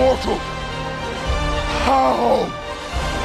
immortal? 0.00 0.36
How? 1.84 2.46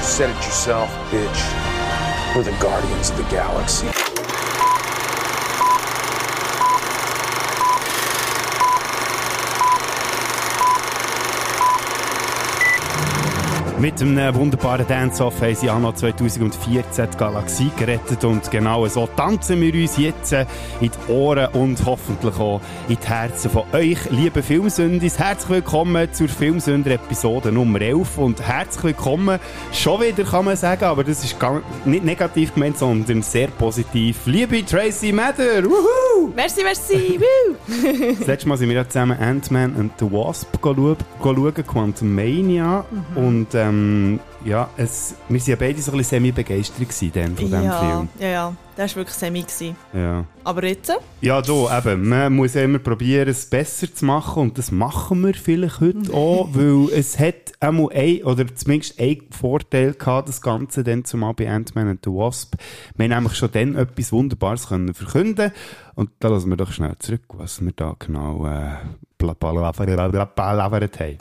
Said 0.01 0.29
it 0.29 0.35
yourself, 0.35 0.89
bitch. 1.09 2.35
We're 2.35 2.43
the 2.43 2.57
Guardians 2.61 3.11
of 3.11 3.17
the 3.17 3.23
Galaxy. 3.23 3.94
Mit 13.77 14.01
einem 14.01 14.33
wunderbaren 14.35 14.87
Dance-Off 14.87 15.41
haben 15.41 15.53
sie 15.53 15.69
Anno 15.69 15.91
2014 15.91 17.09
die 17.11 17.17
Galaxie 17.17 17.71
gerettet 17.77 18.23
und 18.23 18.49
genau 18.49 18.87
so 18.87 19.05
tanzen 19.05 19.59
wir 19.59 19.73
uns 19.73 19.97
jetzt 19.97 20.31
in 20.31 20.45
die 20.79 21.11
Ohren 21.11 21.47
und 21.53 21.85
hoffentlich 21.85 22.35
auch 22.39 22.61
in 22.87 22.97
die 22.97 23.07
Herzen 23.07 23.51
von 23.51 23.63
euch, 23.73 23.97
liebe 24.11 24.41
Filmsündis. 24.41 25.19
Herzlich 25.19 25.49
willkommen 25.49 26.11
zur 26.13 26.29
Filmsünder-Episode 26.29 27.51
Nummer 27.51 27.81
11 27.81 28.17
und 28.17 28.41
herzlich 28.41 28.83
willkommen 28.85 29.39
schon 29.73 30.01
wieder, 30.01 30.23
kann 30.23 30.45
man 30.45 30.55
sagen, 30.55 30.85
aber 30.85 31.03
das 31.03 31.25
ist 31.25 31.35
nicht 31.83 32.05
negativ 32.05 32.53
gemeint, 32.53 32.77
sondern 32.77 33.23
sehr 33.23 33.47
positiv. 33.47 34.19
Liebe 34.25 34.65
Tracy 34.65 35.11
Mather, 35.11 35.65
wuhu! 35.65 36.04
Merci, 36.35 36.63
merci, 36.63 37.19
woo! 37.19 37.55
Das 38.19 38.27
letzte 38.27 38.47
Mal 38.47 38.57
sind 38.57 38.69
wir 38.69 38.75
ja 38.75 38.87
zusammen 38.87 39.17
Ant-Man 39.19 39.75
and 39.77 39.91
the 39.99 40.05
Wasp 40.05 40.57
schauen, 40.61 40.97
Quantum 41.67 42.13
Mania. 42.13 42.85
Und 43.15 43.47
ähm, 43.53 44.19
ja, 44.45 44.69
es, 44.77 45.15
wir 45.27 45.39
waren 45.39 45.49
ja 45.49 45.55
beide 45.55 45.81
so 45.81 45.91
ein 45.91 45.97
bisschen 45.97 46.23
semi-begeistert 46.23 46.77
von 46.77 46.87
diesem 46.89 47.63
ja, 47.63 47.79
Film. 47.79 48.09
ja, 48.19 48.27
ja, 48.27 48.55
das 48.75 48.91
war 48.91 49.01
wirklich 49.01 49.15
semi. 49.15 49.41
Gewesen. 49.41 49.75
Ja. 49.91 50.25
Aber 50.43 50.63
jetzt? 50.65 50.93
Ja, 51.21 51.41
du, 51.41 51.67
eben, 51.67 52.07
man 52.07 52.35
muss 52.35 52.53
ja 52.53 52.63
immer 52.63 52.77
probieren, 52.77 53.27
es 53.27 53.47
besser 53.47 53.93
zu 53.93 54.05
machen 54.05 54.43
und 54.43 54.57
das 54.57 54.71
machen 54.71 55.25
wir 55.25 55.33
vielleicht 55.33 55.81
heute 55.81 56.13
auch, 56.13 56.49
weil 56.51 56.89
es 56.93 57.17
hat 57.19 57.53
einmal 57.59 57.89
ein, 57.93 58.23
oder 58.23 58.45
zumindest 58.55 58.99
einen 58.99 59.23
Vorteil 59.31 59.93
gehabt, 59.93 60.29
das 60.29 60.41
Ganze 60.41 60.83
dann 60.83 61.05
zumal 61.05 61.33
bei 61.33 61.49
Ant-Man 61.49 61.87
and 61.89 62.05
the 62.05 62.11
Wasp. 62.11 62.55
Wir 62.95 63.05
haben 63.05 63.23
nämlich 63.23 63.35
schon 63.35 63.51
dann 63.51 63.75
etwas 63.75 64.11
Wunderbares 64.11 64.67
können 64.67 64.93
verkünden 64.93 65.51
und 65.95 66.11
da 66.19 66.27
lassen 66.27 66.49
wir 66.49 66.57
doch 66.57 66.71
schnell 66.71 66.95
zurück, 66.99 67.23
was 67.29 67.65
wir 67.65 67.71
da 67.75 67.95
genau 67.97 68.45
äh, 68.45 68.75
palavert 69.17 70.99
haben. 70.99 71.17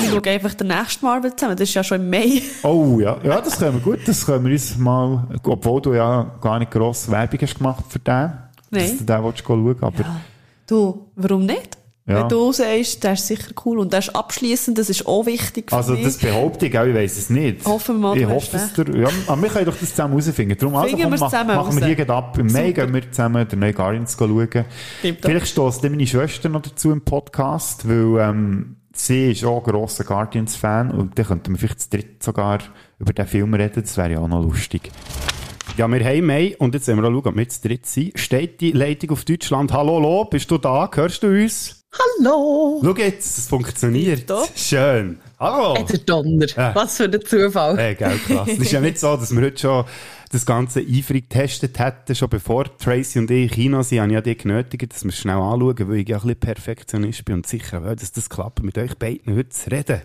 Wir 0.00 0.10
schauen 0.10 0.24
einfach 0.26 0.54
den 0.54 0.66
nächsten 0.68 1.04
Marvel 1.06 1.34
zusammen, 1.34 1.56
das 1.56 1.68
ist 1.68 1.74
ja 1.74 1.84
schon 1.84 2.00
im 2.00 2.10
Mai. 2.10 2.42
Oh 2.62 2.98
ja, 3.00 3.16
ja, 3.22 3.40
das 3.40 3.58
können 3.58 3.74
wir 3.74 3.80
gut. 3.80 4.06
Das 4.06 4.24
können 4.26 4.44
wir 4.44 4.52
uns 4.52 4.76
mal, 4.76 5.26
obwohl 5.44 5.80
du 5.80 5.94
ja 5.94 6.34
gar 6.40 6.58
nicht 6.58 6.70
grosse 6.70 7.10
Werbung 7.10 7.40
hast 7.40 7.56
gemacht 7.56 7.84
für 7.88 7.98
den. 7.98 8.32
Nein. 8.70 8.82
Dass 8.82 8.98
du 8.98 9.04
den 9.04 9.24
willst 9.24 9.44
schauen, 9.46 9.76
aber 9.80 10.00
Ja. 10.00 10.20
Du, 10.66 11.06
warum 11.14 11.46
nicht? 11.46 11.78
Ja. 12.08 12.20
Wenn 12.20 12.28
du 12.28 12.52
sagst, 12.52 13.02
der 13.02 13.14
ist 13.14 13.26
sicher 13.26 13.50
cool 13.64 13.80
und 13.80 13.92
der 13.92 13.98
ist 13.98 14.14
abschliessend, 14.14 14.78
das 14.78 14.88
ist 14.88 15.04
auch 15.08 15.26
wichtig 15.26 15.70
für 15.70 15.76
also 15.76 15.92
mich. 15.94 16.04
das 16.04 16.18
behaupte 16.18 16.66
ich 16.66 16.78
auch, 16.78 16.84
ich 16.84 16.94
weiss 16.94 17.18
es 17.18 17.30
nicht. 17.30 17.66
Hoffen 17.66 17.96
wir 17.96 18.08
mal, 18.08 18.16
Ich 18.16 18.26
hoffe 18.26 18.56
es 18.56 18.72
dir. 18.74 18.96
Ja, 18.96 19.08
aber 19.26 19.42
wir 19.42 19.48
können 19.48 19.64
doch 19.64 19.76
das 19.76 19.90
zusammen 19.90 20.16
herausfinden. 20.16 20.56
Darum 20.56 20.76
also, 20.76 20.96
komm, 20.96 21.10
mach, 21.10 21.20
machen 21.20 21.48
wir 21.48 21.54
raus. 21.56 21.84
hier 21.84 21.96
gerade 21.96 22.14
ab. 22.14 22.38
Im 22.38 22.46
Mai 22.46 22.70
gehen 22.70 22.94
wir 22.94 23.10
zusammen 23.10 23.48
den 23.48 23.58
neuen 23.58 23.74
Guardians 23.74 24.16
schauen. 24.16 24.48
Vielleicht 25.00 25.48
stößt 25.48 25.82
meine 25.82 26.06
Schwester 26.06 26.48
noch 26.48 26.62
dazu 26.62 26.92
im 26.92 27.00
Podcast, 27.00 27.88
weil 27.88 28.20
ähm, 28.20 28.76
sie 28.98 29.32
ist 29.32 29.44
auch 29.44 29.66
ein 29.66 29.72
grosser 29.72 30.04
Guardians-Fan 30.04 30.90
und 30.90 31.18
dann 31.18 31.26
könnten 31.26 31.52
wir 31.52 31.58
vielleicht 31.58 31.80
zu 31.80 31.90
dritt 31.90 32.22
sogar 32.22 32.58
über 32.98 33.12
den 33.12 33.26
Film 33.26 33.54
reden. 33.54 33.82
Das 33.82 33.96
wäre 33.96 34.12
ja 34.12 34.18
auch 34.20 34.28
noch 34.28 34.42
lustig. 34.42 34.90
Ja, 35.76 35.90
wir 35.90 36.04
haben 36.04 36.26
Mai 36.26 36.56
und 36.58 36.74
jetzt 36.74 36.88
wollen 36.88 37.02
wir 37.02 37.08
auch 37.08 37.12
schauen, 37.12 37.26
ob 37.26 37.36
wir 37.36 37.48
zu 37.48 37.68
dritt 37.68 37.86
sind. 37.86 38.18
Steht 38.18 38.60
die 38.60 38.72
Leitung 38.72 39.10
auf 39.10 39.24
Deutschland? 39.24 39.72
Hallo, 39.72 39.98
Lo, 39.98 40.24
bist 40.24 40.50
du 40.50 40.58
da? 40.58 40.90
Hörst 40.94 41.22
du 41.22 41.26
uns? 41.28 41.84
Hallo! 41.92 42.80
Schau 42.82 42.94
jetzt, 42.96 43.38
es 43.38 43.48
funktioniert. 43.48 44.28
Doch. 44.28 44.48
Schön. 44.54 45.18
Hallo. 45.38 45.82
Der 45.84 45.98
Donner. 45.98 46.46
Ja. 46.46 46.74
Was 46.74 46.96
für 46.96 47.04
ein 47.04 47.20
Zufall. 47.24 47.76
Hey, 47.76 47.94
gell, 47.94 48.18
klasse. 48.26 48.52
Es 48.52 48.58
ist 48.58 48.72
ja 48.72 48.80
nicht 48.80 48.98
so, 48.98 49.16
dass 49.16 49.34
wir 49.34 49.42
heute 49.42 49.58
schon 49.58 49.84
das 50.36 50.46
Ganze 50.46 50.80
eifrig 50.80 51.28
getestet 51.30 51.78
hätten. 51.78 52.14
Schon 52.14 52.28
bevor 52.28 52.64
Tracy 52.76 53.18
und 53.18 53.30
ich 53.30 53.50
in 53.50 53.54
China 53.54 53.82
sind, 53.82 54.00
habe 54.00 54.10
ich 54.10 54.14
ja 54.14 54.20
die 54.20 54.36
genötigt, 54.36 54.92
dass 54.92 55.04
wir 55.04 55.08
es 55.08 55.18
schnell 55.18 55.36
anschauen, 55.36 55.88
weil 55.88 55.96
ich 55.98 56.08
ja 56.08 56.16
ein 56.16 56.22
bisschen 56.22 56.40
Perfektionist 56.40 57.24
bin 57.24 57.36
und 57.36 57.46
sicher 57.46 57.82
will, 57.82 57.96
dass 57.96 58.12
das 58.12 58.28
klappt, 58.28 58.62
mit 58.62 58.76
euch 58.76 58.94
beiden 58.96 59.34
heute 59.34 59.48
zu 59.48 59.70
reden. 59.70 60.02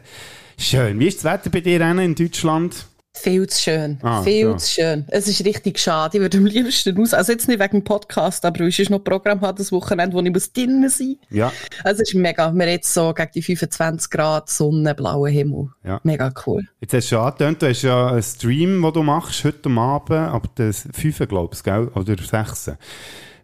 Schön. 0.57 0.99
Wie 0.99 1.07
ist 1.07 1.23
das 1.23 1.31
Wetter 1.31 1.49
bei 1.49 1.59
dir 1.59 1.81
in 1.81 2.15
Deutschland? 2.15 2.87
Viel 3.13 3.45
zu 3.47 3.61
schön. 3.61 3.99
Ah, 4.01 4.23
Viel 4.23 4.47
ja. 4.47 4.57
zu 4.57 4.71
schön. 4.71 5.05
Es 5.09 5.27
ist 5.27 5.43
richtig 5.43 5.77
schade. 5.79 6.17
Ich 6.17 6.21
würde 6.21 6.37
am 6.37 6.45
liebsten 6.45 6.97
raus, 6.97 7.13
also 7.13 7.33
jetzt 7.33 7.47
nicht 7.47 7.59
wegen 7.59 7.79
dem 7.79 7.83
Podcast, 7.83 8.45
aber 8.45 8.61
ich 8.61 8.89
noch 8.89 8.99
ein 8.99 9.03
Programm 9.03 9.41
haben, 9.41 9.57
das 9.57 9.71
Wochenende, 9.71 10.15
wo 10.15 10.21
ich 10.21 10.31
muss 10.31 10.51
drinnen 10.51 10.89
sein 10.89 11.17
Ja. 11.29 11.51
Also 11.83 12.01
es 12.03 12.13
ist 12.13 12.15
mega. 12.15 12.51
Wir 12.53 12.69
jetzt 12.69 12.93
so 12.93 13.13
gegen 13.13 13.31
die 13.35 13.41
25 13.41 14.09
Grad 14.09 14.49
Sonne, 14.49 14.95
blauer 14.95 15.29
Himmel. 15.29 15.69
Ja. 15.83 15.99
Mega 16.03 16.31
cool. 16.45 16.63
Jetzt 16.79 16.93
hast 16.93 17.11
du 17.11 17.15
schon 17.15 17.25
angetönt, 17.25 17.61
du 17.61 17.69
hast 17.69 17.81
ja 17.81 18.07
einen 18.07 18.23
Stream, 18.23 18.81
den 18.81 18.93
du 18.93 19.03
machst, 19.03 19.43
heute 19.43 19.69
Abend, 19.69 20.11
aber 20.11 20.49
das 20.55 20.87
5, 20.93 21.27
glaubst 21.27 21.67
du, 21.67 21.71
gell? 21.71 21.87
Oder 21.93 22.15
6. 22.17 22.71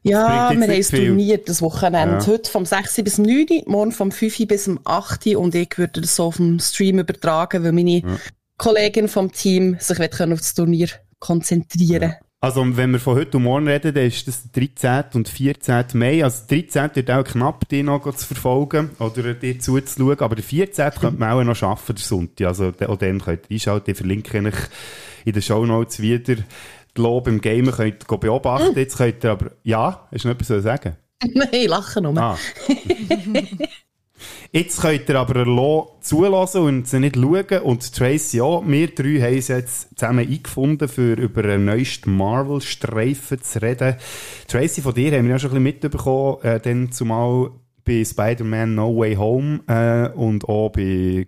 Ja, 0.04 0.50
wir 0.52 0.62
haben 0.62 0.62
es 0.72 0.90
turniert 0.90 1.50
das 1.50 1.62
Wochenende. 1.62 2.18
Ja. 2.20 2.28
Heute 2.28 2.50
vom 2.50 2.66
6 2.66 3.02
bis 3.04 3.18
9, 3.18 3.64
morgen 3.66 3.92
vom 3.92 4.12
5 4.12 4.48
bis 4.48 4.64
zum 4.64 4.80
8 4.86 5.36
und 5.36 5.54
ich 5.56 5.78
würde 5.78 6.02
das 6.02 6.16
so 6.16 6.26
auf 6.26 6.38
dem 6.38 6.60
Stream 6.60 7.00
übertragen, 7.00 7.64
weil 7.64 7.74
meine 7.74 8.04
Kollegin 8.58 9.08
vom 9.08 9.32
Team 9.32 9.78
sich 9.80 10.00
auf 10.00 10.10
das 10.10 10.54
Turnier 10.56 10.88
konzentrieren 11.20 12.16
Also, 12.40 12.66
wenn 12.76 12.92
wir 12.92 13.00
von 13.00 13.16
heute 13.16 13.38
und 13.38 13.44
morgen 13.44 13.68
reden, 13.68 13.94
dann 13.94 14.06
ist 14.06 14.28
das 14.28 14.52
der 14.52 14.68
13. 14.68 15.04
und 15.14 15.30
14. 15.30 15.86
Mai. 15.94 16.24
Also, 16.24 16.44
der 16.50 16.64
13. 16.64 16.96
wird 16.96 17.12
auch 17.12 17.24
knapp, 17.24 17.70
die 17.70 17.84
noch 17.84 18.12
zu 18.16 18.26
verfolgen 18.26 18.92
oder 19.00 19.36
dir 19.36 19.60
zuzuschauen. 19.60 20.20
Aber 20.20 20.36
der 20.36 20.44
14. 20.44 20.92
könnte 20.92 21.20
man 21.20 21.32
auch 21.32 21.44
noch 21.44 21.56
schaffen, 21.56 21.96
der 21.96 22.04
Sonntag. 22.04 22.48
Also, 22.48 22.72
auch 22.88 22.98
dann 22.98 23.22
könnt 23.22 23.46
ihr 23.50 23.56
einschalten. 23.56 23.92
Ich 23.92 23.98
verlinke 23.98 24.38
euch 24.40 24.54
in 25.26 25.34
den 25.34 25.42
Shownotes 25.42 26.00
wieder. 26.00 26.36
Die 26.36 27.02
Lob 27.02 27.28
im 27.28 27.42
Gamer 27.42 27.72
könnt 27.72 28.06
ihr 28.10 28.18
beobachten. 28.18 28.78
Jetzt 28.78 28.98
könnt 28.98 29.24
ihr 29.24 29.32
aber, 29.32 29.52
ja, 29.64 30.08
du 30.12 30.28
noch 30.28 30.34
etwas 30.34 30.48
zu 30.48 30.62
sagen? 30.62 30.96
Nein, 31.34 31.68
lachen 31.68 32.04
nur. 32.04 32.18
Ah. 32.18 32.38
Jetzt 34.52 34.82
könnt 34.82 35.10
ihr 35.10 35.16
aber 35.20 35.46
zulassen 36.02 36.62
und 36.62 36.88
sie 36.88 37.00
nicht 37.00 37.16
schauen. 37.16 37.62
Und 37.64 37.94
Tracy 37.94 38.42
auch. 38.42 38.64
Wir 38.66 38.88
drei 38.88 39.22
haben 39.22 39.38
es 39.38 39.48
jetzt 39.48 39.98
zusammen 39.98 40.28
eingefunden, 40.28 40.88
für 40.88 41.14
über 41.14 41.44
einen 41.44 41.66
neuesten 41.66 42.16
Marvel-Streifen 42.16 43.42
zu 43.42 43.62
reden. 43.62 43.96
Tracy, 44.48 44.82
von 44.82 44.94
dir 44.94 45.18
haben 45.18 45.26
wir 45.26 45.32
ja 45.32 45.40
schon 45.40 45.52
ein 45.52 45.64
bisschen 45.64 45.92
mitbekommen, 45.92 46.42
äh, 46.44 46.60
dann 46.60 46.92
zumal 46.92 47.52
bei 47.86 48.04
Spider-Man 48.04 48.76
No 48.76 48.96
Way 48.98 49.16
Home 49.16 49.62
äh, 49.68 50.10
und 50.18 50.48
auch 50.50 50.70
bei 50.70 51.28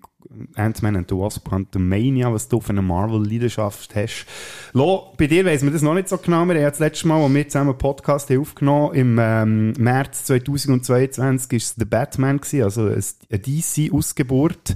Ant-Man 0.56 0.96
and 0.96 1.10
the 1.10 1.16
Wasp 1.16 1.48
Quantumania, 1.48 2.32
was 2.32 2.48
du 2.48 2.60
für 2.62 2.70
eine 2.70 2.82
Marvel-Leidenschaft 2.82 3.96
hast. 3.96 4.26
Lo, 4.74 5.14
bei 5.18 5.28
dir 5.28 5.44
weiss 5.46 5.64
man 5.64 5.74
das 5.74 5.82
noch 5.82 5.94
nicht 5.96 6.08
so 6.10 6.18
genau. 6.18 6.46
Wir 6.46 6.54
haben 6.56 6.62
ja 6.62 6.70
das 6.70 6.80
letzte 6.80 7.08
Mal, 7.08 7.22
als 7.24 7.34
wir 7.34 7.48
zusammen 7.50 7.70
einen 7.72 7.78
Podcast 7.80 8.30
haben 8.30 8.42
aufgenommen 8.42 8.94
im 8.94 9.18
ähm, 9.20 9.74
März 9.80 10.26
2022, 10.26 11.52
war 11.52 11.58
es 11.58 11.76
The 11.78 11.86
Batman, 11.86 12.38
gewesen, 12.40 12.64
also 12.64 12.86
ein- 12.88 13.04
eine 13.32 13.40
DC-Ausgeburt. 13.40 14.76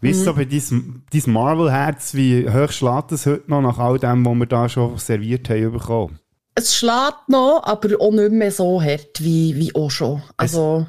Wie 0.00 0.10
ist 0.10 0.24
so 0.24 0.34
bei 0.34 0.44
diesem, 0.44 1.02
diesem 1.12 1.32
Marvel-Herz, 1.32 2.14
wie 2.14 2.48
hoch 2.48 2.70
schlägt 2.70 3.12
es 3.12 3.24
heute 3.26 3.44
noch 3.50 3.62
nach 3.62 3.78
all 3.78 3.98
dem, 3.98 4.24
was 4.26 4.34
wir 4.34 4.46
da 4.46 4.68
schon 4.68 4.98
serviert 4.98 5.48
haben 5.48 5.72
bekommen? 5.72 6.18
Es 6.54 6.76
schlägt 6.76 7.28
noch, 7.28 7.62
aber 7.64 7.88
auch 8.00 8.12
nicht 8.12 8.32
mehr 8.32 8.52
so 8.52 8.80
hart 8.82 9.24
wie, 9.24 9.56
wie 9.56 9.74
auch 9.74 9.90
schon. 9.90 10.22
Also, 10.36 10.86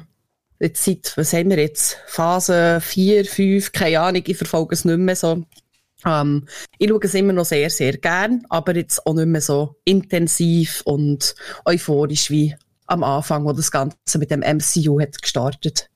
jetzt 0.60 0.84
seit, 0.84 1.12
was 1.16 1.32
haben 1.32 1.50
wir 1.50 1.58
jetzt? 1.58 1.98
Phase 2.06 2.80
4, 2.80 3.24
5, 3.24 3.72
keine 3.72 4.00
Ahnung, 4.00 4.22
ich 4.26 4.36
verfolge 4.36 4.74
es 4.74 4.84
nicht 4.84 4.98
mehr 4.98 5.16
so. 5.16 5.44
Ähm, 6.04 6.46
ich 6.78 6.88
schaue 6.88 7.00
es 7.02 7.14
immer 7.14 7.32
noch 7.32 7.44
sehr, 7.44 7.70
sehr 7.70 7.96
gern, 7.96 8.42
aber 8.48 8.76
jetzt 8.76 9.06
auch 9.06 9.14
nicht 9.14 9.26
mehr 9.26 9.40
so 9.40 9.76
intensiv 9.84 10.82
und 10.84 11.34
euphorisch 11.64 12.30
wie 12.30 12.54
am 12.86 13.02
Anfang, 13.02 13.44
wo 13.44 13.52
das 13.52 13.70
Ganze 13.70 13.96
mit 14.18 14.30
dem 14.30 14.40
MCU 14.40 15.00
hat 15.00 15.20
gestartet. 15.20 15.90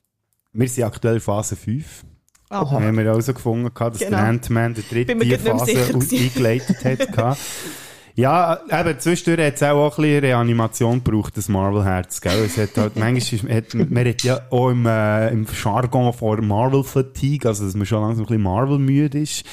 Wir 0.53 0.67
sind 0.67 0.83
aktuell 0.83 1.15
in 1.15 1.21
Phase 1.21 1.55
5. 1.55 2.03
Aha. 2.49 2.69
haben 2.71 2.97
wir 2.97 3.13
auch 3.13 3.21
so 3.21 3.33
gefunden, 3.33 3.71
dass 3.73 3.99
Genau. 3.99 4.09
der 4.17 4.19
Ant-Man 4.25 4.73
die 4.73 4.83
dritte 4.85 5.39
Phase 5.39 5.93
eingeleitet 5.95 6.83
hat. 6.83 7.37
ja, 8.15 8.59
eben, 8.69 8.99
zwischendurch 8.99 9.47
hat 9.47 9.55
es 9.55 9.63
auch, 9.63 9.97
ein 9.97 10.03
bisschen 10.03 10.19
Reanimation 10.19 11.03
gebraucht, 11.03 11.37
das 11.37 11.47
Marvel-Herz, 11.49 12.21
gell? 12.21 12.45
Es 12.45 12.57
hat 12.57 12.77
halt, 12.77 12.95
manchmal 12.97 13.17
ist, 13.17 13.73
hat, 13.73 13.89
man 13.89 14.07
hat 14.07 14.23
ja 14.23 14.41
auch 14.49 14.69
im, 14.69 14.85
äh, 14.85 15.29
im 15.29 15.45
Jargon 15.63 16.11
von 16.13 16.45
Marvel-Fatigue, 16.45 17.47
also, 17.47 17.65
dass 17.65 17.75
man 17.75 17.85
schon 17.85 18.01
langsam 18.01 18.23
ein 18.23 18.27
bisschen 18.27 18.43
Marvel-müde 18.43 19.19
ist. 19.19 19.45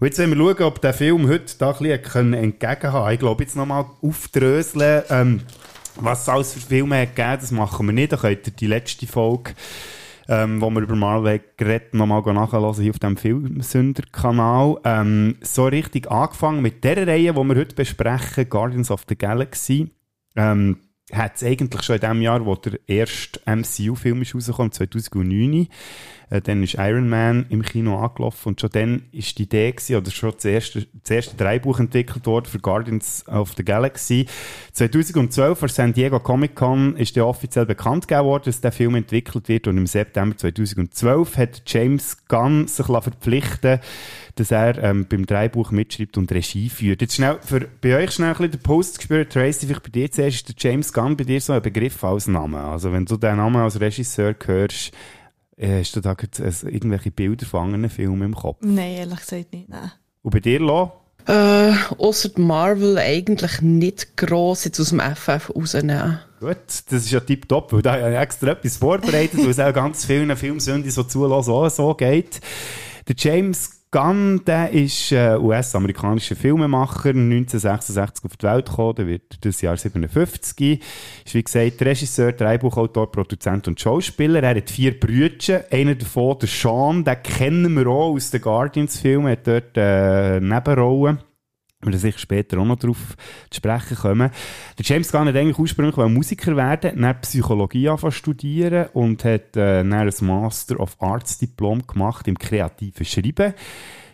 Und 0.00 0.06
jetzt 0.06 0.18
wollen 0.18 0.30
wir 0.30 0.36
schauen, 0.36 0.62
ob 0.66 0.80
der 0.80 0.94
Film 0.94 1.28
heute 1.28 1.58
da 1.58 1.72
ein 1.72 1.78
bisschen 1.78 2.34
entgegenhaben 2.34 3.04
kann. 3.04 3.12
Ich 3.12 3.18
glaube, 3.18 3.42
jetzt 3.42 3.56
nochmal 3.56 3.86
aufdröseln, 4.00 5.02
ähm, 5.10 5.40
was 5.96 6.22
es 6.22 6.28
alles 6.28 6.52
für 6.52 6.60
Filme 6.60 7.00
hat 7.00 7.16
gegeben, 7.16 7.38
das 7.40 7.50
machen 7.50 7.86
wir 7.86 7.92
nicht. 7.92 8.12
Da 8.12 8.16
könnt 8.16 8.46
ihr 8.46 8.52
die 8.52 8.68
letzte 8.68 9.08
Folge 9.08 9.54
ähm, 10.28 10.60
wo 10.60 10.70
wir 10.70 10.82
über 10.82 10.94
Marvel 10.94 11.40
geredet 11.56 11.94
nochmal 11.94 12.22
nachhören 12.32 12.74
hier 12.74 12.90
auf 12.90 12.98
dem 12.98 13.16
Filmsünder-Kanal. 13.16 14.76
Ähm, 14.84 15.36
so 15.40 15.66
richtig 15.66 16.10
angefangen 16.10 16.62
mit 16.62 16.84
der 16.84 17.06
Reihe, 17.06 17.32
die 17.32 17.44
wir 17.44 17.56
heute 17.56 17.74
besprechen, 17.74 18.48
Guardians 18.48 18.90
of 18.90 19.04
the 19.08 19.16
Galaxy. 19.16 19.90
Ähm, 20.36 20.76
hat 21.12 21.36
es 21.36 21.44
eigentlich 21.44 21.82
schon 21.82 21.96
in 21.96 22.02
dem 22.02 22.22
Jahr, 22.22 22.44
wo 22.44 22.54
der 22.54 22.78
erste 22.86 23.40
MCU-Film 23.46 24.22
ist 24.22 24.34
rausgekommen, 24.34 24.72
2009, 24.72 25.68
äh, 26.30 26.40
dann 26.42 26.62
ist 26.62 26.74
Iron 26.74 27.08
Man 27.08 27.46
im 27.48 27.62
Kino 27.62 27.98
angelaufen 27.98 28.48
und 28.50 28.60
schon 28.60 28.70
dann 28.70 29.04
ist 29.12 29.38
die 29.38 29.44
Idee 29.44 29.72
gewesen, 29.72 29.96
oder 29.96 30.10
schon 30.10 30.32
das 30.32 30.44
erste, 30.44 30.86
das 31.02 31.10
erste 31.10 31.36
Drehbuch 31.36 31.80
entwickelt 31.80 32.26
worden 32.26 32.46
für 32.46 32.58
Guardians 32.58 33.26
of 33.28 33.54
the 33.56 33.64
Galaxy. 33.64 34.26
2012 34.72 35.58
für 35.58 35.68
San 35.68 35.94
Diego 35.94 36.20
Comic 36.20 36.54
Con 36.54 36.96
ist 36.96 37.16
der 37.16 37.26
offiziell 37.26 37.64
bekannt 37.64 38.06
gegeben 38.06 38.26
worden, 38.26 38.44
dass 38.46 38.60
der 38.60 38.72
Film 38.72 38.94
entwickelt 38.94 39.48
wird 39.48 39.66
und 39.66 39.78
im 39.78 39.86
September 39.86 40.36
2012 40.36 41.36
hat 41.36 41.62
James 41.66 42.26
Gunn 42.26 42.68
sich 42.68 42.86
verpflichten 42.86 43.80
dass 44.38 44.50
er 44.50 44.82
ähm, 44.82 45.06
beim 45.08 45.26
Drehbuch 45.26 45.70
mitschreibt 45.70 46.16
und 46.16 46.30
Regie 46.30 46.68
führt. 46.68 47.00
Jetzt 47.00 47.16
schnell, 47.16 47.38
für, 47.40 47.66
bei 47.80 47.96
euch 47.96 48.12
schnell 48.12 48.28
ein 48.28 48.34
bisschen 48.34 48.52
den 48.52 48.60
Post 48.60 48.98
gespürt, 48.98 49.32
Tracy, 49.32 49.66
vielleicht 49.66 49.82
bei 49.82 49.90
dir 49.90 50.10
zuerst, 50.10 50.36
ist 50.36 50.48
der 50.48 50.70
James 50.70 50.92
Gunn 50.92 51.16
bei 51.16 51.24
dir 51.24 51.40
so 51.40 51.52
ein 51.52 51.62
Begriff 51.62 52.02
als 52.04 52.26
Name. 52.26 52.60
Also 52.60 52.92
wenn 52.92 53.04
du 53.04 53.16
den 53.16 53.36
Namen 53.36 53.56
als 53.56 53.80
Regisseur 53.80 54.34
hörst, 54.44 54.92
äh, 55.56 55.80
hast 55.80 55.96
du 55.96 56.00
da 56.00 56.12
äh, 56.12 56.52
irgendwelche 56.66 57.10
Bilder 57.10 57.46
von 57.46 57.64
anderen 57.64 57.90
Filmen 57.90 58.22
im 58.22 58.34
Kopf? 58.34 58.58
Nein, 58.60 58.92
ehrlich 58.92 59.20
gesagt 59.20 59.52
nicht. 59.52 59.68
Nein. 59.68 59.90
Und 60.22 60.30
bei 60.30 60.40
dir, 60.40 60.60
Lo? 60.60 60.92
Äh, 61.26 61.74
ausser 61.98 62.30
Marvel 62.36 62.96
eigentlich 62.96 63.60
nicht 63.60 64.16
gross 64.16 64.64
jetzt 64.64 64.80
aus 64.80 64.90
dem 64.90 65.00
FF 65.00 65.50
rausnehmen. 65.54 66.20
Gut, 66.40 66.56
das 66.56 67.04
ist 67.04 67.10
ja 67.10 67.20
tipptopp, 67.20 67.72
weil 67.72 67.82
da 67.82 68.00
habe 68.00 68.12
ich 68.12 68.18
extra 68.18 68.52
etwas 68.52 68.76
vorbereitet, 68.76 69.40
weil 69.40 69.50
es 69.50 69.58
auch 69.58 69.74
ganz 69.74 70.06
vielen 70.06 70.34
Filmsünden 70.36 70.90
so 70.90 71.02
zulassen 71.02 71.50
auch 71.50 71.68
so 71.68 71.94
geht. 71.94 72.40
Der 73.08 73.14
James 73.18 73.77
Gunn, 73.90 74.44
der 74.44 74.70
ist 74.70 75.12
äh, 75.12 75.38
US-amerikanischer 75.38 76.36
Filmemacher, 76.36 77.08
1966 77.10 78.24
auf 78.24 78.36
die 78.36 78.46
Welt 78.46 78.66
gekommen, 78.66 78.94
der 78.96 79.06
wird 79.06 79.44
das 79.44 79.62
Jahr 79.62 79.78
57. 79.78 80.82
Ist 81.24 81.34
wie 81.34 81.42
gesagt 81.42 81.80
Regisseur, 81.80 82.32
Drehbuchautor, 82.32 83.10
Produzent 83.10 83.66
und 83.66 83.80
Schauspieler. 83.80 84.42
Er 84.42 84.56
hat 84.56 84.68
vier 84.68 85.00
Brüder, 85.00 85.64
einer 85.70 85.94
davon, 85.94 86.38
der 86.38 86.48
Sean, 86.48 87.02
den 87.02 87.22
kennen 87.22 87.74
wir 87.76 87.86
auch 87.86 88.14
aus 88.14 88.30
den 88.30 88.42
Guardians-Filmen, 88.42 89.32
hat 89.32 89.46
dort 89.46 89.76
äh, 89.76 90.38
Nebenrollen 90.38 91.20
wir 91.80 91.98
sicher 91.98 92.18
später 92.18 92.58
auch 92.58 92.64
noch 92.64 92.78
darauf 92.78 93.16
zu 93.50 93.56
sprechen 93.56 93.96
kommen. 93.96 94.30
Der 94.78 94.84
James 94.84 95.12
Gunn 95.12 95.28
hat 95.28 95.36
eigentlich 95.36 95.58
ursprünglich 95.58 95.96
Musiker 96.08 96.56
werden, 96.56 97.00
dann 97.00 97.20
Psychologie 97.20 97.88
angefangen 97.88 98.12
studieren 98.12 98.88
und 98.94 99.24
hat 99.24 99.56
äh, 99.56 99.84
dann 99.84 99.92
ein 99.92 100.12
Master 100.20 100.80
of 100.80 100.96
Arts 101.00 101.38
Diplom 101.38 101.86
gemacht 101.86 102.26
im 102.26 102.38
kreativen 102.38 103.06
Schreiben. 103.06 103.54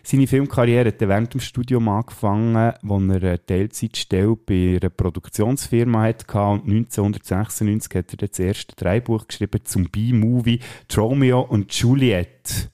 Seine 0.03 0.27
Filmkarriere 0.27 0.89
hat 0.89 1.01
während 1.01 1.33
dem 1.33 1.41
Studium 1.41 1.89
angefangen, 1.89 2.73
wo 2.83 2.97
er 2.97 3.15
eine 3.15 3.43
Teilzeitstelle 3.43 4.35
bei 4.35 4.77
einer 4.79 4.91
Produktionsfirma 4.91 6.03
hatte 6.03 6.27
und 6.37 6.69
1996 6.69 7.95
hat 7.95 8.13
er 8.13 8.27
das 8.27 8.37
erste 8.37 8.75
Dreibuch 8.75 9.27
geschrieben 9.27 9.61
zum 9.63 9.89
B-Movie 9.89 10.59
Romeo 10.95 11.41
und 11.41 11.73
Juliet 11.73 12.69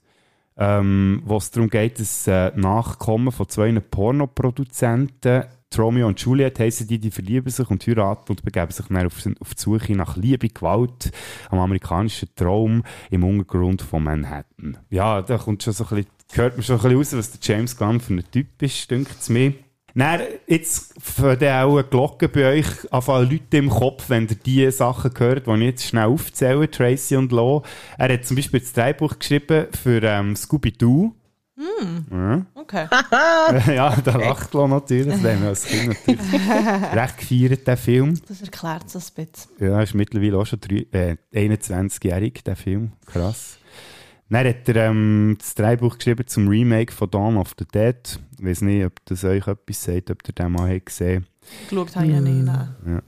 ähm, 0.57 1.21
wo 1.25 1.37
es 1.37 1.51
darum 1.51 1.69
geht, 1.69 1.99
dass 1.99 2.27
äh, 2.27 2.51
Nachkommen 2.55 3.31
von 3.31 3.49
zwei 3.49 3.71
Pornoproduzenten 3.79 5.45
Romeo 5.77 6.07
und 6.07 6.19
Juliet 6.19 6.59
heissen 6.59 6.87
die, 6.87 6.99
die 6.99 7.11
verlieben 7.11 7.49
sich 7.49 7.69
und 7.69 7.85
heiraten 7.87 8.31
und 8.31 8.43
begeben 8.43 8.71
sich 8.71 8.85
dann 8.87 9.05
auf, 9.05 9.25
auf 9.39 9.55
die 9.55 9.61
Suche 9.61 9.93
nach 9.93 10.17
Liebe, 10.17 10.49
Gewalt, 10.49 11.11
am 11.49 11.59
amerikanischen 11.59 12.29
Traum 12.35 12.83
im 13.09 13.23
Untergrund 13.23 13.81
von 13.81 14.03
Manhattan. 14.03 14.77
Ja, 14.89 15.21
da 15.21 15.37
kommt 15.37 15.63
schon 15.63 15.73
so 15.73 15.85
ein 15.85 15.89
bisschen, 15.89 16.11
hört 16.33 16.57
man 16.57 16.63
schon 16.63 16.75
ein 16.75 16.81
bisschen 16.81 16.97
raus, 16.97 17.17
was 17.17 17.31
der 17.31 17.39
James 17.41 17.77
Gunn 17.77 17.99
für 17.99 18.13
ein 18.13 18.23
Typ 18.31 18.61
ist, 18.61 18.91
denkt 18.91 19.15
es 19.19 19.29
mir. 19.29 19.53
Dann, 19.93 20.21
jetzt 20.47 20.93
für 21.01 21.33
auch 21.33 21.73
eine 21.73 21.83
Glocke 21.83 22.29
bei 22.29 22.59
euch 22.59 22.91
anfangen 22.91 23.29
Leute 23.29 23.57
im 23.57 23.69
Kopf, 23.69 24.09
wenn 24.09 24.27
ihr 24.27 24.35
die 24.35 24.71
Sachen 24.71 25.11
hört, 25.17 25.47
die 25.47 25.51
ich 25.51 25.61
jetzt 25.61 25.85
schnell 25.85 26.05
aufzähle, 26.05 26.69
Tracy 26.69 27.15
und 27.17 27.31
Lo. 27.31 27.63
Er 27.97 28.13
hat 28.13 28.25
zum 28.25 28.37
Beispiel 28.37 28.59
das 28.59 28.73
Drehbuch 28.73 29.19
geschrieben 29.19 29.67
für 29.71 30.01
ähm, 30.03 30.35
Scooby-Doo. 30.35 31.13
Mm. 31.57 32.13
Ja. 32.15 32.45
Okay. 32.55 32.87
ja, 33.75 33.95
da 33.97 34.17
lacht 34.17 34.53
Lo 34.53 34.67
natürlich. 34.67 35.21
Das 35.21 35.31
haben 35.31 35.41
wir 35.41 35.49
als 35.49 35.65
Kind 35.65 35.87
natürlich 35.87 36.19
recht 36.93 37.17
gefeiert, 37.17 37.67
den 37.67 37.77
Film. 37.77 38.19
Das 38.27 38.41
erklärt 38.41 38.87
es 38.87 38.95
ein 38.95 39.25
bisschen. 39.25 39.51
Ja, 39.59 39.81
ist 39.81 39.93
mittlerweile 39.93 40.37
auch 40.37 40.45
schon 40.45 40.59
äh, 40.91 41.17
21-jährig, 41.33 42.43
der 42.43 42.55
Film. 42.55 42.93
Krass. 43.05 43.57
Dann 44.29 44.47
hat 44.47 44.69
er 44.69 44.75
ähm, 44.87 45.35
das 45.37 45.55
Drehbuch 45.55 45.97
geschrieben 45.97 46.25
zum 46.25 46.47
Remake 46.47 46.93
von 46.93 47.11
Dawn 47.11 47.35
of 47.35 47.53
the 47.59 47.65
Dead. 47.65 48.17
Ich 48.41 48.47
weiß 48.47 48.61
nicht, 48.61 48.83
ob 48.83 48.93
das 49.05 49.23
euch 49.23 49.45
etwas 49.45 49.83
sagt, 49.83 50.09
ob 50.09 50.17
ihr 50.27 50.33
den 50.33 50.51
mal 50.51 50.73
habt 50.73 50.87
gesehen 50.87 51.27
Geschaut 51.69 51.95
habe 51.95 52.07
ich 52.07 52.13
ja 52.13 52.21
nicht. 52.21 52.43
Nein. 52.43 52.75
Ja. 52.87 53.01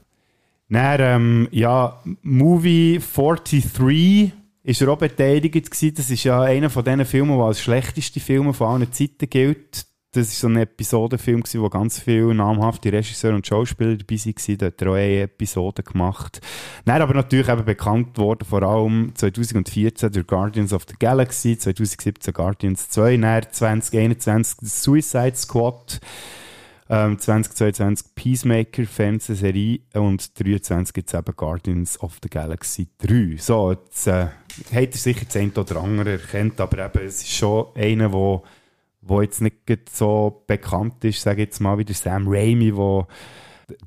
Dann, 0.68 1.00
ähm, 1.00 1.48
ja, 1.50 2.00
Movie 2.22 3.00
43 3.00 4.32
ist 4.62 4.80
er 4.80 4.88
auch 4.88 4.98
beteiligt 4.98 5.52
gewesen. 5.52 5.94
Das 5.96 6.08
ist 6.08 6.22
ja 6.22 6.40
einer 6.42 6.70
von 6.70 6.84
diesen 6.84 7.04
Filmen, 7.04 7.36
der 7.36 7.46
als 7.46 7.60
schlechteste 7.60 8.20
Filme 8.20 8.54
von 8.54 8.68
allen 8.68 8.92
Zeiten 8.92 9.28
gilt 9.28 9.86
das 10.14 10.28
war 10.28 10.34
so 10.34 10.46
ein 10.48 10.56
Episodenfilm, 10.56 11.42
wo 11.56 11.68
ganz 11.68 11.98
viele 11.98 12.34
namhafte 12.34 12.92
Regisseure 12.92 13.34
und 13.34 13.46
Schauspieler 13.46 13.96
dabei 13.96 14.16
waren. 14.16 14.58
Da 14.58 14.66
hat 14.66 14.82
er 14.82 14.88
auch 14.88 14.94
eine 14.94 15.22
Episode 15.22 15.82
gemacht. 15.82 16.40
Dann 16.84 17.02
aber 17.02 17.14
natürlich 17.14 17.48
eben 17.48 17.64
bekannt 17.64 18.16
worden, 18.16 18.46
vor 18.48 18.62
allem 18.62 19.12
2014 19.14 20.12
der 20.12 20.24
Guardians 20.24 20.72
of 20.72 20.86
the 20.88 20.94
Galaxy, 20.98 21.58
2017 21.58 22.32
Guardians 22.32 22.88
2, 22.90 23.16
dann 23.16 23.42
2021 23.50 24.68
Suicide 24.68 25.36
Squad, 25.36 26.00
ähm, 26.88 27.18
2022 27.18 28.14
Peacemaker 28.14 28.84
Fernsehserie 28.84 29.80
und 29.94 30.20
2023 30.20 30.94
gibt 30.94 31.08
es 31.08 31.18
eben 31.18 31.36
Guardians 31.36 32.00
of 32.00 32.18
the 32.22 32.28
Galaxy 32.28 32.88
3. 32.98 33.36
So, 33.38 33.72
jetzt 33.72 34.06
äh, 34.06 34.26
habt 34.72 34.94
ihr 34.94 35.00
sicher 35.00 35.24
das 35.26 35.36
eine 35.36 35.52
oder 35.52 35.82
andere 35.82 36.12
erkennt, 36.12 36.60
aber 36.60 36.84
eben, 36.84 37.06
es 37.06 37.22
ist 37.22 37.32
schon 37.32 37.66
einer, 37.74 38.10
der 38.10 38.42
wo 39.06 39.20
jetzt 39.22 39.40
nicht 39.40 39.56
so 39.90 40.44
bekannt 40.46 41.04
ist, 41.04 41.22
sage 41.22 41.42
ich 41.42 41.48
jetzt 41.48 41.60
mal, 41.60 41.78
wie 41.78 41.84
der 41.84 41.94
Sam 41.94 42.26
Raimi, 42.26 42.74
wo 42.74 43.06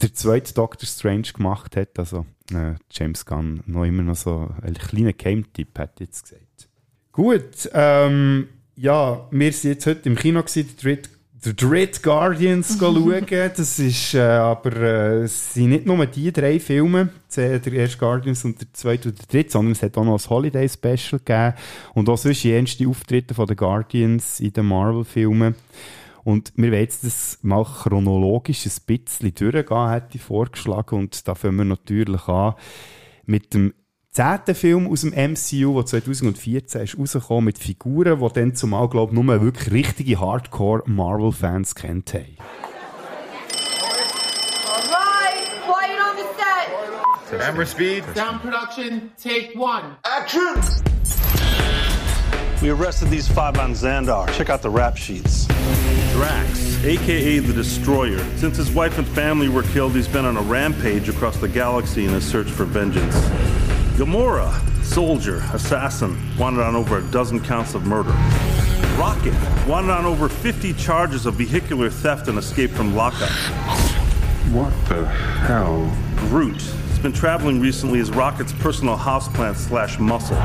der 0.01 0.13
zweite 0.13 0.53
Doctor 0.53 0.87
Strange 0.87 1.33
gemacht 1.33 1.75
hat. 1.75 1.97
Also 1.97 2.25
äh, 2.51 2.75
James 2.91 3.25
Gunn 3.25 3.63
noch 3.65 3.85
immer 3.85 4.03
noch 4.03 4.15
so 4.15 4.49
ein 4.61 4.73
kleiner 4.73 5.13
Game-Tipp, 5.13 5.77
hat 5.77 5.99
jetzt 5.99 6.23
gesagt. 6.23 6.69
Gut, 7.11 7.69
ähm, 7.73 8.47
ja, 8.75 9.27
wir 9.31 9.53
sind 9.53 9.71
jetzt 9.71 9.87
heute 9.87 10.09
im 10.09 10.15
Kino 10.15 10.41
gewesen, 10.41 10.67
der 10.67 10.95
dritte 10.95 11.09
The 11.39 11.55
Dread 11.55 12.01
Guardians 12.01 12.77
schauen. 12.79 13.25
Das 13.29 13.79
ist 13.79 14.13
äh, 14.15 14.21
aber 14.21 14.75
äh, 14.75 15.23
es 15.23 15.53
sind 15.53 15.69
nicht 15.69 15.85
nur 15.85 16.03
die 16.07 16.31
drei 16.31 16.59
Filme, 16.59 17.09
der 17.35 17.73
erste 17.73 17.97
Guardians 17.97 18.43
und 18.43 18.59
der 18.59 18.73
zweite 18.73 19.09
und 19.09 19.19
der 19.19 19.25
dritte, 19.27 19.51
sondern 19.51 19.73
es 19.73 19.83
hat 19.83 19.97
auch 19.97 20.03
noch 20.03 20.19
ein 20.19 20.29
Holiday 20.29 20.67
Special 20.67 21.19
gegeben 21.23 21.53
und 21.93 22.09
auch 22.09 22.17
sonst 22.17 22.43
jenste 22.43 22.87
Auftritte 22.87 23.35
von 23.35 23.45
den 23.45 23.55
Guardians 23.55 24.39
in 24.39 24.53
den 24.53 24.65
Marvel-Filmen. 24.65 25.55
Und 26.23 26.51
wir 26.55 26.71
wollen 26.71 26.81
jetzt 26.81 27.03
das 27.03 27.39
mal 27.41 27.63
chronologisch 27.63 28.65
ein 28.65 28.71
bisschen 28.85 29.33
durchgehen, 29.33 29.89
hätte 29.89 30.17
ich 30.17 30.21
vorgeschlagen. 30.21 30.99
Und 30.99 31.27
da 31.27 31.35
fangen 31.35 31.57
wir 31.57 31.65
natürlich 31.65 32.27
an 32.27 32.55
mit 33.25 33.53
dem 33.53 33.73
zehnten 34.17 34.55
Film 34.55 34.87
aus 34.87 35.01
dem 35.01 35.11
MCU, 35.11 35.75
der 35.75 35.85
2014 35.85 36.81
ist 36.81 36.97
rausgekommen 36.97 37.45
mit 37.45 37.59
Figuren, 37.59 38.19
die 38.19 38.33
dann 38.33 38.55
zumal, 38.55 38.89
glaube 38.89 39.13
ich, 39.13 39.19
nur 39.19 39.41
wirklich 39.41 39.71
richtige 39.71 40.19
Hardcore-Marvel-Fans 40.19 41.75
kennt 41.75 42.15
haben. 42.15 42.25
Alright, 44.65 45.45
quiet 45.67 45.99
on 46.01 46.15
the 46.17 46.25
set. 46.35 47.39
Camera 47.39 47.65
speed. 47.65 48.03
Sound 48.15 48.41
production, 48.41 49.11
take 49.21 49.53
one. 49.55 49.95
Action! 50.03 50.63
We 52.59 52.71
arrested 52.71 53.11
these 53.11 53.27
five 53.27 53.59
on 53.59 53.75
Xandar. 53.75 54.27
Check 54.33 54.49
out 54.49 54.63
the 54.63 54.69
rap 54.71 54.97
sheets. 54.97 55.45
Drax, 56.13 56.83
aka 56.83 57.37
the 57.37 57.53
Destroyer. 57.53 58.17
Since 58.37 58.57
his 58.57 58.71
wife 58.71 58.97
and 58.97 59.07
family 59.09 59.47
were 59.47 59.61
killed, 59.61 59.91
he's 59.91 60.07
been 60.07 60.25
on 60.25 60.37
a 60.37 60.41
rampage 60.41 61.07
across 61.07 61.37
the 61.37 61.47
galaxy 61.47 62.05
in 62.05 62.09
his 62.09 62.25
search 62.25 62.49
for 62.49 62.65
vengeance. 62.65 63.15
Gamora, 63.97 64.53
soldier, 64.83 65.37
assassin, 65.53 66.15
wanted 66.37 66.61
on 66.61 66.75
over 66.75 66.99
a 66.99 67.03
dozen 67.09 67.39
counts 67.39 67.73
of 67.73 67.87
murder. 67.87 68.11
Rocket, 68.95 69.33
wanted 69.67 69.89
on 69.89 70.05
over 70.05 70.29
50 70.29 70.73
charges 70.73 71.25
of 71.25 71.33
vehicular 71.33 71.89
theft 71.89 72.27
and 72.27 72.37
escape 72.37 72.69
from 72.69 72.95
lockup. 72.95 73.31
What 74.51 74.71
the 74.87 75.03
hell? 75.07 75.91
Groot, 76.15 76.61
has 76.61 76.99
been 76.99 77.11
traveling 77.11 77.59
recently 77.59 77.99
as 77.99 78.11
Rocket's 78.11 78.53
personal 78.53 78.95
houseplant 78.95 79.55
slash 79.55 79.97
muscle. 79.97 80.37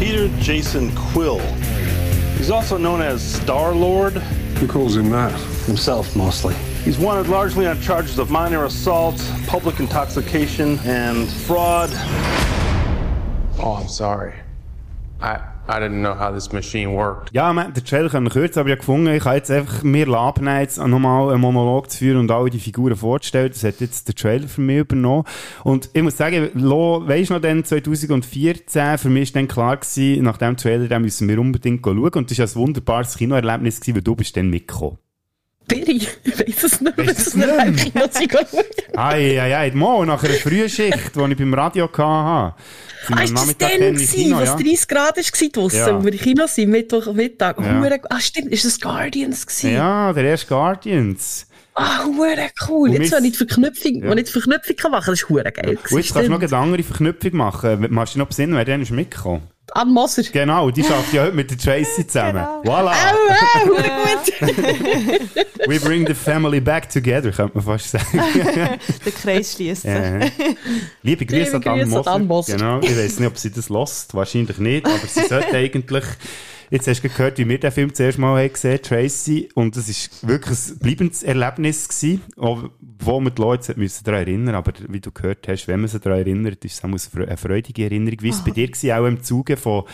Peter 0.00 0.26
Jason 0.42 0.92
Quill. 0.96 1.38
He's 2.36 2.50
also 2.50 2.76
known 2.76 3.00
as 3.00 3.22
Star 3.22 3.72
Lord. 3.72 4.14
Who 4.14 4.66
calls 4.66 4.96
him 4.96 5.08
that? 5.10 5.38
Himself, 5.66 6.16
mostly. 6.16 6.56
He's 6.88 6.98
wanted 6.98 7.28
largely 7.28 7.66
on 7.66 7.78
charges 7.82 8.18
of 8.18 8.30
minor 8.30 8.64
assault, 8.64 9.22
public 9.46 9.78
intoxication, 9.78 10.78
and 10.86 11.28
fraud. 11.28 11.90
Oh, 13.58 13.74
I'm 13.78 13.88
sorry. 13.88 14.32
I, 15.20 15.38
I 15.68 15.80
didn't 15.80 16.00
know 16.00 16.14
how 16.14 16.32
this 16.32 16.50
machine 16.50 16.94
worked. 16.94 17.30
Ja, 17.34 17.52
man, 17.52 17.74
den 17.74 17.84
Trailer 17.84 18.08
können 18.08 18.30
kürzen, 18.30 18.60
aber 18.60 18.70
ich 18.70 18.72
habe 18.72 18.78
gefunden, 18.78 19.08
ich 19.08 19.22
kann 19.22 19.34
jetzt 19.34 19.50
einfach 19.50 19.82
mir 19.82 20.08
abnehmen, 20.08 20.60
jetzt 20.60 20.78
nochmal 20.78 21.30
einen 21.30 21.42
Monolog 21.42 21.90
zu 21.90 21.98
führen 21.98 22.20
und 22.20 22.30
alle 22.30 22.48
die 22.48 22.58
Figuren 22.58 22.96
vorzustellen. 22.96 23.50
Das 23.50 23.64
hat 23.64 23.82
jetzt 23.82 24.08
der 24.08 24.14
Trailer 24.14 24.48
für 24.48 24.62
mich 24.62 24.78
übernommen. 24.78 25.24
Und 25.64 25.90
ich 25.92 26.02
muss 26.02 26.16
sagen, 26.16 26.48
Lo, 26.54 27.06
weisst 27.06 27.28
du 27.28 27.34
noch, 27.34 27.42
dann 27.42 27.64
2014, 27.64 28.96
für 28.96 29.10
mich 29.10 29.24
ist 29.24 29.36
dann 29.36 29.46
klar 29.46 29.76
gewesen, 29.76 30.24
nach 30.24 30.38
dem 30.38 30.56
Trailer, 30.56 30.88
den 30.88 31.02
müssen 31.02 31.28
wir 31.28 31.38
unbedingt 31.38 31.84
schauen. 31.84 31.98
Und 31.98 32.30
das 32.30 32.38
war 32.38 32.46
ein 32.46 32.54
wunderbares 32.54 33.18
Kinoerlebnis 33.18 33.78
gewesen, 33.78 33.96
weil 33.96 34.02
du 34.02 34.16
bist 34.16 34.34
dann 34.38 34.48
mitgekommen. 34.48 34.96
Bin 35.68 35.82
ich? 35.86 36.08
Weiss 36.24 36.64
es 36.64 36.80
nicht. 36.80 36.96
Weiss 36.98 37.26
es 37.28 37.34
nicht. 37.34 37.94
nicht? 37.94 38.96
Ei, 38.96 39.40
ei, 39.40 39.56
ei, 39.56 39.70
mal, 39.72 40.06
nach 40.06 40.22
einer 40.24 40.34
frühen 40.34 40.68
Schicht, 40.68 41.14
die 41.14 41.30
ich 41.32 41.36
beim 41.36 41.54
Radio 41.54 41.88
hatte. 41.96 42.54
Ah, 43.10 43.22
ist 43.22 43.34
das 43.34 43.48
im 43.48 43.94
gewesen, 43.94 44.36
was 44.36 44.48
ja. 44.48 44.56
30 44.56 44.88
Grad 44.88 45.16
war 45.16 45.48
draussen, 45.52 45.76
Ja. 45.78 45.98
wo 45.98 46.04
wir 46.04 46.12
im 46.12 46.18
Kino 46.18 46.46
sind, 46.46 46.70
Mittwoch, 46.70 47.12
Mittag? 47.12 47.58
Ja. 47.60 47.98
Ah, 48.10 48.20
stimmt, 48.20 48.50
ist 48.52 48.64
das 48.64 48.80
Guardians 48.80 49.46
gewesen? 49.46 49.74
Ja, 49.74 50.12
der 50.12 50.24
erste 50.24 50.46
Guardians. 50.48 51.46
Ah, 51.80 52.04
hure 52.04 52.48
cool. 52.68 52.90
Und 52.90 53.02
Jetzt, 53.02 53.12
wenn 53.12 53.24
ich 53.24 53.32
die 53.32 53.38
Verknüpfung, 53.38 54.02
Ja. 54.02 54.10
wenn 54.10 54.18
ich 54.18 54.24
die 54.24 54.32
Verknüpfung 54.32 54.76
kann 54.76 54.90
machen 54.90 55.04
das 55.12 55.20
ist 55.22 55.28
hure 55.28 55.44
geil. 55.52 55.78
Und 55.90 55.96
jetzt 55.98 56.12
kannst 56.12 56.28
du 56.28 56.32
noch 56.32 56.40
eine 56.42 56.56
andere 56.56 56.82
Verknüpfung 56.82 57.36
machen. 57.36 57.86
Machst 57.90 58.14
du 58.14 58.18
noch 58.18 58.26
besinnen, 58.26 58.56
wer 58.56 58.64
dann 58.64 58.82
ist 58.82 58.90
mitgekommen? 58.90 59.42
An 59.72 59.92
Moser. 59.92 60.22
Genau, 60.22 60.70
die 60.70 60.82
schafft 60.82 61.12
ja 61.12 61.24
heute 61.24 61.36
mit 61.36 61.50
der 61.50 61.58
Tracy 61.58 62.06
zusammen. 62.06 62.42
Voilà! 62.64 62.90
Oh, 62.94 63.66
hure 63.68 63.82
gut. 63.82 65.68
We 65.68 65.78
bring 65.78 66.06
the 66.06 66.14
family 66.14 66.58
back 66.60 66.88
together, 66.88 67.30
könnte 67.30 67.54
man 67.58 67.64
fast 67.64 67.90
sagen. 67.90 68.06
Den 69.04 69.14
Kreis 69.22 69.52
schließen. 69.52 69.90
Ja. 69.90 70.26
Liebe 71.02 71.26
Grüße 71.26 71.56
an 71.56 71.62
Liebe 71.62 71.64
Dan 71.64 71.78
Grüße 71.90 72.10
an 72.10 72.26
Moser. 72.26 72.52
Moser. 72.52 72.56
Genau, 72.56 72.80
ich 72.80 72.96
weiß 72.96 73.18
nicht, 73.20 73.28
ob 73.28 73.36
sie 73.36 73.50
das 73.50 73.68
lost, 73.68 74.14
wahrscheinlich 74.14 74.56
nicht, 74.58 74.86
aber 74.86 75.06
sie 75.06 75.26
sollte 75.26 75.54
eigentlich. 75.54 76.04
Jetzt 76.70 76.86
hast 76.86 77.02
du 77.02 77.08
gehört, 77.08 77.38
wie 77.38 77.48
wir 77.48 77.58
den 77.58 77.72
Film 77.72 77.94
zuerst 77.94 78.18
mal 78.18 78.42
haben 78.42 78.52
gesehen 78.52 78.80
Tracy, 78.82 79.48
und 79.54 79.76
es 79.76 79.88
ist 79.88 80.26
wirklich 80.26 80.58
ein 80.68 80.78
bleibendes 80.78 81.22
Erlebnis 81.22 81.88
gewesen, 81.88 82.22
wo 82.36 83.20
man 83.20 83.34
die 83.34 83.40
Leute 83.40 83.74
müssen 83.78 84.04
daran 84.04 84.20
erinnern, 84.20 84.54
aber 84.54 84.72
wie 84.88 85.00
du 85.00 85.10
gehört 85.10 85.48
hast, 85.48 85.66
wenn 85.66 85.80
man 85.80 85.88
sich 85.88 86.00
daran 86.00 86.18
erinnert, 86.18 86.64
ist 86.64 86.74
es 86.74 86.84
eine 86.84 86.96
fre- 86.96 87.26
eine 87.26 87.36
freudige 87.36 87.84
Erinnerung. 87.84 88.18
Wie 88.20 88.30
war 88.30 88.36
es 88.38 88.44
bei 88.44 88.50
dir 88.50 88.66
gewesen, 88.66 88.92
auch 88.92 89.06
im 89.06 89.22
Zuge 89.22 89.56
von 89.56 89.84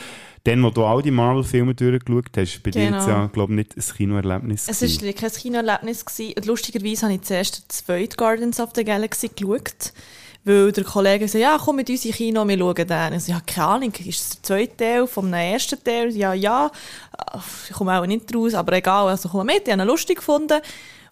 dem, 0.47 0.63
wo 0.65 0.71
du 0.71 0.85
all 0.85 1.01
die 1.01 1.11
Marvel-Filme 1.13 1.75
durchgeschaut 1.75 2.37
hast? 2.37 2.63
Bei 2.63 2.71
dir 2.71 2.87
Genau. 2.87 2.97
jetzt 2.99 3.07
ja, 3.09 3.27
glaube 3.33 3.53
ich, 3.53 3.57
nicht 3.57 3.77
ein 3.77 3.97
Kinoerlebnis 3.97 4.69
Es 4.69 4.83
war 4.83 5.13
kein 5.13 5.31
Kinoerlebnis. 5.31 6.05
gewesen. 6.05 6.35
Lustigerweise 6.45 7.03
habe 7.07 7.15
ich 7.15 7.23
zuerst 7.23 7.59
den 7.59 7.71
zweiten 7.71 8.17
Guardians 8.17 8.59
of 8.61 8.71
the 8.75 8.85
Galaxy 8.85 9.29
geschaut. 9.29 9.93
Weil 10.47 10.73
der 10.73 10.85
Kollege 10.85 11.27
sagt, 11.27 11.43
ja, 11.43 11.59
komm 11.59 11.77
mit 11.77 11.89
uns 11.89 12.05
ins 12.05 12.17
Kino, 12.17 12.47
wir 12.47 12.59
schauen 12.59 12.75
den. 12.75 13.13
Ich 13.15 13.25
so, 13.25 13.33
ja, 13.33 13.41
keine 13.47 13.67
Ahnung, 13.67 13.93
ist 13.93 14.21
es 14.21 14.31
der 14.31 14.43
zweite 14.43 14.77
Teil 14.77 15.07
vom 15.07 15.33
ersten 15.33 15.83
Teil? 15.83 16.15
Ja, 16.15 16.35
ja. 16.35 16.71
Ich 17.69 17.75
komme 17.75 17.99
auch 17.99 18.05
nicht 18.05 18.35
raus, 18.35 18.53
aber 18.55 18.75
egal, 18.75 19.09
also 19.09 19.29
komm 19.31 19.47
mit, 19.47 19.67
ich 19.67 19.73
habe 19.73 19.83
ihn 19.83 19.89
lustig 19.89 20.19
gefunden. 20.19 20.61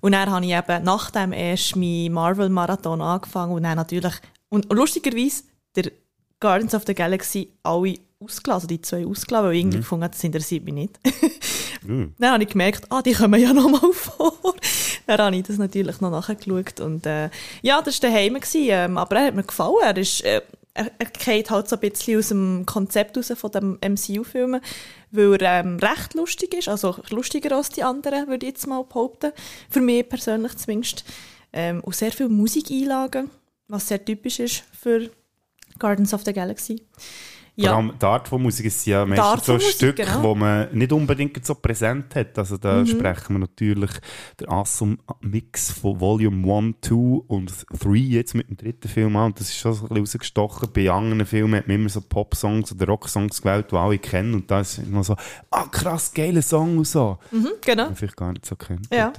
Und 0.03 0.13
dann 0.13 0.31
habe 0.31 0.45
ich 0.45 0.53
eben 0.53 0.85
nach 0.85 1.11
dem 1.11 1.33
erst 1.33 1.77
meinen 1.77 2.13
Marvel-Marathon 2.13 3.01
angefangen 3.01 3.53
und 3.53 3.63
dann 3.63 3.77
natürlich, 3.77 4.15
und 4.51 4.71
lustigerweise, 4.71 5.45
der 5.77 5.93
Guardians 6.39 6.75
of 6.75 6.83
the 6.87 6.95
Galaxy 6.95 7.49
alle 7.63 7.95
ausgelassen, 8.23 8.53
also 8.53 8.67
die 8.69 8.81
zwei 8.81 9.07
ausgelassen, 9.07 9.47
weil 9.47 9.55
ich 9.55 9.61
irgendwie 9.61 9.79
gefunden 9.79 10.05
habe, 10.05 10.15
das 10.15 10.25
interessiert 10.25 10.65
mich 10.65 10.75
nicht. 10.75 11.01
Dann 11.87 12.15
habe 12.21 12.45
ich 12.45 12.51
gemerkt, 12.51 12.87
ah, 12.91 13.03
die 13.03 13.13
kommen 13.13 13.41
ja 13.41 13.53
noch 13.53 13.69
mal 13.69 13.93
vor. 13.93 14.55
Dann 15.07 15.19
habe 15.19 15.37
ich 15.37 15.43
das 15.45 15.59
natürlich 15.59 16.01
noch 16.01 16.11
nachgeschaut. 16.11 16.81
Und 16.81 17.07
äh, 17.07 17.31
ja, 17.63 17.83
das 17.83 18.03
war 18.03 18.11
daheim. 18.11 18.35
gewesen, 18.35 18.67
Ähm, 18.71 18.99
aber 18.99 19.17
er 19.17 19.27
hat 19.27 19.35
mir 19.35 19.43
gefallen. 19.43 19.75
Er, 19.83 19.97
ist, 19.97 20.23
äh, 20.25 20.43
er, 20.75 20.91
er 20.99 21.07
geht 21.07 21.51
halt 21.51 21.69
so 21.69 21.77
ein 21.77 21.81
bisschen 21.81 22.19
aus 22.19 22.29
dem 22.29 22.67
Konzept 22.67 23.17
raus 23.17 23.33
von 23.35 23.51
dem 23.51 23.79
MCU-Filmen, 23.81 24.61
weil 25.11 25.43
er 25.43 25.61
ähm, 25.61 25.79
recht 25.79 26.15
lustig 26.15 26.55
ist. 26.55 26.69
Also 26.69 26.97
lustiger 27.11 27.57
als 27.57 27.71
die 27.71 27.83
anderen, 27.83 28.29
würde 28.29 28.47
ich 28.47 28.53
jetzt 28.53 28.67
mal 28.67 28.85
behaupten. 28.85 29.33
Für 29.69 29.81
mich 29.81 30.09
persönlich 30.09 30.57
zumindest. 30.57 31.05
Ähm, 31.53 31.81
und 31.83 31.95
sehr 31.95 32.13
viele 32.13 32.29
Musikeinlagen, 32.29 33.31
was 33.69 33.89
sehr 33.89 34.03
typisch 34.03 34.39
ist 34.39 34.65
für 34.73 35.11
Gardens 35.79 36.15
of 36.15 36.23
the 36.25 36.33
Galaxy. 36.33 36.83
Vor 37.59 37.69
allem 37.71 37.93
die 38.01 38.07
Art 38.07 38.29
von 38.29 38.43
Musik 38.43 38.65
ist 38.67 38.87
ja 38.87 39.05
meistens 39.05 39.45
so 39.47 39.53
ein 39.53 39.59
Musik, 39.59 39.75
Stück, 39.75 39.97
genau. 39.97 40.23
wo 40.23 40.35
man 40.35 40.69
nicht 40.73 40.91
unbedingt 40.93 41.45
so 41.45 41.55
präsent 41.55 42.15
hat. 42.15 42.39
Also 42.39 42.57
da 42.57 42.77
Mhm. 42.81 42.87
sprechen 42.87 43.35
wir 43.35 43.41
natürlich 43.41 43.91
den 44.41 44.49
Awesome-Mix 44.49 45.71
von 45.73 46.01
Volume 46.01 46.51
1, 46.51 46.77
2 46.81 46.95
und 47.27 47.53
3 47.79 47.91
jetzt 47.97 48.35
mit 48.35 48.49
dem 48.49 48.57
dritten 48.57 48.89
Film 48.89 49.17
an. 49.17 49.27
Und 49.27 49.41
das 49.41 49.49
ist 49.51 49.59
schon 49.59 49.75
so 49.75 49.83
ein 49.83 49.89
bisschen 49.89 50.03
rausgestochen. 50.03 50.69
Bei 50.73 50.91
anderen 50.91 51.27
Filmen 51.27 51.55
hat 51.57 51.69
man 51.69 51.77
immer 51.77 51.89
so 51.89 52.01
Pop-Songs 52.01 52.73
oder 52.73 52.87
Rock-Songs 52.87 53.43
gewählt, 53.43 53.67
die 53.71 53.77
alle 53.77 53.99
kennen. 53.99 54.35
Und 54.35 54.51
da 54.51 54.61
ist 54.61 54.79
immer 54.79 55.05
so, 55.05 55.17
ah 55.51 55.67
krass, 55.71 56.13
geiler 56.15 56.43
Song 56.43 56.79
und 56.79 56.87
so. 56.87 57.19
Mhm, 57.31 57.49
genau. 57.61 57.85
Man 57.87 57.97
vielleicht 57.97 58.17
gar 58.17 58.33
nicht 58.33 58.47
so 58.47 58.57
kennt. 58.57 58.89
Ja. 58.93 59.13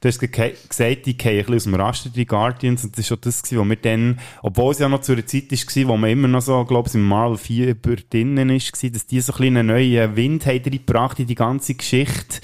Du 0.00 0.08
hast 0.08 0.18
ge- 0.18 0.28
gesagt, 0.68 1.06
die 1.06 1.16
gehen 1.16 1.30
ein 1.32 1.36
bisschen 1.38 1.54
aus 1.54 1.64
dem 1.64 1.74
Raster, 1.74 2.10
die 2.10 2.26
Guardians, 2.26 2.84
und 2.84 2.96
das 2.96 3.04
war 3.10 3.16
schon 3.16 3.20
das, 3.22 3.42
wo 3.56 3.64
wir 3.64 3.76
dann, 3.76 4.18
obwohl 4.42 4.72
es 4.72 4.78
ja 4.78 4.88
noch 4.88 5.00
zu 5.00 5.12
einer 5.12 5.26
Zeit 5.26 5.50
war, 5.50 5.88
wo 5.88 5.96
man 5.96 6.10
immer 6.10 6.28
noch 6.28 6.42
so, 6.42 6.64
glaube 6.64 6.88
ich, 6.88 6.94
im 6.94 7.06
Marvel 7.06 7.38
4 7.38 7.70
über 7.70 7.96
drinnen 7.96 8.48
war, 8.50 8.56
dass 8.56 9.06
die 9.06 9.20
so 9.20 9.32
ein 9.32 9.38
bisschen 9.38 9.56
einen 9.56 9.66
neuen 9.68 10.16
Wind 10.16 10.46
haben 10.46 10.62
reingebracht 10.62 11.20
in 11.20 11.26
die 11.26 11.34
ganze 11.34 11.74
Geschichte. 11.74 12.40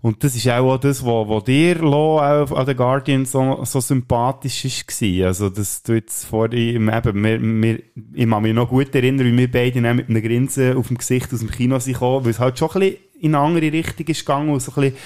Und 0.00 0.22
das 0.22 0.36
ist 0.36 0.46
auch 0.50 0.76
das, 0.76 1.02
was, 1.02 1.28
was 1.28 1.44
dir, 1.44 1.82
auch 1.82 2.18
an 2.20 2.66
den 2.66 2.76
Guardians 2.76 3.32
so, 3.32 3.64
so 3.64 3.80
sympathisch 3.80 4.66
war. 4.66 5.26
Also, 5.28 5.48
dass 5.48 5.82
du 5.82 5.94
jetzt 5.94 6.26
vorhin, 6.26 6.90
eben, 6.90 7.24
wir, 7.24 7.40
wir, 7.40 7.78
ich 8.12 8.28
kann 8.28 8.42
mich 8.42 8.52
noch 8.52 8.68
gut 8.68 8.94
erinnern, 8.94 9.24
wie 9.26 9.38
wir 9.38 9.50
beide 9.50 9.80
mit 9.80 10.10
einem 10.10 10.22
Grinsen 10.22 10.76
auf 10.76 10.88
dem 10.88 10.98
Gesicht 10.98 11.32
aus 11.32 11.40
dem 11.40 11.50
Kino 11.50 11.78
sind 11.78 11.94
gekommen, 11.94 12.26
weil 12.26 12.32
es 12.32 12.38
halt 12.38 12.58
schon 12.58 12.68
ein 12.72 12.80
bisschen 12.80 12.96
in 13.20 13.34
eine 13.34 13.44
andere 13.46 13.72
Richtung 13.72 14.06
ist 14.06 14.26
gegangen 14.26 14.60
so 14.60 14.72
ein 14.72 14.74
bisschen 14.74 14.96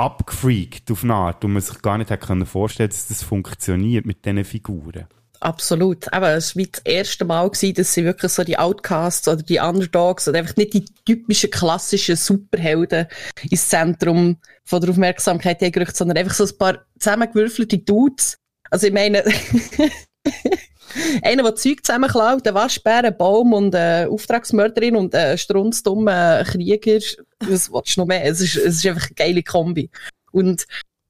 abgefreakt 0.00 0.90
auf 0.90 1.04
eine 1.04 1.14
Art 1.14 1.44
und 1.44 1.52
man 1.52 1.62
sich 1.62 1.80
gar 1.82 1.98
nicht 1.98 2.10
hätte 2.10 2.46
vorstellen 2.46 2.88
dass 2.88 3.08
das 3.08 3.22
funktioniert 3.22 4.06
mit 4.06 4.24
diesen 4.24 4.44
Figuren. 4.44 5.06
Absolut. 5.40 6.12
Aber 6.12 6.32
es 6.32 6.54
war 6.54 6.64
das 6.70 6.82
erste 6.84 7.24
Mal, 7.24 7.48
gewesen, 7.48 7.74
dass 7.74 7.94
sie 7.94 8.04
wirklich 8.04 8.30
so 8.30 8.44
die 8.44 8.58
Outcasts 8.58 9.26
oder 9.26 9.42
die 9.42 9.58
Underdogs 9.58 10.28
oder 10.28 10.38
einfach 10.38 10.56
nicht 10.56 10.74
die 10.74 10.84
typischen 11.06 11.50
klassischen 11.50 12.16
Superhelden 12.16 13.06
ins 13.48 13.68
Zentrum 13.68 14.36
von 14.64 14.80
der 14.82 14.90
Aufmerksamkeit 14.90 15.60
gerückt, 15.60 15.96
sondern 15.96 16.18
einfach 16.18 16.34
so 16.34 16.44
ein 16.44 16.58
paar 16.58 16.84
zusammengewürfelte 16.98 17.78
Dudes. 17.78 18.36
Also 18.70 18.88
ich 18.88 18.92
meine, 18.92 19.24
einer, 21.22 21.42
der 21.42 21.54
Zeug 21.56 21.84
zusammenklaut, 21.84 22.46
ein 22.46 22.54
Waschbär, 22.54 23.04
ein 23.04 23.16
Baum 23.16 23.54
und 23.54 23.74
eine 23.74 24.10
Auftragsmörderin 24.10 24.96
und 24.96 25.14
ein 25.14 25.38
strunzdummer 25.38 26.44
Krieger. 26.44 27.00
Was 27.40 27.72
willst 27.72 27.96
du 27.96 28.00
noch 28.00 28.06
mehr? 28.06 28.24
Es 28.24 28.40
ist, 28.40 28.56
es 28.56 28.76
ist 28.76 28.86
einfach 28.86 29.06
eine 29.06 29.14
geile 29.14 29.42
Kombi. 29.42 29.90
Und 30.32 30.66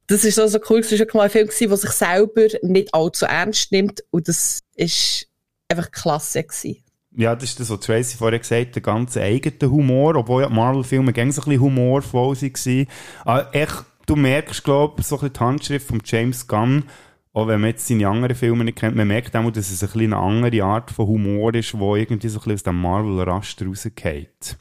das 0.07 0.25
ist 0.25 0.35
so, 0.35 0.47
so 0.47 0.59
cool, 0.69 0.81
es 0.81 0.91
war 0.91 1.07
mal 1.15 1.25
ein 1.25 1.31
Film, 1.31 1.49
der 1.49 1.77
sich 1.77 1.91
selber 1.91 2.47
nicht 2.63 2.93
allzu 2.93 3.27
ernst 3.27 3.71
nimmt 3.71 4.03
und 4.11 4.27
das 4.27 4.61
ist 4.75 5.29
einfach 5.69 5.91
klasse 5.91 6.43
gewesen. 6.43 6.83
Ja, 7.17 7.35
das 7.35 7.51
ist 7.51 7.61
das, 7.61 7.71
was 7.71 7.81
Tracy 7.81 8.17
vorher 8.17 8.39
gesagt 8.39 8.69
hat, 8.69 8.75
der 8.75 8.83
ganze 8.83 9.23
eigene 9.23 9.71
Humor, 9.71 10.17
obwohl 10.17 10.43
ja 10.43 10.49
Marvel-Filme 10.49 11.13
gängig 11.13 11.35
so 11.35 11.43
ein 11.43 11.47
bisschen 11.47 11.61
humorvoll 11.61 12.37
waren. 12.37 12.87
Aber 13.25 13.55
echt, 13.55 13.85
du 14.07 14.17
merkst, 14.17 14.63
glaube 14.63 15.01
ich, 15.01 15.07
so 15.07 15.17
ein 15.17 15.21
bisschen 15.21 15.33
die 15.33 15.41
Handschrift 15.41 15.87
von 15.89 16.01
James 16.05 16.47
Gunn, 16.47 16.85
auch 17.33 17.47
wenn 17.47 17.61
man 17.61 17.71
jetzt 17.71 17.87
seine 17.87 18.09
anderen 18.09 18.35
Filme 18.35 18.65
nicht 18.65 18.79
kennt, 18.79 18.97
man 18.97 19.09
merkt 19.09 19.37
auch, 19.37 19.51
dass 19.51 19.71
es 19.71 19.83
ein 19.83 20.01
eine 20.01 20.17
andere 20.17 20.65
Art 20.65 20.91
von 20.91 21.07
Humor 21.07 21.55
ist, 21.55 21.79
wo 21.79 21.95
irgendwie 21.95 22.29
so 22.29 22.39
ein 22.39 22.43
bisschen 22.43 22.55
aus 22.55 22.63
dem 22.65 22.81
Marvel-Raster 22.81 23.67
rausgeht. 23.67 24.57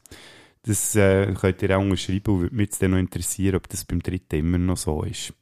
Das 0.69 0.95
äh, 0.95 1.33
könnt 1.33 1.63
ihr 1.63 1.75
auch 1.75 1.81
unterschreiben 1.81 2.31
und 2.31 2.41
würde 2.41 2.55
mich 2.55 2.67
jetzt 2.67 2.81
dann 2.83 2.91
noch 2.91 2.99
interessieren, 2.99 3.55
ob 3.55 3.67
das 3.69 3.85
beim 3.85 4.03
dritten 4.03 4.35
immer 4.35 4.59
noch 4.59 4.77
so 4.77 5.01
ist. 5.01 5.33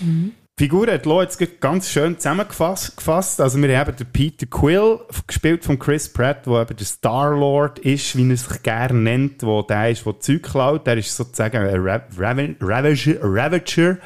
Die 0.00 0.64
Figur 0.64 0.90
hat 0.90 1.04
Lo 1.04 1.20
jetzt 1.20 1.38
ganz 1.60 1.90
schön 1.90 2.16
zusammengefasst. 2.16 2.96
gefasst. 2.96 3.42
Also 3.42 3.60
wir 3.60 3.78
haben 3.78 3.94
den 3.94 4.10
Peter 4.10 4.46
Quill, 4.46 5.00
gespielt 5.26 5.66
von 5.66 5.78
Chris 5.78 6.10
Pratt, 6.10 6.46
der 6.46 6.62
eben 6.62 6.76
der 6.76 6.86
Star-Lord 6.86 7.80
ist, 7.80 8.16
wie 8.16 8.30
er 8.30 8.36
sich 8.38 8.62
gerne 8.62 8.98
nennt, 8.98 9.42
wo 9.42 9.60
der 9.60 9.90
ist, 9.90 10.06
der 10.06 10.18
Zeug 10.18 10.42
klaut. 10.44 10.86
Der 10.86 10.96
ist 10.96 11.14
sozusagen 11.14 11.58
ein 11.58 11.76
Ra 11.78 12.02
Raven 12.16 12.56
Ravager. 12.58 13.18
Ravager. 13.22 13.98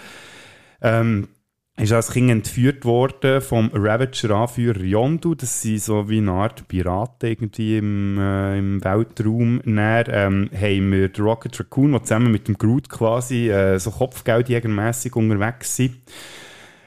Ähm, 0.82 1.28
ist 1.76 1.92
als 1.92 2.12
Kind 2.12 2.30
entführt 2.30 2.84
worden 2.84 3.40
vom 3.40 3.70
Ravager-Anführer 3.72 4.80
Yondu. 4.80 5.34
Das 5.34 5.60
sind 5.60 5.82
so 5.82 6.08
wie 6.08 6.18
eine 6.18 6.30
Art 6.30 6.68
Piraten 6.68 7.28
irgendwie 7.28 7.78
im, 7.78 8.16
äh, 8.18 8.58
im 8.58 8.84
Weltraum. 8.84 9.60
Dann 9.64 10.04
ähm, 10.08 10.50
haben 10.54 10.92
wir 10.92 11.08
den 11.08 11.24
Rocket 11.24 11.58
Raccoon, 11.58 11.92
der 11.92 12.02
zusammen 12.04 12.30
mit 12.30 12.46
dem 12.46 12.56
Groot 12.56 12.88
quasi 12.88 13.50
äh, 13.50 13.78
so 13.80 13.90
Kopfgeldjägermässig 13.90 15.16
unterwegs 15.16 15.74
sind. 15.74 15.96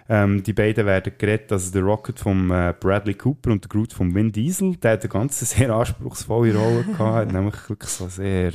Ähm, 0.09 0.41
die 0.41 0.53
beiden 0.53 0.85
werden 0.85 1.11
geredet, 1.17 1.51
also 1.51 1.69
der 1.73 1.81
Rocket 1.81 2.17
von 2.17 2.49
äh, 2.49 2.73
Bradley 2.79 3.15
Cooper 3.15 3.51
und 3.51 3.65
der 3.65 3.69
Groot 3.69 3.91
von 3.91 4.15
Vin 4.15 4.31
Diesel. 4.31 4.77
Der 4.77 4.93
hat 4.93 5.01
eine 5.01 5.09
ganz 5.09 5.39
sehr 5.41 5.69
anspruchsvolle 5.69 6.55
Rolle 6.55 6.85
gehabt, 6.85 7.33
nämlich 7.33 7.69
wirklich 7.69 7.91
so 7.91 8.07
sehr 8.07 8.53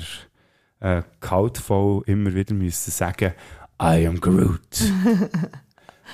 äh, 0.81 1.03
kaltvoll 1.21 2.05
immer 2.07 2.35
wieder 2.35 2.55
müssen 2.55 2.91
sagen, 2.91 3.35
I 3.83 4.07
am 4.07 4.19
Groot. 4.19 4.61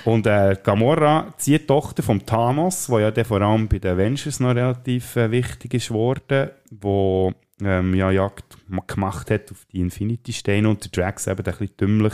Und 0.05 0.25
äh, 0.27 0.55
Gamora, 0.63 1.33
die 1.45 1.59
Tochter 1.59 2.03
von 2.03 2.25
Thanos, 2.25 2.89
wo 2.89 2.99
ja 2.99 3.11
dann 3.11 3.25
vor 3.25 3.41
allem 3.41 3.67
bei 3.67 3.79
den 3.79 3.93
Avengers 3.93 4.39
noch 4.39 4.55
relativ 4.55 5.15
äh, 5.15 5.29
wichtig 5.31 5.73
ist 5.73 5.91
worden, 5.91 6.49
wo 6.71 7.33
ähm, 7.61 7.93
ja, 7.93 8.09
Jagd 8.09 8.57
ma- 8.67 8.83
gemacht 8.87 9.29
hat 9.31 9.51
auf 9.51 9.65
die 9.73 9.81
Infinity-Steine 9.81 10.69
und 10.69 10.81
der 10.83 10.91
Drax 10.91 11.27
eben 11.27 11.39
ein 11.39 11.43
bisschen 11.43 11.75
dümmlich, 11.77 12.13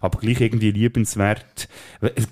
aber 0.00 0.18
gleich 0.18 0.40
irgendwie 0.40 0.72
liebenswert. 0.72 1.68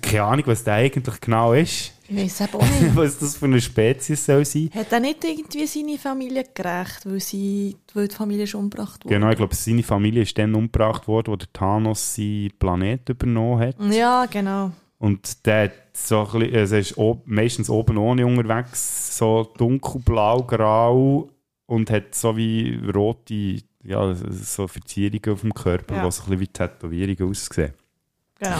Keine 0.01 0.23
Ahnung, 0.23 0.43
was 0.47 0.63
der 0.65 0.73
eigentlich 0.73 1.21
genau 1.21 1.53
ist. 1.53 1.93
Ich 2.09 2.17
weiß 2.17 2.41
eben 2.41 2.53
auch 2.55 2.61
nicht. 2.81 2.95
was 2.95 3.19
das 3.19 3.37
für 3.37 3.45
eine 3.45 3.61
Spezies 3.61 4.25
soll 4.25 4.43
sein. 4.43 4.69
Hat 4.73 4.91
er 4.91 4.99
nicht 4.99 5.23
irgendwie 5.23 5.65
seine 5.67 5.97
Familie 5.97 6.43
gerecht, 6.53 7.05
weil, 7.05 7.19
sie, 7.21 7.77
weil 7.93 8.07
die 8.09 8.15
Familie 8.15 8.45
schon 8.47 8.63
umgebracht 8.65 9.05
wurde? 9.05 9.15
Genau, 9.15 9.29
ich 9.29 9.37
glaube, 9.37 9.55
seine 9.55 9.83
Familie 9.83 10.23
ist 10.23 10.37
dann 10.37 10.53
umgebracht 10.53 11.07
worden, 11.07 11.27
wo 11.31 11.35
der 11.37 11.53
Thanos 11.53 12.15
seinen 12.15 12.51
Planet 12.59 13.07
übernommen 13.07 13.59
hat. 13.61 13.75
Ja, 13.91 14.25
genau. 14.25 14.71
Und 14.99 15.45
der 15.45 15.63
hat 15.65 15.71
so 15.93 16.19
ein 16.25 16.39
bisschen, 16.39 16.55
also 16.55 16.75
ist 16.75 16.97
ob, 16.97 17.25
meistens 17.25 17.69
oben 17.69 17.97
ohne 17.97 18.25
unterwegs, 18.25 19.17
so 19.17 19.49
dunkelblau, 19.57 20.43
grau 20.43 21.29
und 21.65 21.89
hat 21.89 22.13
so 22.13 22.35
wie 22.35 22.79
rote, 22.93 23.61
ja, 23.83 24.13
so 24.13 24.67
Verzierungen 24.67 25.31
auf 25.33 25.41
dem 25.41 25.53
Körper, 25.53 25.95
Ja. 25.95 26.05
die 26.05 26.11
so 26.11 26.23
ein 26.23 26.25
bisschen 26.25 26.39
wie 26.41 26.47
Tätowierungen 26.47 27.29
aussehen. 27.29 27.73
genau. 28.37 28.59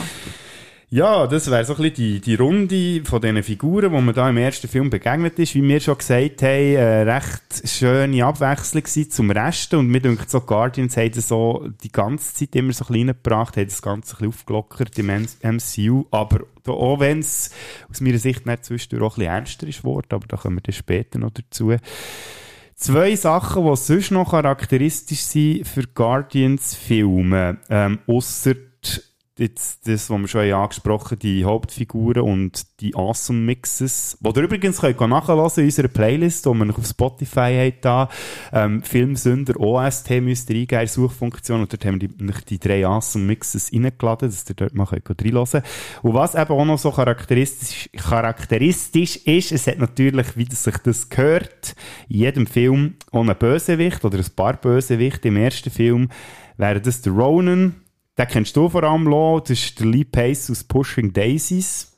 Ja, 0.91 1.27
das 1.27 1.51
wäre 1.51 1.63
so 1.65 1.73
ein 1.73 1.81
bisschen 1.83 1.93
die, 1.93 2.19
die 2.19 2.33
Runde 2.33 3.05
von 3.05 3.21
diesen 3.21 3.43
Figuren, 3.43 3.93
die 3.93 4.01
man 4.01 4.15
da 4.15 4.27
im 4.27 4.37
ersten 4.37 4.67
Film 4.67 4.89
begegnet 4.89 5.37
ist. 5.37 5.53
Wie 5.53 5.61
wir 5.61 5.79
schon 5.79 5.99
gesagt 5.99 6.41
haben, 6.41 6.75
äh, 6.75 7.01
recht 7.03 7.69
schöne 7.69 8.25
Abwechslung 8.25 8.85
zum 9.11 9.29
Rest. 9.29 9.75
Und 9.75 9.87
mir 9.89 10.01
denkt 10.01 10.31
so, 10.31 10.41
Guardians 10.41 10.97
haben 10.97 11.11
das 11.11 11.27
so 11.27 11.69
die 11.83 11.91
ganze 11.91 12.33
Zeit 12.33 12.55
immer 12.55 12.73
so 12.73 12.85
klein 12.85 13.05
gebracht, 13.05 13.55
haben 13.55 13.67
das 13.67 13.83
Ganze 13.83 14.15
ein 14.15 14.17
bisschen 14.17 14.27
aufgelockert 14.29 14.97
im 14.97 15.27
MCU. 15.43 16.05
Aber 16.09 16.39
da, 16.63 16.71
auch 16.71 16.99
wenn 16.99 17.19
es 17.19 17.51
aus 17.91 18.01
meiner 18.01 18.17
Sicht 18.17 18.47
nicht 18.47 18.65
zwischendurch 18.65 19.03
auch 19.03 19.17
ein 19.17 19.19
bisschen 19.19 19.31
ernster 19.31 19.67
ist 19.67 19.81
geworden, 19.83 20.07
aber 20.09 20.25
da 20.25 20.37
kommen 20.37 20.57
wir 20.57 20.61
dann 20.61 20.73
später 20.73 21.19
noch 21.19 21.29
dazu. 21.29 21.71
Zwei 22.73 23.15
Sachen, 23.15 23.63
die 23.63 23.75
sonst 23.75 24.09
noch 24.09 24.31
charakteristisch 24.31 25.21
sind 25.21 25.67
für 25.67 25.83
Guardians-Filme, 25.83 27.57
ähm, 27.69 27.99
ausser 28.07 28.55
jetzt 29.39 29.87
das, 29.87 30.09
was 30.09 30.19
wir 30.19 30.27
schon 30.27 30.51
angesprochen 30.51 31.11
haben, 31.11 31.19
die 31.19 31.45
Hauptfiguren 31.45 32.23
und 32.23 32.79
die 32.81 32.95
Awesome 32.95 33.39
Mixes, 33.39 34.17
die 34.19 34.29
ihr 34.29 34.43
übrigens 34.43 34.81
könnt 34.81 34.99
nachhören 34.99 35.51
in 35.57 35.63
unserer 35.65 35.87
Playlist, 35.87 36.45
die 36.45 36.53
wir 36.53 36.77
auf 36.77 36.85
Spotify 36.85 37.71
haben, 37.83 38.09
ähm, 38.53 38.83
Filmsünder 38.83 39.59
OST 39.59 40.21
müsst 40.21 40.49
ihr 40.49 40.61
eingeben, 40.61 40.87
Suchfunktion, 40.87 41.61
und 41.61 41.73
dort 41.73 41.85
haben 41.85 42.01
wir 42.01 42.07
die, 42.09 42.33
die 42.49 42.59
drei 42.59 42.85
Awesome 42.85 43.25
Mixes 43.25 43.71
reingeladen, 43.73 44.29
dass 44.29 44.49
ihr 44.49 44.55
dort 44.55 44.75
mal 44.75 44.85
könnt 44.85 45.23
reinhören. 45.23 45.63
Und 46.01 46.13
was 46.13 46.35
eben 46.35 46.51
auch 46.51 46.65
noch 46.65 46.79
so 46.79 46.91
charakteristisch, 46.91 47.89
charakteristisch 47.97 49.17
ist, 49.17 49.51
es 49.51 49.67
hat 49.67 49.79
natürlich, 49.79 50.37
wie 50.37 50.45
das 50.45 50.63
sich 50.63 50.77
das 50.77 51.09
gehört, 51.09 51.75
in 52.07 52.17
jedem 52.17 52.47
Film 52.47 52.95
einen 53.11 53.35
Bösewicht 53.35 54.03
oder 54.05 54.17
ein 54.17 54.35
paar 54.35 54.53
Bösewichte. 54.53 55.27
Im 55.29 55.37
ersten 55.37 55.69
Film 55.69 56.09
wäre 56.57 56.81
das 56.81 57.01
der 57.01 57.13
Ronan, 57.13 57.75
den 58.19 58.27
kennst 58.27 58.55
du 58.55 58.69
vor 58.69 58.83
allem, 58.83 59.05
Lo. 59.07 59.39
Das 59.39 59.51
ist 59.51 59.79
der 59.79 59.87
Lee 59.87 60.03
Pace 60.03 60.51
aus 60.51 60.63
Pushing 60.63 61.11
Daisies. 61.13 61.97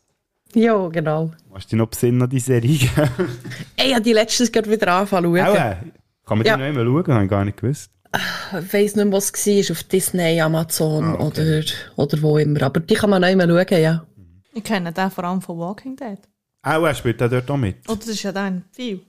Ja, 0.53 0.87
genau. 0.89 1.31
Hast 1.53 1.65
du 1.65 1.69
dich 1.75 1.77
noch 1.79 1.87
besinnen 1.87 2.21
an 2.21 2.29
die 2.29 2.39
Serie? 2.39 2.77
Ey, 3.77 3.87
ich 3.89 3.93
habe 3.93 4.01
die 4.03 4.13
letztes 4.13 4.51
gerade 4.51 4.69
wieder 4.69 4.93
anfangen 4.93 5.33
zu 5.33 5.37
schauen. 5.37 5.55
äh, 5.55 5.75
Kann 6.25 6.37
man 6.37 6.45
Ja. 6.47 6.55
die 6.57 6.61
noch 6.63 6.69
immer 6.69 6.83
schauen? 7.03 7.13
Habe 7.13 7.23
ich 7.25 7.29
gar 7.29 7.45
nicht 7.45 7.57
gewusst. 7.57 7.89
Ich 8.13 8.73
weiss 8.73 8.95
nicht 8.95 9.05
mehr, 9.05 9.11
was 9.13 9.31
es 9.33 9.47
war, 9.47 9.71
auf 9.75 9.83
Disney, 9.83 10.41
Amazon 10.41 11.03
Ah, 11.05 11.13
okay. 11.19 11.61
oder, 11.95 12.03
oder 12.03 12.21
wo 12.21 12.37
immer. 12.37 12.61
Aber 12.63 12.81
die 12.81 12.93
kann 12.95 13.09
man 13.09 13.21
noch 13.21 13.29
immer 13.29 13.47
schauen, 13.47 13.81
ja. 13.81 14.05
Ich 14.53 14.63
kenne 14.65 14.91
den 14.91 15.09
vor 15.11 15.23
allem 15.23 15.41
von 15.41 15.57
Walking 15.57 15.95
Dead. 15.95 16.17
Auch, 16.63 16.83
er 16.85 16.93
spielt 16.93 17.23
auch 17.23 17.29
dort 17.29 17.49
auch 17.49 17.55
mit. 17.57 17.87
Oder 17.89 17.97
das 17.99 18.09
ist 18.09 18.23
ja 18.23 18.33
dann 18.33 18.65
viel. 18.73 18.99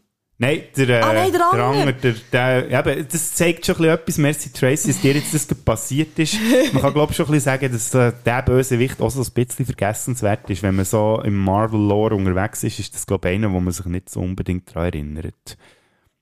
Nein, 0.42 0.62
der, 0.76 1.04
Ah, 1.06 1.12
nein, 1.12 1.30
der 1.32 1.46
andere. 1.48 1.92
der, 1.94 2.14
der, 2.32 2.68
ja, 2.68 2.80
eben, 2.86 3.06
das 3.10 3.34
zeigt 3.34 3.64
schon 3.64 3.76
ein 3.76 3.78
bisschen 3.78 3.94
etwas, 3.94 4.18
merci 4.18 4.52
Tracy, 4.52 4.88
dass 4.88 5.00
dir 5.00 5.12
jetzt 5.14 5.32
das 5.32 5.46
passiert 5.46 6.18
ist. 6.18 6.36
Man 6.72 6.82
kann, 6.82 6.92
glaube 6.94 7.12
ich, 7.12 7.16
schon 7.16 7.26
ein 7.26 7.32
bisschen 7.32 7.44
sagen, 7.60 7.72
dass 7.72 7.94
äh, 7.94 8.12
der 8.24 8.42
Bösewicht 8.42 9.00
auch 9.00 9.10
so 9.10 9.22
ein 9.22 9.32
bisschen 9.32 9.64
vergessenswert 9.64 10.50
ist. 10.50 10.62
Wenn 10.64 10.74
man 10.74 10.84
so 10.84 11.20
im 11.24 11.36
Marvel-Lore 11.38 12.16
unterwegs 12.16 12.64
ist, 12.64 12.80
ist 12.80 12.92
das, 12.94 13.06
glaube 13.06 13.28
ich, 13.30 13.36
einer, 13.36 13.52
wo 13.52 13.60
man 13.60 13.72
sich 13.72 13.86
nicht 13.86 14.10
so 14.10 14.20
unbedingt 14.20 14.68
daran 14.70 14.86
erinnert. 14.86 15.56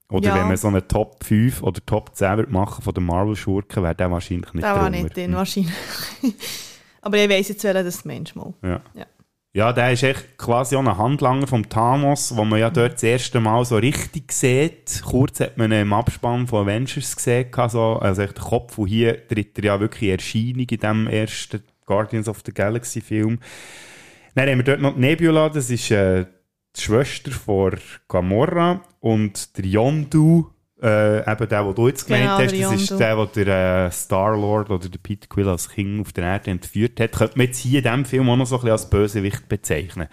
Oder 0.09 0.27
Ja. 0.29 0.35
wenn 0.35 0.47
man 0.49 0.57
so 0.57 0.67
eine 0.67 0.87
Top 0.87 1.23
5 1.23 1.63
oder 1.63 1.79
Top 1.85 2.15
10 2.15 2.37
wird 2.37 2.51
machen 2.51 2.83
von 2.83 2.93
den 2.93 3.05
Marvel-Schurken, 3.05 3.81
wäre 3.81 3.95
der 3.95 4.11
wahrscheinlich 4.11 4.53
nicht 4.53 4.63
Der 4.63 4.75
war 4.75 4.89
nicht 4.89 5.15
drin, 5.15 5.33
wahrscheinlich. 5.33 5.73
Aber 7.01 7.17
ich 7.17 7.27
weiss 7.29 7.47
jetzt, 7.49 7.63
welcher 7.63 7.83
das 7.83 8.05
Mensch 8.05 8.35
mal. 8.35 8.53
Ja. 8.61 8.81
Ja. 8.93 9.05
Ja, 9.53 9.73
der 9.73 9.91
ist 9.91 10.03
echt 10.03 10.37
quasi 10.37 10.77
auch 10.77 10.79
ein 10.79 10.97
Handlanger 10.97 11.45
vom 11.45 11.67
Thanos, 11.67 12.37
wo 12.37 12.45
man 12.45 12.61
ja 12.61 12.69
dort 12.69 12.93
das 12.93 13.03
erste 13.03 13.41
Mal 13.41 13.65
so 13.65 13.75
richtig 13.75 14.31
sieht. 14.31 15.01
Kurz 15.03 15.41
hat 15.41 15.57
man 15.57 15.73
ihn 15.73 15.81
im 15.81 15.93
Abspann 15.93 16.47
von 16.47 16.63
Avengers 16.63 17.17
gesehen, 17.17 17.49
so, 17.67 17.97
also 17.97 18.21
echt 18.21 18.37
der 18.37 18.45
Kopf, 18.45 18.77
und 18.77 18.87
hier 18.87 19.27
tritt 19.27 19.57
er 19.57 19.65
ja 19.65 19.79
wirklich 19.81 20.03
in 20.03 20.15
Erscheinung 20.15 20.67
in 20.69 20.77
dem 20.77 21.07
ersten 21.07 21.63
Guardians 21.85 22.29
of 22.29 22.41
the 22.45 22.53
Galaxy 22.53 23.01
Film. 23.01 23.39
Dann 24.35 24.47
haben 24.47 24.59
wir 24.59 24.63
dort 24.63 24.79
noch 24.79 24.95
Nebula, 24.95 25.49
das 25.49 25.69
ist 25.69 25.91
äh, 25.91 26.27
die 26.73 26.81
Schwester 26.81 27.31
von 27.31 27.77
Gamora 28.07 28.81
und 29.01 29.57
der 29.57 29.65
Yondu, 29.65 30.49
äh, 30.81 31.31
eben 31.31 31.49
der, 31.49 31.63
den 31.63 31.75
du 31.75 31.87
jetzt 31.87 32.05
gemeint 32.07 32.23
Genau, 32.23 32.37
hast, 32.37 32.73
das 32.73 32.81
ist 32.81 32.99
der, 32.99 33.25
der 33.25 33.45
der 33.45 33.85
äh, 33.85 33.91
Star-Lord 33.91 34.69
oder 34.71 34.89
der 34.89 34.99
Peter 34.99 35.27
Quill 35.27 35.47
als 35.47 35.69
King 35.69 36.01
auf 36.01 36.11
der 36.11 36.23
Erde 36.23 36.51
entführt 36.51 36.99
hat, 36.99 37.11
könnte 37.11 37.37
man 37.37 37.47
jetzt 37.47 37.59
hier 37.59 37.79
in 37.79 37.83
diesem 37.83 38.05
Film 38.05 38.29
auch 38.29 38.37
noch 38.37 38.45
so 38.47 38.55
ein 38.55 38.61
bisschen 38.61 38.71
als 38.71 38.89
Bösewicht 38.89 39.47
bezeichnen. 39.47 40.07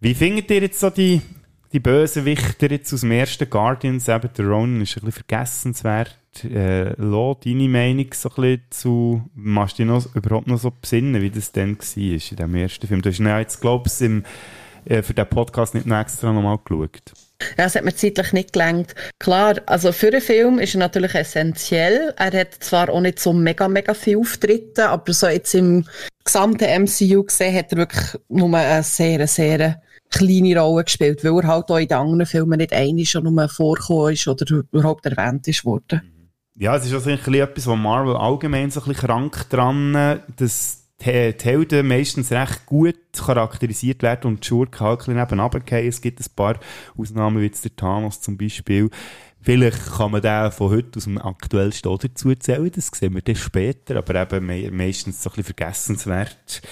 Wie 0.00 0.14
findet 0.14 0.50
ihr 0.50 0.62
jetzt 0.62 0.80
so 0.80 0.90
die, 0.90 1.20
die 1.72 1.80
Bösewichter 1.80 2.70
jetzt 2.70 2.92
aus 2.94 3.00
dem 3.00 3.10
ersten 3.10 3.50
Guardians? 3.50 4.08
Eben 4.08 4.30
der 4.36 4.46
Ronan 4.46 4.80
ist 4.80 4.96
ein 4.96 5.04
bisschen 5.04 5.24
vergessenswert. 5.24 6.16
Äh, 6.44 6.94
Lo, 7.00 7.36
deine 7.44 7.68
Meinung 7.68 8.06
so 8.14 8.30
ein 8.30 8.34
bisschen 8.36 8.62
zu, 8.70 9.30
machst 9.34 9.78
du 9.78 9.82
dich 9.82 9.92
noch, 9.92 10.14
überhaupt 10.14 10.46
noch 10.46 10.58
so 10.58 10.70
besinnen, 10.80 11.20
wie 11.20 11.30
das 11.30 11.52
dann 11.52 11.76
war 11.76 11.96
in 11.96 12.18
diesem 12.18 12.54
ersten 12.54 12.86
Film? 12.86 13.02
Du 13.02 13.10
hast 13.10 13.18
ja 13.18 13.38
jetzt, 13.38 13.60
glaube 13.60 13.88
ich, 13.88 14.00
im, 14.00 14.22
äh, 14.84 15.02
für 15.02 15.14
den 15.14 15.28
Podcast 15.28 15.74
nicht 15.74 15.86
noch 15.86 15.98
extra 15.98 16.32
nochmal 16.32 16.58
geschaut. 16.64 17.12
Ja, 17.56 17.66
es 17.66 17.76
hat 17.76 17.84
mir 17.84 17.94
zeitlich 17.94 18.32
nicht 18.32 18.52
gelangt. 18.52 18.94
Klar, 19.18 19.56
also 19.66 19.92
für 19.92 20.08
einen 20.08 20.20
Film 20.20 20.58
ist 20.58 20.74
er 20.74 20.80
natürlich 20.80 21.14
essentiell. 21.14 22.14
Er 22.16 22.32
hat 22.32 22.54
zwar 22.54 22.88
auch 22.88 23.00
nicht 23.00 23.20
so 23.20 23.32
mega, 23.32 23.68
mega 23.68 23.94
viel 23.94 24.18
Auftritte, 24.18 24.88
aber 24.88 25.12
so 25.12 25.28
jetzt 25.28 25.54
im 25.54 25.86
gesamten 26.24 26.84
MCU 26.84 27.22
gesehen 27.24 27.56
hat 27.56 27.72
er 27.72 27.78
wirklich 27.78 28.20
nur 28.28 28.52
eine 28.56 28.82
sehr, 28.82 29.26
sehr 29.26 29.80
kleine 30.10 30.60
Rolle 30.60 30.84
gespielt, 30.84 31.24
weil 31.24 31.42
er 31.42 31.46
halt 31.46 31.70
auch 31.70 31.76
in 31.76 31.88
den 31.88 31.98
anderen 31.98 32.26
Filmen 32.26 32.58
nicht 32.58 32.72
einig 32.72 33.10
schon 33.10 33.24
nur 33.24 33.48
vorgekommen 33.48 34.14
ist 34.14 34.26
oder 34.26 34.46
überhaupt 34.72 35.06
erwähnt 35.06 35.46
ist 35.48 35.64
worden. 35.64 36.02
Ja, 36.56 36.76
es 36.76 36.86
ist 36.86 36.92
also 36.92 37.10
ein 37.10 37.18
bisschen 37.18 37.34
etwas, 37.34 37.66
wo 37.68 37.76
Marvel 37.76 38.16
allgemein 38.16 38.70
so 38.70 38.80
ein 38.80 38.88
bisschen 38.88 39.06
krank 39.06 39.48
dran, 39.48 40.20
dass 40.36 40.77
die, 41.00 41.44
Helden 41.44 41.86
meistens 41.86 42.32
recht 42.32 42.66
gut 42.66 42.98
charakterisiert 43.12 44.02
werden 44.02 44.32
und 44.32 44.44
die 44.44 44.48
Schurken 44.48 44.80
halt 44.80 45.08
ein 45.08 45.14
bisschen 45.14 45.50
fallen. 45.50 45.88
Es 45.88 46.00
gibt 46.00 46.20
ein 46.20 46.26
paar 46.34 46.58
Ausnahmen, 46.96 47.40
wie 47.40 47.46
jetzt 47.46 47.64
der 47.64 47.76
Thanos 47.76 48.20
zum 48.20 48.36
Beispiel. 48.36 48.90
Vielleicht 49.40 49.86
kann 49.96 50.10
man 50.10 50.22
den 50.22 50.50
von 50.50 50.70
heute 50.70 50.96
aus 50.96 51.04
dem 51.04 51.18
aktuellsten 51.18 51.90
auch 51.90 51.98
dazu 51.98 52.34
zählen, 52.34 52.70
das 52.74 52.88
sehen 52.88 53.14
wir 53.14 53.22
dann 53.22 53.36
später, 53.36 53.96
aber 53.96 54.20
eben 54.20 54.46
me 54.46 54.70
meistens 54.72 55.22
so 55.22 55.30
ein 55.30 55.36
bisschen 55.36 55.54
vergessenswert. 55.54 56.62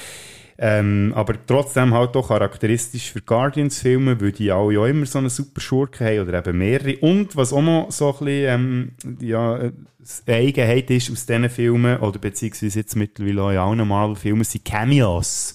Ähm, 0.58 1.12
aber 1.14 1.34
trotzdem 1.46 1.92
halt 1.92 2.16
auch 2.16 2.28
charakteristisch 2.28 3.12
für 3.12 3.20
Guardians-Filme, 3.20 4.20
weil 4.20 4.32
die 4.32 4.50
alle 4.50 4.74
ja 4.74 4.86
immer 4.86 5.04
so 5.04 5.18
eine 5.18 5.28
super 5.28 5.60
Schurke 5.60 6.04
haben 6.06 6.20
oder 6.20 6.46
eben 6.46 6.58
mehrere. 6.58 6.96
Und 6.98 7.36
was 7.36 7.52
auch 7.52 7.62
noch 7.62 7.92
so 7.92 8.08
ein 8.08 8.24
bisschen, 8.24 8.46
ähm, 8.48 8.92
ja, 9.20 9.58
äh, 9.58 9.72
eine 10.26 10.36
Eigenheit 10.36 10.90
ist 10.90 11.10
aus 11.10 11.26
diesen 11.26 11.50
Filmen, 11.50 11.98
oder 11.98 12.18
beziehungsweise 12.18 12.78
jetzt 12.78 12.96
mittlerweile 12.96 13.42
auch 13.42 13.50
in 13.50 13.80
allen 13.80 13.88
Marvel-Filmen, 13.88 14.44
sind 14.44 14.64
Cameos. 14.64 15.54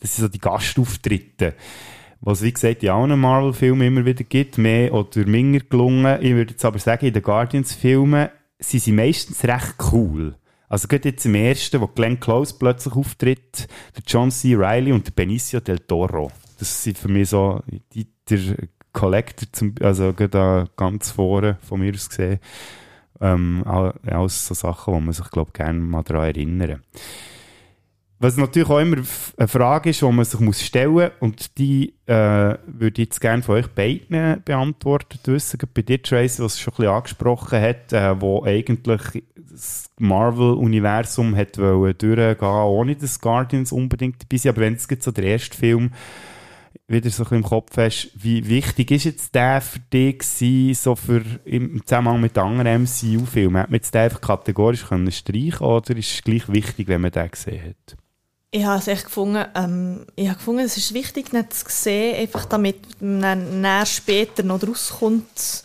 Das 0.00 0.14
sind 0.14 0.22
so 0.22 0.28
die 0.28 0.38
Gastauftritte. 0.38 1.54
Was, 2.20 2.42
wie 2.42 2.52
gesagt, 2.52 2.82
in 2.82 2.90
allen 2.90 3.18
Marvel-Filmen 3.18 3.86
immer 3.86 4.04
wieder 4.04 4.24
gibt, 4.24 4.58
mehr 4.58 4.92
oder 4.92 5.26
minder 5.26 5.64
gelungen. 5.68 6.22
Ich 6.22 6.34
würde 6.34 6.52
jetzt 6.52 6.64
aber 6.64 6.78
sagen, 6.78 7.06
in 7.06 7.14
den 7.14 7.22
Guardians-Filmen 7.22 8.28
sind 8.58 8.82
sie 8.82 8.92
meistens 8.92 9.42
recht 9.44 9.74
cool. 9.92 10.34
Also 10.68 10.88
gerade 10.88 11.10
jetzt 11.10 11.24
im 11.26 11.34
ersten, 11.34 11.80
wo 11.80 11.86
Glenn 11.86 12.18
Close 12.18 12.54
plötzlich 12.58 12.94
auftritt, 12.94 13.68
der 13.96 14.02
John 14.06 14.30
C. 14.30 14.54
Reilly 14.56 14.92
und 14.92 15.06
der 15.06 15.12
Benicio 15.12 15.60
del 15.60 15.78
Toro. 15.78 16.30
Das 16.58 16.82
sind 16.82 16.98
für 16.98 17.08
mich 17.08 17.28
so 17.28 17.62
die, 17.92 18.08
der 18.28 18.56
Collector, 18.92 19.46
zum, 19.52 19.74
also 19.80 20.12
gerade 20.12 20.68
ganz 20.76 21.10
vorne 21.10 21.58
von 21.60 21.80
mir 21.80 21.92
aus 21.92 22.08
gesehen, 22.08 22.40
ähm, 23.20 23.62
all- 23.66 23.94
alles 24.06 24.46
so 24.46 24.54
Sachen, 24.54 24.94
wo 24.94 25.00
man 25.00 25.12
sich, 25.12 25.30
glaube 25.30 25.52
gerne 25.52 25.78
mal 25.78 26.02
daran 26.02 26.28
erinnern. 26.28 26.82
Was 28.18 28.38
natürlich 28.38 28.70
auch 28.70 28.78
immer 28.78 28.96
eine 29.36 29.48
Frage 29.48 29.90
ist, 29.90 30.00
die 30.00 30.10
man 30.10 30.24
sich 30.24 30.40
muss 30.40 30.62
stellen 30.62 30.92
muss, 30.92 31.10
und 31.20 31.58
die 31.58 31.94
äh, 32.06 32.56
würde 32.66 33.02
ich 33.02 33.08
jetzt 33.08 33.20
gerne 33.20 33.42
von 33.42 33.56
euch 33.56 33.66
beiden 33.68 34.42
beantwortet 34.42 35.20
wissen. 35.24 35.60
Bei 35.74 35.82
dir, 35.82 36.02
Tracy, 36.02 36.42
was 36.42 36.58
schon 36.58 36.72
ein 36.72 36.76
bisschen 36.76 36.92
angesprochen 36.92 37.60
hat, 37.60 37.92
äh, 37.92 38.18
wo 38.18 38.42
eigentlich 38.42 39.22
das 39.56 39.90
Marvel-Universum 39.98 41.36
wollen 41.36 41.98
durchgehen, 41.98 42.48
ohne 42.48 42.96
dass 42.96 43.20
Guardians 43.20 43.72
unbedingt 43.72 44.22
dabei 44.22 44.36
sind. 44.36 44.50
Aber 44.50 44.60
wenn 44.60 44.74
es 44.74 44.86
jetzt 44.88 45.04
so 45.04 45.10
der 45.10 45.24
erste 45.24 45.56
Film 45.56 45.90
wieder 46.88 47.10
so 47.10 47.24
im 47.30 47.42
Kopf 47.42 47.76
hast, 47.76 48.10
wie 48.14 48.48
wichtig 48.48 48.90
ist 48.92 49.04
jetzt 49.04 49.34
der 49.34 49.60
für 49.60 49.80
dich 49.80 50.18
gewesen, 50.18 50.74
so 50.74 50.94
für, 50.94 51.22
im 51.44 51.84
Zusammenhang 51.84 52.20
mit 52.20 52.38
anderen 52.38 52.82
MCU-Filmen? 52.82 53.62
Hat 53.62 53.70
man 53.70 53.76
jetzt 53.76 53.94
den 53.94 54.02
einfach 54.02 54.20
kategorisch 54.20 54.86
können 54.86 55.10
streichen 55.10 55.66
oder 55.66 55.96
ist 55.96 56.12
es 56.12 56.22
gleich 56.22 56.48
wichtig, 56.48 56.88
wenn 56.88 57.00
man 57.00 57.10
den 57.10 57.30
gesehen 57.30 57.70
hat? 57.70 57.96
Ich 58.52 58.64
habe 58.64 58.78
es 58.78 58.88
echt 58.88 59.04
gefunden, 59.04 59.44
ähm, 59.54 60.06
ich 60.14 60.28
habe 60.28 60.38
gefunden, 60.38 60.60
es 60.60 60.76
ist 60.76 60.94
wichtig, 60.94 61.32
nicht 61.32 61.52
zu 61.52 61.64
sehen, 61.68 62.16
einfach 62.16 62.44
damit 62.44 62.78
man 63.00 63.60
näher 63.60 63.84
später 63.84 64.44
noch 64.44 64.62
rauskommt, 64.62 65.64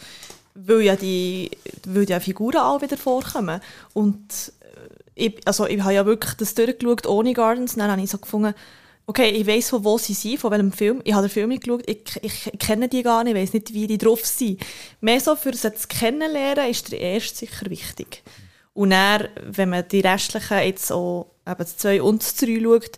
weil 0.65 0.81
ja 0.81 0.95
die, 0.95 1.51
weil 1.85 2.05
die 2.05 2.19
Figuren 2.19 2.57
auch 2.57 2.81
wieder 2.81 2.97
vorkommen. 2.97 3.61
Und 3.93 4.53
äh, 4.61 5.25
ich, 5.25 5.41
also 5.45 5.67
ich 5.67 5.81
habe 5.81 5.93
ja 5.93 6.05
wirklich 6.05 6.33
das 6.35 6.53
durchgeschaut 6.53 7.07
ohne 7.07 7.33
Gardens, 7.33 7.75
dann 7.75 7.91
habe 7.91 8.01
ich 8.01 8.09
so 8.09 8.17
gefunden, 8.17 8.53
okay, 9.07 9.29
ich 9.29 9.45
weiß 9.45 9.69
von 9.69 9.83
wo 9.83 9.97
sie 9.97 10.13
sind, 10.13 10.39
von 10.39 10.51
welchem 10.51 10.71
Film. 10.71 11.01
Ich 11.03 11.13
habe 11.13 11.27
den 11.27 11.33
Film 11.33 11.49
nicht 11.49 11.63
geschaut, 11.63 11.83
ich, 11.85 12.03
ich, 12.21 12.47
ich 12.47 12.59
kenne 12.59 12.87
die 12.87 13.03
gar 13.03 13.23
nicht, 13.23 13.35
ich 13.35 13.41
weiß 13.41 13.53
nicht, 13.53 13.73
wie 13.73 13.87
die 13.87 13.97
drauf 13.97 14.25
sind. 14.25 14.61
Mehr 15.01 15.19
so 15.19 15.35
für 15.35 15.53
sie 15.53 15.73
zu 15.73 15.87
kennenlernen, 15.87 16.69
ist 16.69 16.91
der 16.91 16.99
erste 16.99 17.39
sicher 17.39 17.69
wichtig. 17.69 18.23
Und 18.73 18.91
dann, 18.91 19.27
wenn 19.43 19.69
man 19.69 19.87
die 19.87 19.99
restlichen 19.99 20.59
jetzt 20.59 20.91
auch 20.91 21.27
eben 21.45 21.57
das 21.57 21.77
2 21.77 22.01
und 22.01 22.21
das 22.21 22.35
3 22.35 22.61
schaut, 22.61 22.97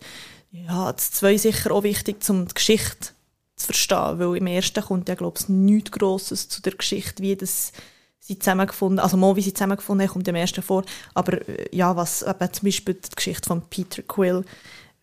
ja, 0.51 0.91
das 0.91 1.11
2 1.13 1.37
sicher 1.37 1.71
auch 1.71 1.83
wichtig, 1.83 2.17
um 2.29 2.47
die 2.47 2.53
Geschichte 2.53 3.12
zu 3.55 3.67
verstehen, 3.67 4.19
weil 4.19 4.37
im 4.37 4.47
ersten 4.47 4.83
kommt 4.83 5.09
ja, 5.09 5.15
glaube 5.15 5.39
ich, 5.39 5.49
nichts 5.49 5.91
Grosses 5.91 6.49
zu 6.49 6.61
der 6.61 6.73
Geschichte, 6.73 7.21
wie 7.21 7.35
das 7.35 7.71
sie 8.19 8.39
zusammengefunden, 8.39 8.99
also 8.99 9.17
mal 9.17 9.35
wie 9.35 9.41
sie 9.41 9.53
zusammengefunden 9.53 10.07
haben, 10.07 10.13
kommt 10.13 10.27
im 10.27 10.35
ersten 10.35 10.61
vor, 10.61 10.83
aber 11.13 11.47
äh, 11.47 11.67
ja, 11.75 11.95
was 11.95 12.21
eben 12.21 12.53
zum 12.53 12.65
Beispiel 12.65 12.93
die 12.93 13.15
Geschichte 13.15 13.47
von 13.47 13.61
Peter 13.69 14.01
Quill, 14.01 14.45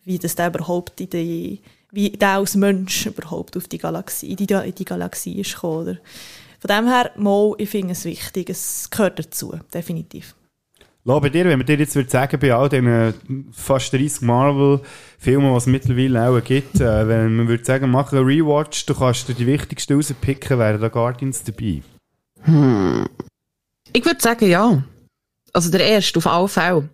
wie 0.03 0.17
das 0.17 0.35
der 0.35 0.47
überhaupt 0.47 0.99
in 0.99 1.09
die, 1.09 1.61
wie 1.91 2.09
der 2.09 2.37
als 2.37 2.55
Mensch 2.55 3.05
überhaupt 3.05 3.55
auf 3.55 3.67
die 3.67 3.77
Galaxie, 3.77 4.31
in 4.31 4.37
die, 4.37 4.51
in 4.51 4.75
die 4.75 4.85
Galaxie 4.85 5.39
ist 5.39 5.53
gekommen, 5.53 5.81
oder? 5.81 5.97
Von 6.59 6.67
dem 6.67 6.87
her, 6.87 7.11
mal, 7.15 7.55
ich 7.57 7.69
finde 7.69 7.93
es 7.93 8.05
wichtig, 8.05 8.49
es 8.49 8.89
gehört 8.89 9.19
dazu, 9.19 9.59
definitiv. 9.73 10.35
Lo, 11.03 11.19
bei 11.19 11.29
dir, 11.29 11.45
wenn 11.45 11.57
man 11.57 11.65
dir 11.65 11.77
jetzt 11.77 11.95
würde 11.95 12.09
sagen, 12.09 12.39
bei 12.39 12.53
all 12.53 12.69
diesen 12.69 13.51
fast 13.51 13.91
30 13.91 14.21
Marvel-Filmen, 14.21 15.51
die 15.51 15.57
es 15.57 15.65
mittlerweile 15.65 16.29
auch 16.29 16.43
gibt, 16.43 16.75
äh, 16.79 17.07
wenn 17.07 17.35
man 17.35 17.47
würde 17.47 17.65
sagen, 17.65 17.89
mach 17.89 18.13
einen 18.13 18.23
Rewatch, 18.23 18.85
du 18.85 18.93
kannst 18.93 19.27
dir 19.27 19.33
die 19.33 19.47
wichtigsten 19.47 19.95
rauspicken, 19.95 20.59
wären 20.59 20.79
da 20.79 20.89
Guardians 20.89 21.43
dabei? 21.43 21.81
Hm. 22.43 23.07
Ich 23.93 24.05
würde 24.05 24.21
sagen, 24.21 24.47
ja. 24.47 24.83
Also 25.53 25.71
der 25.71 25.85
erste, 25.85 26.19
auf 26.19 26.27
alle 26.27 26.47
Fälle. 26.47 26.89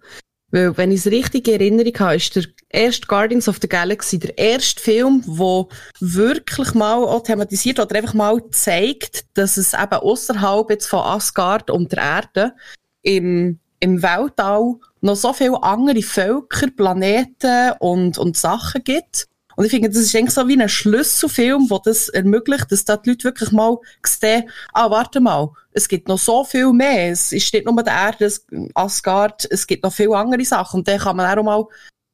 Weil, 0.52 0.78
wenn 0.78 0.92
ich 0.92 1.00
es 1.00 1.12
richtig 1.12 1.50
in 1.50 1.60
Erinnerung 1.60 1.94
habe, 2.00 2.16
ist 2.16 2.34
der 2.34 2.46
erste 2.70 3.08
Guardians 3.08 3.50
of 3.50 3.60
the 3.62 3.68
Galaxy 3.68 4.18
der 4.18 4.38
erste 4.38 4.82
Film, 4.82 5.22
der 5.28 5.68
wirklich 6.00 6.74
mal 6.74 7.04
auch 7.04 7.24
thematisiert 7.24 7.82
oder 7.82 7.94
einfach 7.98 8.14
mal 8.14 8.42
zeigt, 8.52 9.26
dass 9.34 9.58
es 9.58 9.74
eben 9.74 9.92
außerhalb 9.92 10.70
jetzt 10.70 10.88
von 10.88 11.02
Asgard 11.02 11.70
und 11.70 11.92
der 11.92 12.02
Erde 12.02 12.54
im 13.02 13.60
im 13.80 14.02
Weltall 14.02 14.76
noch 15.02 15.16
so 15.16 15.34
viele 15.34 15.62
andere 15.64 16.02
Völker, 16.02 16.68
Planeten 16.72 17.74
und, 17.80 18.18
und 18.18 18.38
Sachen 18.38 18.84
gibt. 18.84 19.28
Und 19.56 19.66
ich 19.66 19.72
finde, 19.72 19.90
das 19.90 19.98
ist 19.98 20.16
eigentlich 20.16 20.36
so 20.36 20.48
wie 20.48 20.62
ein 20.62 20.70
Schlüsselfilm, 20.70 21.68
der 21.68 21.80
das 21.84 22.10
ermöglicht, 22.10 22.72
dass 22.72 22.86
da 22.86 22.96
die 22.96 23.10
Leute 23.10 23.24
wirklich 23.24 23.52
mal 23.52 23.78
sehen, 24.06 24.50
ah, 24.72 24.92
warte 24.92 25.20
mal, 25.20 25.50
es 25.72 25.88
gibt 25.88 26.08
noch 26.08 26.20
so 26.20 26.44
viel 26.44 26.72
mehr. 26.74 27.12
Es 27.12 27.32
ist 27.32 27.52
nicht 27.52 27.66
nur 27.66 27.84
der 27.84 27.94
Erde, 27.94 28.32
Asgard, 28.76 29.48
es 29.50 29.66
gibt 29.66 29.84
noch 29.84 29.94
viele 29.94 30.16
andere 30.16 30.46
Sachen. 30.46 30.82
Und 30.82 30.88
dann 30.88 31.00
kann 31.00 31.18
man 31.18 31.40
auch 31.40 31.44
mal 31.44 31.66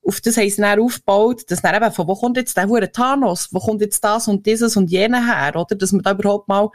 auf 0.05 0.21
das 0.21 0.37
haben 0.37 0.49
sie 0.49 0.61
dann 0.61 0.79
aufgebaut, 0.79 1.43
dass 1.49 1.61
dann 1.61 1.75
eben, 1.75 1.91
von 1.91 2.07
wo 2.07 2.15
kommt 2.15 2.37
jetzt 2.37 2.57
der 2.57 2.67
hure 2.67 2.91
Thanos, 2.91 3.49
wo 3.51 3.59
kommt 3.59 3.81
jetzt 3.81 4.03
das 4.03 4.27
und 4.27 4.45
dieses 4.45 4.75
und 4.75 4.91
jene 4.91 5.25
her, 5.25 5.55
oder? 5.55 5.75
Dass 5.75 5.91
man 5.91 6.01
da 6.01 6.11
überhaupt 6.11 6.47
mal 6.47 6.69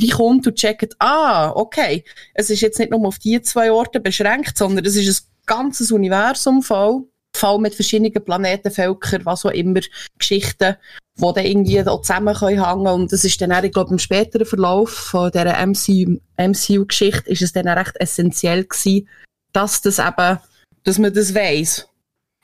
reinkommt 0.00 0.46
und 0.46 0.56
checkt, 0.56 0.96
ah, 0.98 1.50
okay, 1.50 2.04
es 2.34 2.50
ist 2.50 2.60
jetzt 2.60 2.78
nicht 2.78 2.90
nur 2.90 3.06
auf 3.06 3.18
die 3.18 3.40
zwei 3.42 3.70
Orte 3.70 4.00
beschränkt, 4.00 4.56
sondern 4.56 4.84
es 4.84 4.96
ist 4.96 5.24
ein 5.24 5.28
ganzes 5.46 5.92
Universum 5.92 6.62
voll, 6.62 7.04
voll 7.36 7.58
mit 7.58 7.74
verschiedenen 7.74 8.12
Planeten, 8.24 8.70
Völkern, 8.70 9.24
was 9.24 9.44
auch 9.44 9.50
immer, 9.50 9.80
Geschichten, 10.18 10.76
die 11.16 11.32
dann 11.34 11.44
irgendwie 11.44 11.86
auch 11.86 12.00
zusammen 12.02 12.34
können 12.34 12.86
und 12.86 13.12
das 13.12 13.24
ist 13.24 13.40
dann 13.40 13.52
auch, 13.52 13.62
ich 13.62 13.72
glaube, 13.72 13.90
im 13.90 13.98
späteren 13.98 14.46
Verlauf 14.46 14.90
von 14.90 15.30
dieser 15.30 15.60
MCU-Geschichte 15.66 17.30
ist 17.30 17.42
es 17.42 17.52
dann 17.52 17.68
auch 17.68 17.76
recht 17.76 17.96
essentiell 18.00 18.64
gewesen, 18.64 19.08
dass 19.52 19.82
das 19.82 19.98
eben, 19.98 20.38
dass 20.84 20.98
man 20.98 21.12
das 21.12 21.34
weiss. 21.34 21.86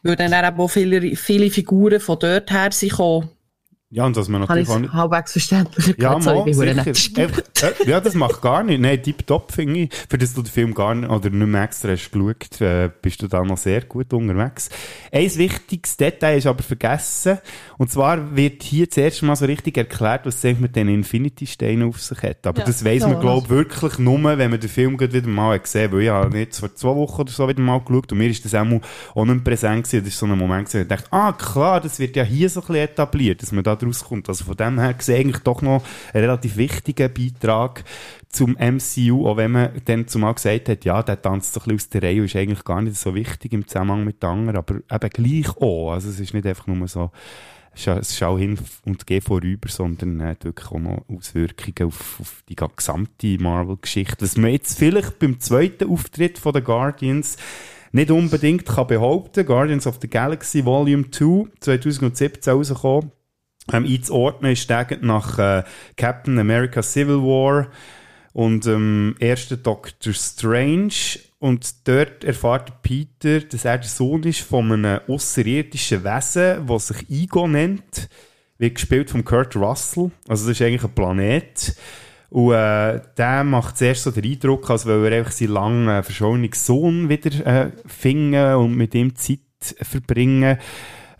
Weil 0.03 0.17
dann 0.17 0.33
auch 0.35 0.69
viele, 0.69 1.17
viele 1.17 1.51
Figuren 1.51 2.01
von 2.01 2.19
dort 2.19 2.51
her 2.51 2.71
sind 2.73 2.91
gekommen, 2.91 3.31
ja, 3.91 4.05
und 4.05 4.15
dass 4.19 4.29
man 4.29 4.43
natürlich 4.43 4.69
auch 4.69 4.79
nicht... 4.79 4.93
halbwegs 4.93 5.33
verständlich 5.33 5.97
Ja, 5.99 6.19
mal, 6.19 6.53
sicher. 6.53 6.85
äh, 7.63 7.89
ja, 7.89 8.01
das 8.01 8.13
macht 8.15 8.43
gar 8.43 8.63
nicht. 8.63 8.81
Nein, 8.81 9.03
tipptopp 9.03 9.51
finde 9.51 9.81
ich. 9.81 9.91
Für 10.11 10.19
das 10.19 10.35
du 10.35 10.43
den 10.43 10.51
Film 10.51 10.75
gar 10.75 10.95
nicht, 10.95 11.09
oder 11.09 11.31
nicht 11.31 11.47
mehr 11.47 11.63
extra 11.63 11.93
hast 11.93 12.13
geschaut, 12.13 12.61
äh, 12.61 12.91
bist 13.01 13.23
du 13.23 13.29
da 13.29 13.43
noch 13.43 13.57
sehr 13.57 13.81
gut 13.83 14.13
unterwegs. 14.13 14.69
Ein 15.11 15.35
wichtiges 15.37 15.97
Detail 15.97 16.37
ist 16.37 16.47
aber 16.47 16.63
vergessen. 16.63 17.39
Und 17.79 17.91
zwar 17.91 18.37
wird 18.37 18.63
hier 18.63 18.91
zuerst 18.91 19.23
mal 19.23 19.37
so 19.37 19.47
richtig 19.47 19.79
erklärt, 19.79 20.27
was 20.27 20.45
es 20.45 20.59
mit 20.59 20.77
den 20.77 20.89
Infinity-Steinen 20.89 21.89
auf 21.89 22.03
sich 22.03 22.23
hat. 22.23 22.47
Aber 22.47 22.59
ja, 22.59 22.67
das 22.67 22.85
weiss 22.85 23.05
so, 23.05 23.09
man, 23.09 23.21
glaube 23.21 23.45
ich, 23.45 23.51
wirklich 23.51 23.99
nur, 23.99 24.23
wenn 24.23 24.51
man 24.51 24.61
den 24.61 24.69
Film 24.69 25.01
wieder 25.01 25.27
mal 25.27 25.59
gesehen 25.59 25.85
hat. 25.85 25.93
Weil 25.93 26.03
ich 26.03 26.11
habe 26.11 26.39
jetzt 26.39 26.61
vor 26.61 26.75
zwei 26.75 26.95
Wochen 26.95 27.23
oder 27.23 27.33
so 27.33 27.49
wieder 27.49 27.63
mal 27.63 27.81
geschaut 27.81 28.13
und 28.13 28.19
mir 28.19 28.29
ist 28.29 28.45
das 28.45 28.55
auch, 28.55 28.67
auch 29.15 29.25
nicht 29.25 29.45
präsent 29.45 29.85
gewesen. 29.85 30.05
Das 30.05 30.13
ist 30.13 30.19
so 30.19 30.27
ein 30.27 30.37
Moment 30.37 30.67
gewesen, 30.69 30.83
ich 30.83 30.89
dachte, 30.89 31.09
ah, 31.11 31.33
klar, 31.33 31.81
das 31.81 31.99
wird 31.99 32.17
ja 32.17 32.23
hier 32.23 32.51
so 32.51 32.61
ein 32.61 32.67
bisschen 32.67 32.83
etabliert, 32.83 33.41
dass 33.41 33.51
man 33.51 33.65
da 33.65 33.78
daraus 33.79 34.05
kommt. 34.05 34.29
Also 34.29 34.45
von 34.45 34.57
dem 34.57 34.79
her 34.79 34.95
gesehen 34.95 35.21
eigentlich 35.21 35.43
doch 35.43 35.63
noch 35.63 35.83
ein 36.13 36.21
relativ 36.21 36.57
wichtiger 36.57 37.09
Beitrag 37.09 37.85
zum 38.29 38.57
MCU, 38.59 39.27
auch 39.27 39.37
wenn 39.37 39.53
man 39.53 39.71
dann 39.87 40.07
zumal 40.07 40.35
gesagt 40.35 40.69
hat, 40.69 40.85
ja, 40.85 41.03
der 41.03 41.21
tanzt 41.21 41.55
so 41.55 41.61
ein 41.61 41.65
bisschen 41.65 41.77
aus 41.77 41.89
der 41.89 42.03
Reihe, 42.03 42.25
ist 42.25 42.37
eigentlich 42.37 42.65
gar 42.65 42.83
nicht 42.83 42.97
so 42.97 43.15
wichtig 43.15 43.53
im 43.53 43.67
Zusammenhang 43.67 44.05
mit 44.05 44.23
anderen, 44.23 44.57
aber 44.57 44.75
eben 44.77 45.11
gleich 45.11 45.57
auch. 45.57 45.93
Also 45.93 46.11
es 46.11 46.21
ist 46.21 46.35
nicht 46.35 46.47
einfach 46.47 46.67
nur 46.67 46.87
so, 46.89 47.11
schau 47.75 48.39
hin 48.39 48.59
und 48.85 49.07
geh 49.07 49.21
vorüber, 49.21 49.69
sondern 49.69 50.23
hat 50.23 50.45
wirklich 50.45 50.71
auch 50.71 50.79
noch 50.79 51.05
Auswirkungen 51.09 51.89
auf, 51.89 52.21
auf 52.21 52.43
die 52.49 52.57
gesamte 52.57 53.39
Marvel-Geschichte. 53.39 54.23
Was 54.23 54.37
man 54.37 54.51
jetzt 54.51 54.79
vielleicht 54.79 55.19
beim 55.19 55.39
zweiten 55.41 55.89
Auftritt 55.89 56.39
von 56.39 56.53
den 56.53 56.65
Guardians 56.65 57.37
nicht 57.93 58.11
unbedingt 58.11 58.67
kann 58.67 58.87
behaupten, 58.87 59.47
Guardians 59.47 59.87
of 59.87 59.99
the 60.01 60.09
Galaxy 60.09 60.65
Volume 60.65 61.11
2, 61.11 61.45
2017 61.61 62.53
rausgekommen, 62.53 63.13
ähm, 63.73 63.85
einzuordnen 63.85 64.53
ist 64.53 64.71
nach 65.03 65.39
äh, 65.39 65.65
Captain 65.97 66.39
America 66.39 66.83
Civil 66.83 67.23
War 67.23 67.69
und 68.33 68.67
ähm, 68.67 69.17
ersten 69.19 69.63
Doctor 69.63 70.13
Strange. 70.13 71.21
Und 71.41 71.89
dort 71.89 72.25
erfährt 72.25 72.83
Peter, 72.83 73.41
dass 73.41 73.65
er 73.65 73.79
der 73.79 73.89
Sohn 73.89 74.23
ist 74.25 74.41
von 74.41 74.73
einem 74.73 75.01
außerirdischen 75.07 76.05
Wesen, 76.05 76.67
das 76.67 76.89
sich 76.89 77.11
Ego 77.11 77.47
nennt. 77.47 78.09
Wird 78.59 78.75
gespielt 78.75 79.11
von 79.11 79.25
Kurt 79.25 79.55
Russell. 79.55 80.11
Also 80.27 80.49
das 80.49 80.61
ist 80.61 80.63
eigentlich 80.63 80.85
ein 80.85 80.95
Planet. 80.95 81.77
Und 82.31 82.53
äh, 82.53 83.01
der 83.17 83.45
macht 83.45 83.79
zuerst 83.79 84.03
so 84.03 84.11
den 84.11 84.25
Eindruck, 84.25 84.69
als 84.69 84.85
würde 84.85 85.11
er 85.11 85.19
einfach 85.19 85.33
seinen 85.33 85.53
langen 85.53 85.89
äh, 85.89 86.03
verschollenen 86.03 86.53
Sohn 86.53 87.09
wieder 87.09 87.47
äh, 87.47 87.71
finden 87.87 88.55
und 88.55 88.75
mit 88.75 88.95
ihm 88.95 89.15
Zeit 89.15 89.41
verbringen 89.81 90.59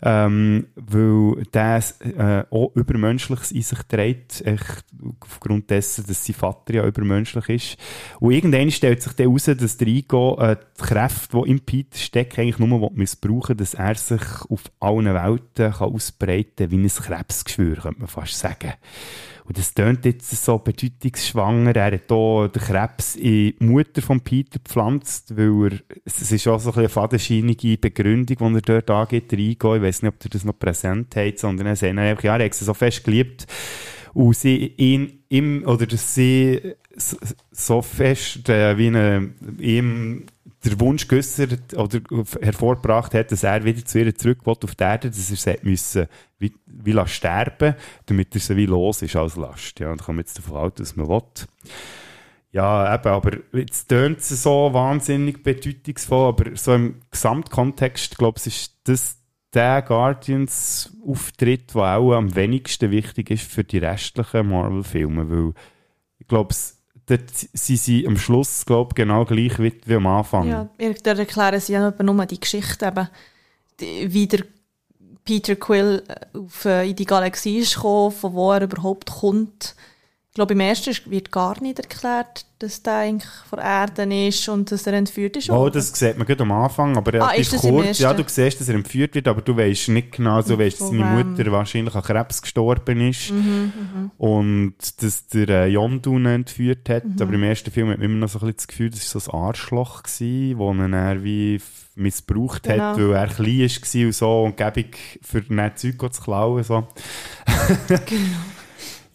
ähm, 0.01 0.67
weil 0.75 1.43
der 1.53 1.83
äh, 1.99 2.43
auch 2.49 2.71
Übermenschliches 2.75 3.51
in 3.51 3.61
sich 3.61 3.79
trägt, 3.83 4.45
echt 4.45 4.85
aufgrund 5.19 5.69
dessen, 5.69 6.05
dass 6.07 6.25
sein 6.25 6.35
Vater 6.35 6.73
ja 6.73 6.85
übermenschlich 6.85 7.49
ist. 7.49 7.77
Und 8.19 8.31
irgendwann 8.31 8.71
stellt 8.71 9.01
sich 9.01 9.13
dann 9.13 9.27
heraus, 9.27 9.45
dass 9.45 9.77
der 9.77 9.87
Igo 9.87 10.37
äh, 10.39 10.55
die 10.79 10.83
Kräfte, 10.83 11.41
die 11.43 11.49
im 11.49 11.59
Peter 11.59 11.97
stecken, 11.97 12.41
eigentlich 12.41 12.59
nur 12.59 12.91
missbrauchen 12.93 13.57
dass 13.57 13.73
er 13.73 13.95
sich 13.95 14.21
auf 14.49 14.63
allen 14.79 15.13
Welten 15.13 15.71
kann 15.71 15.93
ausbreiten 15.93 16.69
kann, 16.69 16.71
wie 16.71 16.77
ein 16.77 16.87
Krebsgeschwür, 16.87 17.75
könnte 17.75 17.99
man 17.99 18.07
fast 18.07 18.37
sagen. 18.37 18.73
Und 19.49 19.57
das 19.57 19.73
tönt 19.73 20.05
jetzt 20.05 20.29
so 20.45 20.59
bedeutungsschwanger. 20.59 21.75
Er 21.75 21.85
hat 21.93 22.03
hier 22.07 22.49
den 22.49 22.61
Krebs 22.61 23.15
in 23.15 23.23
die 23.23 23.55
Mutter 23.59 24.03
von 24.03 24.21
Peter 24.21 24.59
gepflanzt, 24.63 25.35
weil 25.35 25.73
er, 25.73 25.79
es 26.05 26.31
ist 26.31 26.47
auch 26.47 26.59
so 26.59 26.71
ein 26.71 26.77
eine 26.77 26.87
fadenscheinige 26.87 27.79
Begründung, 27.79 28.37
die 28.37 28.57
er 28.57 28.61
dort 28.61 28.91
angeht, 28.91 29.33
reingehen. 29.33 29.77
Ich 29.77 29.81
weiß 29.81 30.03
nicht, 30.03 30.13
ob 30.13 30.23
ihr 30.23 30.29
das 30.29 30.45
noch 30.45 30.59
präsent 30.59 31.15
habt, 31.15 31.39
sondern 31.39 31.65
er 31.65 31.75
sagt 31.75 31.97
einfach, 31.97 32.23
ja, 32.23 32.37
er 32.37 32.45
hat 32.45 32.53
sie 32.53 32.63
so 32.63 32.75
fest 32.75 33.03
geliebt. 33.03 33.47
Und 34.13 34.35
sie 34.35 34.67
ihn, 34.77 35.23
ihm, 35.29 35.63
oder 35.65 35.87
sie 35.97 36.75
so 37.51 37.81
fest, 37.81 38.49
äh, 38.49 38.77
wie 38.77 38.87
eine, 38.87 39.31
ihm 39.59 40.27
der 40.63 40.79
Wunsch 40.79 41.07
geäußert 41.07 41.73
oder 41.75 42.01
hervorgebracht 42.41 43.13
hat, 43.13 43.31
dass 43.31 43.43
er 43.43 43.63
wieder 43.63 43.85
zu 43.85 43.99
ihr 43.99 44.13
zurück 44.13 44.45
will 44.45 44.55
auf 44.61 44.75
die 44.75 44.83
Erde, 44.83 45.09
dass 45.09 45.29
er 45.31 45.37
sie 45.37 45.59
müssen, 45.63 46.07
wie, 46.37 46.53
wie 46.65 47.07
sterben 47.07 47.75
damit 48.05 48.35
er 48.35 48.41
sie 48.41 48.57
wie 48.57 48.65
los 48.65 49.01
ist 49.01 49.15
als 49.15 49.37
Last. 49.37 49.79
Ja, 49.79 49.91
und 49.91 50.03
kann 50.03 50.15
man 50.15 50.25
jetzt 50.25 50.37
davon 50.37 50.57
aus, 50.57 50.73
dass 50.75 50.95
man 50.95 51.07
will. 51.07 51.21
Ja, 52.51 52.95
eben, 52.95 53.07
aber 53.07 53.37
jetzt 53.53 53.87
tönt 53.87 54.19
es 54.19 54.29
so 54.29 54.73
wahnsinnig 54.73 55.43
bedeutungsvoll, 55.43 56.29
aber 56.29 56.55
so 56.55 56.73
im 56.73 56.95
Gesamtkontext, 57.11 58.17
glaube 58.17 58.39
ich, 58.39 58.47
ist 58.47 58.75
das 58.85 59.17
der 59.53 59.81
Guardians-Auftritt, 59.81 61.73
der 61.75 61.97
auch 61.97 62.13
am 62.13 62.35
wenigsten 62.35 62.91
wichtig 62.91 63.31
ist 63.31 63.51
für 63.51 63.63
die 63.63 63.77
restlichen 63.77 64.49
Marvel-Filme, 64.49 65.29
weil 65.29 65.53
ich 66.17 66.27
glaube, 66.27 66.53
dort 67.09 67.29
sind 67.53 67.79
sie 67.79 68.07
am 68.07 68.17
Schluss 68.17 68.65
glaub, 68.65 68.95
genau 68.95 69.25
gleich 69.25 69.59
wie, 69.59 69.73
wie 69.85 69.95
am 69.95 70.07
Anfang. 70.07 70.47
Ja, 70.47 70.69
da 71.03 71.11
erklären 71.11 71.59
sie 71.59 71.73
ja 71.73 71.93
nur 72.01 72.25
die 72.25 72.39
Geschichte, 72.39 72.85
eben, 72.85 73.09
wie 74.11 74.27
der 74.27 74.43
Peter 75.25 75.55
Quill 75.55 76.03
auf, 76.33 76.65
äh, 76.65 76.89
in 76.89 76.95
die 76.95 77.05
Galaxie 77.05 77.59
ist 77.59 77.75
gekommen, 77.75 78.11
von 78.11 78.33
wo 78.33 78.51
er 78.51 78.61
überhaupt 78.61 79.09
kommt. 79.11 79.75
Ich 80.39 80.41
glaube, 80.41 80.53
im 80.53 80.61
ersten 80.61 80.95
wird 81.11 81.33
gar 81.33 81.61
nicht 81.61 81.79
erklärt, 81.79 82.45
dass 82.59 82.81
der 82.81 82.93
eigentlich 82.99 83.29
von 83.49 83.59
Erden 83.59 84.09
ist 84.09 84.47
und 84.47 84.71
dass 84.71 84.87
er 84.87 84.93
entführt 84.93 85.35
ist. 85.35 85.49
Oh, 85.49 85.67
das 85.69 85.91
sieht 85.91 86.17
man 86.17 86.25
gerade 86.25 86.43
am 86.43 86.53
Anfang, 86.53 86.95
aber 86.95 87.11
relativ 87.11 87.51
Ah, 87.51 87.55
ist 87.57 87.61
kurz. 87.61 87.99
Ja, 87.99 88.13
du 88.13 88.23
siehst, 88.25 88.61
dass 88.61 88.69
er 88.69 88.75
entführt 88.75 89.15
wird, 89.15 89.27
aber 89.27 89.41
du 89.41 89.57
weißt 89.57 89.89
nicht 89.89 90.13
genau, 90.13 90.41
du 90.41 90.57
weißt, 90.57 90.79
dass 90.79 90.91
seine? 90.91 91.03
Mutter 91.25 91.51
wahrscheinlich 91.51 91.93
an 91.93 92.03
Krebs 92.03 92.41
gestorben 92.41 93.01
ist 93.09 93.31
Mhm, 93.31 94.11
und 94.17 94.75
dass 95.01 95.27
der 95.27 95.49
äh, 95.49 95.67
Yondu 95.67 96.15
ihn 96.17 96.25
entführt 96.27 96.87
hat. 96.87 97.03
Mhm. 97.03 97.15
Aber 97.19 97.33
im 97.33 97.43
ersten 97.43 97.71
Film 97.71 97.89
hat 97.89 97.97
man 97.97 98.05
immer 98.05 98.19
noch 98.19 98.29
so 98.29 98.39
ein 98.39 98.45
bisschen 98.45 98.55
das 98.55 98.67
Gefühl, 98.67 98.89
das 98.91 99.13
war 99.15 99.19
so 99.21 99.31
ein 99.33 99.39
Arschloch, 99.41 100.03
gewesen, 100.03 100.57
wo 100.57 100.71
ihn 100.71 100.93
er 100.93 101.21
wie 101.21 101.59
missbraucht 101.95 102.69
hat, 102.69 102.95
Genau. 102.95 103.09
weil 103.09 103.13
er 103.17 103.27
klein 103.27 103.59
war 103.69 104.05
und 104.05 104.15
so 104.15 104.43
und 104.45 104.55
gäbig 104.55 105.19
für 105.21 105.41
dann 105.41 105.75
Zeug 105.75 106.13
zu 106.13 106.21
klauen. 106.21 106.63
So. 106.63 106.87
Genau. 107.89 107.99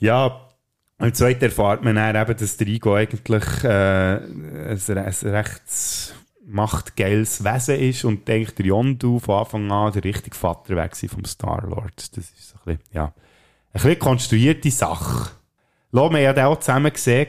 Ja, 0.01 0.44
und 0.99 1.09
im 1.09 1.15
zweiten 1.15 1.45
erfahrt 1.45 1.83
man 1.83 1.97
dann 1.97 2.17
eben, 2.17 2.37
dass 2.37 2.57
der 2.57 2.67
Igo 2.69 2.95
eigentlich 2.95 3.65
äh, 3.65 4.17
ein, 4.17 4.81
ein 4.89 5.15
recht 5.23 6.15
machtgeiles 6.47 7.43
Wesen 7.43 7.81
ist 7.81 8.05
und 8.05 8.29
eigentlich 8.29 8.55
der 8.55 8.67
Yondu 8.67 9.19
von 9.19 9.41
Anfang 9.41 9.71
an 9.73 9.93
der 9.93 10.05
richtige 10.05 10.37
Vater 10.37 10.77
war 10.77 10.89
vom 10.91 11.25
Star-Lord. 11.25 12.17
Das 12.17 12.25
ist 12.25 12.51
so 12.51 12.57
ein 12.59 12.77
bisschen, 12.77 12.83
ja, 12.93 13.07
ein 13.07 13.13
bisschen 13.73 13.99
konstruierte 13.99 14.71
Sache. 14.71 15.31
Lass, 15.91 16.13
wir 16.13 16.21
ja 16.21 16.33
den 16.33 16.45
auch 16.45 16.61
zusammen 16.61 16.93
gesehen. 16.93 17.29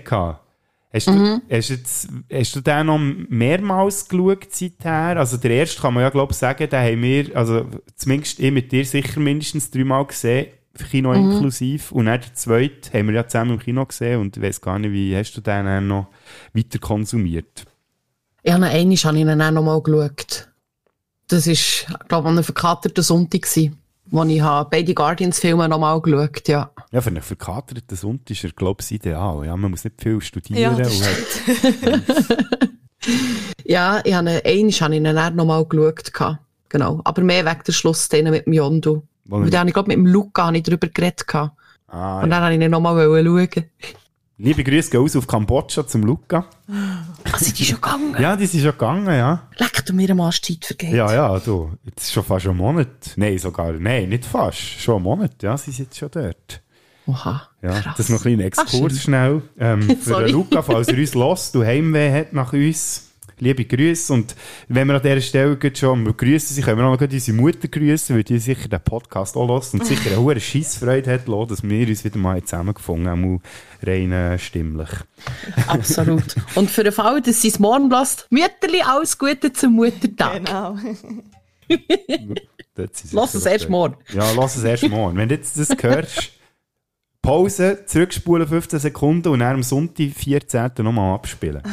Hast, 0.94 1.08
du, 1.08 1.42
hast, 1.50 1.70
jetzt, 1.70 2.10
hast 2.32 2.56
du 2.56 2.62
den 2.62 2.86
noch 2.86 3.00
mehrmals 3.00 4.08
geschaut 4.08 4.48
seither? 4.52 5.18
Also 5.18 5.38
der 5.38 5.52
erste 5.52 5.82
kann 5.82 5.94
man 5.94 6.04
ja 6.04 6.10
glaube 6.10 6.32
ich 6.32 6.38
sagen, 6.38 6.70
den 6.70 6.80
haben 6.80 7.02
wir, 7.02 7.36
also 7.36 7.68
zumindest 7.96 8.40
ich 8.40 8.52
mit 8.52 8.72
dir 8.72 8.86
sicher 8.86 9.20
mindestens 9.20 9.70
dreimal 9.70 10.06
gesehen, 10.06 10.48
Kino 10.84 11.14
inklusiv. 11.14 11.92
Und 11.92 12.06
dann 12.06 12.20
der 12.22 12.34
zweite 12.34 12.98
haben 12.98 13.08
wir 13.08 13.16
ja 13.16 13.28
zusammen 13.28 13.52
im 13.52 13.60
Kino 13.60 13.86
gesehen 13.86 14.20
und 14.22 14.38
ich 14.38 14.44
weiß 14.44 14.62
gar 14.62 14.78
nicht, 14.80 14.92
wie 14.92 15.16
hast 15.16 15.34
du 15.34 15.42
den 15.42 15.66
dann 15.66 15.88
noch 15.88 16.08
weiter 16.54 16.80
konsumiert? 16.80 17.66
Ja, 18.44 18.58
noch 18.58 18.68
einmal 18.68 18.96
habe 18.98 19.18
ich 19.18 19.22
ihn 19.24 19.42
auch 19.42 19.52
noch 19.52 19.64
mal 19.64 19.82
geschaut. 19.82 20.50
Das 21.28 21.48
war, 21.48 21.98
glaube 22.08 22.26
ich, 22.28 22.30
an 22.30 22.38
einem 22.38 22.44
verkaterten 22.44 23.04
Sonntag, 23.04 23.42
gewesen, 23.42 23.78
wo 24.06 24.24
ich 24.24 24.42
habe 24.42 24.70
beide 24.70 24.94
Guardians-Filme 24.94 25.68
noch 25.68 25.80
mal 25.80 26.00
geschaut 26.00 26.48
ja. 26.48 26.70
Ja, 26.92 27.02
für 27.02 27.10
einen 27.10 27.24
verkaterten 27.24 27.98
Sonntag 27.98 28.32
ist 28.32 28.44
er, 28.44 28.52
glaube 28.52 28.82
ich, 28.82 28.88
das 28.88 28.92
ideal. 28.92 29.46
Ja, 29.46 29.58
man 29.58 29.72
muss 29.72 29.84
nicht 29.84 30.00
viel 30.02 30.14
Ja, 30.14 30.22
studieren. 30.22 30.78
das 30.78 30.94
und 30.94 31.06
hat, 31.06 32.46
Ja, 33.66 34.02
ich 34.04 34.14
habe 34.14 34.30
ihn, 34.30 34.42
einmal 34.46 34.72
habe 34.72 34.94
ich 34.94 35.00
ihn 35.00 35.04
dann 35.04 35.36
noch 35.36 35.46
mal 35.46 35.66
geschaut. 35.66 36.12
Genau. 36.70 37.02
Aber 37.04 37.22
mehr 37.24 37.46
wegen 37.46 37.62
der 37.66 37.72
Schlussszene 37.74 38.32
mit 38.32 38.46
dem 38.46 38.54
Yondu. 38.54 39.02
Und 39.30 39.44
wir- 39.46 39.52
dann 39.52 39.62
habe 39.62 39.70
ich, 39.70 39.74
glaube 39.74 39.88
mit 39.90 39.98
dem 39.98 40.06
Luca 40.08 40.46
habe 40.48 40.58
ich 40.58 40.64
darüber 40.64 40.88
geredet. 40.88 41.26
gehabt. 41.28 41.58
ah, 41.88 42.18
Und 42.22 42.30
ja. 42.30 42.36
dann 42.36 42.44
habe 42.44 42.56
ich 42.56 42.62
ihn 42.62 42.72
noch 42.72 42.80
mal 42.80 42.96
schauen. 43.04 43.66
Liebe 44.38 44.64
Grüße 44.66 44.90
gehen 44.92 45.00
aus 45.00 45.16
auf 45.16 45.26
Kambodscha 45.28 45.88
zum 45.88 46.04
Luca. 46.04 46.46
Ah, 46.70 47.38
sind 47.38 47.58
die 47.58 47.64
schon 47.64 47.80
gegangen? 47.80 48.16
Ja, 48.20 48.36
die 48.36 48.46
sind 48.46 48.62
schon 48.64 48.72
gegangen, 48.74 49.08
ja. 49.08 49.48
Leck 49.58 49.86
du 49.86 49.94
mir 49.94 50.10
am 50.12 50.20
Arsch 50.20 50.42
Zeit 50.42 50.66
vergeht. 50.66 50.92
Ja, 50.92 51.14
ja, 51.14 51.40
du. 51.40 51.72
Jetzt 51.86 52.04
ist 52.04 52.12
schon 52.12 52.24
fast 52.26 52.46
ein 52.46 52.58
Monat. 52.58 53.14
Nein, 53.16 53.38
sogar, 53.40 53.72
nein, 53.74 54.10
nicht 54.10 54.26
fast. 54.26 54.60
Schon 54.60 54.98
ein 54.98 55.04
Monat, 55.04 55.42
ja, 55.42 55.56
sie 55.58 55.72
sind 55.72 55.86
jetzt 55.86 55.98
schon 56.00 56.10
dort. 56.12 56.62
Oha, 57.08 57.48
Ja, 57.62 57.70
krass. 57.80 57.94
das 57.98 58.00
ist 58.00 58.10
noch 58.10 58.18
ein 58.26 58.36
kleiner 58.36 58.42
Ach, 58.58 58.64
Exkurs 58.64 58.92
schön. 58.94 59.00
schnell. 59.02 59.42
Ähm, 59.58 59.98
für 60.02 60.28
Luca, 60.28 60.62
falls 60.64 60.88
er 60.90 60.98
uns 60.98 61.14
lässt, 61.16 61.56
du 61.56 61.64
Heimweh 61.64 62.12
hat 62.12 62.34
nach 62.34 62.52
uns. 62.52 63.12
Liebe 63.40 63.66
Grüße. 63.66 64.14
Und 64.14 64.36
wenn 64.68 64.88
wir 64.88 64.96
an 64.96 65.02
dieser 65.02 65.22
Stelle 65.22 65.58
schon 65.76 66.06
grüßen, 66.16 66.56
sie 66.56 66.62
können 66.62 66.78
wir 66.78 66.86
auch 66.86 67.00
noch 67.00 67.02
unsere 67.02 67.38
Mutter 67.38 67.68
grüßen, 67.68 68.16
weil 68.16 68.24
die 68.24 68.40
sicher 68.40 68.70
den 68.70 68.80
Podcast 68.82 69.36
auch 69.36 69.48
lässt 69.48 69.74
und 69.74 69.86
sicher 69.86 70.12
eine 70.12 70.20
hohe 70.20 70.40
Scheissfreude 70.40 71.12
hat, 71.12 71.28
lassen, 71.28 71.50
dass 71.50 71.64
wir 71.64 71.88
uns 71.88 72.04
wieder 72.04 72.18
mal 72.18 72.42
zusammengefunden 72.42 73.10
haben, 73.10 73.36
auch 73.36 73.86
rein 73.86 74.12
äh, 74.12 74.40
stimmlich. 74.40 74.90
Absolut. 75.68 76.36
Und 76.56 76.72
für 76.72 76.84
den 76.84 76.94
Fall, 76.94 77.22
dass 77.22 77.42
sie 77.42 77.50
es 77.50 77.60
morgen 77.60 77.90
lässt, 77.90 78.28
Mütterli, 78.30 78.82
alles 78.82 79.18
Gute 79.18 79.52
zum 79.52 79.74
Muttertag. 79.74 80.46
Genau. 80.46 80.78
Lass 83.12 83.34
es 83.34 83.46
erst 83.46 83.70
morgen. 83.70 83.96
Ja, 84.14 84.32
lass 84.32 84.56
es 84.56 84.64
erst 84.64 84.88
morgen. 84.90 85.18
Wenn 85.18 85.30
du 85.30 85.36
jetzt 85.36 85.58
das 85.58 85.70
hörst, 85.82 86.32
Pause, 87.22 87.86
zurückspulen 87.86 88.48
15 88.48 88.80
Sekunden 88.80 89.30
und 89.30 89.40
dann 89.40 89.56
am 89.56 89.64
Sonntag, 89.64 90.12
14. 90.12 90.72
nochmal 90.80 91.16
abspielen. 91.16 91.64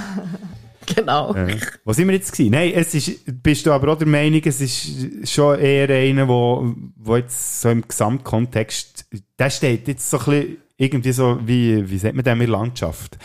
Genau. 0.95 1.35
Ja. 1.35 1.47
Was 1.85 1.97
sind 1.97 2.09
wir 2.09 2.15
jetzt 2.15 2.33
gewesen? 2.33 2.53
Nein, 2.53 2.73
es 2.75 2.95
ist, 2.95 3.43
bist 3.43 3.67
du 3.67 3.73
aber 3.73 3.93
auch 3.93 3.99
der 3.99 4.09
Meinung, 4.09 4.41
es 4.45 4.61
ist 4.61 5.31
schon 5.31 5.59
eher 5.59 5.89
einer, 5.89 6.29
wo, 6.29 6.75
wo 6.97 7.17
jetzt 7.17 7.61
so 7.61 7.69
im 7.71 7.87
Gesamtkontext, 7.87 9.07
der 9.39 9.51
steht 9.51 9.89
jetzt 9.89 10.09
so 10.11 10.19
ein 10.19 10.25
bisschen 10.25 10.57
irgendwie 10.77 11.13
so, 11.13 11.39
wie, 11.45 11.89
wie 11.89 11.99
sagt 11.99 12.15
man 12.15 12.25
denn 12.25 12.41
in 12.41 12.51
der 12.51 12.59
Landschaft? 12.59 13.19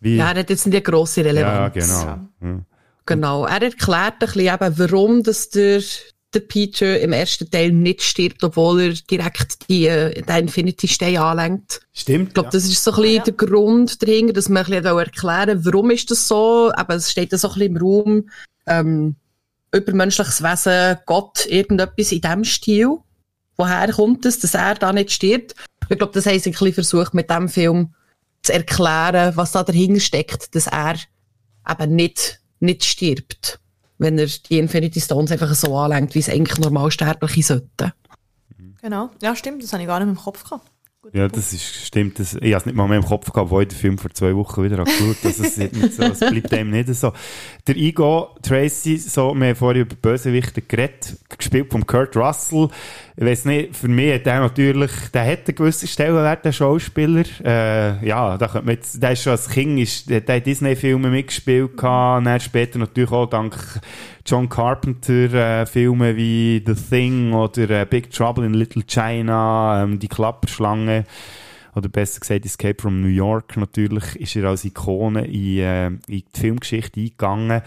Wie, 0.00 0.16
Ja, 0.16 0.32
er 0.32 0.40
hat 0.40 0.50
jetzt 0.50 0.66
nicht 0.66 0.74
eine 0.74 0.82
grosse 0.82 1.22
ja, 1.22 1.26
Relevanz. 1.28 1.74
genau. 1.74 2.18
Ja. 2.42 2.60
Genau. 3.06 3.46
Er 3.46 3.62
erklärt 3.62 4.14
ein 4.14 4.18
bisschen 4.18 4.54
eben, 4.54 4.78
warum 4.78 5.22
dass 5.22 5.48
der, 5.50 5.80
der 6.36 6.40
Peter 6.40 7.00
im 7.00 7.12
ersten 7.12 7.50
Teil 7.50 7.72
nicht 7.72 8.02
stirbt, 8.02 8.44
obwohl 8.44 8.82
er 8.82 8.92
direkt 8.92 9.68
die, 9.68 9.86
äh, 9.86 10.20
den 10.22 10.36
Infinity-Stein 10.44 11.16
anlenkt. 11.16 11.80
Stimmt. 11.94 12.28
Ich 12.28 12.34
glaube, 12.34 12.50
das 12.52 12.64
ist 12.64 12.84
so 12.84 12.92
ein 12.92 13.02
bisschen 13.02 13.24
der 13.24 13.34
Grund 13.34 14.02
dahinter, 14.02 14.34
dass 14.34 14.48
man 14.48 14.64
ein 14.64 14.82
bisschen 14.82 14.98
erklären 14.98 15.64
will, 15.64 15.72
warum 15.72 15.90
ist 15.90 16.10
das 16.10 16.28
so. 16.28 16.70
Aber 16.74 16.96
es 16.96 17.10
steht 17.10 17.32
da 17.32 17.38
so 17.38 17.48
ein 17.48 17.54
bisschen 17.54 17.76
im 17.76 17.82
Raum, 17.82 18.30
ähm, 18.66 19.16
übermenschliches 19.72 20.42
Wesen, 20.42 20.98
Gott, 21.06 21.46
irgendetwas 21.46 22.12
in 22.12 22.20
diesem 22.20 22.44
Stil. 22.44 22.98
Woher 23.56 23.90
kommt 23.92 24.26
es, 24.26 24.38
dass 24.38 24.54
er 24.54 24.74
da 24.74 24.92
nicht 24.92 25.12
stirbt? 25.12 25.54
Ich 25.88 25.96
glaube, 25.96 26.12
das 26.12 26.26
haben 26.26 26.38
sie 26.38 26.50
ein 26.50 26.52
bisschen 26.52 26.74
versucht, 26.74 27.14
mit 27.14 27.30
dem 27.30 27.48
Film 27.48 27.94
zu 28.42 28.52
erklären, 28.52 29.36
was 29.36 29.52
da 29.52 29.62
dahinter 29.62 30.00
steckt, 30.00 30.54
dass 30.54 30.66
er 30.66 30.96
eben 31.68 31.94
nicht, 31.94 32.40
nicht 32.60 32.84
stirbt, 32.84 33.58
wenn 33.98 34.18
er 34.18 34.26
die 34.26 34.58
Infinity 34.58 35.00
Stones 35.00 35.30
einfach 35.32 35.52
so 35.54 35.76
anlenkt, 35.76 36.14
wie 36.14 36.18
es 36.20 36.28
eigentlich 36.28 36.58
Normalsterbliche 36.58 37.42
sollten. 37.42 37.92
genau. 38.80 39.10
Ja, 39.22 39.34
stimmt, 39.36 39.62
das 39.62 39.72
habe 39.72 39.82
ich 39.82 39.86
gar 39.88 39.98
nicht 39.98 40.06
mehr 40.06 40.14
im 40.16 40.20
Kopf 40.22 40.44
gehabt. 40.44 40.66
Guter 41.02 41.16
Ja, 41.16 41.24
Punkt. 41.24 41.36
das 41.36 41.52
ist, 41.52 41.64
stimmt. 41.86 42.18
Das, 42.18 42.34
ich 42.34 42.40
habe 42.52 42.56
es 42.56 42.66
nicht 42.66 42.74
mal 42.74 42.88
mehr 42.88 42.98
im 42.98 43.04
Kopf 43.04 43.30
gehabt, 43.32 43.50
wo 43.50 43.60
ich 43.60 43.68
den 43.68 43.78
Film 43.78 43.98
vor 43.98 44.10
zwei 44.12 44.34
Wochen 44.34 44.62
wieder 44.64 44.78
habe 44.78 44.90
geschaut 44.90 45.16
habe. 45.18 45.28
Also, 45.28 45.44
es, 45.44 45.56
ist 45.58 45.72
nicht 45.72 45.92
so, 45.94 46.02
es 46.02 46.18
bleibt 46.20 46.52
einem 46.52 46.70
nicht 46.70 46.92
so. 46.94 47.12
Der 47.66 47.76
Ego 47.76 48.34
Tracy, 48.42 48.96
so, 48.98 49.34
wir 49.34 49.48
haben 49.48 49.56
vorhin 49.56 49.82
über 49.82 49.94
Bösewichte 49.96 50.62
geredet, 50.62 51.16
gespielt 51.38 51.70
von 51.70 51.86
Kurt 51.86 52.16
Russell. 52.16 52.68
Ich 53.18 53.24
weiss 53.24 53.46
nicht, 53.46 53.74
für 53.74 53.88
mich 53.88 54.12
hat 54.12 54.26
der 54.26 54.40
natürlich, 54.40 54.90
der 55.14 55.24
hat 55.24 55.48
einen 55.48 55.54
gewissen 55.54 55.88
Stellenwert, 55.88 56.44
der 56.44 56.52
Schauspieler. 56.52 57.24
Äh, 57.42 58.06
ja, 58.06 58.36
da 58.36 58.46
könnte 58.46 58.66
man 58.66 58.74
jetzt, 58.74 59.02
der 59.02 59.12
ist 59.12 59.22
schon 59.22 59.32
als 59.32 59.48
Kind, 59.48 59.78
ist, 59.78 60.10
der 60.10 60.18
hat 60.18 60.28
in 60.28 60.42
Disney-Filmen 60.42 61.10
mitgespielt 61.10 61.78
gehabt, 61.78 62.26
dann 62.26 62.40
später 62.40 62.78
natürlich 62.78 63.10
auch 63.10 63.24
dank 63.24 63.56
John 64.26 64.50
Carpenter 64.50 65.62
äh, 65.62 65.66
wie 65.74 66.62
The 66.66 66.74
Thing 66.74 67.32
oder 67.32 67.70
äh, 67.70 67.86
Big 67.86 68.10
Trouble 68.10 68.44
in 68.44 68.52
Little 68.52 68.82
China, 68.82 69.82
ähm, 69.82 69.98
die 69.98 70.08
Klapperschlange 70.08 71.04
oder 71.74 71.88
besser 71.88 72.20
gesagt 72.20 72.44
Escape 72.44 72.82
from 72.82 73.00
New 73.00 73.08
York 73.08 73.56
natürlich, 73.56 74.16
ist 74.16 74.36
er 74.36 74.44
als 74.44 74.66
Ikone 74.66 75.24
in, 75.24 75.58
äh, 75.58 75.86
in 75.86 76.00
die 76.08 76.24
Filmgeschichte 76.34 77.00
eingegangen. 77.00 77.62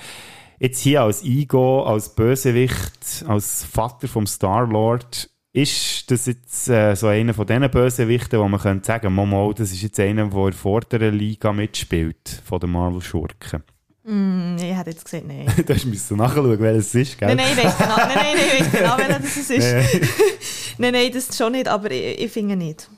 Jetzt 0.59 0.81
hier 0.81 1.01
als 1.01 1.23
Ego, 1.23 1.83
als 1.83 2.13
Bösewicht, 2.13 3.25
als 3.27 3.63
Vater 3.63 4.07
vom 4.07 4.27
Star-Lord, 4.27 5.29
ist 5.61 6.09
das 6.11 6.25
jetzt 6.25 6.69
äh, 6.69 6.95
so 6.95 7.07
einer 7.07 7.33
von 7.33 7.45
diesen 7.45 7.69
Bösewichten, 7.69 8.39
wo 8.39 8.47
man 8.47 8.59
könnte 8.59 8.85
sagen, 8.85 9.13
Momo, 9.13 9.53
das 9.53 9.71
ist 9.71 9.81
jetzt 9.81 9.99
einer, 9.99 10.27
der 10.27 10.37
in 10.37 10.45
der 10.45 10.53
vorderen 10.53 11.15
Liga 11.17 11.51
mitspielt, 11.53 12.41
von 12.45 12.59
den 12.59 12.71
Marvel-Schurken. 12.71 13.63
Mm, 14.03 14.55
ich 14.57 14.75
hätte 14.75 14.91
jetzt 14.91 15.05
gesagt, 15.05 15.27
nein. 15.27 15.45
da 15.65 15.73
musst 15.85 16.09
du 16.09 16.15
nachschauen, 16.15 16.59
wer 16.59 16.75
es 16.75 16.95
ist, 16.95 17.17
gell? 17.17 17.27
Nein, 17.27 17.37
nein, 17.37 17.57
ich 17.57 17.63
weiss 17.63 17.77
genau, 17.77 17.97
nein, 17.97 18.09
nein, 18.15 18.35
ich 18.35 18.59
weiss 18.61 18.71
genau, 18.71 18.97
wer 18.97 19.19
das 19.19 19.37
ist. 19.37 20.77
nein, 20.77 20.93
nein, 20.93 21.11
das 21.13 21.37
schon 21.37 21.51
nicht, 21.51 21.67
aber 21.67 21.91
ich, 21.91 22.21
ich 22.21 22.31
finde 22.31 22.55
nicht. 22.55 22.89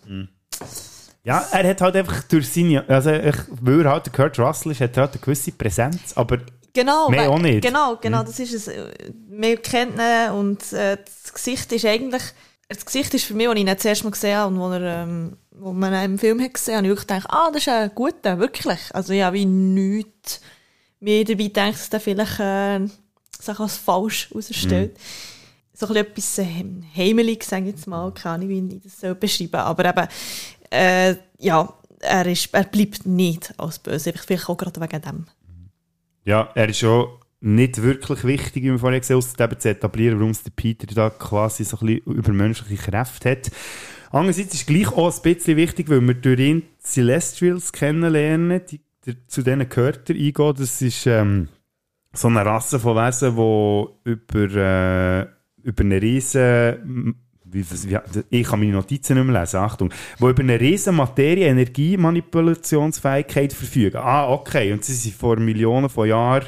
Ja, 1.23 1.45
er 1.51 1.69
hat 1.69 1.81
halt 1.81 1.95
einfach 1.95 2.23
durch 2.23 2.49
seine, 2.49 2.87
also 2.89 3.11
ich, 3.11 3.35
weil 3.61 3.81
er 3.81 3.91
halt 3.91 4.05
der 4.05 4.13
Kurt 4.13 4.39
Russell 4.39 4.71
ist, 4.71 4.81
hat 4.81 4.95
er 4.97 5.03
halt 5.03 5.13
eine 5.13 5.21
gewisse 5.21 5.51
Präsenz, 5.51 6.13
aber 6.15 6.39
Genau, 6.73 7.09
Mehr 7.09 7.21
weil- 7.21 7.27
auch 7.27 7.39
nicht. 7.39 7.63
Genau, 7.63 7.97
genau, 7.97 8.23
das 8.23 8.39
ist 8.39 8.53
es. 8.53 8.71
Wir 9.29 9.57
kennen 9.57 9.99
ihn 9.99 10.31
und 10.31 10.71
äh, 10.73 10.97
das 11.03 11.33
Gesicht 11.33 11.71
ist 11.73 11.85
eigentlich, 11.85 12.23
das 12.73 12.85
Gesicht 12.85 13.13
ist 13.13 13.25
für 13.25 13.33
mich, 13.33 13.47
als 13.47 13.55
ich 13.55 13.61
ihn 13.61 13.67
das 13.67 13.85
erste 13.85 14.05
Mal 14.05 14.11
gesehen 14.11 14.37
habe 14.37 14.53
und 14.53 14.59
wo, 14.59 14.69
er, 14.71 15.03
ähm, 15.03 15.37
wo 15.51 15.73
man 15.73 15.93
ihn 15.93 16.13
im 16.13 16.19
Film 16.19 16.41
hat 16.41 16.53
gesehen 16.53 16.77
habe, 16.77 16.87
ich 16.87 16.91
wirklich 16.91 17.07
gedacht, 17.07 17.27
ah, 17.29 17.49
das 17.51 17.63
ist 17.63 17.69
ein 17.69 17.91
guter, 17.93 18.39
wirklich. 18.39 18.79
Also 18.93 19.13
ja, 19.13 19.33
wie 19.33 19.45
nichts 19.45 20.41
mir 20.99 21.25
dabei 21.25 21.43
gedacht, 21.43 21.73
dass 21.73 21.89
der 21.89 21.99
vielleicht 21.99 22.39
äh, 22.39 22.79
sich 23.39 23.59
als 23.59 23.77
falsch 23.77 24.29
herausstellt. 24.29 24.97
so 25.73 25.87
ein 25.87 26.05
bisschen 26.13 26.45
etwas 26.45 26.59
ähm, 26.59 26.83
heimelig, 26.95 27.43
sage 27.43 27.63
ich 27.63 27.75
jetzt 27.75 27.87
mal, 27.87 28.11
keine 28.13 28.35
Ahnung, 28.35 28.49
wie 28.49 28.75
ich 28.75 28.83
das 28.83 28.99
soll 28.99 29.15
beschreiben 29.15 29.55
aber 29.55 29.85
eben, 29.85 30.07
äh, 30.69 31.15
ja, 31.39 31.73
er, 31.99 32.25
ist, 32.27 32.53
er 32.53 32.63
bleibt 32.63 33.05
nicht 33.05 33.53
als 33.57 33.79
böse, 33.79 34.13
vielleicht 34.13 34.49
auch 34.49 34.57
gerade 34.57 34.79
wegen 34.79 35.01
dem. 35.01 35.25
Ja, 36.23 36.49
er 36.53 36.69
ist 36.69 36.79
schon 36.79 37.09
nicht 37.41 37.81
wirklich 37.81 38.23
wichtig, 38.23 38.63
wie 38.63 38.71
wir 38.71 38.79
vorhin 38.79 39.01
gesehen 39.01 39.19
haben, 39.19 39.49
dem 39.49 39.59
zu 39.59 39.69
etablieren, 39.69 40.19
warum 40.19 40.31
es 40.31 40.43
der 40.43 40.51
Peter 40.51 40.87
da 40.87 41.09
quasi 41.09 41.63
so 41.63 41.77
ein 41.79 41.87
bisschen 41.87 42.13
übermenschliche 42.13 42.91
Kräfte 42.91 43.31
hat. 43.31 43.51
Andererseits 44.11 44.53
ist 44.53 44.61
es 44.61 44.65
gleich 44.67 44.89
auch 44.89 45.13
ein 45.13 45.21
bisschen 45.23 45.57
wichtig, 45.57 45.89
weil 45.89 46.01
wir 46.01 46.13
durch 46.13 46.39
ihn 46.39 46.63
Celestials 46.79 47.71
kennenlernen, 47.71 48.61
die, 48.69 48.81
die, 49.05 49.27
zu 49.27 49.41
denen 49.41 49.67
gehört 49.67 50.09
eingehen. 50.09 50.53
Das 50.57 50.81
ist 50.81 51.07
ähm, 51.07 51.47
so 52.13 52.27
eine 52.27 52.45
Rasse 52.45 52.79
von 52.79 52.95
Wesen, 52.95 53.35
die 53.35 54.11
über, 54.11 54.55
äh, 54.55 55.25
über 55.63 55.83
eine 55.83 56.01
riesen 56.01 57.15
wie, 57.53 57.65
wie, 57.69 57.97
ich 58.29 58.47
kann 58.47 58.59
meine 58.59 58.71
Notizen 58.71 59.17
nicht 59.17 59.25
mehr 59.25 59.41
lesen, 59.41 59.57
Achtung, 59.57 59.93
wo 60.19 60.29
über 60.29 60.41
eine 60.41 60.57
riesen 60.59 60.95
Materie-Energie-Manipulationsfähigkeit 60.95 63.51
verfügen. 63.51 63.97
Ah, 63.97 64.29
okay, 64.29 64.71
und 64.71 64.85
sie 64.85 64.93
sind 64.93 65.15
vor 65.15 65.35
Millionen 65.37 65.89
von 65.89 66.07
Jahren 66.07 66.45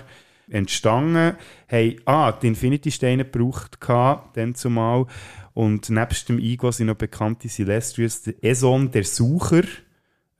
entstanden, 0.50 1.38
haben 1.70 1.96
ah, 2.06 2.32
die 2.32 2.48
Infinity-Steine 2.48 3.26
gebraucht, 3.26 3.78
dann 3.88 4.56
zumal, 4.56 5.06
und 5.54 5.90
nebst 5.90 6.30
dem 6.30 6.40
Igo 6.40 6.72
sind 6.72 6.88
noch 6.88 6.96
bekannte 6.96 7.48
Celestials, 7.48 8.24
der 8.24 8.44
Eson, 8.44 8.92
der 8.92 9.04
Sucher, 9.04 9.64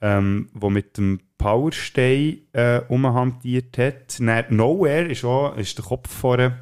ähm, 0.02 0.50
wo 0.54 0.70
mit 0.70 0.98
dem 0.98 1.20
Powerstein 1.38 2.40
äh, 2.54 2.82
umhantiert 2.88 3.78
hat. 3.78 4.20
Dann 4.20 4.46
Nowhere 4.50 5.12
ist, 5.12 5.24
auch, 5.24 5.56
ist 5.56 5.78
der 5.78 5.86
Kopf 5.86 6.10
vorne 6.12 6.62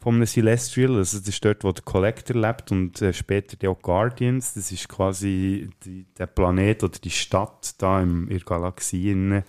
von 0.00 0.16
einem 0.16 0.26
Celestial. 0.26 0.96
Also 0.96 1.18
das 1.18 1.28
ist 1.28 1.44
dort, 1.44 1.64
wo 1.64 1.72
der 1.72 1.84
Collector 1.84 2.36
lebt 2.36 2.72
und 2.72 3.00
äh, 3.00 3.12
später 3.12 3.56
die 3.56 3.68
auch 3.68 3.80
Guardians. 3.80 4.54
Das 4.54 4.70
ist 4.70 4.88
quasi 4.88 5.70
die, 5.84 6.04
der 6.18 6.26
Planet 6.26 6.84
oder 6.84 6.98
die 6.98 7.10
Stadt 7.10 7.74
da 7.78 8.02
im, 8.02 8.28
in 8.28 8.38
der 8.38 8.44
Galaxie. 8.44 9.42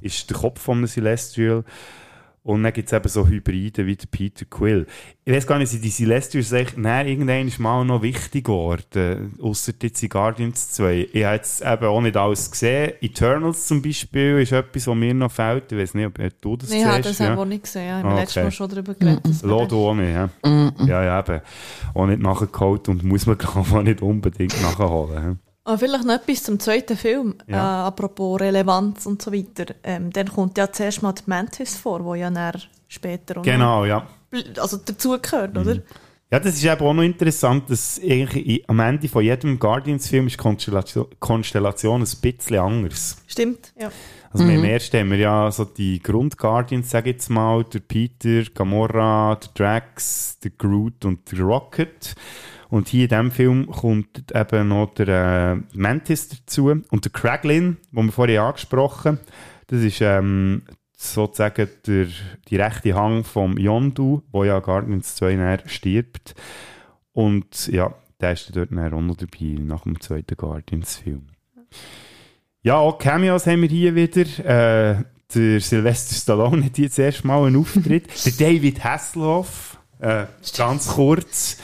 Ist 0.00 0.30
der 0.30 0.36
Kopf 0.38 0.62
von 0.62 0.78
einem 0.78 0.86
Celestial. 0.86 1.64
Und 2.42 2.62
dann 2.62 2.72
gibt 2.72 2.88
es 2.88 2.92
eben 2.92 3.08
so 3.08 3.26
Hybride 3.26 3.86
wie 3.86 3.96
der 3.96 4.06
Peter 4.06 4.44
Quill. 4.44 4.86
Ich 5.24 5.34
weiß 5.34 5.46
gar 5.46 5.58
nicht, 5.58 5.68
sind 5.68 5.84
die 5.84 5.90
Celestials 5.90 6.52
echt, 6.52 6.78
nein, 6.78 7.06
irgendwann 7.06 7.46
ist 7.46 7.58
mal 7.58 7.84
noch 7.84 8.00
wichtig 8.00 8.44
geworden, 8.44 9.34
außer 9.42 9.72
jetzt 9.82 10.00
die 10.00 10.08
Guardians 10.08 10.70
2. 10.72 11.08
Ich 11.12 11.24
habe 11.24 11.36
jetzt 11.36 11.60
eben 11.60 11.84
auch 11.84 12.00
nicht 12.00 12.16
alles 12.16 12.50
gesehen. 12.50 12.94
Eternals 13.00 13.66
zum 13.66 13.82
Beispiel 13.82 14.38
ist 14.38 14.52
etwas, 14.52 14.86
was 14.86 14.96
mir 14.96 15.12
noch 15.12 15.30
fehlt. 15.30 15.70
Ich 15.72 15.78
weiß 15.78 15.94
nicht, 15.94 16.06
ob 16.06 16.40
du 16.40 16.56
das 16.56 16.70
nee, 16.70 16.76
siehst. 16.76 16.86
Ich 16.86 16.92
habe 16.92 17.02
das 17.02 17.18
ja. 17.18 17.36
auch 17.36 17.44
nicht 17.44 17.64
gesehen. 17.64 17.86
Ich 17.86 17.92
habe 17.92 18.08
okay. 18.08 18.20
letztes 18.20 18.44
Mal 18.44 18.50
schon 18.50 18.70
darüber 18.70 18.94
geredet. 18.94 19.24
Mm 19.26 19.30
-mm. 19.30 19.66
du 19.66 19.76
auch 19.76 19.94
nicht, 19.94 20.12
ja? 20.12 20.26
Mm 20.48 20.68
ja, 20.86 21.04
ja, 21.04 21.20
eben. 21.20 21.40
Auch 21.94 22.06
nicht 22.06 22.20
nachgeholt 22.20 22.88
und 22.88 23.02
muss 23.04 23.26
man 23.26 23.38
auch 23.44 23.82
nicht 23.82 24.02
unbedingt 24.02 24.60
nachholen. 24.62 25.38
Ah, 25.68 25.76
vielleicht 25.76 26.06
noch 26.06 26.14
etwas 26.14 26.44
zum 26.44 26.58
zweiten 26.58 26.96
Film, 26.96 27.34
ja. 27.46 27.56
äh, 27.56 27.86
apropos 27.88 28.40
Relevanz 28.40 29.04
und 29.04 29.20
so 29.20 29.30
weiter. 29.30 29.74
Ähm, 29.82 30.10
dann 30.10 30.26
kommt 30.26 30.56
ja 30.56 30.72
zuerst 30.72 31.02
mal 31.02 31.12
die 31.12 31.24
Mantis 31.26 31.76
vor, 31.76 32.02
wo 32.06 32.14
ja 32.14 32.30
dann 32.30 32.58
später 32.88 33.42
genau, 33.42 33.84
ja. 33.84 34.06
also 34.56 34.78
dazugehört, 34.78 35.52
mhm. 35.52 35.60
oder? 35.60 35.76
Ja, 36.30 36.40
das 36.40 36.54
ist 36.54 36.64
eben 36.64 36.80
auch 36.80 36.94
noch 36.94 37.02
interessant, 37.02 37.68
dass 37.68 38.00
eigentlich 38.02 38.66
am 38.66 38.80
Ende 38.80 39.08
von 39.10 39.22
jedem 39.22 39.58
Guardians-Film 39.58 40.28
ist 40.28 40.38
die 40.38 40.42
Konstellation, 40.42 41.06
Konstellation 41.18 42.00
ein 42.00 42.20
bisschen 42.22 42.58
anders. 42.58 43.18
Stimmt, 43.26 43.74
ja. 43.78 43.90
Also 44.30 44.44
mhm. 44.44 44.50
im 44.50 44.64
ersten 44.64 45.00
haben 45.00 45.10
wir 45.10 45.18
ja 45.18 45.50
so 45.50 45.66
die 45.66 46.02
Grund-Guardians, 46.02 46.88
sage 46.88 47.10
ich 47.10 47.16
jetzt 47.16 47.28
mal, 47.28 47.62
der 47.64 47.80
Peter, 47.80 48.42
Gamora, 48.54 49.36
der 49.36 49.50
Drax, 49.52 50.38
der 50.42 50.52
Groot 50.52 51.04
und 51.04 51.30
der 51.30 51.40
Rocket. 51.40 52.14
Und 52.70 52.88
hier 52.88 53.04
in 53.04 53.08
diesem 53.08 53.30
Film 53.30 53.66
kommt 53.66 54.34
eben 54.34 54.68
noch 54.68 54.92
der 54.94 55.08
äh, 55.72 55.76
Mantis 55.76 56.28
dazu 56.28 56.68
und 56.68 57.04
der 57.04 57.12
Kraglin, 57.12 57.78
den 57.92 58.06
wir 58.06 58.12
vorhin 58.12 58.38
angesprochen. 58.38 59.18
Das 59.68 59.82
ist 59.82 60.00
ähm, 60.00 60.62
sozusagen 60.96 61.68
der, 61.86 62.06
die 62.48 62.56
rechte 62.56 62.94
Hang 62.94 63.24
vom 63.24 63.56
Yondu, 63.56 64.22
wo 64.32 64.44
ja 64.44 64.58
Guardians 64.58 65.14
2 65.16 65.36
näher 65.36 65.62
stirbt. 65.66 66.34
Und 67.12 67.68
ja, 67.68 67.94
der 68.20 68.32
ist 68.32 68.54
dort 68.54 68.72
auch 68.72 69.00
noch 69.00 69.16
dabei, 69.16 69.56
nach 69.60 69.82
dem 69.84 70.00
zweiten 70.00 70.36
Guardians-Film. 70.36 71.26
Ja, 72.62 72.76
auch 72.76 72.98
Cameos 72.98 73.46
haben 73.46 73.62
wir 73.62 73.68
hier 73.68 73.94
wieder. 73.94 74.22
Äh, 74.44 75.04
der 75.34 75.60
Sylvester 75.60 76.14
Stallone 76.14 76.64
hat 76.64 76.76
hier 76.76 76.90
zuerst 76.90 77.24
mal 77.24 77.46
einen 77.46 77.56
Auftritt. 77.56 78.08
der 78.24 78.32
David 78.32 78.82
Hasselhoff, 78.82 79.78
äh, 80.00 80.26
ganz 80.56 80.88
kurz. 80.88 81.58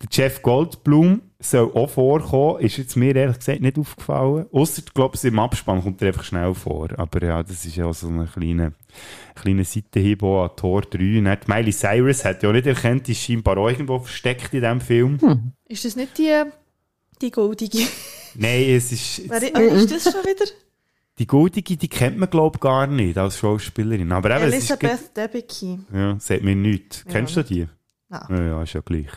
Der 0.00 0.08
Jeff 0.12 0.42
Goldblum 0.42 1.22
soll 1.40 1.72
auch 1.74 1.90
vorkommen, 1.90 2.60
ist 2.60 2.76
jetzt 2.76 2.96
mir 2.96 3.14
ehrlich 3.14 3.38
gesagt 3.38 3.60
nicht 3.60 3.78
aufgefallen. 3.78 4.46
Ausser, 4.52 4.82
ich 4.86 4.94
glaube, 4.94 5.18
im 5.22 5.38
Abspann 5.38 5.82
kommt 5.82 6.02
er 6.02 6.08
einfach 6.08 6.24
schnell 6.24 6.54
vor. 6.54 6.88
Aber 6.96 7.24
ja, 7.24 7.42
das 7.42 7.64
ist 7.64 7.76
ja 7.76 7.92
so 7.92 8.08
eine 8.08 8.26
kleine, 8.26 8.74
kleine 9.34 9.64
Seitenhieb 9.64 10.22
an 10.22 10.50
Tor 10.56 10.82
3. 10.82 11.18
Und 11.18 11.48
Miley 11.48 11.72
Cyrus 11.72 12.24
hat 12.24 12.42
ja 12.42 12.48
auch 12.48 12.52
nicht 12.52 12.66
erkannt, 12.66 13.06
die 13.08 13.12
ist 13.12 13.22
scheinbar 13.22 13.58
auch 13.58 13.68
irgendwo 13.68 13.98
versteckt 13.98 14.54
in 14.54 14.60
diesem 14.60 14.80
Film. 14.80 15.20
Hm. 15.20 15.52
Ist 15.66 15.84
das 15.84 15.96
nicht 15.96 16.16
die, 16.18 16.42
die 17.20 17.30
goldige? 17.30 17.78
Nein, 18.34 18.70
es 18.70 18.92
ist... 18.92 19.28
Wer, 19.28 19.42
ist 19.72 19.90
das 19.90 20.04
schon 20.04 20.24
wieder? 20.24 20.44
Die 21.18 21.26
Goldige, 21.26 21.76
die 21.76 21.88
kennt 21.88 22.16
man, 22.16 22.30
glaube 22.30 22.56
ich, 22.56 22.60
gar 22.60 22.86
nicht 22.86 23.18
als 23.18 23.38
Schauspielerin. 23.38 24.12
Aber 24.12 24.30
eben, 24.36 24.52
Elisabeth 24.52 25.16
Debicki. 25.16 25.80
Ja, 25.92 26.16
sagt 26.20 26.44
mir 26.44 26.54
nichts. 26.54 27.02
Ja. 27.06 27.12
Kennst 27.12 27.36
du 27.36 27.42
die? 27.42 27.66
Nein. 28.08 28.26
Ja, 28.28 28.42
ja, 28.42 28.62
ist 28.62 28.74
ja 28.74 28.80
gleich. 28.80 29.08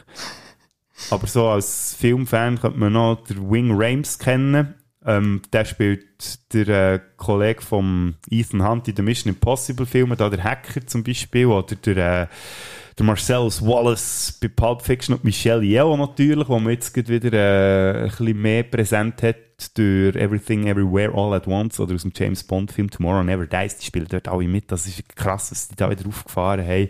Aber 1.10 1.28
so 1.28 1.48
als 1.48 1.96
Filmfan 2.00 2.60
könnte 2.60 2.80
man 2.80 2.94
noch 2.94 3.24
den 3.24 3.50
Wing 3.50 3.72
Rames 3.74 4.20
kennen. 4.20 4.76
Ähm, 5.04 5.42
der 5.52 5.66
spielt 5.66 6.54
der 6.54 6.94
äh, 6.94 7.00
Kollege 7.18 7.62
von 7.62 8.16
Ethan 8.30 8.68
Hunt 8.68 8.88
in 8.88 8.96
den 8.96 9.06
Mission 9.06 9.34
Impossible 9.34 9.88
Filmen, 9.88 10.18
da 10.18 10.30
der 10.30 10.44
Hacker 10.44 10.86
zum 10.86 11.04
Beispiel, 11.04 11.48
oder 11.48 11.76
der, 11.76 12.22
äh, 12.24 12.28
der 12.98 13.06
Marcellus 13.06 13.62
Wallace 13.62 14.38
bei 14.42 14.48
Pulp 14.48 14.82
Fiction 14.82 15.16
und 15.16 15.24
Michelle 15.24 15.64
Yeoh 15.64 15.96
natürlich, 15.98 16.48
wo 16.48 16.60
man 16.60 16.74
jetzt 16.74 16.96
wieder 16.96 17.34
äh, 17.34 18.04
ein 18.04 18.10
bisschen 18.10 18.42
mehr 18.42 18.64
präsent 18.64 19.24
hat 19.24 19.38
durch 19.76 20.16
Everything 20.16 20.68
Everywhere 20.68 21.14
All 21.14 21.34
at 21.34 21.48
Once 21.48 21.80
oder 21.80 21.94
aus 21.96 22.02
dem 22.02 22.12
James 22.16 22.44
Bond 22.44 22.72
Film 22.72 22.90
Tomorrow 22.90 23.24
Never 23.24 23.46
Dies, 23.46 23.78
die 23.78 23.86
spielen 23.86 24.08
dort 24.10 24.28
alle 24.28 24.48
mit, 24.48 24.72
das 24.72 24.88
ist 24.88 25.16
krass, 25.16 25.50
dass 25.50 25.68
die 25.68 25.76
da 25.76 25.90
wieder 25.90 26.08
aufgefahren 26.08 26.66
haben 26.66 26.90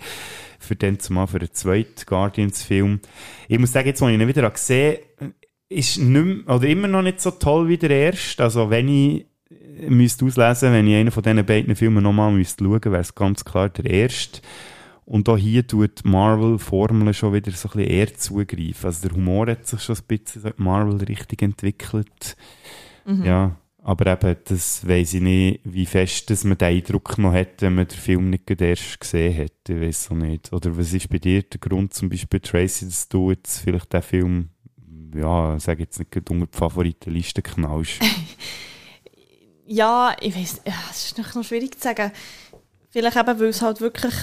für 0.60 0.76
den 0.76 1.00
zumal 1.00 1.28
für 1.28 1.40
den 1.40 1.54
zweiten 1.54 2.06
Guardians-Film. 2.06 3.00
Ich 3.48 3.60
muss 3.60 3.74
sagen, 3.74 3.88
jetzt, 3.88 4.02
als 4.02 4.12
ich 4.12 4.20
ihn 4.20 4.28
wieder 4.28 4.50
gesehen 4.50 5.00
ist 5.70 5.98
nicht 6.00 6.48
oder 6.48 6.68
immer 6.68 6.88
noch 6.88 7.02
nicht 7.02 7.22
so 7.22 7.32
toll 7.32 7.68
wie 7.68 7.78
der 7.78 7.90
erste. 7.92 8.44
Also, 8.44 8.70
wenn 8.70 8.88
ich 8.88 9.26
müsste 9.88 10.26
auslesen, 10.26 10.74
wenn 10.74 10.88
ich 10.88 10.96
einen 10.96 11.12
von 11.12 11.24
diesen 11.24 11.46
beiden 11.46 11.76
Filmen 11.76 12.04
nochmal 12.04 12.32
müsste 12.32 12.64
schauen, 12.64 12.84
wäre 12.86 13.00
es 13.00 13.16
ganz 13.16 13.46
klar 13.46 13.70
der 13.70 13.86
erste. 13.86 14.42
Und 15.12 15.28
auch 15.28 15.38
hier 15.38 15.68
tut 15.68 16.06
Marvel 16.06 16.58
Formel 16.58 17.14
schon 17.14 17.34
wieder 17.34 17.52
so 17.52 17.68
ein 17.68 17.76
bisschen 17.76 17.92
eher 17.92 18.16
zugreifen. 18.16 18.86
Also 18.86 19.10
der 19.10 19.18
Humor 19.18 19.48
hat 19.48 19.68
sich 19.68 19.82
schon 19.82 19.98
ein 19.98 20.04
bisschen 20.08 20.46
in 20.46 20.54
Marvel 20.56 21.04
richtig 21.04 21.42
entwickelt. 21.42 22.38
Mhm. 23.04 23.26
Ja, 23.26 23.58
aber 23.84 24.06
eben, 24.14 24.38
das 24.46 24.88
weiss 24.88 25.14
ich 25.14 25.20
nicht, 25.20 25.60
wie 25.66 25.86
fest 25.86 26.30
dass 26.30 26.46
man 26.46 26.58
den 26.58 26.78
Eindruck 26.78 27.18
noch 27.18 27.34
hat, 27.34 27.62
wenn 27.62 27.76
man 27.76 27.90
den 27.90 27.98
Film 27.98 28.30
nicht 28.30 28.50
erst 28.62 29.02
gesehen 29.02 29.38
hat. 29.38 29.52
Ich 29.68 29.82
weiß 29.82 30.12
auch 30.12 30.16
nicht. 30.16 30.54
Oder 30.54 30.78
was 30.78 30.94
ist 30.94 31.10
bei 31.10 31.18
dir 31.18 31.44
der 31.44 31.60
Grund, 31.60 31.94
zum 31.94 32.08
Beispiel 32.08 32.40
Tracy, 32.40 32.86
dass 32.86 33.10
du 33.10 33.32
jetzt 33.32 33.60
vielleicht 33.60 33.92
den 33.92 34.02
Film, 34.04 34.50
ja, 35.14 35.60
sag 35.60 35.82
jetzt 35.82 36.00
nicht 36.00 36.16
unter 36.16 36.46
die 36.46 36.58
Favoritenliste 36.58 37.42
knallst? 37.42 38.00
ja, 39.68 40.16
ich 40.22 40.34
weiß, 40.34 40.62
ja, 40.66 40.74
es 40.90 41.08
ist 41.08 41.18
noch 41.18 41.44
schwierig 41.44 41.76
zu 41.76 41.82
sagen. 41.82 42.14
Vielleicht 42.92 43.18
eben, 43.18 43.40
weil 43.42 43.48
es 43.48 43.62
halt 43.62 43.82
wirklich 43.82 44.14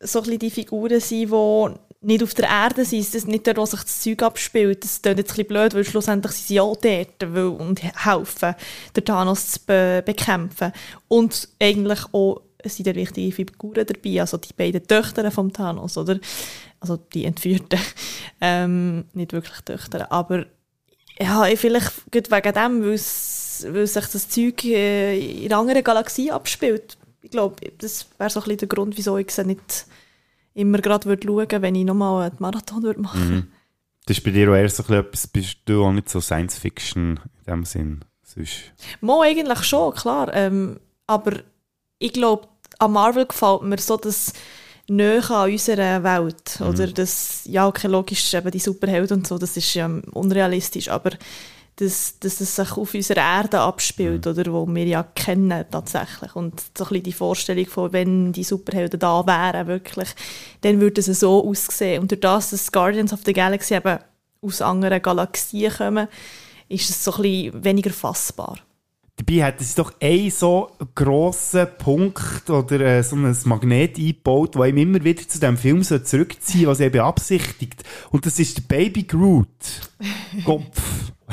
so 0.00 0.22
ein 0.22 0.38
die 0.38 0.50
Figuren 0.50 1.00
sind, 1.00 1.30
die 1.30 1.74
nicht 2.04 2.22
auf 2.22 2.34
der 2.34 2.48
Erde 2.48 2.84
sind, 2.84 3.14
das 3.14 3.26
nicht 3.26 3.46
dort, 3.46 3.56
wo 3.56 3.66
sich 3.66 3.80
das 3.80 4.00
Zeug 4.00 4.22
abspielt. 4.22 4.84
Das 4.84 5.00
klingt 5.00 5.18
jetzt 5.18 5.30
ein 5.30 5.36
bisschen 5.36 5.48
blöd, 5.48 5.74
weil 5.74 5.84
schlussendlich 5.84 6.32
sind 6.32 6.46
sie 6.46 6.60
auch 6.60 6.76
dort 6.76 7.22
und 7.22 7.82
helfen, 7.82 8.54
den 8.94 9.04
Thanos 9.04 9.48
zu 9.52 9.60
be 9.66 10.02
bekämpfen. 10.04 10.72
Und 11.08 11.48
eigentlich 11.60 12.00
auch 12.12 12.42
sind 12.64 12.86
da 12.86 12.94
wichtige 12.94 13.32
Figuren 13.32 13.86
dabei, 13.86 14.20
also 14.20 14.36
die 14.36 14.52
beiden 14.54 14.86
Töchter 14.86 15.30
vom 15.30 15.52
Thanos, 15.52 15.96
oder? 15.98 16.18
Also 16.80 16.96
die 16.96 17.24
Entführten. 17.24 17.80
ähm, 18.40 19.04
nicht 19.12 19.32
wirklich 19.32 19.60
Töchter, 19.62 20.10
aber 20.10 20.46
ja, 21.18 21.44
vielleicht 21.56 21.92
wegen 22.12 22.52
dem, 22.52 22.82
weil, 22.82 23.74
weil 23.74 23.86
sich 23.86 24.06
das 24.06 24.28
Zeug 24.28 24.64
äh, 24.64 25.44
in 25.44 25.46
einer 25.46 25.60
anderen 25.60 25.84
Galaxie 25.84 26.30
abspielt. 26.30 26.96
Ich 27.24 27.30
glaube, 27.30 27.56
das 27.78 28.06
wäre 28.18 28.28
so 28.28 28.40
ein 28.40 28.44
bisschen 28.44 28.58
der 28.58 28.68
Grund, 28.68 28.98
wieso 28.98 29.16
ich 29.16 29.30
sie 29.30 29.44
nicht 29.44 29.86
immer 30.52 30.78
gerade 30.78 31.06
würde 31.06 31.26
schauen, 31.26 31.62
wenn 31.62 31.74
ich 31.74 31.84
nochmal 31.84 32.30
einen 32.30 32.36
Marathon 32.38 32.82
würde 32.82 33.00
machen 33.00 33.34
mhm. 33.34 33.48
Das 34.06 34.18
ist 34.18 34.24
bei 34.24 34.32
dir 34.32 34.50
auch 34.50 34.54
eher 34.54 34.68
so 34.68 34.82
etwas, 34.92 35.26
bist 35.26 35.60
du 35.64 35.82
auch 35.82 35.92
nicht 35.92 36.10
so 36.10 36.20
Science-Fiction 36.20 37.20
in 37.38 37.44
dem 37.50 37.64
Sinn? 37.64 38.04
Sonst. 38.22 38.72
Mo 39.00 39.22
eigentlich 39.22 39.64
schon, 39.64 39.94
klar. 39.94 40.30
Ähm, 40.34 40.78
aber 41.06 41.40
ich 41.98 42.12
glaube, 42.12 42.46
an 42.78 42.92
Marvel 42.92 43.24
gefällt 43.24 43.62
mir 43.62 43.78
so, 43.78 43.96
dass 43.96 44.34
näher 44.88 45.30
an 45.30 45.50
unserer 45.50 46.02
Welt. 46.02 46.60
Oder 46.60 46.88
das, 46.88 47.46
ja, 47.46 47.66
okay, 47.66 47.86
logisch, 47.86 48.34
eben 48.34 48.50
die 48.50 48.58
Superhelden 48.58 49.18
und 49.18 49.26
so, 49.26 49.38
das 49.38 49.56
ist 49.56 49.72
ja 49.72 49.86
unrealistisch, 50.12 50.88
aber 50.88 51.12
dass, 51.76 52.18
dass 52.20 52.40
es 52.40 52.54
sich 52.54 52.72
auf 52.76 52.94
unserer 52.94 53.20
Erde 53.20 53.60
abspielt, 53.60 54.26
oder, 54.26 54.52
wo 54.52 54.66
wir 54.66 54.84
ja 54.84 55.02
kennen 55.02 55.64
tatsächlich. 55.70 56.36
Und 56.36 56.60
so 56.76 56.84
ein 56.84 56.88
bisschen 56.88 57.02
die 57.02 57.12
Vorstellung 57.12 57.66
von, 57.66 57.92
wenn 57.92 58.32
die 58.32 58.44
Superhelden 58.44 59.00
da 59.00 59.26
wären, 59.26 59.66
wirklich, 59.66 60.08
dann 60.60 60.80
würde 60.80 61.00
es 61.00 61.06
so 61.06 61.48
aussehen. 61.48 62.02
Und 62.02 62.10
durch 62.10 62.20
das, 62.20 62.50
dass 62.50 62.70
Guardians 62.70 63.12
of 63.12 63.20
the 63.24 63.32
Galaxy 63.32 63.74
eben 63.74 63.98
aus 64.40 64.62
anderen 64.62 65.02
Galaxien 65.02 65.72
kommen, 65.72 66.08
ist 66.68 66.90
es 66.90 67.02
so 67.02 67.14
ein 67.14 67.22
bisschen 67.22 67.64
weniger 67.64 67.90
fassbar. 67.90 68.58
Dabei 69.16 69.44
hat 69.44 69.60
es 69.60 69.76
doch 69.76 69.92
einen 70.00 70.30
so 70.30 70.72
grossen 70.92 71.68
Punkt 71.78 72.50
oder 72.50 72.80
äh, 72.80 73.02
so 73.02 73.14
ein 73.14 73.36
Magnet 73.44 73.96
eingebaut, 73.96 74.56
der 74.56 74.64
ihm 74.66 74.76
immer 74.76 75.04
wieder 75.04 75.22
zu 75.22 75.38
diesem 75.38 75.56
Film 75.56 75.84
so 75.84 76.00
zurückziehen 76.00 76.66
was 76.66 76.80
er 76.80 76.90
beabsichtigt. 76.90 77.84
Und 78.10 78.26
das 78.26 78.40
ist 78.40 78.56
der 78.56 78.62
Baby 78.62 79.04
Groot. 79.04 79.46
Kopf. 80.44 80.82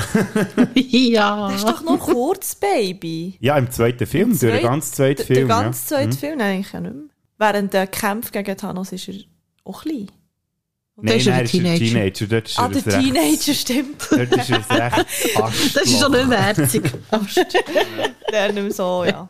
ja. 0.76 1.48
Das 1.50 1.58
ist 1.58 1.68
doch 1.68 1.82
nur 1.84 2.00
kurz, 2.00 2.56
Baby. 2.56 3.38
Ja, 3.40 3.58
im 3.58 3.70
zweiten 3.72 4.06
Film, 4.06 4.30
durch 4.38 4.54
den 4.54 4.62
ganzen 4.64 4.94
zweiten 4.94 5.24
Film. 5.24 5.48
Der 5.48 5.58
ganze 5.58 5.96
ja. 5.96 6.02
zweite 6.02 6.18
Film 6.18 6.40
eigentlich 6.42 6.72
ja 6.74 6.80
nicht 6.82 6.94
mehr. 6.96 7.04
Während 7.38 7.74
der 7.74 7.88
Kampf 7.88 8.32
gegen 8.32 8.56
Thanos 8.58 8.92
ist 8.92 9.08
er 9.08 9.16
auch 9.64 9.82
klein. 9.84 10.08
Nein, 11.04 11.18
ist 11.18 11.28
er 11.28 11.38
nein, 11.38 11.46
der 11.46 11.46
ist 11.46 11.54
er 11.54 11.78
Teenager. 11.78 12.14
Teenager. 12.14 12.28
Dort 12.28 12.48
ist 12.50 12.60
Ah, 12.60 12.64
er 12.64 12.70
der 12.70 12.86
recht- 12.86 13.04
Teenager, 13.14 13.54
stimmt. 13.54 14.08
Dort 14.12 14.32
ist 14.50 14.50
er 14.70 14.98
recht 14.98 15.06
Das 15.76 15.84
ist 15.84 16.00
schon 16.00 16.12
nicht 16.12 16.28
mehr 16.28 16.42
herzig. 16.44 16.92
der 18.32 18.52
nicht 18.54 18.62
mehr 18.62 18.72
so, 18.72 19.04
ja. 19.06 19.28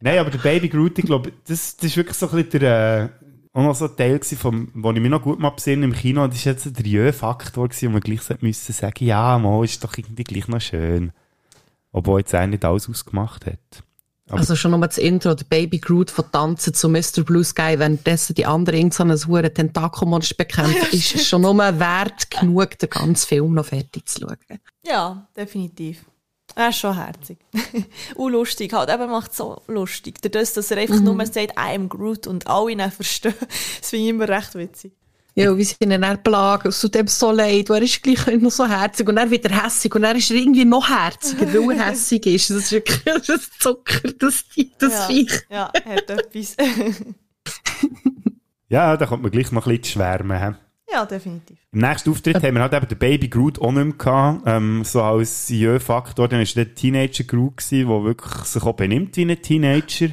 Nein, 0.00 0.18
aber 0.18 0.30
der 0.30 0.38
Baby 0.38 0.68
Groot, 0.68 0.98
ich 0.98 1.04
glaube, 1.04 1.32
das, 1.46 1.76
das 1.76 1.86
ist 1.86 1.96
wirklich 1.96 2.16
so 2.16 2.28
ein 2.28 2.42
bisschen 2.44 2.60
der, 2.60 3.10
äh, 3.20 3.32
auch 3.54 3.62
noch 3.62 3.74
so 3.74 3.86
ein 3.86 3.96
Teil 3.96 4.18
gewesen, 4.18 4.36
vom, 4.36 4.68
wo 4.74 4.90
ich 4.92 5.00
mich 5.00 5.10
noch 5.10 5.22
gut 5.22 5.38
mal 5.38 5.50
besinne 5.50 5.84
im 5.86 5.92
Kino, 5.92 6.26
das 6.26 6.36
ist 6.36 6.44
jetzt 6.44 6.76
der 6.78 6.86
Jö-Faktor 6.86 7.68
gewesen, 7.68 7.88
wo 7.88 7.92
man 7.92 8.00
gleich 8.00 8.20
müssen 8.42 8.72
sagen, 8.72 9.04
ja, 9.04 9.38
mal, 9.38 9.64
ist 9.64 9.82
doch 9.82 9.96
irgendwie 9.96 10.24
gleich 10.24 10.48
noch 10.48 10.60
schön. 10.60 11.12
Obwohl 11.92 12.20
jetzt 12.20 12.34
auch 12.34 12.46
nicht 12.46 12.64
alles 12.64 12.88
ausgemacht 12.88 13.46
hat. 13.46 13.58
Aber- 14.28 14.38
Also 14.40 14.56
schon 14.56 14.72
nur 14.72 14.80
das 14.80 14.98
Intro, 14.98 15.34
der 15.34 15.44
Baby 15.44 15.78
Groot 15.78 16.10
von 16.10 16.24
Tanzen 16.32 16.74
zu 16.74 16.88
Mr. 16.88 17.22
Blue 17.24 17.44
Sky, 17.44 17.78
währenddessen 17.78 18.34
die 18.34 18.46
anderen 18.46 18.78
irgend 18.78 18.94
so 18.94 19.04
ein 19.04 19.12
hure 19.12 19.52
Tentakelmonster 19.54 20.34
bekämpfen, 20.36 20.88
ist 20.92 21.14
es 21.14 21.28
schon 21.28 21.42
nur 21.42 21.56
wert 21.58 22.30
genug, 22.30 22.78
den 22.78 22.90
ganzen 22.90 23.28
Film 23.28 23.54
noch 23.54 23.66
fertig 23.66 24.08
zu 24.08 24.22
schauen. 24.22 24.38
Ja, 24.84 25.28
definitiv. 25.36 26.04
Er 26.56 26.68
ist 26.68 26.78
schon 26.78 26.94
herzig. 26.94 27.38
und 28.14 28.32
lustig 28.32 28.72
halt. 28.72 28.90
Aber 28.90 29.04
er 29.04 29.10
macht 29.10 29.34
so 29.34 29.62
lustig. 29.66 30.20
Dadurch, 30.22 30.52
dass 30.52 30.70
er 30.70 30.78
einfach 30.78 31.00
nur 31.00 31.26
sagt, 31.26 31.52
I 31.52 31.74
am 31.74 31.88
Groot 31.88 32.26
und 32.26 32.46
alle 32.46 32.72
ihn 32.72 32.90
verstehen. 32.90 33.34
Das 33.80 33.90
finde 33.90 34.04
ich 34.04 34.10
immer 34.10 34.28
recht 34.28 34.54
witzig. 34.54 34.92
Ja, 35.36 35.56
wie 35.56 35.64
sie 35.64 35.74
ihn 35.80 35.90
dann 35.90 36.22
plagen, 36.22 36.68
es 36.68 36.80
tut 36.80 36.94
ihm 36.94 37.08
so 37.08 37.32
leid, 37.32 37.68
und 37.68 37.76
er 37.76 37.82
ist 37.82 38.00
gleich 38.00 38.24
noch 38.40 38.52
so 38.52 38.68
herzig 38.68 39.08
und 39.08 39.16
er 39.16 39.28
wieder 39.28 39.50
hässig 39.50 39.92
und 39.92 40.04
er 40.04 40.14
ist 40.14 40.30
irgendwie 40.30 40.64
noch 40.64 40.88
herziger, 40.88 41.52
weil 41.52 41.76
er 41.76 41.86
hässig 41.90 42.24
ist. 42.26 42.50
Das 42.50 42.58
ist 42.58 42.70
wirklich 42.70 43.02
das 43.04 43.50
Zucker, 43.58 44.12
das, 44.16 44.44
das 44.78 44.92
ja. 44.92 45.06
Viech. 45.08 45.42
Ja, 45.50 45.72
hat 45.84 46.08
etwas. 46.08 46.56
Ja, 48.68 48.96
da 48.96 49.06
kommt 49.06 49.22
man 49.22 49.30
gleich 49.32 49.50
noch 49.52 49.66
ein 49.66 49.70
bisschen 49.70 49.82
zu 49.84 49.90
schwärmen. 49.92 50.56
Ja, 50.94 51.04
definitiv. 51.04 51.56
Im 51.72 51.80
nächsten 51.80 52.10
Auftritt 52.10 52.36
haben 52.36 52.54
wir 52.54 52.62
halt 52.62 52.72
eben 52.72 52.86
den 52.86 52.98
Baby 52.98 53.28
Groot 53.28 53.60
auch 53.60 53.72
nicht 53.72 53.84
mehr 53.84 53.94
gehabt, 53.94 54.42
ähm, 54.46 54.84
so 54.84 55.02
als 55.02 55.48
Jö-Faktor. 55.48 56.28
Dann 56.28 56.38
war 56.38 56.46
der 56.46 56.72
Teenager 56.72 57.24
Groot 57.24 57.56
gewesen, 57.56 57.88
der 57.88 58.04
wirklich 58.04 58.44
sich 58.44 58.62
auch 58.62 58.74
benimmt 58.74 59.16
wie 59.16 59.24
ein 59.24 59.42
Teenager. 59.42 60.10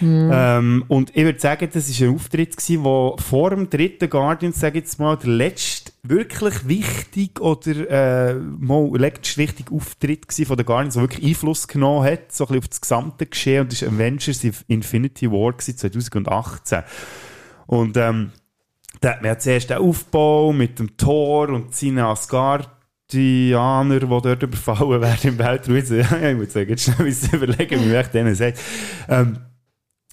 Ähm, 0.00 0.84
und 0.88 1.16
ich 1.16 1.24
würde 1.24 1.38
sagen, 1.38 1.68
das 1.72 2.00
war 2.00 2.08
ein 2.08 2.14
Auftritt 2.14 2.56
gewesen, 2.56 2.84
wo 2.84 3.16
vor 3.18 3.50
dem 3.50 3.70
dritten 3.70 4.10
Guardians, 4.10 4.58
sage 4.58 4.78
ich 4.78 4.84
jetzt 4.84 4.98
mal, 4.98 5.16
der 5.16 5.30
letzte 5.30 5.92
wirklich 6.02 6.66
wichtig 6.66 7.40
oder 7.40 7.90
äh, 7.90 8.34
mal 8.34 8.90
letzte 8.96 9.36
wichtige 9.38 9.72
Auftritt 9.72 10.28
gewesen 10.28 10.46
von 10.46 10.56
den 10.56 10.66
Guardians, 10.66 10.94
der 10.94 11.02
wirklich 11.04 11.26
Einfluss 11.28 11.68
genommen 11.68 12.04
hat, 12.04 12.32
so 12.32 12.44
ein 12.44 12.48
bisschen 12.48 12.58
auf 12.58 12.68
das 12.68 12.80
gesamte 12.80 13.26
Geschehen. 13.26 13.62
Und 13.62 13.72
das 13.72 13.82
war 13.82 13.92
Avengers 13.92 14.44
Infinity 14.66 15.30
War 15.30 15.52
gewesen, 15.52 15.76
2018. 15.76 16.82
Und 17.66 17.96
ähm, 17.96 18.32
da 19.00 19.10
hat 19.10 19.22
man 19.22 19.32
ja 19.32 19.38
zuerst 19.38 19.70
den 19.70 19.78
Aufbau 19.78 20.52
mit 20.52 20.78
dem 20.78 20.96
Tor 20.96 21.48
und 21.48 21.74
seinen 21.74 22.00
Asgardianer, 22.00 24.00
die 24.00 24.06
dort 24.06 24.42
überfallen 24.42 25.00
werden 25.00 25.30
im 25.30 25.38
Weltraum. 25.38 25.76
Ja, 26.20 26.30
ich 26.30 26.36
muss 26.36 26.52
sagen, 26.52 26.70
jetzt 26.70 26.84
schnell 26.84 27.14
überlegen, 27.32 27.84
wie 27.84 27.94
ich 27.94 28.06
denen 28.08 28.34
sagt. 28.34 28.58
Ähm, 29.08 29.38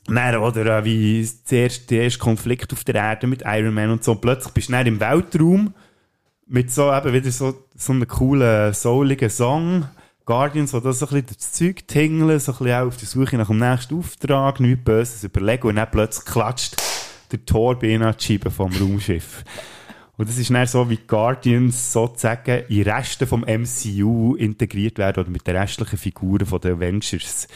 dann, 0.07 0.38
oder, 0.38 0.77
äh, 0.77 0.86
wie 0.86 1.27
zuerst 1.43 1.89
der 1.89 2.03
erste 2.03 2.19
Konflikt 2.19 2.71
auf 2.73 2.83
der 2.83 2.95
Erde 2.95 3.27
mit 3.27 3.43
Iron 3.45 3.73
Man 3.73 3.89
und 3.89 4.03
so. 4.03 4.15
Plötzlich 4.15 4.53
bist 4.53 4.69
du 4.69 4.73
dann 4.73 4.86
im 4.86 4.99
Weltraum 4.99 5.73
mit 6.47 6.71
so 6.71 6.93
eben 6.93 7.11
wieder 7.11 7.31
so, 7.31 7.55
so 7.75 7.91
einem 7.91 8.07
coolen, 8.07 8.73
souligen 8.73 9.29
Song. 9.29 9.86
Guardians, 10.25 10.73
wo 10.73 10.79
das 10.79 10.99
so 10.99 11.07
ein 11.07 11.21
bisschen 11.21 11.38
das 11.38 11.51
Zeug 11.51 11.88
tingeln, 11.88 12.39
so 12.39 12.51
ein 12.51 12.57
bisschen 12.57 12.73
auch 12.73 12.88
auf 12.88 12.97
der 12.97 13.07
Suche 13.07 13.38
nach 13.38 13.47
dem 13.47 13.59
nächsten 13.59 13.97
Auftrag, 13.97 14.59
nichts 14.59 14.83
Böses 14.83 15.23
überlegen 15.23 15.67
und 15.67 15.75
dann 15.75 15.91
plötzlich 15.91 16.25
klatscht 16.25 16.75
der 17.38 18.13
die 18.13 18.23
Scheibe 18.23 18.51
vom 18.51 18.71
Raumschiff. 18.71 19.43
Und 20.17 20.29
das 20.29 20.38
ist 20.38 20.49
dann 20.49 20.65
so, 20.65 20.89
wie 20.89 20.97
Guardians 20.97 21.91
sozusagen 21.91 22.63
in 22.69 22.83
Resten 22.83 23.27
vom 23.27 23.41
MCU 23.41 24.36
integriert 24.36 24.97
werden 24.97 25.23
oder 25.23 25.29
mit 25.29 25.45
den 25.45 25.57
restlichen 25.57 25.97
Figuren 25.97 26.45
von 26.45 26.61
den 26.61 26.75
Avengers. 26.75 27.47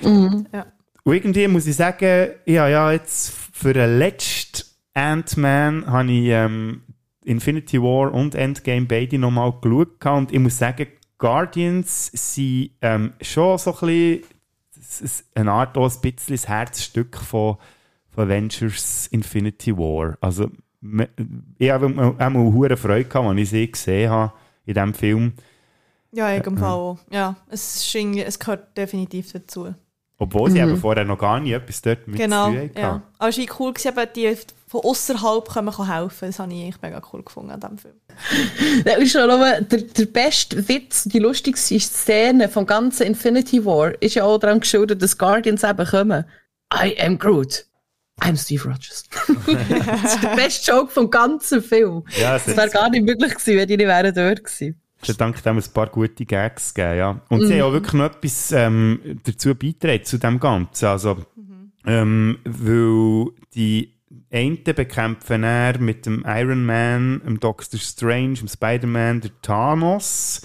Ja. 0.00 0.66
Und 1.04 1.14
irgendwie 1.14 1.48
muss 1.48 1.66
ich 1.66 1.76
sagen, 1.76 2.30
ja, 2.46 2.68
ja, 2.68 2.92
jetzt 2.92 3.32
für 3.52 3.72
den 3.72 3.98
letzten 3.98 4.68
Ant-Man 4.94 5.86
habe 5.86 6.12
ich 6.12 6.28
ähm, 6.28 6.82
Infinity 7.24 7.80
War 7.80 8.12
und 8.12 8.34
Endgame 8.34 8.86
beide 8.86 9.18
nochmal 9.18 9.52
geschaut 9.60 10.04
und 10.06 10.32
ich 10.32 10.38
muss 10.38 10.58
sagen, 10.58 10.86
Guardians 11.18 12.06
sind 12.12 12.70
ähm, 12.80 13.12
schon 13.20 13.58
so 13.58 13.76
ein 13.82 14.22
bisschen 14.74 15.26
eine 15.34 15.52
Art 15.52 15.76
auch 15.76 15.92
ein 15.92 16.00
bisschen 16.00 16.36
das 16.36 16.48
Herzstück 16.48 17.16
von 17.16 17.58
Avengers 18.18 19.06
Infinity 19.08 19.76
War. 19.76 20.16
Also 20.20 20.50
ich 21.58 21.70
habe 21.70 22.16
auch 22.18 22.34
hohe 22.34 22.76
Freude 22.76 23.04
gehabt, 23.04 23.26
als 23.26 23.40
ich 23.40 23.50
sie 23.50 23.70
gesehen 23.70 24.10
habe 24.10 24.32
in 24.64 24.74
diesem 24.74 24.94
Film. 24.94 25.32
Ja, 26.12 26.28
in 26.28 26.36
jedem 26.36 26.56
Fall 26.56 26.70
auch. 26.70 26.98
Ja, 27.10 27.36
es, 27.48 27.76
ist 27.76 27.94
es 27.94 28.38
gehört 28.38 28.76
definitiv 28.76 29.32
dazu. 29.32 29.74
Obwohl 30.20 30.50
sie 30.50 30.58
eben 30.58 30.76
vorher 30.76 31.04
noch 31.04 31.18
gar 31.18 31.38
nie 31.38 31.52
etwas 31.52 31.80
dort 31.80 32.08
mit 32.08 32.18
genau, 32.18 32.46
zu 32.46 32.52
tun 32.52 32.60
hatten. 32.60 32.78
ja. 32.78 33.02
Aber 33.18 33.28
es 33.28 33.38
war 33.38 33.60
cool, 33.60 33.72
gewesen, 33.72 33.96
eben 33.96 34.12
die 34.16 34.36
von 34.66 34.80
außerhalb 34.80 35.48
können 35.48 35.86
helfen. 35.86 36.28
Das 36.28 36.38
habe 36.40 36.52
ich 36.52 36.62
eigentlich 36.62 36.82
mega 36.82 37.00
cool 37.12 37.22
gefunden 37.22 37.52
an 37.52 37.60
diesem 37.60 37.78
Film. 37.78 37.94
Das 38.84 38.98
ist 38.98 39.12
schon 39.12 39.28
nur 39.28 39.60
der, 39.60 39.82
der 39.82 40.06
beste 40.06 40.68
Witz, 40.68 41.04
die 41.04 41.20
lustigste 41.20 41.78
Szene 41.78 42.48
vom 42.48 42.66
ganzen 42.66 43.06
Infinity 43.06 43.64
War 43.64 43.92
ist 44.02 44.16
ja 44.16 44.24
auch 44.24 44.38
daran 44.38 44.58
geschuldet, 44.60 45.00
dass 45.02 45.18
Guardians 45.18 45.62
eben 45.62 45.86
kommen. 45.86 46.24
I 46.74 47.00
am 47.00 47.18
Groot. 47.18 47.67
I'm 48.20 48.36
Steve 48.36 48.64
Rogers. 48.64 49.04
das 49.46 50.14
ist 50.14 50.22
der 50.22 50.36
beste 50.36 50.72
Joke 50.72 50.90
vom 50.90 51.10
ganzen 51.10 51.62
Film. 51.62 52.04
Ja, 52.18 52.36
es 52.36 52.44
Das 52.44 52.56
wäre 52.56 52.70
gar 52.70 52.90
nicht 52.90 53.04
möglich 53.04 53.34
gewesen, 53.34 53.56
wenn 53.56 53.68
die 53.68 53.76
nicht 53.76 53.86
wären 53.86 54.14
dort 54.14 54.44
gewesen. 54.44 54.80
Es 55.00 55.08
hat 55.10 55.20
dank 55.20 55.40
dem 55.42 55.58
ein 55.58 55.64
paar 55.72 55.86
gute 55.88 56.26
Gags 56.26 56.74
gegeben, 56.74 56.98
ja. 56.98 57.20
Und 57.28 57.46
sie 57.46 57.54
haben 57.54 57.68
auch 57.68 57.72
wirklich 57.72 57.92
noch 57.92 58.06
etwas 58.06 58.50
ähm, 58.50 59.20
dazu 59.22 59.54
beitragen, 59.54 60.04
zu 60.04 60.18
dem 60.18 60.40
Ganzen. 60.40 60.86
Also, 60.86 61.24
ähm, 61.86 62.38
weil 62.44 63.26
die 63.54 63.94
einen 64.32 64.62
bekämpfen 64.64 65.44
er 65.44 65.78
mit 65.78 66.04
dem 66.04 66.24
Iron 66.26 66.66
Man, 66.66 67.22
dem 67.24 67.40
Doctor 67.40 67.78
Strange, 67.78 68.34
dem 68.34 68.48
Spider-Man, 68.48 69.20
der 69.20 69.30
Thanos. 69.40 70.42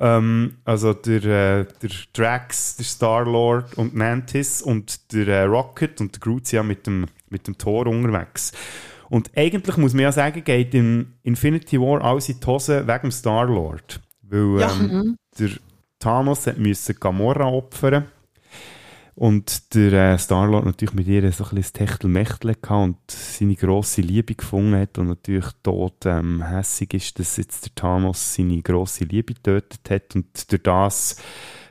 Ähm, 0.00 0.56
also 0.64 0.94
der, 0.94 1.24
äh, 1.24 1.66
der 1.82 1.90
Drax, 2.14 2.76
der 2.76 2.86
Star-Lord 2.86 3.76
und 3.76 3.94
Mantis 3.94 4.62
und 4.62 5.12
der 5.12 5.28
äh, 5.28 5.42
Rocket 5.42 6.00
und 6.00 6.14
der 6.14 6.20
Groot 6.20 6.46
sind 6.46 6.56
ja 6.56 6.62
mit 6.62 6.86
dem, 6.86 7.06
mit 7.28 7.46
dem 7.46 7.58
Tor 7.58 7.86
unterwegs. 7.86 8.52
Und 9.10 9.30
eigentlich 9.36 9.76
muss 9.76 9.92
man 9.92 10.04
ja 10.04 10.12
sagen, 10.12 10.42
geht 10.42 10.72
in 10.72 11.12
Infinity 11.22 11.78
War 11.78 12.02
alles 12.02 12.28
in 12.30 12.40
die 12.40 12.46
Hose 12.46 12.86
wegen 12.86 13.00
dem 13.02 13.10
Star-Lord. 13.10 14.00
Weil 14.22 14.60
Ja. 14.60 14.72
ähm, 14.80 15.16
der 15.38 15.50
Thanos 15.98 16.46
hat 16.46 16.58
müssen 16.58 16.96
Gamora 16.98 17.44
opfern 17.46 18.06
und 19.14 19.74
der 19.74 19.92
äh, 20.14 20.18
Star-Lord 20.18 20.64
natürlich 20.64 20.94
mit 20.94 21.06
ihr 21.06 21.20
so 21.32 21.44
ein 21.44 21.50
bisschen 21.54 21.62
das 21.62 21.72
Techtelmechtel 21.72 22.56
und 22.70 22.96
seine 23.08 23.54
grosse 23.56 24.00
Liebe 24.00 24.34
gefunden 24.34 24.80
hat 24.80 24.98
und 24.98 25.08
natürlich 25.08 25.46
tot 25.62 26.06
ähm, 26.06 26.42
hässig 26.42 26.94
ist, 26.94 27.18
dass 27.18 27.36
jetzt 27.36 27.64
der 27.66 27.74
Thanos 27.74 28.34
seine 28.34 28.62
grosse 28.62 29.04
Liebe 29.04 29.34
getötet 29.34 29.80
hat 29.90 30.14
und 30.14 30.50
durch 30.50 30.62
das 30.62 31.16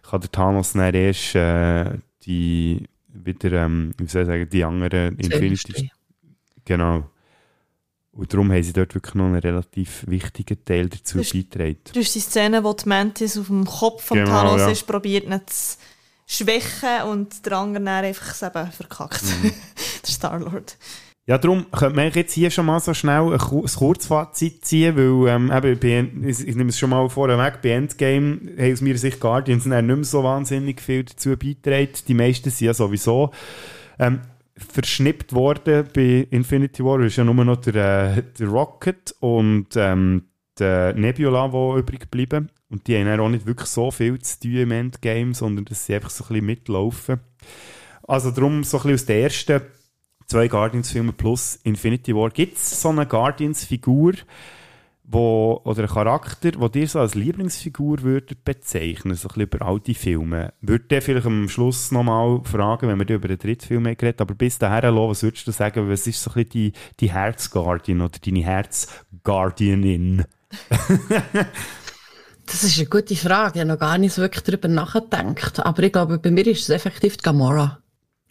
kann 0.03 0.21
der 0.21 0.31
Thanos 0.31 0.73
dann 0.73 0.93
erst 0.93 1.35
äh, 1.35 1.97
die 2.25 2.83
wieder, 3.07 3.65
ähm, 3.65 3.93
wie 3.97 4.07
soll 4.07 4.21
ich 4.23 4.27
sagen, 4.27 4.49
die 4.49 4.63
anderen 4.63 5.17
Infinity... 5.17 5.91
Genau. 6.65 7.09
Und 8.11 8.33
darum 8.33 8.51
haben 8.51 8.61
sie 8.63 8.73
dort 8.73 8.93
wirklich 8.93 9.15
noch 9.15 9.25
einen 9.25 9.39
relativ 9.39 10.05
wichtigen 10.07 10.63
Teil 10.65 10.89
dazu 10.89 11.17
Das 11.17 11.27
ist- 11.27 11.33
beigetragen. 11.33 11.77
Du 11.93 11.99
hast 11.99 12.13
die 12.13 12.19
Szene, 12.19 12.63
wo 12.63 12.73
die 12.73 12.87
Mantis 12.87 13.37
auf 13.37 13.47
dem 13.47 13.65
Kopf 13.65 14.03
von 14.03 14.17
Genau, 14.17 14.29
Thanos 14.29 14.61
ja. 14.61 14.69
ist, 14.69 14.85
probiert 14.85 15.25
ihn 15.25 15.39
zu 15.47 15.77
schwächen 16.31 17.03
und 17.09 17.45
der 17.45 17.53
andere 17.57 17.83
dann 17.83 18.05
einfach 18.05 18.31
es 18.31 18.43
eben 18.43 18.71
verkackt. 18.71 19.23
Mhm. 19.23 19.51
der 20.03 20.09
Star-Lord. 20.09 20.77
Ja, 21.25 21.37
darum 21.37 21.69
könnte 21.71 21.95
man 21.95 22.09
jetzt 22.11 22.33
hier 22.33 22.49
schon 22.49 22.65
mal 22.65 22.79
so 22.79 22.93
schnell 22.93 23.33
ein, 23.33 23.37
Ku- 23.37 23.63
ein 23.63 23.71
Kurzfazit 23.71 24.65
ziehen, 24.65 24.95
weil 24.97 25.29
ähm, 25.35 25.51
eben 25.63 26.27
ich, 26.27 26.47
ich 26.47 26.55
nehme 26.55 26.69
es 26.69 26.79
schon 26.79 26.89
mal 26.89 27.07
vorher 27.09 27.37
weg, 27.37 27.59
bei 27.61 27.69
Endgame 27.69 28.39
haben 28.57 28.73
aus 28.73 28.81
meiner 28.81 28.97
Sicht 28.97 29.19
Guardians 29.19 29.65
nicht 29.65 29.81
mehr 29.83 30.03
so 30.03 30.23
wahnsinnig 30.23 30.81
viel 30.81 31.03
dazu 31.03 31.35
beigetragen. 31.37 31.89
Die 32.07 32.13
meisten 32.15 32.49
sind 32.49 32.65
ja 32.65 32.73
sowieso 32.73 33.29
ähm, 33.99 34.21
verschnippt 34.55 35.33
worden 35.33 35.87
bei 35.93 36.27
Infinity 36.31 36.83
War, 36.83 36.99
ist 37.01 37.17
ja 37.17 37.23
nur 37.23 37.45
noch 37.45 37.57
der, 37.57 38.17
äh, 38.17 38.23
der 38.39 38.47
Rocket 38.47 39.13
und 39.19 39.67
ähm, 39.75 40.23
der 40.57 40.93
Nebula, 40.93 41.47
die 41.47 41.79
übrig 41.79 41.99
geblieben. 42.01 42.49
Und 42.69 42.87
die 42.87 42.97
haben 42.97 43.19
auch 43.19 43.29
nicht 43.29 43.45
wirklich 43.45 43.69
so 43.69 43.89
viel 43.91 44.19
zu 44.19 44.39
tun 44.39 44.55
im 44.55 44.71
Endgame, 44.71 45.33
sondern 45.33 45.65
dass 45.65 45.85
sie 45.85 45.95
einfach 45.95 46.11
so 46.11 46.23
ein 46.23 46.27
bisschen 46.27 46.45
mitlaufen. 46.45 47.19
Also 48.07 48.31
darum 48.31 48.63
so 48.63 48.77
ein 48.77 48.83
bisschen 48.83 48.93
aus 48.93 49.05
den 49.05 49.23
ersten 49.23 49.61
zwei 50.27 50.47
Guardians-Filmen 50.47 51.13
plus 51.13 51.59
Infinity 51.63 52.15
War 52.15 52.29
gibt 52.29 52.57
es 52.57 52.81
so 52.81 52.89
eine 52.89 53.05
Guardians-Figur 53.05 54.13
oder 55.11 55.79
einen 55.79 55.87
Charakter, 55.87 56.51
wo 56.57 56.67
dir 56.67 56.87
so 56.87 56.99
als 56.99 57.15
Lieblingsfigur 57.15 58.03
würdet 58.03 58.45
bezeichnen, 58.45 59.15
so 59.15 59.27
ein 59.27 59.33
bisschen 59.33 59.41
über 59.41 59.65
all 59.65 59.79
die 59.79 59.95
Filme. 59.95 60.53
Würde 60.61 60.85
der 60.85 61.01
vielleicht 61.01 61.25
am 61.25 61.49
Schluss 61.49 61.91
nochmal 61.91 62.41
fragen, 62.43 62.87
wenn 62.87 62.99
wir 62.99 63.15
über 63.15 63.27
den 63.27 63.39
dritten 63.39 63.65
Film 63.65 63.83
geredet, 63.85 64.21
aber 64.21 64.35
bis 64.35 64.59
dahin, 64.59 64.95
was 64.95 65.23
würdest 65.23 65.47
du 65.47 65.51
sagen, 65.51 65.89
was 65.89 66.05
ist 66.05 66.21
so 66.21 66.29
ein 66.29 66.35
bisschen 66.35 66.49
die, 66.49 66.73
die 66.99 67.11
Herzguardian 67.11 68.01
oder 68.01 68.19
deine 68.23 68.43
Herzguardianin? 68.43 70.25
Das 72.51 72.63
ist 72.63 72.79
eine 72.79 72.87
gute 72.87 73.15
Frage. 73.15 73.53
Ich 73.55 73.61
habe 73.61 73.69
noch 73.69 73.79
gar 73.79 73.99
nicht 73.99 74.13
so 74.13 74.23
wirklich 74.23 74.43
darüber 74.43 74.67
nachgedacht. 74.67 75.59
Aber 75.59 75.83
ich 75.83 75.91
glaube, 75.91 76.17
bei 76.17 76.31
mir 76.31 76.47
ist 76.47 76.63
es 76.63 76.69
effektiv 76.69 77.17
die 77.17 77.23
Gamora. 77.23 77.79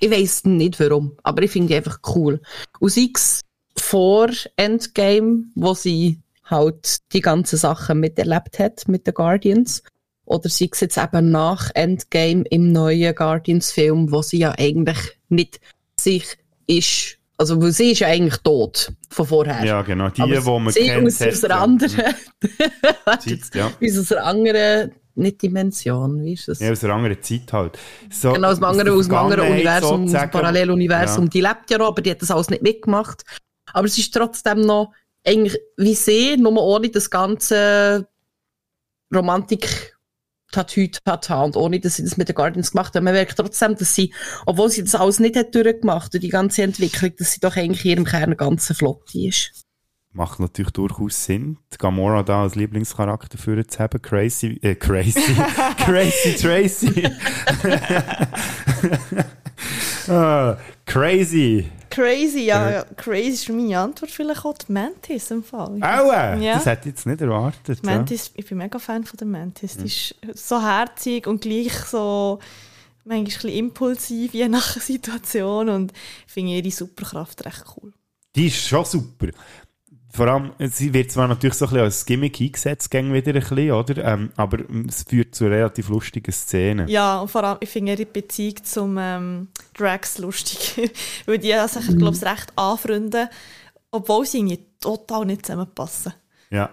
Ich 0.01 0.11
weiss 0.11 0.45
nicht 0.45 0.79
warum, 0.81 1.17
aber 1.23 1.43
ich 1.43 1.53
finde 1.53 1.69
die 1.69 1.77
einfach 1.77 2.01
cool. 2.15 2.41
Sei 2.81 3.11
es 3.15 3.43
vor 3.77 4.29
Endgame, 4.57 5.45
wo 5.55 5.75
sie 5.75 6.21
halt 6.45 7.13
die 7.13 7.21
ganzen 7.21 7.59
Sachen 7.59 8.01
miterlebt 8.01 8.59
hat 8.59 8.89
mit 8.89 9.07
den 9.07 9.15
Guardians. 9.15 9.85
Oder 10.25 10.49
sei 10.49 10.69
es 10.71 10.81
jetzt 10.81 10.99
eben 10.99 11.31
nach 11.31 11.71
Endgame 11.75 12.43
im 12.51 12.73
neuen 12.73 13.15
Guardians-Film, 13.15 14.11
wo 14.11 14.23
sie 14.23 14.39
ja 14.39 14.53
eigentlich 14.59 14.99
nicht 15.29 15.61
sich 15.99 16.37
ist, 16.67 17.18
also 17.39 17.63
wo 17.63 17.71
sie 17.71 17.93
ist 17.93 18.01
ja 18.01 18.09
eigentlich 18.09 18.37
tot 18.39 18.93
von 19.11 19.27
vorher. 19.27 19.65
Ja, 19.65 19.83
genau, 19.83 20.09
die, 20.09 20.23
die 20.23 20.41
man 20.41 20.71
sie 20.73 20.81
kennt. 20.81 21.07
aus, 21.07 21.45
einer 21.45 21.61
anderen, 21.61 21.91
Zeit, 23.21 23.55
ja. 23.55 23.71
aus 23.81 24.13
einer 24.13 24.25
anderen, 24.25 24.93
nicht 25.15 25.43
Dimension, 25.43 26.23
wie 26.25 26.33
ist 26.35 26.49
das? 26.49 26.59
Ja, 26.59 26.73
aus 26.73 26.83
einer 26.85 26.95
anderen 26.95 27.23
Zeit 27.23 27.53
halt. 27.53 27.79
So, 28.11 28.33
Genau, 28.33 28.51
aus 28.51 28.57
dem 28.57 28.65
anderen, 28.65 28.87
der 28.87 28.95
aus 28.95 29.07
dem 29.07 29.17
anderen 29.17 29.53
Universum, 29.53 29.85
aus 29.85 29.91
dem 29.91 30.01
sozusagen. 30.09 30.31
Paralleluniversum. 30.33 31.25
Ja. 31.25 31.31
Die 31.31 31.41
lebt 31.41 31.71
ja 31.71 31.79
noch, 31.79 31.89
aber 31.89 32.03
die 32.03 32.11
hat 32.11 32.23
das 32.23 32.31
alles 32.31 32.51
nicht 32.51 32.63
mitgemacht. 32.63 33.23
Aber 33.73 33.87
es 33.87 33.97
ist 33.99 34.13
trotzdem 34.13 34.63
noch 34.63 34.93
eigentlich 35.25 35.59
wie 35.77 35.95
sie, 35.95 36.37
nur 36.37 36.57
ohne 36.63 36.89
das 36.89 37.09
ganze 37.11 38.09
romantik 39.15 39.97
tatü 40.53 40.89
tata 40.89 41.43
und 41.43 41.57
ohne, 41.57 41.81
dass 41.81 41.97
sie 41.97 42.05
das 42.05 42.17
mit 42.17 42.29
den 42.29 42.35
Guardians 42.35 42.73
gemacht 42.73 42.95
hat. 42.95 43.03
Man 43.03 43.15
merkt 43.15 43.37
trotzdem, 43.37 43.77
dass 43.77 43.95
sie, 43.95 44.13
obwohl 44.47 44.71
sie 44.71 44.83
das 44.83 44.95
alles 44.95 45.21
nicht 45.21 45.37
hat 45.37 45.55
durchgemacht 45.55 46.15
und 46.15 46.23
die 46.23 46.29
ganze 46.29 46.63
Entwicklung, 46.63 47.13
dass 47.19 47.33
sie 47.33 47.41
doch 47.41 47.57
eigentlich 47.57 47.85
in 47.85 47.91
ihrem 47.91 48.05
Kern 48.05 48.37
ganz 48.37 48.73
flott 48.73 49.15
ist. 49.15 49.65
Macht 50.13 50.41
natürlich 50.41 50.73
durchaus 50.73 51.25
Sinn, 51.25 51.59
die 51.73 51.77
Gamora 51.77 52.23
da 52.23 52.43
als 52.43 52.55
Lieblingscharakter 52.55 53.37
für 53.37 53.67
zu 53.67 53.79
haben. 53.79 54.01
Crazy, 54.01 54.59
äh, 54.63 54.75
crazy, 54.75 55.21
crazy 55.85 56.35
Tracy. 56.35 57.03
ah, 60.11 60.57
crazy. 60.87 61.67
Crazy, 61.91 62.41
ja, 62.41 62.71
ja. 62.71 62.85
Crazy 62.97 63.29
ist 63.31 63.49
meine 63.49 63.79
Antwort 63.79 64.11
vielleicht 64.11 64.45
auch 64.45 64.57
die 64.59 64.71
Mantis 64.73 65.31
im 65.31 65.43
Fall. 65.43 65.79
Aua, 65.83 66.37
Ja. 66.37 66.55
das 66.55 66.67
hätte 66.67 66.89
ich 66.89 66.95
jetzt 66.95 67.07
nicht 67.07 67.21
erwartet. 67.21 67.81
Ja. 67.85 67.91
Mantis, 67.97 68.31
ich 68.35 68.47
bin 68.47 68.59
mega 68.59 68.79
Fan 68.79 69.05
von 69.05 69.17
der 69.17 69.27
Mantis. 69.27 69.77
Die 69.79 69.87
ist 69.87 70.15
so 70.35 70.61
herzig 70.63 71.27
und 71.27 71.41
gleich 71.41 71.73
so 71.73 72.39
manchmal 73.05 73.19
ein 73.21 73.25
bisschen 73.25 73.51
impulsiv, 73.51 74.35
je 74.35 74.49
nach 74.49 74.77
Situation. 74.81 75.69
Und 75.71 75.93
ich 76.27 76.33
finde 76.33 76.53
ihre 76.53 76.71
Superkraft 76.71 77.45
recht 77.47 77.65
cool. 77.77 77.93
Die 78.37 78.49
ist 78.49 78.69
schon 78.69 78.85
super. 78.85 79.29
Vor 80.19 80.27
allem, 80.27 80.53
sie 80.59 80.93
wird 80.93 81.13
zwar 81.13 81.29
natürlich 81.29 81.55
so 81.55 81.67
ein 81.67 81.69
bisschen 81.69 81.85
als 81.85 82.05
Gimmick 82.05 82.41
eingesetzt, 82.41 82.91
gegen 82.91 83.15
wieder 83.15 83.33
ein 83.33 83.41
bisschen, 83.41 83.71
oder? 83.71 84.05
Ähm, 84.05 84.33
aber 84.35 84.59
es 84.89 85.05
führt 85.05 85.33
zu 85.33 85.47
relativ 85.47 85.89
lustigen 85.91 86.33
Szenen. 86.33 86.89
Ja, 86.89 87.21
und 87.21 87.31
vor 87.31 87.45
allem, 87.45 87.59
ich 87.61 87.69
finde 87.69 87.93
ihre 87.93 88.05
Beziehung 88.05 88.57
zum 88.65 88.99
ähm, 88.99 89.47
Drax 89.75 90.19
lustig. 90.19 90.91
Weil 91.27 91.39
die 91.39 91.55
sich, 91.69 91.97
glaube 91.97 92.17
ich, 92.17 92.25
recht 92.25 92.53
anfreunden, 92.57 93.29
obwohl 93.93 94.27
sie 94.27 94.39
irgendwie 94.39 94.67
total 94.81 95.25
nicht 95.25 95.47
zusammenpassen. 95.47 96.13
Ja. 96.51 96.71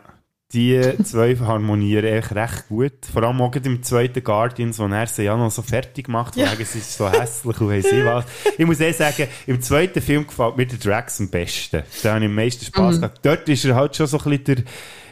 Die 0.54 0.80
zwei 1.04 1.36
harmonieren 1.36 2.06
echt 2.06 2.34
recht 2.36 2.68
gut. 2.70 2.94
Vor 3.12 3.24
allem 3.24 3.42
auch 3.42 3.54
im 3.56 3.82
zweiten 3.84 4.24
Guardians, 4.24 4.78
wo 4.80 4.86
er 4.86 5.08
sie 5.08 5.24
ja 5.24 5.36
noch 5.36 5.50
so 5.52 5.62
fertig 5.64 6.08
macht, 6.08 6.36
Ja. 6.36 6.46
ja. 6.46 6.52
es 6.60 6.76
ist 6.76 6.96
so 6.98 7.12
hässlich 7.12 7.60
und 7.60 7.70
weiss 7.70 7.92
ich 7.92 8.06
was. 8.06 8.26
Ich 8.58 8.66
muss 8.66 8.80
eh 8.80 8.92
sagen, 8.92 9.28
im 9.48 9.60
zweiten 9.62 10.02
Film 10.02 10.28
gefällt 10.28 10.56
mir 10.56 10.68
der 10.68 10.78
Drax 10.78 11.20
am 11.20 11.30
besten. 11.30 11.82
Da 12.04 12.14
habe 12.14 12.24
ich 12.24 12.30
am 12.30 12.36
meisten 12.36 12.64
Spass 12.64 12.98
Mhm. 12.98 13.02
gehabt. 13.02 13.26
Dort 13.26 13.50
ist 13.50 13.66
er 13.66 13.76
halt 13.76 13.96
schon 13.96 14.08
so 14.08 14.20
ein 14.20 14.24
bisschen 14.38 14.64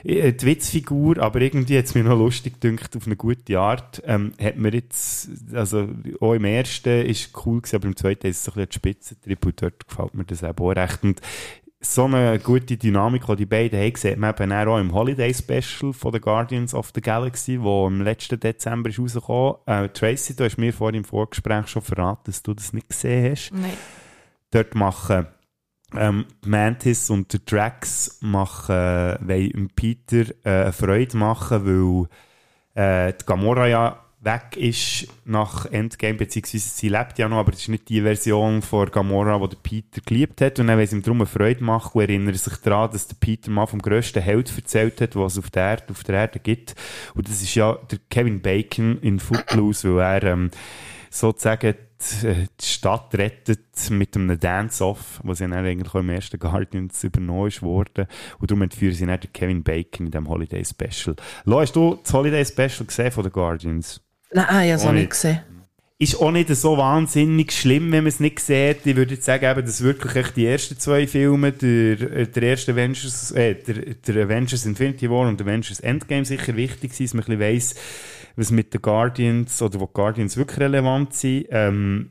der, 0.04 0.16
äh, 0.26 0.34
die 0.34 0.46
Witzfigur, 0.46 1.18
aber 1.18 1.42
irgendwie 1.42 1.78
hat 1.80 1.86
es 1.86 1.96
mir 1.96 2.04
noch 2.04 2.18
lustig 2.18 2.62
gedacht, 2.62 2.96
auf 2.96 3.06
eine 3.08 3.16
gute 3.16 3.60
Art. 3.60 4.02
Ähm, 4.06 4.34
hat 4.40 4.58
mir 4.58 4.72
jetzt, 4.74 5.30
also 5.54 5.90
auch 6.22 6.34
im 6.34 6.46
ersten 6.46 7.06
ist 7.08 7.28
es 7.28 7.46
cool 7.46 7.60
gewesen, 7.60 7.76
aber 7.78 7.88
im 7.88 7.96
zweiten 7.96 8.28
ist 8.28 8.38
es 8.38 8.44
so 8.46 8.52
ein 8.52 8.56
bisschen 8.56 8.70
die 8.70 8.76
Spitzentrip 8.76 9.46
und 9.48 9.62
dort 9.62 9.88
gefällt 9.88 10.14
mir 10.14 10.26
das 10.26 10.44
eben 10.44 10.58
auch 10.60 10.70
recht. 10.72 11.04
Und 11.04 11.22
so 11.86 12.06
eine 12.06 12.40
gute 12.40 12.78
Dynamik, 12.78 13.26
die 13.26 13.36
die 13.36 13.46
beiden 13.46 13.80
haben, 13.80 13.96
sieht 13.96 14.18
man 14.18 14.34
eben 14.40 14.52
auch 14.52 14.80
im 14.80 14.94
Holiday 14.94 15.34
Special 15.34 15.94
von 15.94 16.14
The 16.14 16.20
Guardians 16.20 16.74
of 16.74 16.92
the 16.96 17.02
Galaxy, 17.02 17.62
wo 17.62 17.88
im 17.88 18.02
letzten 18.02 18.40
Dezember 18.40 18.90
ist 18.90 19.00
rausgekommen. 19.00 19.56
Äh, 19.66 19.90
Tracy, 19.90 20.36
du 20.36 20.46
hast 20.46 20.58
mir 20.58 20.74
vorhin 20.74 21.00
im 21.00 21.04
Vorgespräch 21.04 21.68
schon 21.68 21.82
verraten, 21.82 22.24
dass 22.26 22.42
du 22.42 22.54
das 22.54 22.74
nicht 22.74 22.90
gesehen 22.90 23.32
hast. 23.32 23.52
Nein. 23.54 23.78
Dort 24.52 24.76
machen 24.76 25.28
ähm, 25.96 26.26
Mantis 26.46 27.10
und 27.10 27.32
der 27.34 27.42
Drax 27.42 28.20
machen, 28.22 28.76
äh, 28.76 29.18
wollen 29.22 29.70
Peter 29.76 30.26
äh, 30.44 30.64
eine 30.64 30.74
Freude 30.74 31.18
machen, 31.18 32.08
weil 32.76 33.08
äh, 33.08 33.14
die 33.14 33.26
Gamora 33.26 33.68
ja 33.68 34.03
weg 34.24 34.56
ist 34.56 35.08
nach 35.26 35.66
Endgame, 35.66 36.16
beziehungsweise 36.16 36.70
sie 36.70 36.90
lebt 36.90 37.20
ja 37.20 37.28
noch, 37.28 37.38
aber 37.38 37.54
es 37.54 37.60
ist 37.60 37.70
nicht 37.70 37.90
die 37.90 38.02
Version 38.02 38.62
von 38.62 38.90
Gamora, 38.90 39.38
die 39.40 39.50
der 39.50 39.58
Peter 39.62 40.02
geliebt 40.06 40.42
hat. 40.42 40.60
Und 40.60 40.68
dann 40.68 40.78
wollen 40.78 40.88
sie 40.88 40.96
ihm 40.96 41.04
darum 41.04 41.20
eine 41.20 41.26
Freude 41.26 41.64
machen 41.64 41.92
und 41.94 42.02
erinnern 42.02 42.34
sich 42.34 42.58
daran, 42.58 42.92
dass 42.92 43.08
der 43.08 43.18
Peter 43.20 43.52
mal 43.52 43.66
vom 43.66 43.82
grössten 43.82 44.22
Held 44.22 44.56
erzählt 44.56 45.02
hat, 45.02 45.16
was 45.16 45.34
es 45.34 45.40
auf 45.40 45.52
der 45.52 45.64
Erde, 45.64 45.84
auf 45.92 46.04
der 46.04 46.16
Erde 46.16 46.40
gibt. 46.40 46.76
Und 47.16 47.28
das 47.28 47.42
ist 47.42 47.56
ja 47.56 47.78
der 47.92 48.00
Kevin 48.10 48.42
Bacon 48.42 49.00
in 49.02 49.20
Footloose, 49.20 49.96
weil 49.96 50.24
er 50.24 50.34
ähm, 50.34 50.52
sozusagen 51.10 51.76
die, 52.04 52.28
äh, 52.28 52.48
die 52.60 52.66
Stadt 52.66 53.14
rettet 53.16 53.90
mit 53.90 54.16
einem 54.16 54.40
Dance-Off, 54.40 55.20
was 55.24 55.40
ja 55.40 55.48
dann 55.48 55.66
eigentlich 55.66 55.94
auch 55.94 56.00
im 56.00 56.10
ersten 56.10 56.40
Guardians 56.40 57.04
übernommen 57.04 57.48
ist 57.48 57.62
worden. 57.62 58.08
Und 58.40 58.52
darum 58.52 58.62
entführen 58.62 58.94
sie 58.94 59.06
dann 59.06 59.20
Kevin 59.34 59.64
Bacon 59.64 60.08
in 60.08 60.12
diesem 60.12 60.30
Holiday 60.30 60.64
Special. 60.64 61.16
Lo, 61.46 61.60
hast 61.60 61.76
du 61.76 62.00
das 62.02 62.14
Holiday 62.14 62.46
Special 62.46 62.86
gesehen 62.86 63.12
von 63.12 63.24
den 63.24 63.32
Guardians? 63.32 64.02
Nein, 64.34 64.46
ich 64.46 64.72
habe 64.72 64.82
es 64.82 64.86
Auch 64.86 64.92
nicht. 64.92 65.10
gesehen. 65.10 65.40
Ist 66.00 66.20
auch 66.20 66.32
nicht 66.32 66.50
so 66.50 66.78
wahnsinnig 66.78 67.54
schlimm, 67.54 67.92
wenn 67.92 68.04
man 68.04 68.08
es 68.08 68.20
nicht 68.20 68.40
sieht. 68.40 68.86
Ich 68.86 68.96
würde 68.96 69.14
jetzt 69.14 69.26
sagen, 69.26 69.46
eben, 69.46 69.66
dass 69.66 69.82
wirklich 69.84 70.16
echt 70.16 70.36
die 70.36 70.46
ersten 70.48 70.78
zwei 70.78 71.08
Filme, 71.08 71.52
der, 71.52 72.02
äh, 72.02 72.28
der 72.28 72.44
erste 72.44 72.74
Avengers, 72.74 73.32
äh, 73.32 73.56
der, 73.56 73.94
der 73.96 74.26
Avengers 74.26 74.66
Infinity 74.66 75.10
War 75.10 75.28
und 75.30 75.42
Avengers 75.42 75.80
Endgame 75.80 76.26
sicher 76.26 76.56
wichtig 76.58 76.94
sind, 76.94 77.08
dass 77.08 77.14
man 77.14 77.24
ein 77.24 77.38
bisschen 77.38 77.40
weiss, 77.40 77.76
was 78.36 78.52
mit 78.52 78.74
den 78.74 78.82
Guardians 78.82 79.62
oder 79.62 79.80
wo 79.80 79.86
die 79.86 79.94
Guardians 79.94 80.36
wirklich 80.36 80.60
relevant 80.60 81.14
sind. 81.14 81.46
Ähm, 81.52 82.10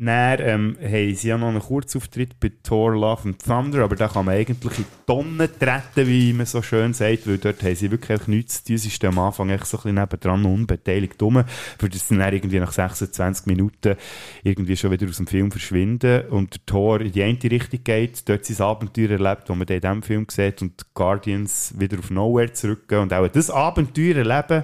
dann 0.00 0.38
ähm, 0.40 0.76
haben 0.80 1.14
sie 1.16 1.28
ja 1.28 1.36
noch 1.36 1.48
einen 1.48 1.58
Kurzauftritt 1.58 2.38
bei 2.38 2.52
Thor 2.62 2.92
Love 2.94 3.30
and 3.30 3.42
Thunder, 3.42 3.82
aber 3.82 3.96
da 3.96 4.06
kann 4.06 4.26
man 4.26 4.36
eigentlich 4.36 4.78
in 4.78 4.84
die 4.84 5.06
Tonne 5.06 5.50
treten, 5.58 6.06
wie 6.06 6.32
man 6.32 6.46
so 6.46 6.62
schön 6.62 6.94
sagt, 6.94 7.26
weil 7.26 7.38
dort 7.38 7.60
haben 7.64 7.74
sie 7.74 7.90
wirklich 7.90 8.28
nichts 8.28 8.62
zu 8.62 8.68
tun. 8.68 8.78
Sie 8.78 8.90
stehen 8.90 9.10
am 9.10 9.18
Anfang 9.18 9.50
echt 9.50 9.66
so 9.66 9.76
ein 9.76 9.82
bisschen 9.82 9.94
nebendran 9.96 10.44
unbeteiligt 10.44 11.20
rum, 11.20 11.42
für 11.78 11.88
das 11.88 12.06
dann 12.06 12.20
irgendwie 12.20 12.60
nach 12.60 12.70
26 12.70 13.46
Minuten 13.46 13.96
irgendwie 14.44 14.76
schon 14.76 14.92
wieder 14.92 15.08
aus 15.08 15.16
dem 15.16 15.26
Film 15.26 15.50
verschwinden. 15.50 16.28
Und 16.28 16.54
der 16.54 16.66
Thor 16.66 17.00
in 17.00 17.10
die 17.10 17.24
eine 17.24 17.42
Richtung 17.42 17.82
geht, 17.82 18.28
dort 18.28 18.44
sein 18.44 18.64
Abenteuer 18.64 19.10
erlebt, 19.10 19.48
das 19.48 19.56
man 19.56 19.66
dann 19.66 19.76
in 19.78 19.80
diesem 19.80 20.02
Film 20.02 20.26
sieht 20.30 20.62
und 20.62 20.94
Guardians 20.94 21.74
wieder 21.76 21.98
auf 21.98 22.10
Nowhere 22.10 22.52
zurückgehen. 22.52 23.02
Und 23.02 23.12
auch 23.12 23.26
das 23.26 23.50
Abenteuer 23.50 24.18
erleben, 24.18 24.62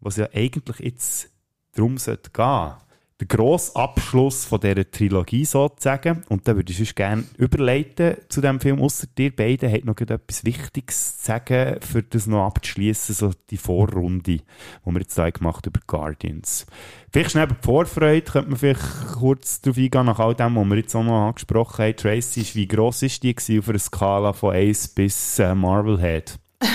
was 0.00 0.18
ja 0.18 0.28
eigentlich 0.34 0.80
jetzt 0.80 1.30
darum 1.72 1.96
sollte 1.96 2.30
gehen 2.30 2.72
der 3.18 3.28
grosse 3.28 3.74
Abschluss 3.74 4.44
von 4.44 4.60
dieser 4.60 4.90
Trilogie 4.90 5.46
sozusagen. 5.46 6.22
Und 6.28 6.46
da 6.46 6.54
würde 6.54 6.70
ich 6.70 6.76
sonst 6.76 6.96
gerne 6.96 7.24
überleiten 7.38 8.16
zu 8.28 8.42
dem 8.42 8.60
Film, 8.60 8.80
außer 8.80 9.06
dir 9.16 9.34
beiden 9.34 9.72
habt 9.72 9.86
noch 9.86 9.98
etwas 9.98 10.44
Wichtiges 10.44 11.18
zu 11.18 11.26
sagen, 11.26 11.80
für 11.80 12.02
das 12.02 12.26
noch 12.26 12.44
abzuschließen, 12.44 13.14
so 13.14 13.32
die 13.50 13.56
Vorrunde, 13.56 14.22
die 14.22 14.42
wir 14.84 15.00
jetzt 15.00 15.16
da 15.16 15.30
gemacht 15.30 15.66
über 15.66 15.80
Guardians. 15.86 16.66
Vielleicht 17.10 17.30
schnell 17.30 17.44
über 17.44 17.54
die 17.54 17.64
Vorfreude, 17.64 18.20
könnte 18.20 18.50
man 18.50 18.58
vielleicht 18.58 18.82
kurz 19.14 19.62
darauf 19.62 19.78
eingehen, 19.78 20.06
nach 20.06 20.18
all 20.18 20.34
dem, 20.34 20.56
was 20.56 20.66
wir 20.66 20.76
jetzt 20.76 20.94
auch 20.94 21.02
noch 21.02 21.28
angesprochen 21.28 21.84
haben. 21.84 21.96
Tracy, 21.96 22.46
wie 22.54 22.68
gross 22.68 23.02
ist 23.02 23.22
die 23.22 23.34
gewesen 23.34 23.60
auf 23.60 23.68
einer 23.70 23.78
Skala 23.78 24.32
von 24.34 24.54
1 24.54 24.88
bis 24.88 25.38
äh, 25.38 25.54
Marvel 25.54 25.98
Head? 25.98 26.38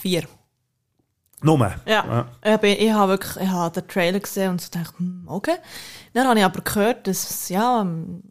Vier. 0.00 0.24
Nummer. 1.42 1.74
Ja. 1.86 2.28
Ich, 2.44 2.56
bin, 2.58 2.76
ich 2.78 2.92
habe 2.92 3.12
wirklich 3.12 3.36
ich 3.44 3.48
habe 3.48 3.80
den 3.80 3.88
Trailer 3.88 4.20
gesehen 4.20 4.50
und 4.50 4.60
so 4.60 4.68
dachte, 4.70 4.98
hm, 4.98 5.24
okay. 5.26 5.56
Dann 6.12 6.26
habe 6.26 6.38
ich 6.38 6.44
aber 6.44 6.60
gehört, 6.60 7.06
dass, 7.06 7.48
ja, 7.48 7.80
ähm, 7.80 8.22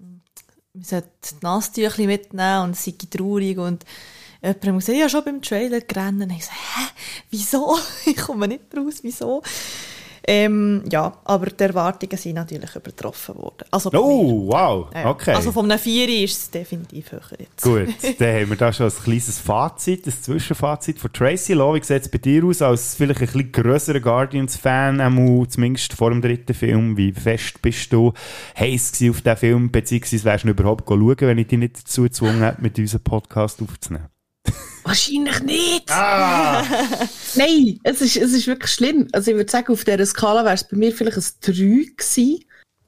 man 0.74 0.84
sollte 0.84 1.09
die 1.24 1.36
Nasstücher 1.43 2.05
mitnehmen 2.05 2.64
und 2.64 2.78
sei 2.78 2.93
traurig 3.09 3.57
und 3.57 3.86
jemand 4.41 4.66
hat 4.66 4.76
gesagt, 4.76 4.97
ja, 4.97 5.09
schon 5.09 5.24
beim 5.24 5.41
Trailer 5.41 5.82
gerannt. 5.82 6.22
Und 6.22 6.32
ich 6.32 6.45
so, 6.45 6.51
hä, 6.51 6.88
wieso? 7.30 7.78
ich 8.05 8.18
komme 8.18 8.47
nicht 8.47 8.64
raus, 8.76 8.99
wieso? 9.01 9.41
Ähm, 10.28 10.84
ja, 10.91 11.13
aber 11.24 11.47
die 11.47 11.63
Erwartungen 11.63 12.17
sind 12.17 12.36
natürlich 12.36 12.76
übertroffen 12.76 13.36
worden. 13.36 13.65
Also 13.72 13.89
Oh, 13.93 14.47
wow, 14.47 14.88
okay. 15.05 15.34
Also 15.34 15.51
von 15.51 15.69
einem 15.69 15.80
Vieri 15.80 16.24
ist 16.24 16.38
es 16.38 16.51
definitiv 16.51 17.11
höher 17.11 17.39
jetzt. 17.39 17.61
Gut, 17.63 17.88
dann 18.19 18.41
haben 18.41 18.49
wir 18.49 18.57
da 18.57 18.72
schon 18.72 18.88
ein 18.88 19.03
kleines 19.03 19.39
Fazit, 19.39 20.05
ein 20.05 20.13
Zwischenfazit 20.13 20.99
von 20.99 21.11
Tracy 21.11 21.53
Law. 21.53 21.74
Wie 21.74 21.84
sieht 21.84 22.03
es 22.03 22.09
bei 22.09 22.19
dir 22.19 22.43
aus, 22.45 22.61
als 22.61 22.95
vielleicht 22.95 23.22
ein 23.22 23.26
bisschen 23.26 23.51
grösserer 23.51 23.99
Guardians-Fan, 23.99 25.47
zumindest 25.49 25.93
vor 25.93 26.11
dem 26.11 26.22
dritten 26.22 26.53
Film? 26.53 26.97
Wie 26.97 27.11
fest 27.11 27.61
bist 27.61 27.91
du 27.91 28.13
heiß 28.59 28.91
auf 29.09 29.22
diesen 29.22 29.38
Film, 29.38 29.72
beziehungsweise 29.72 30.24
wärst 30.24 30.43
du 30.43 30.49
überhaupt 30.49 30.88
schauen, 30.88 31.15
wenn 31.19 31.38
ich 31.38 31.47
dich 31.47 31.59
nicht 31.59 31.80
dazu 31.80 32.03
gezwungen 32.03 32.41
hätte, 32.41 32.61
mit 32.61 32.78
unserem 32.78 33.03
Podcast 33.03 33.61
aufzunehmen? 33.61 34.07
Wahrscheinlich 34.84 35.42
nicht. 35.42 35.90
Nein, 37.36 37.80
es 37.84 38.02
ist, 38.02 38.18
es 38.18 38.34
ist 38.34 38.48
wirklich 38.48 38.72
schlimm. 38.72 39.08
Also 39.12 39.32
ich 39.32 39.38
würde 39.38 39.52
sagen, 39.52 39.72
auf 39.72 39.84
dieser 39.84 40.06
Skala 40.06 40.44
wäre 40.44 40.56
es 40.56 40.68
bei 40.68 40.78
mir 40.78 40.92
vielleicht 40.92 41.18
ein 41.18 41.24
3 41.42 41.52
gewesen. 41.52 42.46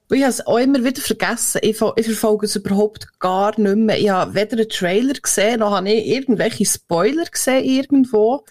Und 0.10 0.18
ich 0.18 0.24
habe 0.24 0.32
es 0.32 0.46
auch 0.46 0.58
immer 0.58 0.84
wieder 0.84 1.02
vergessen. 1.02 1.60
Ich, 1.64 1.82
ich 1.96 2.06
verfolge 2.06 2.46
es 2.46 2.56
überhaupt 2.56 3.08
gar 3.20 3.60
nicht 3.60 3.78
mehr. 3.78 4.00
Ich 4.00 4.10
habe 4.10 4.36
weder 4.36 4.58
einen 4.58 4.70
Trailer 4.70 5.14
gesehen, 5.14 5.60
noch 5.60 5.72
habe 5.72 5.92
ich 5.92 6.08
irgendwelche 6.08 6.66
Spoiler 6.66 7.26
gesehen 7.26 7.64
irgendwo. 7.64 8.44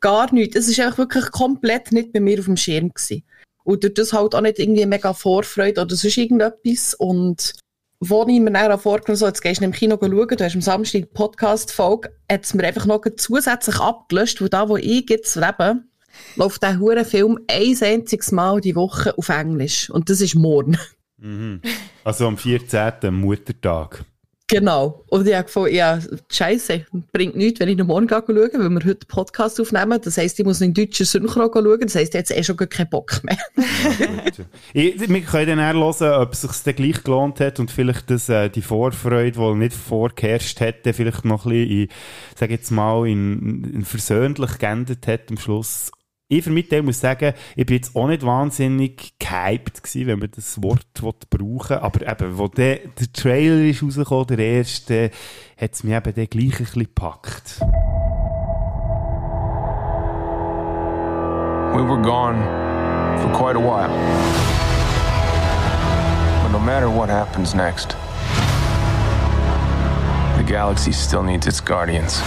Gar 0.00 0.32
nichts. 0.32 0.56
Es 0.56 0.68
ist 0.68 0.80
einfach 0.80 0.98
wirklich 0.98 1.30
komplett 1.30 1.92
nicht 1.92 2.12
bei 2.12 2.20
mir 2.20 2.38
auf 2.38 2.46
dem 2.46 2.56
Schirm 2.56 2.90
gewesen. 2.90 3.22
Und 3.64 3.84
durch 3.84 3.94
das 3.94 4.12
halt 4.12 4.34
auch 4.34 4.40
nicht 4.40 4.58
irgendwie 4.58 4.86
mega 4.86 5.12
Vorfreude 5.12 5.82
oder 5.82 5.94
sonst 5.94 6.16
irgendetwas. 6.16 6.94
Und 6.94 7.54
wo 8.00 8.26
ich 8.26 8.40
mir 8.40 8.50
dann 8.50 8.78
vorgenommen 8.78 9.16
so, 9.16 9.26
jetzt 9.26 9.42
gehst 9.42 9.60
du 9.60 9.64
im 9.64 9.72
Kino 9.72 9.98
schauen, 10.00 10.28
du 10.28 10.44
hast 10.44 10.54
am 10.54 10.62
Samstag 10.62 11.02
die 11.02 11.06
Podcast-Folge, 11.06 12.10
hat 12.30 12.44
es 12.44 12.54
mir 12.54 12.64
einfach 12.64 12.86
noch 12.86 13.02
zusätzlich 13.16 13.78
abgelöscht, 13.78 14.40
weil 14.40 14.48
da, 14.48 14.68
wo 14.68 14.78
ich 14.78 15.08
jetzt 15.10 15.36
lebe, 15.36 15.82
läuft 16.36 16.62
der 16.62 16.78
hure 16.80 17.04
Film 17.04 17.38
ein 17.46 17.76
einziges 17.80 18.32
Mal 18.32 18.60
die 18.60 18.74
Woche 18.74 19.16
auf 19.18 19.28
Englisch. 19.28 19.90
Und 19.90 20.08
das 20.08 20.20
ist 20.20 20.34
morgen. 20.34 20.78
Also 22.02 22.26
am 22.26 22.38
14. 22.38 23.12
Muttertag. 23.12 24.06
Genau. 24.50 25.04
Und 25.08 25.28
ich 25.28 25.34
habe 25.34 25.44
gefunden, 25.44 25.74
ja, 25.74 26.00
scheisse, 26.28 26.84
bringt 27.12 27.36
nichts, 27.36 27.60
wenn 27.60 27.68
ich 27.68 27.76
noch 27.76 27.86
morgen 27.86 28.08
gehe 28.08 28.18
schauen, 28.18 28.36
weil 28.36 28.70
wir 28.70 28.84
heute 28.84 29.06
Podcast 29.06 29.60
aufnehmen. 29.60 30.00
Das 30.02 30.18
heisst, 30.18 30.40
ich 30.40 30.44
muss 30.44 30.60
in 30.60 30.74
deutscher 30.74 31.04
Synchro 31.04 31.48
schauen. 31.52 31.80
Das 31.80 31.94
heisst, 31.94 32.14
jetzt 32.14 32.36
eh 32.36 32.42
schon 32.42 32.56
keinen 32.56 32.90
Bock 32.90 33.22
mehr. 33.22 33.38
Ich, 34.72 35.00
wir 35.00 35.20
können 35.22 35.58
dann 35.58 35.76
hören, 35.76 36.22
ob 36.22 36.32
es 36.32 36.42
sich 36.42 36.50
dann 36.64 36.76
gleich 36.76 37.02
gelohnt 37.02 37.40
hat 37.40 37.58
und 37.60 37.70
vielleicht 37.70 38.10
das, 38.10 38.28
äh, 38.28 38.48
die 38.48 38.62
Vorfreude, 38.62 39.38
die 39.38 39.54
nicht 39.54 39.74
vorgeherrscht 39.74 40.60
hätte, 40.60 40.92
vielleicht 40.92 41.24
noch 41.24 41.44
ein 41.46 41.50
bisschen, 41.50 41.80
in, 41.82 41.88
sag 42.36 42.50
jetzt 42.50 42.70
mal, 42.70 43.06
in, 43.06 43.64
in 43.64 43.84
versöhnlich 43.84 44.58
geendet 44.58 45.06
hat 45.06 45.30
am 45.30 45.38
Schluss. 45.38 45.90
Ich 46.32 46.44
für 46.44 46.50
mich 46.50 46.70
muss 46.82 47.00
sagen, 47.00 47.34
ich 47.56 47.66
bin 47.66 47.74
jetzt 47.74 47.96
auch 47.96 48.06
nicht 48.06 48.24
wahnsinnig 48.24 49.14
gehypt 49.18 49.82
gewesen, 49.82 50.06
wenn 50.06 50.20
man 50.20 50.30
das 50.30 50.62
Wort 50.62 50.86
brauchen 51.28 51.78
aber 51.78 52.08
eben, 52.08 52.38
wo 52.38 52.46
der, 52.46 52.78
der 52.86 53.12
Trailer 53.12 53.68
ist 53.68 53.82
rausgekommen, 53.82 54.28
der 54.28 54.38
erste, 54.38 55.10
hat 55.60 55.72
es 55.72 55.82
mich 55.82 55.92
eben 55.92 56.14
dann 56.14 56.26
gleich 56.26 56.60
ein 56.60 56.64
bisschen 56.64 56.82
gepackt. 56.84 57.58
We 61.74 61.82
were 61.82 62.00
gone 62.00 62.38
for 63.18 63.32
quite 63.32 63.56
a 63.56 63.60
while. 63.60 63.90
But 66.44 66.52
no 66.52 66.60
matter 66.60 66.88
what 66.88 67.08
happens 67.08 67.56
next, 67.56 67.96
the 70.36 70.44
galaxy 70.44 70.92
still 70.92 71.24
needs 71.24 71.48
its 71.48 71.60
guardians. 71.60 72.22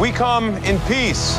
Hello, 0.00 0.10
we 0.10 0.16
come 0.16 0.56
in 0.64 0.78
peace. 0.80 1.36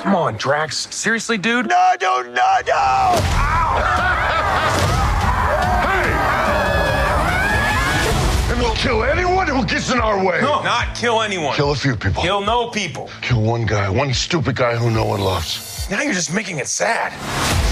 Come 0.00 0.14
on, 0.14 0.36
Drax. 0.36 0.94
Seriously, 0.94 1.38
dude? 1.38 1.68
No, 1.68 1.92
no, 2.00 2.22
no, 2.22 2.60
no! 2.66 3.14
And 8.48 8.60
we'll 8.60 8.74
kill 8.74 9.02
anyone 9.02 9.48
who 9.48 9.64
gets 9.66 9.90
in 9.90 9.98
our 9.98 10.24
way. 10.24 10.40
No, 10.40 10.62
not 10.62 10.94
kill 10.94 11.22
anyone. 11.22 11.56
Kill 11.56 11.72
a 11.72 11.76
few 11.76 11.96
people. 11.96 12.22
Kill 12.22 12.42
no 12.42 12.70
people. 12.70 13.10
Kill 13.22 13.42
one 13.42 13.66
guy, 13.66 13.88
one 13.90 14.14
stupid 14.14 14.54
guy 14.54 14.76
who 14.76 14.88
no 14.90 15.04
one 15.06 15.20
loves. 15.20 15.88
Now 15.90 16.02
you're 16.02 16.14
just 16.14 16.32
making 16.32 16.58
it 16.58 16.68
sad. 16.68 17.71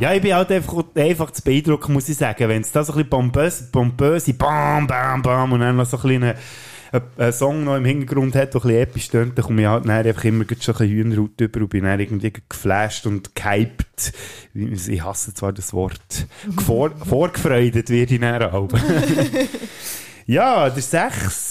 Ja, 0.00 0.14
ich 0.14 0.22
bin 0.22 0.34
halt 0.34 0.50
einfach, 0.50 0.82
einfach 0.94 1.30
zu 1.30 1.42
beeindrucken, 1.42 1.92
muss 1.92 2.08
ich 2.08 2.16
sagen. 2.16 2.48
Wenn 2.48 2.62
es 2.62 2.72
da 2.72 2.82
so 2.82 2.92
ein 2.92 2.96
bisschen 2.96 3.10
pompös, 3.10 3.70
pompöse 3.70 4.32
Bam, 4.32 4.86
Bam, 4.86 5.20
Bam 5.20 5.52
und 5.52 5.60
dann 5.60 5.76
noch 5.76 5.84
so 5.84 5.98
ein 5.98 6.02
bisschen 6.02 6.34
einen, 7.18 7.32
Song 7.34 7.64
noch 7.64 7.76
im 7.76 7.84
Hintergrund 7.84 8.34
hat, 8.34 8.54
der 8.54 8.62
ein 8.62 8.62
bisschen 8.62 8.82
episch 8.82 9.08
tönt, 9.10 9.36
dann 9.36 9.44
komme 9.44 9.60
ich 9.60 9.68
halt 9.68 9.84
dann 9.84 10.06
einfach 10.06 10.24
immer 10.24 10.44
schon 10.44 10.56
ein 10.56 10.78
bisschen 10.78 10.88
Hühnerhaut 10.88 11.38
über 11.38 11.60
und 11.60 11.68
bin 11.68 11.84
dann 11.84 12.00
irgendwie 12.00 12.32
geflasht 12.48 13.06
und 13.06 13.34
gehypt. 13.34 14.14
Ich 14.54 15.04
hasse 15.04 15.34
zwar 15.34 15.52
das 15.52 15.74
Wort. 15.74 16.26
Vor, 16.64 16.92
vorgefreudet 17.06 17.90
werde 17.90 18.14
ich 18.14 18.20
dann 18.20 18.42
auch. 18.42 18.68
ja, 20.26 20.70
der 20.70 20.82
sechs 20.82 21.49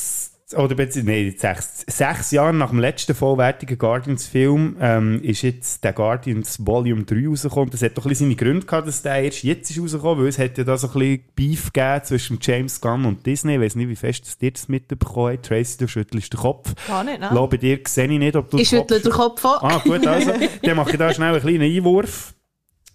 oder 0.55 0.75
nee, 1.03 1.29
sechs, 1.37 1.85
sechs 1.87 2.31
Jahre 2.31 2.53
nach 2.53 2.69
dem 2.69 2.79
letzten 2.79 3.13
vollwertigen 3.13 3.77
Guardians-Film 3.77 4.77
ähm, 4.81 5.21
ist 5.21 5.43
jetzt 5.43 5.83
der 5.83 5.93
Guardians 5.93 6.65
Volume 6.65 7.03
3 7.03 7.27
rausgekommen. 7.27 7.69
Das 7.69 7.83
hat 7.83 7.95
doch 7.97 8.05
ein 8.05 8.09
bisschen 8.09 8.27
seine 8.27 8.35
Gründe 8.35 8.65
gehabt, 8.65 8.87
dass 8.87 9.03
der 9.03 9.23
erst 9.23 9.43
jetzt 9.43 9.69
ist 9.69 9.79
rausgekommen, 9.79 10.23
weil 10.23 10.29
es 10.29 10.39
hat 10.39 10.57
ja 10.57 10.63
da 10.63 10.75
so 10.75 10.87
ein 10.87 10.93
bisschen 10.93 11.23
Beef 11.35 11.71
gegeben 11.71 12.03
zwischen 12.03 12.39
James 12.41 12.81
Gunn 12.81 13.05
und 13.05 13.25
Disney. 13.25 13.55
Ich 13.55 13.61
weiss 13.61 13.75
nicht, 13.75 13.89
wie 13.89 13.95
fest 13.95 14.25
dass 14.25 14.37
ihr 14.39 14.51
das 14.51 14.67
mitbekommen 14.67 15.33
habt. 15.33 15.45
Tracy, 15.45 15.77
du 15.77 15.87
schüttelst 15.87 16.33
den 16.33 16.39
Kopf. 16.39 16.73
Gar 16.87 17.03
nicht, 17.03 17.19
ne? 17.19 17.29
Lo, 17.31 17.47
bei 17.47 17.57
dir 17.57 17.79
sehe 17.87 18.11
ich 18.11 18.19
nicht, 18.19 18.35
ob 18.35 18.49
du 18.49 18.57
Ich 18.57 18.69
den 18.69 18.79
schüttle 18.79 18.99
den 18.99 19.11
Kopf 19.11 19.45
an. 19.45 19.59
Ah, 19.61 19.81
gut, 19.83 20.05
also. 20.07 20.31
Dann 20.63 20.75
mache 20.75 20.91
ich 20.91 20.97
da 20.97 21.13
schnell 21.13 21.33
einen 21.33 21.41
kleinen 21.41 21.61
Einwurf. 21.61 22.33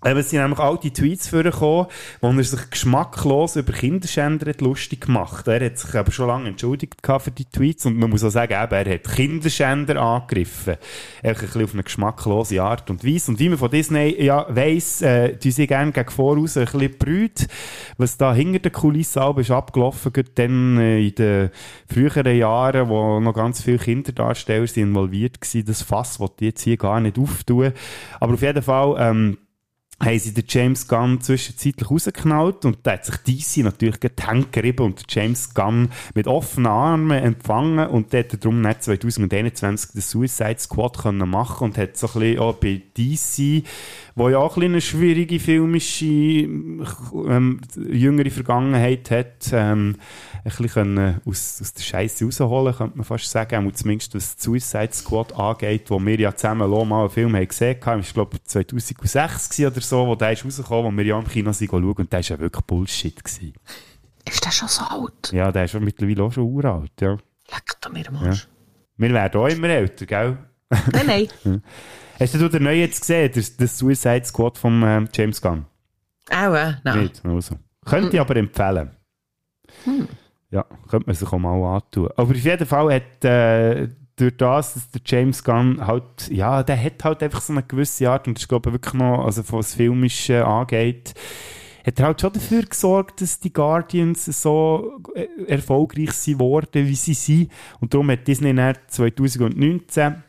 Es 0.07 0.29
sind 0.29 0.41
nämlich 0.41 0.59
alte 0.59 0.93
Tweets 0.93 1.29
vorgekommen, 1.29 1.87
wo 2.21 2.29
er 2.29 2.45
sich 2.45 2.71
geschmacklos 2.71 3.57
über 3.57 3.73
Kinderschänder 3.73 4.51
hat 4.51 4.61
lustig 4.61 5.07
gemacht 5.07 5.49
Er 5.49 5.65
hat 5.65 5.79
sich 5.79 5.95
aber 5.95 6.13
schon 6.13 6.29
lange 6.29 6.51
entschuldigt 6.51 6.97
für 7.03 7.31
die 7.31 7.47
Tweets 7.47 7.87
und 7.87 7.97
man 7.97 8.11
muss 8.11 8.23
auch 8.23 8.29
sagen, 8.29 8.53
eben, 8.53 8.87
er 8.87 8.95
hat 8.95 9.05
Kinderschänder 9.05 9.97
angegriffen. 9.97 10.77
Einfach 11.23 11.43
ein 11.43 11.49
bisschen 11.49 11.65
auf 11.65 11.73
eine 11.73 11.83
geschmacklose 11.85 12.63
Art 12.63 12.91
und 12.91 13.03
Weise. 13.03 13.31
Und 13.31 13.39
wie 13.39 13.49
man 13.49 13.57
von 13.57 13.71
Disney 13.71 14.23
ja 14.23 14.47
weiss, 14.55 15.01
äh, 15.01 15.39
die 15.39 15.51
sie 15.51 15.67
gerne 15.67 15.93
gegen 15.93 16.11
voraus 16.11 16.59
ein 16.59 16.67
bisschen 16.67 16.99
brüht, 16.99 17.49
was 17.97 18.19
da 18.19 18.35
hinter 18.35 18.59
den 18.59 18.73
Kulissen 18.73 19.23
aber 19.23 19.41
ist 19.41 19.51
abgelaufen, 19.51 20.13
gerade 20.13 20.31
dann 20.35 20.79
äh, 20.79 21.01
in 21.01 21.15
den 21.15 21.51
früheren 21.91 22.37
Jahren, 22.37 22.91
wo 22.91 23.21
noch 23.21 23.33
ganz 23.33 23.63
viele 23.63 23.79
Kinderdarsteller 23.79 24.67
sind 24.67 24.91
involviert 24.91 25.39
waren, 25.41 25.65
das 25.65 25.81
Fass 25.81 26.21
wollte 26.21 26.45
ich 26.45 26.51
jetzt 26.51 26.63
hier 26.63 26.77
gar 26.77 27.01
nicht 27.01 27.19
auftun. 27.19 27.73
Aber 28.21 28.35
auf 28.35 28.43
jeden 28.43 28.63
Fall, 28.63 28.97
ähm, 28.99 29.39
haben 30.01 30.19
sie 30.19 30.35
den 30.35 30.45
James 30.49 30.89
Gunn 30.89 31.21
zwischenzeitlich 31.21 31.91
rausgeknallt 31.91 32.65
und 32.65 32.79
da 32.83 32.93
hat 32.93 33.05
sich 33.05 33.17
DC 33.17 33.65
natürlich 33.65 34.01
gerieben 34.51 34.87
und 34.87 35.05
James 35.09 35.55
Gunn 35.55 35.91
mit 36.15 36.27
offenen 36.27 36.67
Armen 36.67 37.23
empfangen 37.23 37.89
und 37.89 38.13
der 38.13 38.25
hat 38.25 38.45
darum 38.45 38.61
nicht 38.61 38.83
2021 38.83 39.93
den 39.93 40.01
Suicide 40.01 40.59
Squad 40.59 40.99
können 40.99 41.29
machen 41.29 41.65
und 41.65 41.79
hat 41.79 41.97
so 41.97 42.09
ein 42.09 42.13
bisschen 42.21 42.39
auch 42.41 42.55
bei 42.55 42.83
DC, 42.97 43.65
wo 44.17 44.29
ja 44.29 44.39
auch 44.39 44.57
ein 44.57 44.63
eine 44.63 44.81
schwierige 44.81 45.41
filmische 45.41 46.05
ähm, 46.05 47.61
jüngere 47.77 48.31
Vergangenheit 48.31 49.11
hat, 49.11 49.51
ähm, 49.53 49.97
ein 50.45 50.53
bisschen 50.57 51.21
aus, 51.25 51.59
aus 51.61 51.75
der 51.75 51.83
Scheiße 51.83 52.25
rausholen, 52.25 52.75
könnte 52.75 52.97
man 52.97 53.05
fast 53.05 53.31
sagen, 53.31 53.67
und 53.67 53.77
zumindest 53.77 54.15
was 54.15 54.37
Suicide 54.39 54.93
Squad 54.93 55.33
angeht, 55.37 55.91
wo 55.91 55.99
wir 55.99 56.19
ja 56.19 56.35
zusammen 56.35 56.71
mal 56.71 57.01
einen 57.01 57.11
Film 57.11 57.35
haben 57.35 57.49
gesehen 57.49 57.77
haben, 57.85 58.01
ich 58.01 58.15
glaube 58.15 58.37
2006 58.43 59.49
gewesen 59.49 59.73
oder 59.73 59.81
so, 59.81 60.07
wo 60.07 60.15
der 60.15 60.33
ist 60.33 60.45
rausgekommen, 60.45 60.93
wo 60.93 60.97
wir 60.97 61.05
ja 61.05 61.19
im 61.19 61.27
Kino 61.27 61.53
sind 61.53 61.71
schauen 61.71 61.85
und 61.85 62.13
der 62.13 62.21
ist 62.21 62.29
ja 62.29 62.39
wirklich 62.39 62.65
Bullshit 62.65 63.25
gewesen. 63.25 63.55
Ist 64.29 64.45
der 64.45 64.51
schon 64.53 64.69
so 64.69 64.85
alt? 64.85 65.33
Ja, 65.33 65.51
der 65.51 65.65
ist 65.65 65.73
schon 65.73 65.85
mittlerweile 65.85 66.23
auch 66.23 66.33
schon 66.33 66.45
uralt, 66.45 66.93
ja. 67.01 67.13
Leck 67.51 67.77
doch 67.81 67.93
mir 67.93 68.09
am 68.09 68.25
ja. 68.25 68.35
Wir 68.97 69.13
werden 69.13 69.41
auch 69.41 69.49
immer 69.49 69.69
älter, 69.69 70.07
gell? 70.07 70.39
Nein, 70.93 71.29
nein. 71.45 71.63
Hast 72.19 72.35
du 72.35 72.49
den 72.49 72.63
neuen 72.63 72.81
jetzt 72.81 73.01
gesehen, 73.01 73.31
das, 73.35 73.57
das 73.57 73.79
Suicide 73.79 74.25
Squad 74.25 74.59
von 74.59 74.83
ähm, 74.85 75.09
James 75.13 75.41
Gunn? 75.41 75.67
Auch, 76.31 76.55
äh, 76.55 76.75
nein. 76.85 77.03
Nicht, 77.03 77.25
also. 77.25 77.57
Könnte 77.85 78.15
ich 78.15 78.21
aber 78.21 78.37
empfehlen. 78.37 78.91
Hm. 79.85 80.09
Ja, 80.51 80.65
könnte 80.89 81.07
man 81.07 81.17
sich 81.17 81.31
auch 81.31 81.39
mal 81.39 81.77
antun. 81.77 82.09
Aber 82.17 82.31
auf 82.31 82.37
jeden 82.37 82.67
Fall 82.67 82.95
hat 82.95 83.25
äh, 83.25 83.89
durch 84.17 84.37
das, 84.37 84.75
dass 84.75 84.91
der 84.91 85.01
James 85.05 85.43
Gunn 85.43 85.85
halt, 85.85 86.29
ja, 86.31 86.63
der 86.63 86.83
hat 86.83 87.05
halt 87.05 87.23
einfach 87.23 87.41
so 87.41 87.53
eine 87.53 87.63
gewisse 87.63 88.09
Art, 88.09 88.29
und 88.29 88.39
das 88.39 88.45
ist 88.45 88.49
glaube 88.49 88.71
ich 88.71 88.75
wirklich 88.75 88.95
noch, 88.95 89.25
also 89.25 89.43
was 89.51 89.75
Filmische 89.75 90.47
angeht, 90.47 91.15
hat 91.85 91.99
er 91.99 92.07
halt 92.07 92.21
schon 92.21 92.33
dafür 92.33 92.63
gesorgt, 92.63 93.21
dass 93.21 93.41
die 93.41 93.53
Guardians 93.53 94.25
so 94.25 95.01
äh, 95.15 95.27
erfolgreich 95.47 96.13
sind 96.13 96.39
worden, 96.39 96.87
wie 96.87 96.95
sie 96.95 97.15
sind. 97.15 97.51
Und 97.81 97.93
darum 97.93 98.11
hat 98.11 98.27
Disney 98.27 98.55
dann 98.55 98.77
2019 98.87 100.23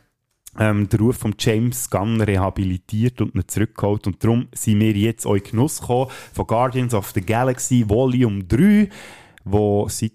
ähm, 0.59 0.89
den 0.89 0.99
Ruf 0.99 1.17
von 1.17 1.35
James 1.37 1.89
Gunn 1.89 2.21
rehabilitiert 2.21 3.21
und 3.21 3.35
ihn 3.35 3.47
zurückgeholt. 3.47 4.07
Und 4.07 4.23
darum 4.23 4.47
sind 4.53 4.79
wir 4.79 4.93
jetzt 4.93 5.25
auch 5.25 5.35
in 5.35 5.43
Genuss 5.43 5.81
gekommen 5.81 6.09
von 6.33 6.47
Guardians 6.47 6.93
of 6.93 7.11
the 7.11 7.21
Galaxy 7.21 7.87
Volume 7.87 8.43
3, 8.43 8.89
wo 9.43 9.87
seit 9.89 10.13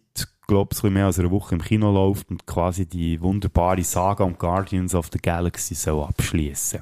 glaube 0.50 0.74
ich, 0.74 0.82
mehr 0.82 1.06
als 1.06 1.20
eine 1.20 1.30
Woche 1.30 1.54
im 1.54 1.62
Kino 1.62 1.92
läuft 1.92 2.28
und 2.28 2.44
quasi 2.44 2.84
die 2.84 3.20
wunderbare 3.20 3.84
Saga 3.84 4.24
um 4.24 4.36
Guardians 4.36 4.96
of 4.96 5.08
the 5.12 5.18
Galaxy 5.20 5.76
soll 5.76 6.02
abschließen. 6.02 6.80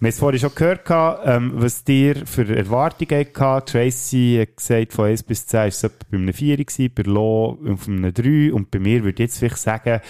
Wir 0.00 0.06
haben 0.06 0.06
es 0.06 0.18
vorhin 0.18 0.40
schon 0.40 0.54
gehört, 0.54 0.80
ähm, 1.26 1.52
was 1.56 1.84
dir 1.84 2.26
für 2.26 2.48
Erwartungen 2.56 3.26
hatte. 3.36 3.72
Tracy 3.72 4.38
hat 4.40 4.56
gesagt, 4.56 4.94
von 4.94 5.04
1 5.04 5.22
bis 5.22 5.46
10 5.46 5.58
war 5.58 5.66
es 5.66 5.82
bei 5.82 6.16
einem 6.16 6.32
4, 6.32 6.56
gewesen, 6.56 6.92
bei 6.94 7.02
Lo 7.02 7.58
auf 7.70 7.88
einem 7.88 8.12
3 8.12 8.54
und 8.54 8.70
bei 8.70 8.78
mir 8.78 9.04
würde 9.04 9.22
ich 9.22 9.28
jetzt 9.28 9.38
vielleicht 9.38 9.58
sagen, 9.58 10.00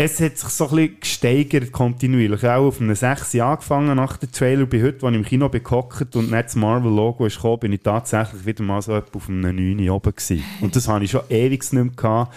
es 0.00 0.20
hat 0.20 0.38
sich 0.38 0.48
so 0.50 0.68
ein 0.68 0.76
bisschen 0.76 1.00
gesteigert 1.00 1.72
kontinuierlich. 1.72 2.44
Auch 2.44 2.68
auf 2.68 2.80
einem 2.80 2.94
6 2.94 3.34
angefangen 3.34 3.96
nach 3.96 4.16
dem 4.16 4.30
Trailer. 4.30 4.64
Bei 4.64 4.80
heute, 4.80 5.04
als 5.04 5.12
ich 5.12 5.18
im 5.18 5.24
Kino 5.24 5.50
gehockt 5.50 6.14
und 6.14 6.30
nicht 6.30 6.44
das 6.44 6.54
Marvel-Logo 6.54 7.26
ist 7.26 7.34
gekommen, 7.34 7.58
bin 7.58 7.72
ich 7.72 7.80
tatsächlich 7.80 8.46
wieder 8.46 8.62
mal 8.62 8.80
so 8.80 8.94
auf 8.94 9.28
einem 9.28 9.40
9 9.40 9.90
oben 9.90 10.14
gewesen. 10.14 10.44
Und 10.60 10.76
das 10.76 10.86
habe 10.86 11.04
ich 11.04 11.10
schon 11.10 11.22
ewig 11.28 11.72
nicht 11.72 12.00
mehr 12.00 12.30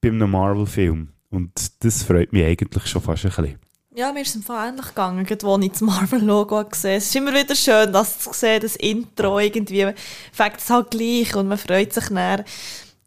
bei 0.00 0.08
einem 0.08 0.30
Marvel-Film. 0.30 1.08
Und 1.30 1.84
das 1.84 2.04
freut 2.04 2.32
mich 2.32 2.44
eigentlich 2.44 2.86
schon 2.86 3.02
fast 3.02 3.24
ein 3.24 3.30
bisschen. 3.30 3.58
Ja, 3.92 4.12
mir 4.12 4.22
ist 4.22 4.36
es 4.36 4.48
ähnlich 4.48 4.86
gegangen, 4.86 5.26
wo 5.42 5.58
ich 5.58 5.72
das 5.72 5.80
Marvel-Logo 5.80 6.64
gesehen. 6.70 6.98
Es 6.98 7.06
ist 7.06 7.16
immer 7.16 7.34
wieder 7.34 7.56
schön, 7.56 7.92
das 7.92 8.20
zu 8.20 8.32
sehen, 8.32 8.62
das 8.62 8.76
Intro 8.76 9.40
irgendwie. 9.40 9.88
Fängt 10.32 10.58
es 10.58 10.70
halt 10.70 10.92
gleich 10.92 11.34
und 11.34 11.48
man 11.48 11.58
freut 11.58 11.92
sich 11.92 12.08
näher. 12.10 12.44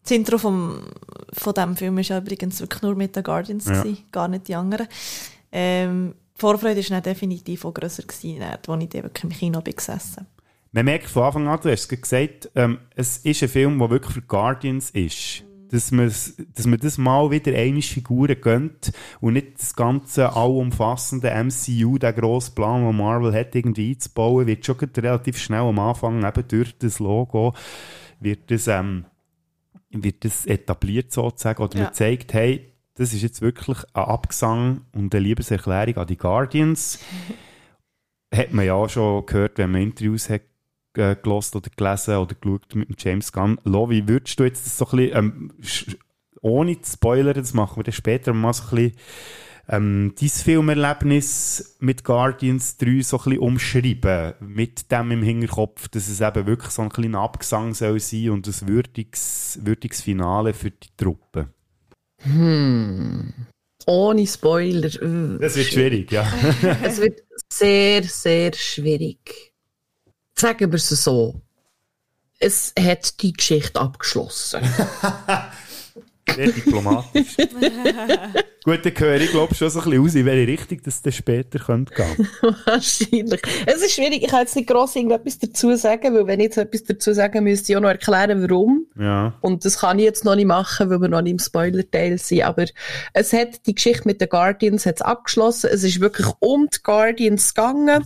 Das 0.03 0.11
Intro 0.11 0.37
vom, 0.37 0.81
von 1.31 1.53
diesem 1.53 1.77
Film 1.77 1.95
war 1.95 2.03
ja 2.03 2.17
übrigens 2.17 2.59
wirklich 2.59 2.81
nur 2.81 2.95
mit 2.95 3.15
den 3.15 3.23
Guardians, 3.23 3.65
Ja. 3.67 3.81
gewesen, 3.81 4.03
gar 4.11 4.27
nicht 4.27 4.47
die 4.47 4.55
anderen. 4.55 4.87
Ähm, 5.51 6.13
die 6.35 6.39
Vorfreude 6.41 6.89
war 6.89 7.01
definitiv 7.01 7.63
auch 7.63 7.73
grösser, 7.73 8.03
gewesen, 8.03 8.41
als 8.41 8.59
ich 8.61 8.89
dann 8.89 9.03
wirklich 9.03 9.23
im 9.23 9.29
Kino 9.29 9.61
bin 9.61 9.75
gesessen 9.75 10.27
Man 10.71 10.85
merkt 10.85 11.07
von 11.07 11.23
Anfang 11.23 11.47
an, 11.47 11.59
du 11.61 11.71
hast 11.71 11.87
gesagt, 11.87 12.49
ähm, 12.55 12.79
es 12.95 13.17
ist 13.19 13.43
ein 13.43 13.49
Film, 13.49 13.79
der 13.79 13.89
wirklich 13.91 14.13
für 14.13 14.21
Guardians 14.23 14.89
ist. 14.89 15.43
Dass 15.69 15.91
man, 15.91 16.05
dass 16.53 16.67
man 16.67 16.79
das 16.79 16.97
mal 16.99 17.31
wieder 17.31 17.51
eine 17.57 17.81
Figuren 17.81 18.39
gönnt 18.39 18.91
und 19.21 19.33
nicht 19.33 19.59
das 19.59 19.75
ganze 19.75 20.35
allumfassende 20.35 21.31
MCU, 21.31 21.97
der 21.97 22.13
grosse 22.13 22.51
Plan, 22.51 22.85
den 22.85 22.95
Marvel 22.95 23.33
hat, 23.33 23.55
irgendwie 23.55 23.91
einzubauen, 23.91 24.45
wird 24.45 24.65
schon 24.65 24.77
relativ 24.77 25.39
schnell 25.39 25.61
am 25.61 25.79
Anfang 25.79 26.23
eben 26.23 26.47
durch 26.47 26.77
das 26.77 26.99
Logo 26.99 27.53
wird 28.19 28.51
das, 28.51 28.67
ähm, 28.67 29.05
wird 29.93 30.25
das 30.25 30.45
etabliert 30.45 31.11
sozusagen 31.11 31.61
oder 31.61 31.77
Ja. 31.77 31.83
man 31.85 31.93
zeigt, 31.93 32.33
hey, 32.33 32.69
das 32.95 33.13
ist 33.13 33.21
jetzt 33.21 33.41
wirklich 33.41 33.77
ein 33.93 34.03
Abgesang 34.03 34.81
und 34.93 35.13
eine 35.13 35.23
Liebeserklärung 35.23 35.97
an 35.97 36.07
die 36.07 36.17
Guardians 36.17 36.99
hat 38.33 38.51
man 38.53 38.65
ja 38.65 38.73
auch 38.73 38.89
schon 38.89 39.25
gehört, 39.25 39.57
wenn 39.57 39.71
man 39.71 39.81
Interviews 39.81 40.29
hat 40.29 40.41
äh, 40.95 41.15
gelost 41.15 41.55
oder 41.55 41.69
gelesen 41.75 42.17
oder 42.17 42.35
geschaut 42.35 42.75
mit 42.75 42.89
dem 42.89 42.95
James 42.97 43.31
Gunn. 43.31 43.59
Lo, 43.63 43.89
wie 43.89 44.07
würdest 44.07 44.39
du 44.39 44.43
jetzt 44.43 44.65
das 44.65 44.77
so 44.77 44.87
ein 44.91 44.97
bisschen, 44.97 45.17
ähm, 45.17 45.51
ohne 46.41 46.79
zu 46.81 46.93
spoilern, 46.93 47.33
das 47.35 47.53
machen 47.53 47.77
wir 47.77 47.83
dann 47.83 47.93
später 47.93 48.33
mal 48.33 48.53
so 48.53 48.63
ein 48.63 48.69
bisschen, 48.75 48.97
ähm, 49.69 50.13
dein 50.19 50.29
Filmerlebnis 50.29 51.77
mit 51.79 52.03
Guardians 52.03 52.77
3 52.77 53.01
so 53.01 53.17
ein 53.17 53.23
bisschen 53.23 53.39
umschreiben, 53.39 54.33
mit 54.41 54.91
dem 54.91 55.11
im 55.11 55.23
Hinterkopf, 55.23 55.87
dass 55.87 56.09
es 56.09 56.19
eben 56.19 56.45
wirklich 56.45 56.71
so 56.71 56.81
ein 56.81 56.89
kleiner 56.89 57.21
Abgesang 57.21 57.73
soll 57.73 57.99
sein 57.99 58.31
und 58.31 58.47
ein 58.47 58.67
würdiges, 58.67 59.59
würdiges 59.61 60.01
Finale 60.01 60.53
für 60.53 60.71
die 60.71 60.89
Truppe. 60.97 61.53
Hm. 62.19 63.33
Ohne 63.85 64.27
Spoiler. 64.27 64.89
äh, 65.01 65.39
Das 65.39 65.55
wird 65.55 65.67
schwierig, 65.67 66.11
ja. 66.11 66.25
es 66.83 66.99
wird 66.99 67.21
sehr, 67.51 68.03
sehr 68.03 68.53
schwierig. 68.53 69.53
Sagen 70.37 70.71
wir 70.71 70.77
es 70.77 70.89
so. 70.89 71.41
Es 72.39 72.73
hat 72.77 73.21
die 73.21 73.33
Geschichte 73.33 73.79
abgeschlossen. 73.79 74.61
Sehr 76.29 76.51
diplomatisch. 76.51 77.37
Gut, 78.63 78.85
dann 78.85 78.93
höre 78.97 79.19
ich 79.19 79.31
glaube 79.31 79.53
schon 79.55 79.69
so 79.69 79.79
ein 79.79 79.89
bisschen 79.89 80.05
aus, 80.05 80.15
in 80.15 80.25
welche 80.25 80.51
Richtung 80.51 80.79
das 80.85 81.01
dann 81.01 81.11
später 81.11 81.59
könnte 81.59 81.93
gehen. 81.93 82.29
Wahrscheinlich. 82.65 83.41
Es 83.65 83.81
ist 83.81 83.91
schwierig. 83.91 84.23
Ich 84.23 84.29
kann 84.29 84.39
jetzt 84.39 84.55
nicht 84.55 84.69
gross 84.69 84.95
irgendetwas 84.95 85.37
dazu 85.37 85.75
sagen, 85.75 86.15
weil 86.15 86.27
wenn 86.27 86.39
ich 86.39 86.45
jetzt 86.45 86.57
etwas 86.57 86.85
dazu 86.85 87.13
sagen 87.13 87.43
müsste, 87.43 87.73
ich 87.73 87.77
auch 87.77 87.81
noch 87.81 87.89
erklären, 87.89 88.41
warum. 88.41 88.87
Ja. 88.97 89.33
Und 89.41 89.65
das 89.65 89.79
kann 89.79 89.99
ich 89.99 90.05
jetzt 90.05 90.23
noch 90.23 90.35
nicht 90.35 90.45
machen, 90.45 90.89
weil 90.89 91.01
wir 91.01 91.09
noch 91.09 91.21
nicht 91.21 91.33
im 91.33 91.39
Spoiler-Teil 91.39 92.17
sind. 92.17 92.43
Aber 92.43 92.65
es 93.11 93.33
hat 93.33 93.67
die 93.67 93.75
Geschichte 93.75 94.03
mit 94.05 94.21
den 94.21 94.29
Guardians 94.29 94.85
hat's 94.85 95.01
abgeschlossen. 95.01 95.69
Es 95.73 95.83
ist 95.83 95.99
wirklich 95.99 96.27
um 96.39 96.69
die 96.73 96.81
Guardians 96.81 97.53
gegangen. 97.53 98.05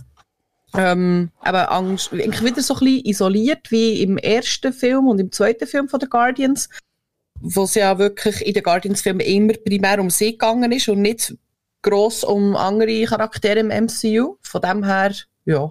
Ähm, 0.74 1.30
aber 1.40 1.72
Angst, 1.72 2.12
wieder 2.12 2.32
so 2.62 2.74
ein 2.74 2.80
bisschen 2.80 3.04
isoliert 3.04 3.70
wie 3.70 4.02
im 4.02 4.18
ersten 4.18 4.72
Film 4.72 5.06
und 5.06 5.18
im 5.18 5.32
zweiten 5.32 5.66
Film 5.66 5.88
von 5.88 6.00
den 6.00 6.10
Guardians, 6.10 6.68
wo 7.40 7.64
es 7.64 7.74
ja 7.74 7.98
wirklich 7.98 8.44
in 8.46 8.54
den 8.54 8.62
Guardians-Filmen 8.62 9.20
immer 9.20 9.52
primär 9.54 10.00
um 10.00 10.10
sie 10.10 10.32
gegangen 10.32 10.72
ist 10.72 10.88
und 10.88 11.02
nicht 11.02 11.36
gross 11.82 12.24
um 12.24 12.56
andere 12.56 13.04
Charaktere 13.04 13.60
im 13.60 13.68
MCU. 13.68 14.36
Von 14.42 14.60
dem 14.60 14.84
her, 14.84 15.14
ja. 15.44 15.70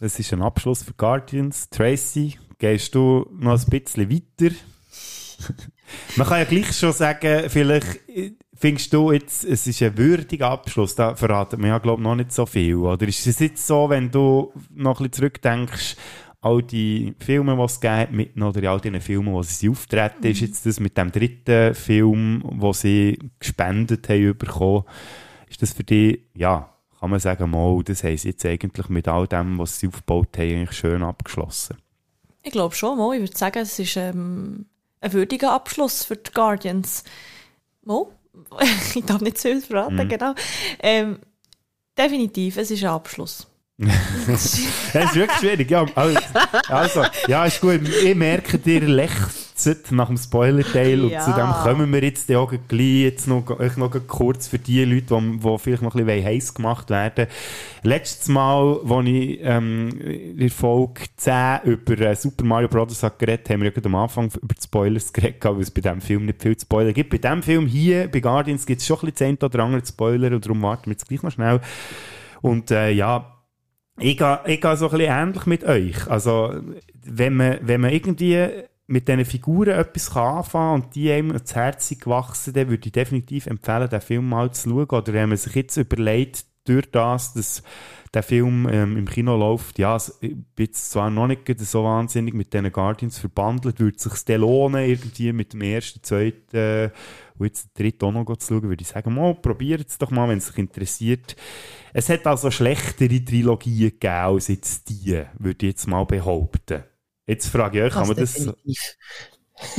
Das 0.00 0.18
ist 0.18 0.32
ein 0.32 0.42
Abschluss 0.42 0.82
für 0.82 0.94
Guardians. 0.94 1.68
Tracy, 1.70 2.38
gehst 2.58 2.94
du 2.94 3.26
noch 3.32 3.58
ein 3.58 3.70
bisschen 3.70 4.10
weiter? 4.10 4.54
Man 6.16 6.26
kann 6.26 6.38
ja 6.38 6.44
gleich 6.44 6.76
schon 6.76 6.92
sagen, 6.92 7.48
vielleicht 7.48 8.00
findest 8.54 8.92
du 8.92 9.12
jetzt, 9.12 9.44
es 9.44 9.66
ist 9.66 9.82
ein 9.82 9.96
würdiger 9.96 10.50
Abschluss, 10.50 10.94
da 10.94 11.14
verraten 11.14 11.60
wir 11.60 11.68
ja, 11.68 11.78
glaube 11.78 12.00
ich, 12.00 12.04
noch 12.04 12.14
nicht 12.14 12.32
so 12.32 12.46
viel. 12.46 12.76
Oder 12.76 13.06
ist 13.06 13.26
es 13.26 13.38
jetzt 13.38 13.66
so, 13.66 13.88
wenn 13.90 14.10
du 14.10 14.52
noch 14.70 15.00
ein 15.00 15.10
bisschen 15.10 15.12
zurückdenkst, 15.12 15.96
all 16.44 16.62
die 16.62 17.14
Filme, 17.18 17.56
die 17.56 17.62
es 17.62 17.80
gegeben 17.80 17.98
hat, 18.00 18.12
mit 18.12 18.36
oder 18.36 18.60
in 18.60 18.66
all 18.66 18.80
den 18.80 19.00
Filmen, 19.00 19.32
wo 19.32 19.42
sie 19.42 19.68
auftreten, 19.68 20.26
ist 20.26 20.40
jetzt 20.40 20.66
das 20.66 20.78
mit 20.80 20.96
dem 20.96 21.10
dritten 21.10 21.74
Film, 21.74 22.42
wo 22.44 22.72
sie 22.72 23.18
gespendet 23.38 24.08
haben, 24.08 24.36
bekommen, 24.36 24.84
ist 25.48 25.62
das 25.62 25.72
für 25.72 25.84
dich, 25.84 26.20
ja, 26.34 26.70
kann 27.00 27.10
man 27.10 27.20
sagen, 27.20 27.50
mal, 27.50 27.82
das 27.84 28.02
haben 28.04 28.16
sie 28.16 28.28
jetzt 28.28 28.44
eigentlich 28.46 28.88
mit 28.88 29.08
all 29.08 29.26
dem, 29.26 29.58
was 29.58 29.78
sie 29.78 29.88
aufgebaut 29.88 30.36
haben, 30.38 30.50
eigentlich 30.50 30.72
schön 30.72 31.02
abgeschlossen. 31.02 31.76
Ich 32.42 32.52
glaube 32.52 32.74
schon, 32.74 32.98
mal. 32.98 33.14
Ich 33.14 33.20
würde 33.22 33.36
sagen, 33.36 33.58
es 33.60 33.78
ist 33.78 33.96
ähm, 33.96 34.66
ein 35.00 35.12
würdiger 35.12 35.52
Abschluss 35.52 36.04
für 36.04 36.16
die 36.16 36.30
Guardians. 36.32 37.04
Mal. 37.84 38.06
ich 38.94 39.04
darf 39.04 39.20
nicht 39.20 39.38
zu 39.38 39.48
viel 39.48 39.60
verraten, 39.60 39.96
Mhm. 39.96 40.08
genau. 40.08 40.34
Ähm, 40.82 41.18
definitiv, 41.96 42.56
es 42.56 42.70
ist 42.70 42.82
ein 42.82 42.90
Abschluss. 42.90 43.46
Es 43.76 44.54
ist 44.54 45.14
wirklich 45.14 45.38
schwierig, 45.38 45.70
ja. 45.70 45.84
Also, 45.96 46.18
also, 46.68 47.02
ja, 47.26 47.44
ist 47.44 47.60
gut. 47.60 47.80
Ich 48.04 48.14
merke, 48.14 48.60
ihr 48.64 48.82
lächzt 48.82 49.90
nach 49.90 50.06
dem 50.06 50.16
Spoiler-Teil 50.16 51.00
und 51.02 51.10
Ja. 51.10 51.20
zu 51.20 51.32
dem 51.32 51.50
kommen 51.50 51.92
wir 51.92 52.04
jetzt 52.04 52.30
auch 52.32 52.52
gleich 52.68 53.02
jetzt 53.02 53.26
noch, 53.26 53.44
noch 53.76 54.06
kurz 54.06 54.46
für 54.46 54.60
die 54.60 54.84
Leute, 54.84 55.20
die, 55.20 55.38
die 55.38 55.58
vielleicht 55.58 55.82
noch 55.82 55.96
ein 55.96 56.06
bisschen 56.06 56.24
heiß 56.24 56.54
gemacht 56.54 56.90
werden 56.90 57.26
Letztes 57.82 58.28
Mal, 58.28 58.78
als 58.88 59.06
ich 59.08 59.40
ähm, 59.42 59.90
in 60.38 60.50
Folge 60.50 61.02
10 61.16 61.60
über 61.64 61.98
äh, 61.98 62.14
Super 62.14 62.44
Mario 62.44 62.68
Bros. 62.68 63.04
geredet 63.18 63.50
haben 63.50 63.62
wir 63.62 63.72
ja 63.72 63.82
am 63.84 63.94
Anfang 63.96 64.30
über 64.40 64.54
die 64.54 64.62
Spoilers 64.62 65.12
geredet, 65.12 65.44
weil 65.44 65.60
es 65.60 65.70
bei 65.72 65.80
diesem 65.80 66.00
Film 66.00 66.26
nicht 66.26 66.40
viel 66.40 66.56
zu 66.56 66.64
spoilern 66.64 66.94
gibt. 66.94 67.10
Bei 67.10 67.18
diesem 67.18 67.42
Film 67.42 67.66
hier, 67.66 68.08
bei 68.08 68.20
Guardians, 68.20 68.66
gibt 68.66 68.80
es 68.82 68.86
schon 68.86 68.98
ein 68.98 69.10
bisschen 69.10 69.36
zehn 69.38 69.38
oder 69.42 69.64
andere 69.64 69.84
Spoiler 69.84 70.30
und 70.32 70.44
darum 70.44 70.62
warten 70.62 70.86
wir 70.86 70.92
jetzt 70.92 71.08
gleich 71.08 71.22
noch 71.24 71.32
schnell. 71.32 71.60
Und 72.40 72.70
äh, 72.70 72.90
ja, 72.90 73.33
ich 73.98 74.16
gehe, 74.16 74.40
ich 74.46 74.60
gehe 74.60 74.76
so 74.76 74.86
ein 74.86 74.90
bisschen 74.98 75.12
ähnlich 75.12 75.46
mit 75.46 75.64
euch. 75.64 76.08
Also, 76.08 76.54
wenn 77.04 77.36
man, 77.36 77.58
wenn 77.62 77.80
man 77.80 77.92
irgendwie 77.92 78.48
mit 78.86 79.08
diesen 79.08 79.24
Figuren 79.24 79.78
etwas 79.78 80.10
kann 80.12 80.38
anfangen 80.38 80.82
und 80.82 80.94
die 80.94 81.10
einem 81.10 81.30
ans 81.30 81.54
Herz 81.54 81.88
gewachsen, 81.98 82.52
dann 82.52 82.68
würde 82.68 82.86
ich 82.86 82.92
definitiv 82.92 83.46
empfehlen, 83.46 83.88
den 83.88 84.00
Film 84.00 84.28
mal 84.28 84.50
zu 84.52 84.68
schauen. 84.68 84.88
Oder 84.88 85.12
wenn 85.12 85.28
man 85.28 85.38
sich 85.38 85.54
jetzt 85.54 85.76
überlegt, 85.76 86.44
durch 86.64 86.90
das, 86.90 87.34
dass 87.34 87.62
der 88.14 88.22
Film 88.22 88.68
ähm, 88.70 88.96
im 88.96 89.06
Kino 89.06 89.36
läuft, 89.36 89.78
ja, 89.78 89.96
ich 89.96 90.10
bin 90.20 90.66
jetzt 90.66 90.90
zwar 90.90 91.10
noch 91.10 91.26
nicht 91.26 91.42
so 91.60 91.84
wahnsinnig 91.84 92.32
mit 92.32 92.52
diesen 92.54 92.72
Guardians 92.72 93.18
verbandelt, 93.18 93.80
würde 93.80 93.96
es 93.96 94.04
sich 94.04 94.36
lohnen, 94.38 94.88
irgendwie 94.88 95.32
mit 95.32 95.52
dem 95.52 95.60
ersten, 95.60 96.02
zweiten 96.02 96.90
und 97.38 97.46
jetzt 97.46 97.78
den 97.78 97.84
dritten 97.84 98.04
auch 98.04 98.12
noch 98.12 98.36
zu 98.36 98.54
schauen, 98.54 98.62
würde 98.62 98.82
ich 98.82 98.88
sagen, 98.88 99.14
mal, 99.14 99.34
probiert 99.34 99.88
es 99.88 99.98
doch 99.98 100.10
mal, 100.10 100.28
wenn 100.28 100.38
es 100.38 100.46
sich 100.46 100.58
interessiert. 100.58 101.36
Es 101.96 102.08
hat 102.08 102.26
also 102.26 102.50
schlechtere 102.50 103.24
Trilogien 103.24 103.90
gegeben 103.90 104.12
als 104.12 104.48
jetzt 104.48 104.88
die, 104.90 105.22
würde 105.38 105.66
ich 105.66 105.72
jetzt 105.72 105.86
mal 105.86 106.04
behaupten. 106.04 106.82
Jetzt 107.26 107.46
frage 107.48 107.78
ich 107.78 107.84
euch, 107.84 107.92
kann 107.92 108.08
man 108.08 108.16
das... 108.16 108.34
definitiv. 108.34 108.96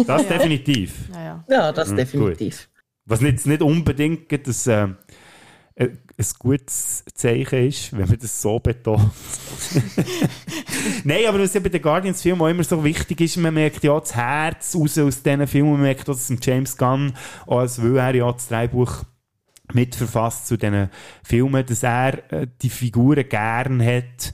Das 0.07 0.21
Ja. 0.29 0.29
definitiv. 0.29 1.09
Ja, 1.13 1.23
ja. 1.23 1.45
Ja, 1.49 1.71
das 1.73 1.89
Mhm, 1.89 1.97
definitiv. 1.97 2.69
Was 3.05 3.21
jetzt 3.21 3.45
nicht 3.45 3.61
unbedingt 3.61 4.47
das, 4.47 4.65
äh, 4.65 4.87
ein 5.75 5.99
ein 6.17 6.25
gutes 6.39 7.03
Zeichen 7.13 7.67
ist, 7.67 7.91
wenn 7.91 8.07
man 8.07 8.17
das 8.17 8.41
so 8.41 8.59
betont. 8.59 9.11
Nein, 11.03 11.25
aber 11.27 11.39
was 11.41 11.53
ja 11.53 11.59
bei 11.59 11.67
den 11.67 11.81
Guardians-Filmen 11.81 12.41
auch 12.41 12.47
immer 12.47 12.63
so 12.63 12.81
wichtig 12.81 13.19
ist, 13.19 13.35
man 13.35 13.53
merkt 13.53 13.83
ja 13.83 13.91
auch 13.91 13.99
das 13.99 14.15
Herz 14.15 14.73
raus 14.73 14.97
aus 14.97 15.21
diesen 15.21 15.45
Filmen, 15.47 15.73
man 15.73 15.81
merkt 15.81 16.09
auch, 16.09 16.13
dass 16.13 16.29
ein 16.29 16.39
James 16.41 16.77
Gunn, 16.77 17.13
auch 17.45 17.59
als 17.59 17.83
weil 17.83 17.97
er 17.97 18.15
ja 18.15 18.31
das 18.31 18.47
Drehbuch 18.47 19.03
mitverfasst 19.73 20.47
zu 20.47 20.57
diesen 20.57 20.89
Filmen, 21.23 21.65
dass 21.65 21.83
er 21.83 22.31
äh, 22.31 22.47
die 22.61 22.69
Figuren 22.69 23.27
gern 23.27 23.83
hat 23.83 24.33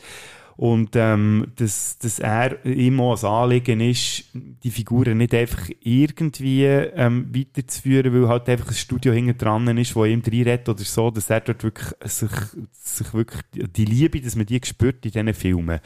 und 0.61 0.91
ähm, 0.95 1.47
dass, 1.55 1.97
dass 1.97 2.19
er 2.19 2.63
immer 2.63 3.15
ein 3.17 3.25
Anliegen 3.25 3.81
ist, 3.81 4.25
die 4.33 4.69
Figuren 4.69 5.17
nicht 5.17 5.33
einfach 5.33 5.67
irgendwie 5.79 6.65
ähm, 6.65 7.35
weiterzuführen, 7.35 8.13
weil 8.13 8.29
halt 8.29 8.47
einfach 8.47 8.67
ein 8.67 8.75
Studio 8.75 9.11
hinten 9.11 9.39
dran 9.39 9.75
ist, 9.79 9.95
wo 9.95 10.05
ihm 10.05 10.21
reinredet 10.23 10.69
oder 10.69 10.83
so, 10.83 11.09
dass 11.09 11.31
er 11.31 11.39
dort 11.39 11.63
wirklich 11.63 11.87
sich, 12.03 12.29
sich 12.73 13.11
wirklich 13.11 13.41
die 13.53 13.85
Liebe, 13.85 14.21
dass 14.21 14.35
man 14.35 14.45
die 14.45 14.61
spürt 14.63 15.03
in 15.03 15.11
diesen 15.11 15.33
Filmen. 15.33 15.79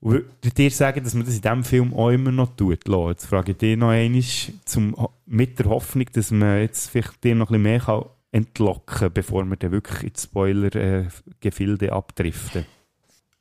Würdet 0.00 0.58
ihr 0.58 0.70
sagen, 0.72 1.02
dass 1.04 1.14
man 1.14 1.24
das 1.24 1.36
in 1.36 1.42
diesem 1.42 1.64
Film 1.64 1.94
auch 1.94 2.10
immer 2.10 2.32
noch 2.32 2.56
tut? 2.56 2.88
Jetzt 2.88 3.26
frage 3.26 3.52
ich 3.52 3.58
dich 3.58 3.76
noch 3.76 3.90
einmal, 3.90 4.22
zum, 4.64 4.96
mit 5.24 5.58
der 5.60 5.66
Hoffnung, 5.66 6.06
dass 6.12 6.32
man 6.32 6.58
jetzt 6.60 6.90
vielleicht 6.90 7.22
dir 7.22 7.36
noch 7.36 7.48
ein 7.48 7.62
bisschen 7.62 7.62
mehr 7.62 7.78
kann 7.78 8.04
entlocken 8.34 9.12
bevor 9.12 9.44
wir 9.44 9.56
dann 9.56 9.72
wirklich 9.72 10.10
ins 10.10 10.24
Spoiler-Gefilde 10.24 11.92
abdriften. 11.92 12.66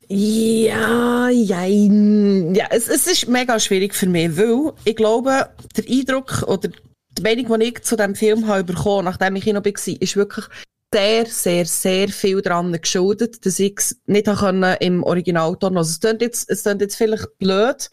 Ja, 0.08 1.30
jein. 1.30 2.54
Ja, 2.54 2.68
es, 2.70 2.88
es 2.88 3.08
ist 3.08 3.28
mega 3.28 3.60
schwierig 3.60 3.96
für 3.96 4.08
mich, 4.08 4.38
weil 4.38 4.74
ich 4.84 4.96
glaube, 4.96 5.50
der 5.76 5.86
Eindruck 5.89 6.44
oder 6.44 6.70
die 7.18 7.22
Meinung, 7.22 7.60
die 7.60 7.66
ich 7.68 7.82
zu 7.84 7.96
diesem 7.96 8.16
Film 8.16 8.48
habe 8.48 8.64
bekommen, 8.64 9.06
nachdem 9.06 9.36
ich 9.36 9.44
Kino 9.44 9.64
war, 9.64 10.02
ist 10.02 10.16
wirklich 10.16 10.46
sehr, 10.94 11.26
sehr, 11.26 11.66
sehr 11.66 12.10
viel 12.10 12.41
daran 12.41 12.74
geschuldet, 12.74 13.44
dass 13.46 13.58
ich 13.60 13.76
es 13.78 13.98
nicht 14.06 14.28
können 14.28 14.78
im 14.80 15.04
Originalton. 15.04 15.78
Also 15.78 15.89
es 15.89 16.00
klingt 16.00 16.22
jetzt, 16.22 16.50
es 16.52 16.64
klingt 16.64 16.82
jetzt 16.82 16.96
vielleicht 16.96 17.38
blöd, 17.39 17.89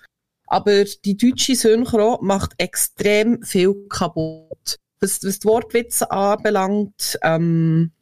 aber 0.48 0.84
die 0.84 1.16
deutsche 1.16 1.54
Synchro 1.54 2.18
macht 2.20 2.52
extrem 2.58 3.42
viel 3.42 3.86
kaputt. 3.88 4.78
Was, 5.00 5.24
was 5.24 5.38
die 5.38 5.48
Wortwitze 5.48 6.10
anbelangt, 6.10 7.18
ähm, 7.22 7.92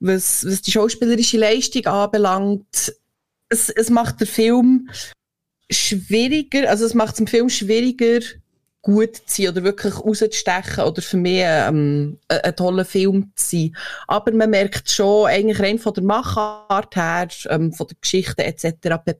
was, 0.00 0.46
was 0.46 0.62
die 0.62 0.70
schauspielerische 0.70 1.38
Leistung 1.38 1.86
anbelangt, 1.86 2.94
es, 3.48 3.70
es 3.70 3.90
macht 3.90 4.20
den 4.20 4.26
Film 4.26 4.90
schwieriger, 5.70 6.68
also 6.70 6.84
es 6.84 6.94
macht 6.94 7.18
es 7.18 7.30
Film 7.30 7.48
schwieriger, 7.48 8.20
gut 8.82 9.16
zu 9.16 9.42
sein 9.42 9.48
oder 9.48 9.64
wirklich 9.64 9.98
rauszustechen 9.98 10.84
oder 10.84 11.02
für 11.02 11.16
mich 11.16 11.42
ähm, 11.44 12.18
ein, 12.28 12.38
ein 12.38 12.56
toller 12.56 12.84
Film 12.84 13.32
zu 13.34 13.56
sein. 13.56 13.76
Aber 14.06 14.32
man 14.32 14.50
merkt 14.50 14.88
schon, 14.90 15.26
eigentlich 15.26 15.60
rein 15.60 15.78
von 15.78 15.94
der 15.94 16.04
Machart 16.04 16.96
her, 16.96 17.28
ähm, 17.50 17.72
von 17.72 17.86
der 17.86 17.96
Geschichte 18.00 18.44
etc., 18.44 18.74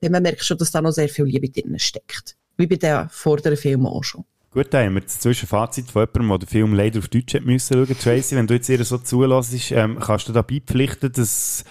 man 0.09 0.23
merkt 0.23 0.43
schon, 0.43 0.57
dass 0.57 0.71
da 0.71 0.81
noch 0.81 0.91
sehr 0.91 1.09
viel 1.09 1.25
Liebe 1.25 1.49
drin 1.49 1.77
steckt. 1.77 2.35
Wie 2.57 2.67
bei 2.67 2.77
den 2.77 3.09
vorderen 3.09 3.57
Filmen 3.57 3.85
auch 3.85 4.03
schon. 4.03 4.25
Gut, 4.51 4.67
da 4.71 4.83
haben 4.83 4.95
wir 4.95 5.01
das 5.01 5.19
Zwischenfazit 5.19 5.91
von 5.91 6.01
jemandem, 6.01 6.29
der 6.29 6.37
den 6.39 6.47
Film 6.47 6.73
leider 6.73 6.97
auf 6.99 7.07
Deutsch 7.07 7.35
hat 7.35 7.45
müssen 7.45 7.85
schauen. 7.85 7.99
Tracy, 7.99 8.35
wenn 8.35 8.47
du 8.47 8.55
jetzt 8.55 8.67
ihr 8.67 8.83
so 8.83 8.97
zulässt, 8.97 9.71
ähm, 9.71 9.99
kannst 9.99 10.27
du 10.27 10.33
da 10.33 10.41
beipflichten, 10.41 11.11
dass, 11.11 11.63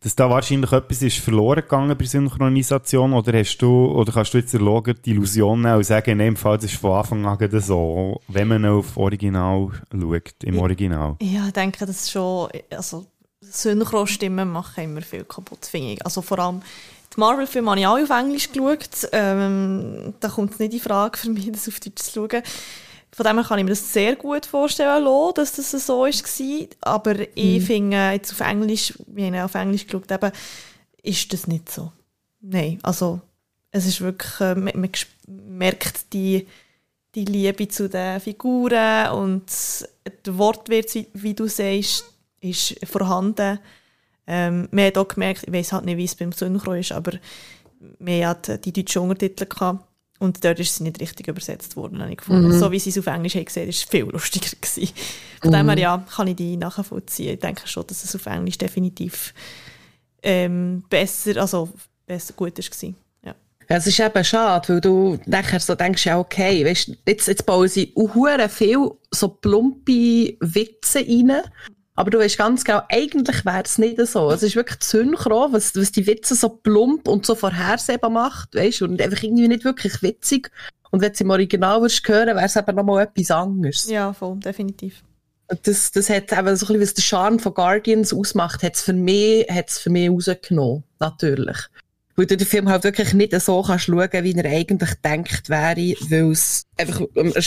dass 0.00 0.16
da 0.16 0.30
wahrscheinlich 0.30 0.72
etwas 0.72 1.02
ist 1.02 1.18
verloren 1.18 1.60
gegangen 1.60 1.96
bei 1.96 2.06
Synchronisation 2.06 3.12
oder 3.12 3.38
hast 3.38 3.58
du, 3.58 3.86
oder 3.86 4.12
kannst 4.12 4.32
du 4.32 4.38
jetzt 4.38 4.54
erlauben, 4.54 4.96
die 5.04 5.10
Illusion 5.10 5.60
nehmen 5.60 5.76
und 5.76 5.84
sagen, 5.84 6.12
in 6.12 6.18
dem 6.20 6.36
Fall, 6.36 6.56
das 6.56 6.72
ist 6.72 6.80
von 6.80 6.92
Anfang 6.92 7.26
an 7.26 7.60
so, 7.60 8.18
wenn 8.28 8.48
man 8.48 8.64
auf 8.64 8.96
Original 8.96 9.68
schaut, 9.92 10.44
im 10.44 10.58
Original? 10.58 11.16
Ja, 11.20 11.48
ich 11.48 11.52
denke, 11.52 11.84
das 11.84 11.96
ist 11.96 12.12
schon, 12.12 12.48
also 12.70 13.04
Synchrostimmen 13.42 14.48
machen 14.48 14.84
immer 14.84 15.02
viel 15.02 15.24
kaputt, 15.24 15.66
finde 15.66 15.92
ich. 15.92 16.04
Also 16.04 16.22
vor 16.22 16.38
allem, 16.38 16.62
die 17.14 17.20
Marvel-Filme 17.20 17.70
habe 17.70 17.80
ich 17.80 17.86
alle 17.86 18.02
auf 18.04 18.10
Englisch 18.10 18.50
geschaut. 18.50 19.08
Ähm, 19.12 20.14
da 20.20 20.28
kommt 20.28 20.52
es 20.54 20.58
nicht 20.58 20.74
in 20.74 20.80
Frage 20.80 21.18
für 21.18 21.30
mich, 21.30 21.50
das 21.52 21.68
auf 21.68 21.80
Deutsch 21.80 22.02
zu 22.02 22.12
schauen. 22.28 22.42
Von 23.14 23.26
dem 23.26 23.36
her 23.36 23.44
kann 23.46 23.58
ich 23.58 23.64
mir 23.64 23.70
das 23.70 23.92
sehr 23.92 24.16
gut 24.16 24.46
vorstellen 24.46 25.04
lassen, 25.04 25.34
dass 25.34 25.52
das 25.52 25.70
so 25.86 26.00
war. 26.00 26.66
Aber 26.80 27.18
ich 27.36 27.60
Mhm. 27.60 27.66
finde, 27.66 28.10
jetzt 28.12 28.32
auf 28.32 28.40
Englisch, 28.40 28.94
wie 29.06 29.28
ich 29.28 29.40
auf 29.40 29.54
Englisch 29.54 29.86
geschaut 29.86 30.10
habe, 30.10 30.32
ist 31.02 31.30
das 31.32 31.46
nicht 31.46 31.70
so. 31.70 31.92
Nein, 32.40 32.78
also 32.82 33.20
es 33.70 33.86
ist 33.86 34.00
wirklich, 34.00 34.40
äh, 34.40 34.54
man, 34.54 34.72
man 34.74 34.90
merkt 35.26 36.12
die, 36.14 36.46
die 37.14 37.24
Liebe 37.26 37.68
zu 37.68 37.88
den 37.88 38.20
Figuren 38.20 39.10
und 39.10 39.44
der 40.24 40.38
Wortwitz, 40.38 40.94
wie, 40.94 41.08
wie 41.12 41.34
du 41.34 41.46
sagst, 41.48 42.04
ist 42.40 42.74
vorhanden. 42.86 43.58
Ähm, 44.26 44.68
man 44.70 44.86
hat 44.86 44.98
auch 44.98 45.08
gemerkt, 45.08 45.44
ich 45.46 45.52
weiß 45.52 45.72
halt 45.72 45.84
nicht, 45.84 45.96
wie 45.96 46.04
es 46.04 46.14
beim 46.14 46.32
Synchro 46.32 46.72
ist, 46.74 46.92
aber 46.92 47.12
man 47.98 48.24
hat 48.26 48.64
die 48.64 48.72
deutschen 48.72 49.02
Untertitel 49.02 49.46
gehabt 49.46 49.84
und 50.20 50.44
dort 50.44 50.60
ist 50.60 50.76
sie 50.76 50.84
nicht 50.84 51.00
richtig 51.00 51.26
übersetzt 51.26 51.74
worden, 51.76 52.00
habe 52.00 52.12
ich 52.12 52.18
gefunden. 52.18 52.46
Mhm. 52.48 52.58
So 52.58 52.70
wie 52.70 52.78
sie 52.78 52.90
es 52.90 52.98
auf 52.98 53.06
Englisch 53.08 53.34
haben 53.34 53.44
gesehen, 53.44 53.68
ist 53.68 53.78
es 53.78 53.82
viel 53.82 54.04
lustiger 54.04 54.50
gewesen. 54.60 54.94
Von 55.42 55.50
dem 55.50 55.66
Mhm. 55.66 55.70
her, 55.70 55.78
ja, 55.78 56.06
kann 56.14 56.28
ich 56.28 56.36
die 56.36 56.56
nachvollziehen. 56.56 57.34
Ich 57.34 57.40
denke 57.40 57.66
schon, 57.66 57.84
dass 57.88 58.04
es 58.04 58.14
auf 58.14 58.26
Englisch 58.26 58.58
definitiv 58.58 59.34
ähm, 60.22 60.84
besser, 60.88 61.40
also 61.40 61.68
besser 62.06 62.34
gut. 62.34 62.56
Ja. 62.58 63.34
Ja, 63.68 63.76
es 63.76 63.86
ist 63.86 63.98
eben 63.98 64.24
schade, 64.24 64.68
weil 64.68 64.80
du 64.80 65.18
nachher 65.26 65.58
so 65.58 65.74
denkst, 65.74 66.06
ja, 66.06 66.18
okay, 66.20 66.64
weißt, 66.64 66.92
jetzt, 67.06 67.26
jetzt 67.26 67.46
bauen 67.46 67.68
sie 67.68 67.92
hure 67.96 68.48
viel 68.48 68.90
so 69.10 69.28
plumpe 69.28 70.36
Witze 70.40 71.00
rein. 71.00 71.42
Aber 71.94 72.10
du 72.10 72.18
weißt 72.18 72.38
ganz 72.38 72.64
genau, 72.64 72.82
eigentlich 72.88 73.44
wäre 73.44 73.62
es 73.64 73.76
nicht 73.78 73.98
so. 74.06 74.30
Es 74.30 74.42
ist 74.42 74.56
wirklich 74.56 74.82
Synchro, 74.82 75.52
was, 75.52 75.76
was 75.76 75.92
die 75.92 76.06
Witze 76.06 76.34
so 76.34 76.48
plump 76.48 77.06
und 77.06 77.26
so 77.26 77.34
vorhersehbar 77.34 78.10
macht, 78.10 78.54
weißt 78.54 78.82
und 78.82 79.00
einfach 79.00 79.22
irgendwie 79.22 79.48
nicht 79.48 79.64
wirklich 79.64 80.02
witzig. 80.02 80.50
Und 80.90 81.00
wenn 81.02 81.12
du 81.12 81.24
im 81.24 81.30
Original 81.30 81.80
würdest 81.80 82.06
hören, 82.08 82.36
wäre 82.36 82.46
es 82.46 82.56
eben 82.56 82.76
nochmal 82.76 83.04
etwas 83.04 83.30
anderes. 83.30 83.88
Ja, 83.90 84.12
voll, 84.12 84.36
definitiv. 84.38 85.02
Und 85.48 85.66
Das, 85.66 85.90
das 85.90 86.08
hat 86.08 86.32
eben 86.32 86.56
so 86.56 86.66
ein 86.66 86.78
bisschen, 86.78 86.80
was 86.80 86.94
der 86.94 87.02
Charme 87.02 87.38
von 87.38 87.54
Guardians 87.54 88.12
ausmacht, 88.12 88.62
hat 88.62 88.74
es 88.74 88.82
für 88.82 88.92
mich, 88.94 89.46
hat's 89.50 89.78
für 89.78 89.90
mich 89.90 90.08
rausgenommen. 90.08 90.84
Natürlich. 90.98 91.58
Weil 92.16 92.26
du 92.26 92.36
den 92.36 92.46
Film 92.46 92.68
halt 92.68 92.84
wirklich 92.84 93.14
nicht 93.14 93.38
so 93.40 93.62
kannst 93.62 93.86
schauen, 93.86 94.10
wie 94.12 94.34
er 94.34 94.50
eigentlich 94.50 94.94
denkt 95.02 95.48
wäre, 95.48 95.94
weil 96.10 96.30
es 96.30 96.66
einfach 96.78 97.02
einer 97.16 97.40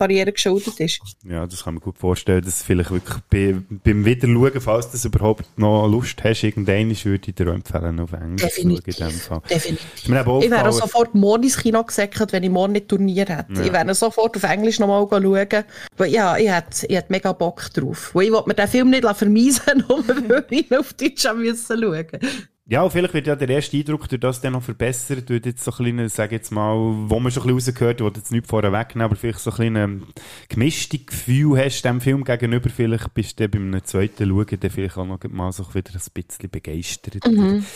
Sprachbarriere 0.00 0.32
geschuldet 0.32 0.80
ist. 0.80 1.00
Ja, 1.24 1.46
das 1.46 1.64
kann 1.64 1.74
man 1.74 1.82
gut 1.82 1.98
vorstellen, 1.98 2.42
dass 2.42 2.62
vielleicht 2.62 2.90
wirklich 2.90 3.18
bei, 3.30 3.56
beim 3.84 4.04
Wiederschauen, 4.04 4.60
falls 4.60 4.86
du 4.86 4.92
das 4.92 5.04
überhaupt 5.04 5.44
noch 5.56 5.86
Lust 5.88 6.22
hast, 6.24 6.42
irgendwann 6.42 6.90
würde 7.04 7.28
ich 7.28 7.34
dir 7.34 7.46
empfehlen, 7.48 8.00
auf 8.00 8.12
Englisch 8.12 8.42
zu 8.54 8.62
schauen 8.62 8.74
Definitiv. 8.76 9.00
in 9.00 9.08
dem 9.08 9.18
Fall. 9.18 9.42
Definitiv. 9.50 9.94
Ist 9.94 10.08
mir 10.08 10.20
eben 10.20 10.40
Ich 10.42 10.50
wäre 10.50 10.68
auch 10.68 10.72
sofort 10.72 11.14
morgen 11.14 11.42
ins 11.44 11.58
Kino 11.58 11.84
gesäckert, 11.84 12.32
wenn 12.32 12.42
ich 12.42 12.50
morgen 12.50 12.72
nicht 12.72 12.88
Turnier 12.88 13.26
hätte. 13.26 13.52
Ja. 13.54 13.62
Ich 13.62 13.72
wäre 13.72 13.94
sofort 13.94 14.36
auf 14.36 14.42
Englisch 14.44 14.78
nochmal 14.78 15.06
schauen. 15.10 15.64
Weil 15.96 16.10
ja, 16.10 16.36
ich 16.36 16.50
hätte, 16.50 16.86
ich 16.86 16.96
hätte 16.96 17.12
mega 17.12 17.32
Bock 17.32 17.70
drauf. 17.74 18.14
Weil 18.14 18.24
ich 18.24 18.32
wollte 18.32 18.48
mir 18.48 18.54
den 18.54 18.68
Film 18.68 18.90
nicht 18.90 19.04
vermeisen, 19.04 19.84
nur 19.88 20.08
weil 20.08 20.46
ich 20.50 20.70
ihn 20.70 20.76
auf 20.76 20.92
Deutsch 20.94 21.22
schauen. 21.22 22.06
Ja, 22.70 22.82
und 22.82 22.92
vielleicht 22.92 23.14
wird 23.14 23.26
ja 23.26 23.34
der 23.34 23.48
erste 23.48 23.76
Eindruck 23.76 24.08
durch 24.08 24.20
das 24.20 24.40
dann 24.40 24.52
noch 24.52 24.62
verbessert, 24.62 25.28
durch 25.28 25.44
jetzt 25.44 25.64
so 25.64 25.72
ein 25.72 25.76
kleines, 25.76 26.14
sag 26.14 26.30
jetzt 26.30 26.52
mal, 26.52 26.76
wo 26.76 27.18
man 27.18 27.32
schon 27.32 27.42
ein 27.42 27.56
bisschen 27.56 27.72
rausgehört, 27.74 28.00
wo 28.00 28.10
du 28.10 28.20
jetzt 28.20 28.30
nicht 28.30 28.46
vorher 28.46 28.72
wegnehmen, 28.72 29.06
aber 29.06 29.16
vielleicht 29.16 29.40
so 29.40 29.50
ein 29.50 29.56
kleines 29.56 30.02
gemischtes 30.48 31.04
Gefühl 31.04 31.58
hast 31.58 31.82
dem 31.82 32.00
Film 32.00 32.22
gegenüber, 32.22 32.70
vielleicht 32.70 33.12
bist 33.12 33.40
du 33.40 33.48
dann 33.48 33.72
beim 33.72 33.84
zweiten 33.84 34.28
Schauen 34.28 34.46
dann 34.60 34.70
vielleicht 34.70 34.96
auch 34.96 35.04
noch 35.04 35.18
mal 35.30 35.50
so 35.50 35.66
wieder 35.74 35.90
ein 35.94 36.00
bisschen 36.14 36.48
begeistert. 36.48 37.26
Mhm. 37.26 37.66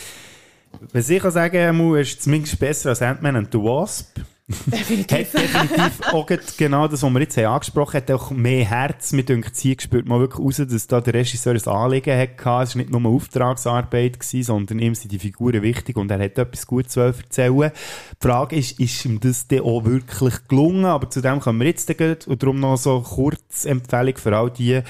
Was 0.93 1.11
ich 1.11 1.21
kann 1.21 1.33
sagen, 1.33 1.77
Mu, 1.77 1.97
ist 1.97 2.23
zumindest 2.23 2.61
besser 2.61 2.91
als 2.91 3.03
Ant-Man 3.03 3.35
and 3.35 3.49
the 3.51 3.59
Wasp. 3.59 4.21
Definitiv. 4.47 5.33
Hat 5.33 5.43
definitiv 5.43 6.13
auch 6.13 6.29
genau 6.59 6.87
das, 6.87 7.03
was 7.03 7.11
wir 7.11 7.21
jetzt 7.21 7.37
haben 7.39 7.47
angesprochen 7.47 7.95
haben, 7.95 8.03
hat 8.03 8.11
auch 8.11 8.31
mehr 8.31 8.67
Herz. 8.67 9.13
Mir 9.13 9.25
denkt, 9.25 9.57
sie 9.57 9.75
spürt 9.81 10.07
mal 10.07 10.21
wirklich 10.21 10.45
raus, 10.45 10.61
dass 10.69 10.87
da 10.87 11.01
der 11.01 11.15
Regisseur 11.15 11.55
ein 11.55 11.67
Anliegen 11.67 12.15
hatte. 12.15 12.35
Es 12.63 12.75
war 12.75 12.83
nicht 12.83 12.91
nur 12.91 13.01
eine 13.01 13.09
Auftragsarbeit, 13.09 14.21
gewesen, 14.21 14.43
sondern 14.43 14.81
ihm 14.81 14.95
sind 14.95 15.13
die 15.13 15.19
Figuren 15.19 15.63
wichtig 15.63 15.97
und 15.97 16.11
er 16.11 16.19
hat 16.19 16.37
etwas 16.37 16.67
gut 16.67 16.91
zu 16.91 17.01
erzählen. 17.01 17.71
Die 18.13 18.27
Frage 18.27 18.57
ist, 18.57 18.79
ist 18.79 19.07
ihm 19.07 19.19
das 19.19 19.49
denn 19.49 19.63
auch 19.63 19.87
wirklich 19.87 20.35
gelungen? 20.47 20.85
Aber 20.85 21.09
zu 21.09 21.23
dem 21.23 21.41
kommen 21.41 21.61
wir 21.61 21.69
jetzt 21.69 21.87
gehen. 21.97 22.19
Und 22.27 22.43
darum 22.43 22.61
noch 22.61 22.77
so 22.77 23.01
kurz 23.01 23.65
Empfehlung 23.65 24.19
für 24.19 24.37
all 24.37 24.51
die, 24.51 24.83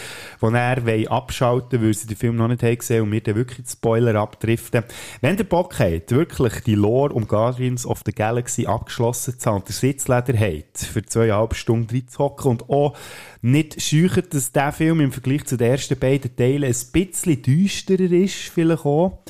die 0.43 0.47
er 0.53 1.13
abschalten 1.13 1.79
wollen, 1.79 1.87
weil 1.87 1.95
sie 1.95 2.09
den 2.09 2.17
Film 2.17 2.35
noch 2.35 2.49
nicht 2.49 2.65
haben 2.65 2.77
gesehen 2.77 3.03
und 3.05 3.13
wir 3.13 3.21
dann 3.21 3.37
wirklich 3.37 3.69
Spoiler 3.69 4.17
abdriften. 4.17 4.83
Wenn 5.21 5.37
der 5.37 5.45
Bock 5.45 5.79
hat, 5.79 6.11
wirklich 6.11 6.65
die 6.65 6.75
Lore 6.75 7.13
um 7.13 7.29
Guardians 7.29 7.87
of 7.87 8.03
the 8.05 8.13
Galaxy 8.13 8.67
abgeschlossen 8.67 9.44
und 9.53 9.69
der 9.69 9.75
Sitzleder 9.75 10.39
hat, 10.39 10.79
für 10.79 11.05
zweieinhalb 11.05 11.55
Stunden 11.55 11.95
reinzuhocken 11.95 12.51
und 12.51 12.69
auch 12.69 12.97
nicht 13.43 13.81
scheuchen, 13.81 14.25
dass 14.31 14.53
der 14.53 14.73
Film 14.73 15.01
im 15.01 15.13
Vergleich 15.13 15.45
zu 15.45 15.57
den 15.57 15.71
ersten 15.71 15.99
beiden 15.99 16.35
Teilen 16.35 16.65
ein 16.65 16.93
bisschen 16.93 17.43
düsterer 17.43 18.13
ist, 18.13 18.35
vielleicht 18.35 18.85
auch. 18.85 19.23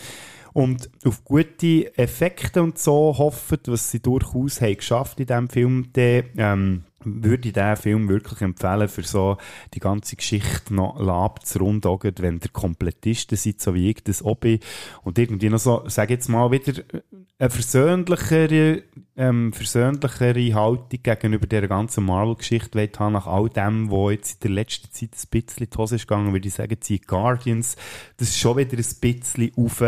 Und 0.53 0.89
auf 1.05 1.25
gute 1.25 1.99
Effekte 1.99 2.63
und 2.63 2.79
so 2.79 3.17
hoffen, 3.19 3.59
was 3.67 3.91
sie 3.91 4.01
durchaus 4.01 4.61
haben 4.61 4.77
geschafft 4.77 5.19
in 5.19 5.27
diesem 5.27 5.49
Film, 5.49 5.89
dann, 5.93 6.25
ähm, 6.37 6.85
würde 7.05 7.49
ich 7.49 7.55
diesen 7.55 7.77
Film 7.77 8.09
wirklich 8.09 8.41
empfehlen, 8.41 8.89
für 8.89 9.03
so 9.03 9.37
die 9.75 9.81
ganze 9.81 10.17
Geschichte 10.17 10.75
noch 10.75 10.99
abzurunden, 11.07 11.99
wenn 12.19 12.41
der 12.41 12.51
Komplettisten 12.51 13.37
seid, 13.37 13.61
so 13.61 13.75
wie 13.75 13.91
ich 13.91 14.03
das 14.05 14.23
auch. 14.23 14.39
Und 15.03 15.19
irgendwie 15.19 15.49
noch 15.49 15.59
so, 15.59 15.85
sag 15.87 16.11
jetzt 16.11 16.29
mal, 16.29 16.51
wieder 16.51 16.83
eine 17.39 17.51
versöhnlichere, 17.51 18.83
ähm, 19.17 19.53
versöhnlichere 19.53 20.55
Haltung 20.55 21.01
gegenüber 21.03 21.47
dieser 21.47 21.69
ganzen 21.69 22.05
Marvel-Geschichte 22.05 22.91
haben, 22.99 23.13
nach 23.13 23.27
all 23.27 23.49
dem, 23.49 23.91
wo 23.91 24.11
jetzt 24.11 24.35
in 24.35 24.41
der 24.49 24.63
letzten 24.63 24.91
Zeit 24.93 25.11
ein 25.11 25.29
bisschen 25.31 25.65
in 25.65 25.71
die 25.71 25.77
Hose 25.77 25.97
ist 25.97 26.07
gegangen, 26.07 26.33
würde 26.33 26.49
ich 26.49 26.55
sagen, 26.55 26.77
die 26.89 27.01
Guardians, 27.01 27.77
das 28.17 28.29
ist 28.29 28.39
schon 28.39 28.57
wieder 28.57 28.79
ein 28.79 29.01
bisschen 29.01 29.53
auf 29.57 29.83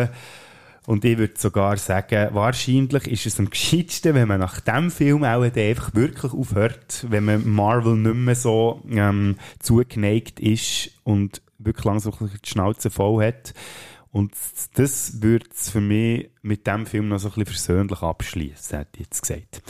und 0.86 1.04
ich 1.04 1.18
würde 1.18 1.34
sogar 1.36 1.76
sagen, 1.76 2.28
wahrscheinlich 2.32 3.08
ist 3.08 3.26
es 3.26 3.40
am 3.40 3.50
gescheitsten, 3.50 4.14
wenn 4.14 4.28
man 4.28 4.38
nach 4.38 4.60
dem 4.60 4.92
Film 4.92 5.24
auch 5.24 5.42
einfach 5.42 5.94
wirklich 5.94 6.32
aufhört, 6.32 7.04
wenn 7.08 7.24
man 7.24 7.48
Marvel 7.48 7.96
nicht 7.96 8.14
mehr 8.14 8.36
so 8.36 8.82
ähm, 8.88 9.36
zugeneigt 9.58 10.38
ist 10.38 10.92
und 11.02 11.42
wirklich 11.58 11.84
langsam 11.84 12.12
die 12.20 12.48
Schnauze 12.48 12.90
voll 12.90 13.26
hat. 13.26 13.52
Und 14.12 14.32
das 14.74 15.20
würde 15.20 15.46
es 15.52 15.70
für 15.70 15.80
mich 15.80 16.30
mit 16.42 16.66
dem 16.68 16.86
Film 16.86 17.08
noch 17.08 17.18
so 17.18 17.28
ein 17.28 17.34
bisschen 17.34 17.46
versöhnlich 17.46 18.02
abschließen, 18.02 18.78
hätte 18.78 18.90
ich 18.94 19.00
jetzt 19.00 19.22
gesagt. 19.22 19.62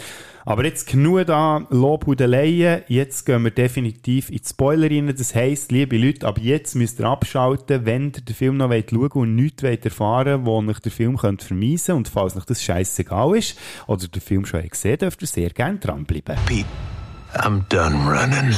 Aber 0.48 0.64
jetzt 0.64 0.86
genug 0.86 1.26
da 1.26 1.66
Lobhudeleien. 1.70 2.82
Jetzt 2.86 3.26
gehen 3.26 3.42
wir 3.42 3.50
definitiv 3.50 4.30
in 4.30 4.36
die 4.36 4.48
Spoiler 4.48 4.88
rein. 4.88 5.12
Das 5.14 5.34
heisst, 5.34 5.72
liebe 5.72 5.98
Leute, 5.98 6.24
ab 6.24 6.38
jetzt 6.40 6.76
müsst 6.76 7.00
ihr 7.00 7.06
abschalten, 7.06 7.84
wenn 7.84 8.12
ihr 8.14 8.22
den 8.22 8.34
Film 8.34 8.56
noch 8.56 8.70
schauen 8.70 8.84
wollt 8.92 9.16
und 9.16 9.34
nichts 9.34 9.64
wollt 9.64 9.84
erfahren 9.84 10.46
wo 10.46 10.58
euch 10.58 10.78
den 10.78 10.92
Film 10.92 11.16
könnt 11.16 11.42
vermeisen 11.42 11.96
Und 11.96 12.06
falls 12.06 12.36
euch 12.36 12.44
das 12.44 12.62
scheißegal 12.62 13.36
ist 13.36 13.58
oder 13.88 14.06
den 14.06 14.22
Film 14.22 14.46
schon 14.46 14.66
gesehen 14.68 14.98
dürft 14.98 15.20
ihr 15.20 15.26
sehr 15.26 15.50
gerne 15.50 15.78
dranbleiben. 15.78 16.36
Pete, 16.46 16.64
I'm 17.34 17.62
done 17.68 17.96
running. 18.08 18.54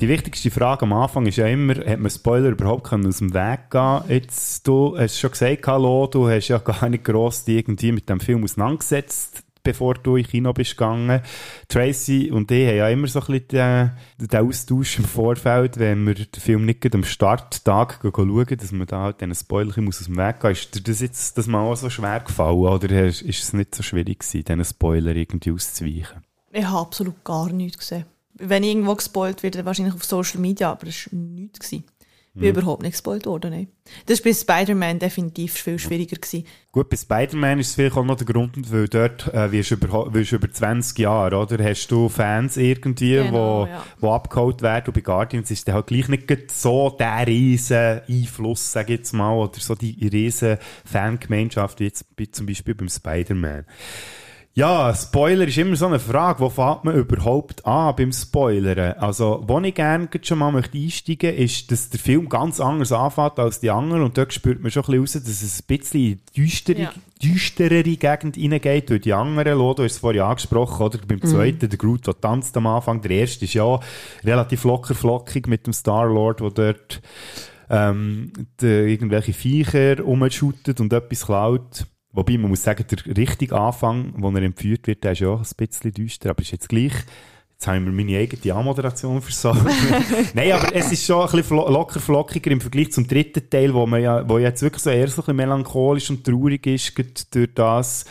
Die 0.00 0.08
wichtigste 0.08 0.50
Frage 0.50 0.86
am 0.86 0.94
Anfang 0.94 1.26
ist 1.26 1.36
ja 1.36 1.46
immer, 1.46 1.74
hat 1.74 2.00
man 2.00 2.10
Spoiler 2.10 2.48
überhaupt 2.48 2.84
können 2.84 3.06
aus 3.06 3.18
dem 3.18 3.34
Weg 3.34 3.68
gehen 3.68 4.00
Jetzt, 4.08 4.66
du 4.66 4.96
hast 4.96 5.18
schon 5.18 5.30
gesagt, 5.30 5.66
hallo, 5.66 6.06
du 6.06 6.26
hast 6.26 6.48
ja 6.48 6.56
gar 6.56 6.88
nicht 6.88 7.04
gross 7.04 7.46
irgendwie 7.46 7.92
mit 7.92 8.08
dem 8.08 8.18
Film 8.18 8.42
auseinandergesetzt, 8.42 9.42
bevor 9.62 9.96
du 9.96 10.16
in 10.16 10.26
Kino 10.26 10.54
bist 10.54 10.78
gegangen. 10.78 11.20
Tracy 11.68 12.30
und 12.30 12.50
ich 12.50 12.66
haben 12.66 12.76
ja 12.78 12.88
immer 12.88 13.08
so 13.08 13.20
ein 13.20 13.26
bisschen 13.26 13.48
den, 13.48 13.90
den 14.16 14.40
Austausch 14.40 15.00
im 15.00 15.04
Vorfeld, 15.04 15.78
wenn 15.78 16.06
wir 16.06 16.14
den 16.14 16.40
Film 16.40 16.64
nicht 16.64 16.94
am 16.94 17.04
Starttag 17.04 18.00
schauen, 18.02 18.56
dass 18.56 18.72
man 18.72 18.86
da 18.86 19.02
halt 19.02 19.20
diesen 19.20 19.34
Spoiler 19.34 19.74
aus 19.86 19.98
dem 19.98 20.16
Weg 20.16 20.40
gehen 20.40 20.52
Ist 20.52 20.74
dir 20.74 20.80
das 20.80 21.00
jetzt 21.02 21.36
das 21.36 21.46
mal 21.46 21.60
auch 21.60 21.76
so 21.76 21.90
schwer 21.90 22.20
gefallen 22.20 22.56
oder 22.56 22.90
ist 23.06 23.22
es 23.22 23.52
nicht 23.52 23.74
so 23.74 23.82
schwierig 23.82 24.20
gewesen, 24.20 24.44
diesen 24.46 24.64
Spoiler 24.64 25.14
irgendwie 25.14 25.52
auszuweichen? 25.52 26.24
Ich 26.52 26.64
habe 26.64 26.78
absolut 26.78 27.22
gar 27.22 27.52
nichts 27.52 27.76
gesehen 27.76 28.06
wenn 28.40 28.62
irgendwo 28.62 28.94
gespoilt 28.94 29.42
wird, 29.42 29.64
wahrscheinlich 29.64 29.94
auf 29.94 30.04
Social 30.04 30.40
Media, 30.40 30.70
aber 30.72 30.86
das 30.86 31.08
war 31.12 31.18
nichts. 31.18 31.60
Gewesen. 31.60 31.84
Ich 32.32 32.40
bin 32.40 32.52
mhm. 32.52 32.58
überhaupt 32.58 32.82
nicht 32.82 32.92
gespoilt 32.92 33.26
worden. 33.26 33.50
Nein. 33.50 33.68
Das 34.06 34.24
war 34.24 34.30
bei 34.30 34.34
Spider-Man 34.34 35.00
definitiv 35.00 35.52
viel 35.52 35.80
schwieriger. 35.80 36.16
Gewesen. 36.16 36.46
Gut, 36.70 36.88
bei 36.88 36.96
Spider-Man 36.96 37.58
ist 37.58 37.70
es 37.70 37.74
vielleicht 37.74 37.96
auch 37.96 38.04
noch 38.04 38.16
der 38.16 38.26
Grund, 38.26 38.72
weil 38.72 38.86
dort 38.86 39.26
äh, 39.34 39.50
wirst 39.50 39.72
du 39.72 39.74
über, 39.74 40.14
wirst 40.14 40.30
über 40.30 40.48
20 40.48 40.96
Jahre, 41.00 41.36
oder? 41.36 41.62
Hast 41.64 41.88
du 41.88 42.08
Fans 42.08 42.56
irgendwie, 42.56 43.14
genau, 43.14 43.32
wo, 43.32 43.66
ja. 43.66 43.84
wo 43.98 44.12
abgeholt 44.12 44.62
werden 44.62 44.86
und 44.86 44.94
bei 44.94 45.00
Guardians 45.00 45.50
ist 45.50 45.66
der 45.66 45.74
halt 45.74 45.88
gleich 45.88 46.06
nicht 46.06 46.52
so 46.52 46.90
der 46.90 47.26
riesen 47.26 48.02
Einfluss, 48.08 48.70
sag 48.70 48.90
ich 48.90 48.98
jetzt 48.98 49.12
mal, 49.12 49.34
oder 49.34 49.58
so 49.58 49.74
die 49.74 50.06
riesen 50.06 50.58
Fangemeinschaft 50.84 51.80
wie 51.80 51.84
jetzt 51.86 52.04
zum 52.30 52.46
Beispiel 52.46 52.76
beim 52.76 52.88
Spider-Man. 52.88 53.64
Ja, 54.52 54.92
Spoiler 54.92 55.46
ist 55.46 55.58
immer 55.58 55.76
so 55.76 55.86
eine 55.86 56.00
Frage. 56.00 56.40
Wo 56.40 56.48
fängt 56.48 56.82
man 56.82 56.96
überhaupt 56.96 57.64
an 57.64 57.94
beim 57.94 58.12
Spoilern? 58.12 58.94
Also, 58.98 59.44
wo 59.46 59.60
ich 59.60 59.74
gerne 59.74 60.08
schon 60.22 60.38
mal 60.38 60.50
möchte 60.50 60.76
einsteigen 60.76 61.30
möchte, 61.30 61.42
ist, 61.42 61.70
dass 61.70 61.88
der 61.88 62.00
Film 62.00 62.28
ganz 62.28 62.58
anders 62.58 62.90
anfängt 62.90 63.38
als 63.38 63.60
die 63.60 63.70
anderen. 63.70 64.02
Und 64.02 64.18
dort 64.18 64.32
spürt 64.32 64.60
man 64.60 64.72
schon 64.72 64.82
ein 64.82 65.02
bisschen 65.02 65.22
raus, 65.22 65.24
dass 65.24 65.42
es 65.42 65.60
ein 65.60 65.78
bisschen 65.78 66.00
in 66.00 66.20
düstere, 66.36 66.82
ja. 66.82 66.92
düsterere 67.22 67.84
Gegend 67.84 68.36
reingeht, 68.36 68.90
durch 68.90 69.02
die 69.02 69.12
anderen. 69.12 69.56
Lodo 69.56 69.84
ist 69.84 69.92
es 69.92 69.98
vorhin 69.98 70.22
angesprochen, 70.22 70.84
oder? 70.84 70.98
Beim 71.06 71.20
mhm. 71.22 71.28
zweiten, 71.28 71.68
der 71.68 71.78
Groot, 71.78 72.08
der 72.08 72.20
tanzt 72.20 72.56
am 72.56 72.66
Anfang. 72.66 73.00
Der 73.02 73.12
erste 73.12 73.44
ist 73.44 73.54
ja 73.54 73.78
relativ 74.24 74.64
locker 74.64 74.96
flockig 74.96 75.46
mit 75.46 75.68
dem 75.68 75.72
Star-Lord, 75.72 76.40
der 76.40 76.50
dort 76.50 77.02
ähm, 77.70 78.32
die, 78.60 78.66
irgendwelche 78.66 79.32
Viecher 79.32 80.00
rumschüttet 80.00 80.80
und 80.80 80.92
etwas 80.92 81.26
klaut. 81.26 81.86
Wobei, 82.12 82.38
man 82.38 82.50
muss 82.50 82.62
sagen, 82.62 82.84
der 82.90 83.16
richtige 83.16 83.56
Anfang, 83.56 84.14
wo 84.16 84.30
er 84.30 84.42
entführt 84.42 84.86
wird, 84.86 85.04
der 85.04 85.12
ist 85.12 85.20
ja 85.20 85.28
auch 85.28 85.40
ein 85.40 85.56
bisschen 85.56 85.92
düster, 85.92 86.30
aber 86.30 86.42
ist 86.42 86.50
jetzt 86.50 86.68
gleich. 86.68 86.92
Jetzt 87.52 87.66
haben 87.66 87.84
wir 87.84 87.92
meine 87.92 88.16
eigene 88.16 88.54
Anmoderation 88.54 89.20
versorgt. 89.20 89.60
Nein, 90.34 90.52
aber 90.52 90.74
es 90.74 90.90
ist 90.90 91.04
schon 91.04 91.28
ein 91.28 91.30
bisschen 91.30 91.58
locker 91.58 92.00
flockiger 92.00 92.50
im 92.50 92.60
Vergleich 92.60 92.90
zum 92.90 93.06
dritten 93.06 93.48
Teil, 93.50 93.74
wo 93.74 93.86
man 93.86 94.02
ja, 94.02 94.26
wo 94.28 94.38
jetzt 94.38 94.62
wirklich 94.62 94.82
so 94.82 94.90
eher 94.90 95.08
so 95.08 95.20
ein 95.20 95.26
bisschen 95.26 95.36
melancholisch 95.36 96.08
und 96.08 96.24
traurig 96.24 96.66
ist, 96.66 96.94
durch 97.34 97.54
das, 97.54 98.06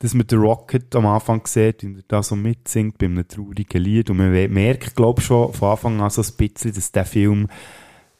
dass 0.00 0.12
man 0.12 0.26
den 0.26 0.40
Rocket 0.40 0.94
am 0.96 1.06
Anfang 1.06 1.46
sieht 1.46 1.84
und 1.84 1.98
er 1.98 2.04
da 2.08 2.22
so 2.22 2.34
mitsingt 2.34 2.98
bei 2.98 3.06
einem 3.06 3.26
traurigen 3.28 3.80
Lied. 3.80 4.10
Und 4.10 4.16
man 4.16 4.32
merkt, 4.52 4.96
glaube 4.96 5.20
ich, 5.20 5.26
schon 5.26 5.52
von 5.52 5.70
Anfang 5.70 6.00
an 6.00 6.10
so 6.10 6.20
ein 6.20 6.36
bisschen, 6.36 6.74
dass 6.74 6.90
der 6.90 7.06
Film 7.06 7.46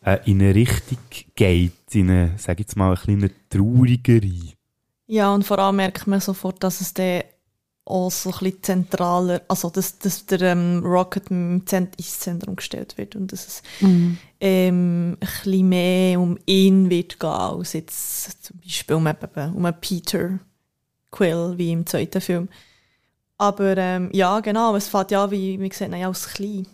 äh, 0.05 0.19
in 0.25 0.41
eine 0.41 0.55
Richtung 0.55 0.99
geht, 1.35 1.73
in 1.93 2.11
eine, 2.11 2.33
sag 2.37 2.61
ich 2.61 2.67
jetzt 2.67 2.77
mal, 2.77 2.89
eine 2.89 2.97
kleine 2.97 3.31
traurigere. 3.51 4.55
Ja, 5.11 5.35
und 5.35 5.43
vor 5.43 5.59
allem 5.59 5.75
merkt 5.75 6.07
man 6.07 6.21
sofort, 6.21 6.63
dass 6.63 6.81
es 6.81 6.95
dann 6.95 7.23
auch 7.85 8.13
so 8.13 8.31
ein 8.31 8.39
bisschen 8.39 8.63
zentraler, 8.63 9.43
also 9.49 9.69
dass, 9.69 9.99
dass 9.99 10.25
der 10.27 10.41
ähm, 10.43 10.83
Rocket 10.85 11.33
ins 11.33 12.21
Zentrum 12.21 12.55
gestellt 12.55 12.97
wird 12.97 13.17
und 13.17 13.33
dass 13.33 13.45
es 13.45 13.63
mhm. 13.81 14.19
ähm, 14.39 15.17
ein 15.21 15.29
bisschen 15.43 15.69
mehr 15.69 16.21
um 16.21 16.39
ihn 16.47 16.91
wird 16.91 17.19
gehen, 17.19 17.29
als 17.29 17.73
jetzt 17.73 18.45
zum 18.45 18.61
Beispiel 18.61 18.95
um, 18.95 19.09
eben, 19.09 19.55
um 19.57 19.65
einen 19.65 19.81
Peter 19.81 20.39
Quill, 21.11 21.55
wie 21.57 21.73
im 21.73 21.87
zweiten 21.87 22.21
Film. 22.21 22.49
Aber 23.37 23.77
ähm, 23.77 24.11
ja, 24.13 24.39
genau, 24.39 24.77
es 24.77 24.87
fängt 24.87 25.11
ja, 25.11 25.29
wie 25.33 25.59
wir 25.59 25.69
gesehen 25.69 25.93
haben, 25.93 26.05
als 26.05 26.29
klein. 26.29 26.69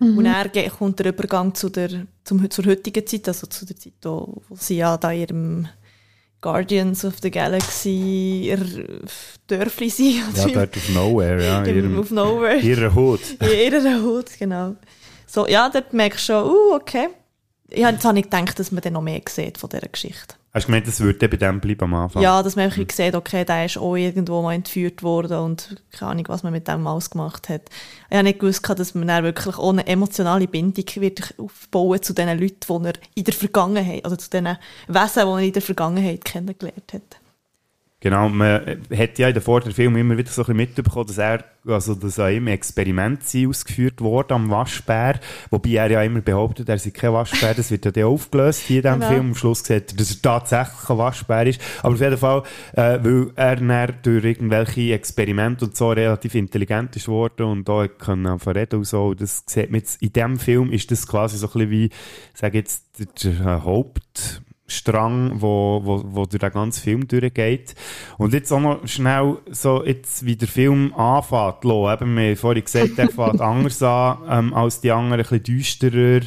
Mhm. 0.00 0.18
Und 0.18 0.26
er 0.26 0.48
kommt 0.70 0.98
der 0.98 1.12
Übergang 1.12 1.54
zu 1.54 1.68
der, 1.68 2.08
zum, 2.24 2.50
zur 2.50 2.64
heutigen 2.64 3.06
Zeit, 3.06 3.28
also 3.28 3.46
zu 3.46 3.64
der 3.64 3.76
Zeit, 3.76 3.92
wo, 4.02 4.42
wo 4.48 4.56
sie 4.56 4.78
ja 4.78 4.96
da 4.96 5.12
ihrem 5.12 5.68
Guardians 6.42 7.04
of 7.04 7.14
the 7.22 7.30
Galaxy 7.30 8.54
Dörfli 9.46 9.88
sein. 9.90 10.22
Ja, 10.34 10.46
dort 10.48 10.76
auf 10.76 10.88
Nowhere, 10.90 11.42
ja. 11.42 11.64
Ihrem, 11.64 11.98
auf 11.98 12.10
Nowhere. 12.10 12.56
Ihrer 12.60 12.94
Hut. 12.94 13.20
In 13.40 13.72
ihrer 13.72 14.02
Hut, 14.02 14.26
genau. 14.38 14.76
So, 15.26 15.46
ja, 15.46 15.70
dort 15.70 15.94
merkst 15.94 16.28
du 16.28 16.32
schon, 16.32 16.50
uh, 16.50 16.74
okay. 16.74 17.08
Ja, 17.74 17.88
jetzt 17.90 18.04
habe 18.04 18.18
ich 18.18 18.24
gedacht, 18.24 18.58
dass 18.58 18.70
man 18.70 18.82
dann 18.82 18.92
noch 18.92 19.02
mehr 19.02 19.22
sieht 19.26 19.56
von 19.56 19.70
dieser 19.70 19.88
Geschichte. 19.88 20.34
Hast 20.54 20.64
du 20.64 20.66
gemeint, 20.66 20.86
das 20.86 21.00
würde 21.00 21.30
bei 21.30 21.38
dem 21.38 21.60
bleiben 21.60 21.84
am 21.84 21.94
Anfang? 21.94 22.22
Ja, 22.22 22.42
dass 22.42 22.56
man 22.56 22.68
mhm. 22.68 22.86
sieht, 22.90 23.14
okay, 23.14 23.42
der 23.46 23.64
ist 23.64 23.78
auch 23.78 23.96
irgendwo 23.96 24.42
mal 24.42 24.52
entführt 24.52 25.02
worden 25.02 25.38
und 25.38 25.82
keine 25.92 26.10
Ahnung, 26.10 26.24
was 26.28 26.42
man 26.42 26.52
mit 26.52 26.68
dem 26.68 26.86
ausgemacht 26.86 27.48
hat. 27.48 27.62
Ich 28.10 28.16
habe 28.16 28.24
nicht 28.24 28.40
gewusst, 28.40 28.68
dass 28.68 28.94
man 28.94 29.08
dann 29.08 29.24
wirklich 29.24 29.56
ohne 29.56 29.86
emotionale 29.86 30.46
Bindung 30.46 30.84
wird 30.96 31.34
aufbauen 31.38 32.02
zu 32.02 32.12
den 32.12 32.38
Leuten, 32.38 32.82
die 32.82 32.88
er 32.88 32.94
in 33.14 33.24
der 33.24 33.32
Vergangenheit, 33.32 34.04
also 34.04 34.16
zu 34.16 34.28
den 34.28 34.44
Wesen, 34.88 35.26
die 35.26 35.32
er 35.32 35.38
in 35.38 35.52
der 35.54 35.62
Vergangenheit 35.62 36.24
kennengelernt 36.26 36.92
hat. 36.92 37.21
Genau, 38.02 38.28
man 38.28 38.80
hat 38.92 39.16
ja 39.20 39.28
in 39.28 39.34
den 39.34 39.42
vorderen 39.44 39.72
Filmen 39.72 39.96
immer 39.96 40.18
wieder 40.18 40.28
so 40.28 40.42
ein 40.42 40.46
bisschen 40.46 40.56
mitbekommen, 40.56 41.06
dass 41.06 41.18
er, 41.18 41.44
also, 41.64 41.94
dass 41.94 42.18
an 42.18 42.32
ihm 42.32 42.48
Experimente 42.48 43.24
sind 43.24 43.48
ausgeführt 43.48 44.00
worden 44.00 44.32
am 44.32 44.50
Waschbär, 44.50 45.20
wobei 45.50 45.74
er 45.74 45.88
ja 45.88 46.02
immer 46.02 46.20
behauptet, 46.20 46.68
er 46.68 46.80
sei 46.80 46.90
kein 46.90 47.12
Waschbär, 47.12 47.54
das 47.54 47.70
wird 47.70 47.84
ja 47.84 47.92
dann 47.92 48.02
aufgelöst 48.06 48.62
hier 48.62 48.78
in 48.78 48.82
diesem 48.82 48.98
Genau. 48.98 49.08
Film. 49.12 49.26
Am 49.28 49.34
Schluss 49.36 49.60
sieht 49.60 49.92
er, 49.92 49.96
dass 49.96 50.10
er 50.16 50.20
tatsächlich 50.20 50.90
ein 50.90 50.98
Waschbär 50.98 51.46
ist. 51.46 51.60
Aber 51.84 51.94
auf 51.94 52.00
jeden 52.00 52.18
Fall, 52.18 52.42
äh, 52.72 52.98
weil 53.04 53.30
er 53.36 53.56
dann 53.56 53.94
durch 54.02 54.24
irgendwelche 54.24 54.94
Experimente 54.94 55.64
und 55.66 55.76
so 55.76 55.90
relativ 55.92 56.34
intelligent 56.34 56.96
ist 56.96 57.06
worden 57.06 57.46
und 57.46 57.68
da 57.68 57.86
können 57.86 58.40
verreden 58.40 58.80
und 58.80 58.84
so, 58.84 59.14
das 59.14 59.44
sieht 59.46 59.70
man 59.70 59.78
jetzt, 59.78 60.02
in 60.02 60.12
diesem 60.12 60.40
Film 60.40 60.72
ist 60.72 60.90
das 60.90 61.06
quasi 61.06 61.38
so 61.38 61.46
ein 61.46 61.52
bisschen 61.52 61.70
wie, 61.70 61.90
sage 62.34 62.58
jetzt, 62.58 62.84
der 63.22 63.62
Haupt, 63.64 64.42
Strang, 64.72 65.40
wo, 65.40 65.80
wo, 65.84 66.02
wo 66.04 66.26
durch 66.26 66.40
den 66.40 66.50
ganzen 66.50 66.82
Film 66.82 67.08
durchgeht. 67.08 67.74
Und 68.18 68.32
jetzt 68.32 68.52
auch 68.52 68.60
noch 68.60 68.86
schnell, 68.86 69.38
so 69.50 69.84
jetzt, 69.84 70.24
wie 70.24 70.36
der 70.36 70.48
Film 70.48 70.92
anfängt, 70.94 71.64
lo, 71.64 71.92
eben, 71.92 72.16
wir 72.16 72.30
haben 72.30 72.36
vorhin 72.36 72.64
gesagt, 72.64 72.98
der 72.98 73.08
fängt 73.08 73.40
anders 73.40 73.82
an, 73.82 74.18
ähm, 74.28 74.54
als 74.54 74.80
die 74.80 74.90
anderen, 74.90 75.20
ein 75.20 75.28
bisschen 75.28 75.42
düsterer. 75.42 76.20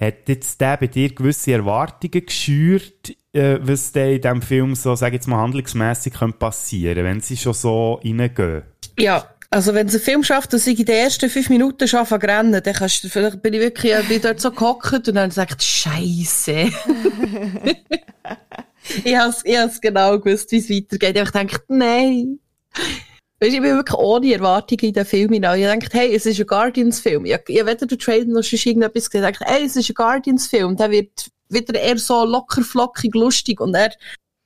Hat 0.00 0.28
jetzt 0.28 0.60
der 0.60 0.76
bei 0.76 0.86
dir 0.86 1.12
gewisse 1.12 1.52
Erwartungen 1.52 2.24
geschürt, 2.24 3.16
äh, 3.32 3.58
was 3.60 3.90
da 3.92 4.04
in 4.04 4.20
diesem 4.20 4.42
Film 4.42 4.74
so, 4.74 4.94
sag 4.94 5.12
jetzt 5.12 5.26
mal, 5.26 5.38
handlungsmässig 5.38 6.14
könnte 6.14 6.38
passieren, 6.38 7.04
wenn 7.04 7.20
sie 7.20 7.36
schon 7.36 7.54
so 7.54 7.94
reingehen? 8.04 8.62
Ja, 8.98 9.24
also 9.50 9.72
wenn 9.74 9.86
es 9.86 9.94
ein 9.94 10.00
Film 10.00 10.22
schafft, 10.22 10.52
dass 10.52 10.66
ich 10.66 10.78
in 10.78 10.84
den 10.84 10.96
ersten 10.96 11.30
fünf 11.30 11.48
Minuten 11.48 11.88
schon 11.88 12.04
zu 12.04 12.14
rennen, 12.16 12.62
dann 12.62 12.74
kannst 12.74 13.02
du, 13.02 13.08
vielleicht 13.08 13.40
bin 13.42 13.54
ich 13.54 13.60
wirklich 13.60 13.92
ja, 13.92 14.02
bin 14.02 14.20
dort 14.20 14.40
so 14.40 14.50
gehockt 14.50 15.08
und 15.08 15.14
dann 15.14 15.30
sagt 15.30 15.62
Scheiße. 15.62 16.70
ich 19.04 19.16
has, 19.16 19.42
ich 19.44 19.56
has 19.56 19.80
genau 19.80 20.18
gewusst, 20.18 20.52
wie 20.52 20.58
es 20.58 20.68
weitergeht. 20.68 21.16
Ich 21.16 21.20
habe 21.20 21.46
gedacht, 21.46 21.64
nein. 21.68 22.40
Weißt, 23.40 23.52
ich 23.52 23.60
bin 23.60 23.76
wirklich 23.76 23.98
ohne 23.98 24.32
Erwartungen 24.32 24.80
in 24.80 24.92
den 24.92 25.06
Film 25.06 25.32
hinein. 25.32 25.60
Ich 25.60 25.66
dachte, 25.66 25.98
hey, 25.98 26.14
es 26.14 26.26
ist 26.26 26.40
ein 26.40 26.46
Guardians-Film. 26.46 27.24
Ich, 27.24 27.38
ich 27.46 27.60
habe 27.60 27.70
weder 27.70 27.86
den 27.86 27.98
Trailer 27.98 28.26
noch 28.26 28.42
sonst 28.42 28.66
irgendetwas 28.66 29.08
gesehen. 29.08 29.28
Ich 29.28 29.38
dachte, 29.38 29.50
hey, 29.50 29.64
es 29.64 29.76
ist 29.76 29.88
ein 29.88 29.94
Guardians-Film. 29.94 30.76
Der 30.76 30.90
wird 30.90 31.30
wieder 31.48 31.80
eher 31.80 31.98
so 31.98 32.24
locker, 32.24 32.62
flockig, 32.62 33.14
lustig. 33.14 33.60
Und 33.60 33.74
er, 33.74 33.92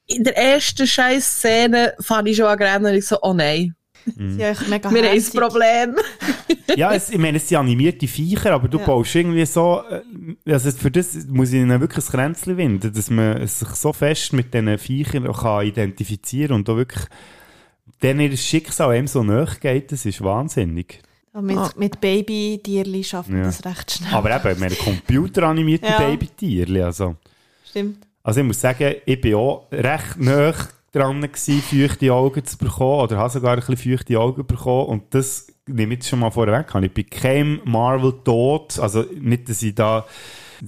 in 0.07 0.23
der 0.23 0.37
ersten 0.37 0.87
scheiß 0.87 1.39
Szene 1.39 1.95
fand 2.01 2.29
ich 2.29 2.37
schon 2.37 2.47
an 2.47 2.85
und 2.85 2.95
ich 2.95 3.07
so, 3.07 3.19
oh 3.23 3.33
nein. 3.33 3.75
Mhm. 4.17 4.31
Sie 4.37 4.45
haben 4.45 4.57
mega 4.71 4.91
Wir 4.93 5.03
haben 5.03 5.19
ein. 5.19 5.25
Problem. 5.33 5.97
ja, 6.77 6.93
es, 6.93 7.11
ich 7.11 7.19
meine, 7.19 7.37
es 7.39 7.49
sind 7.49 7.59
animierte 7.59 8.07
Viecher, 8.09 8.53
aber 8.53 8.69
du 8.69 8.79
Ja. 8.79 8.87
baust 8.87 9.15
irgendwie 9.15 9.45
so, 9.47 9.83
äh, 10.47 10.53
also 10.53 10.71
für 10.73 10.91
das 10.91 11.15
muss 11.29 11.51
ich 11.53 11.61
ihnen 11.61 11.81
wirklich 11.81 12.05
ein 12.07 12.11
Kränzchen 12.11 12.57
winden, 12.57 12.93
dass 12.93 13.11
man 13.11 13.47
sich 13.47 13.69
so 13.69 13.93
fest 13.93 14.33
mit 14.33 14.53
diesen 14.55 14.79
Viechern 14.79 15.31
kann 15.33 15.67
identifizieren 15.67 16.53
und 16.57 16.69
da 16.69 16.77
wirklich 16.77 17.05
denen 18.03 18.21
ihr 18.33 18.37
Schicksal 18.37 18.91
einem 18.91 19.07
so 19.07 19.23
nahe 19.23 19.47
geht, 19.61 19.93
das 19.93 20.05
ist 20.07 20.23
wahnsinnig. 20.23 21.01
Mit, 21.41 21.79
mit 21.79 22.01
Baby-Tierli 22.01 23.05
schafft 23.05 23.31
man 23.31 23.39
Ja. 23.39 23.45
das 23.47 23.65
recht 23.65 23.91
schnell. 23.93 24.13
Aber 24.13 24.35
eben, 24.37 24.53
ich 24.53 24.59
meine, 24.59 24.75
computeranimierte 24.75 25.87
Ja. 25.87 25.99
Babytierli, 25.99 26.83
also. 26.83 27.17
Stimmt. 27.69 28.07
Also 28.23 28.41
ich 28.41 28.47
muss 28.47 28.61
sagen, 28.61 28.97
ich 29.07 29.21
bin 29.21 29.35
auch 29.35 29.67
recht 29.73 30.19
nah 30.19 30.53
dran 30.93 31.21
gewesen, 31.21 31.63
feuchte 31.63 32.13
Augen 32.13 32.45
zu 32.45 32.59
bekommen, 32.59 33.01
oder 33.01 33.17
habe 33.17 33.31
sogar 33.31 33.53
ein 33.55 33.61
bisschen 33.61 33.77
feuchte 33.77 34.19
Augen 34.19 34.47
bekommen, 34.47 34.87
und 34.87 35.15
das 35.15 35.47
nehme 35.67 35.95
ich 35.95 36.01
jetzt 36.01 36.09
schon 36.11 36.19
mal 36.19 36.31
vorweg, 36.31 36.67
ich 36.83 36.95
bin 36.95 37.11
kein 37.11 37.61
Marvel 37.65 38.13
tot, 38.25 38.79
also 38.79 39.05
nicht, 39.19 39.49
dass 39.49 39.63
ich 39.63 39.75
da, 39.75 40.05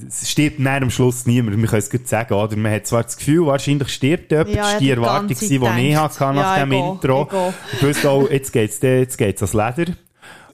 es 0.07 0.29
stirbt 0.29 0.59
näher 0.59 0.83
am 0.83 0.91
Schluss 0.91 1.27
niemand, 1.27 1.57
wir 1.57 1.69
können 1.69 1.79
es 1.79 1.91
gut 1.91 2.09
sagen, 2.09 2.35
oder? 2.35 2.57
Man 2.57 2.73
hat 2.73 2.87
zwar 2.87 3.03
das 3.05 3.17
Gefühl, 3.17 3.47
wahrscheinlich 3.47 3.89
stirbt 3.91 4.33
jemand, 4.33 4.51
Ja, 4.51 4.63
das 4.63 4.73
ich 4.73 4.79
die 4.79 4.91
Erwartung, 4.91 5.29
die 5.29 5.35
ich 5.35 5.97
hatte 5.97 6.25
nach 6.25 6.57
Ja, 6.57 6.65
dem 6.65 6.73
ich 6.73 6.79
Intro. 6.79 7.53
ich 7.73 7.83
wusste 7.83 8.11
auch, 8.11 8.31
jetzt 8.31 8.53
geht's, 8.53 8.81
jetzt 8.81 9.19
geht's 9.19 9.43
ans 9.43 9.77
Leder. 9.77 9.93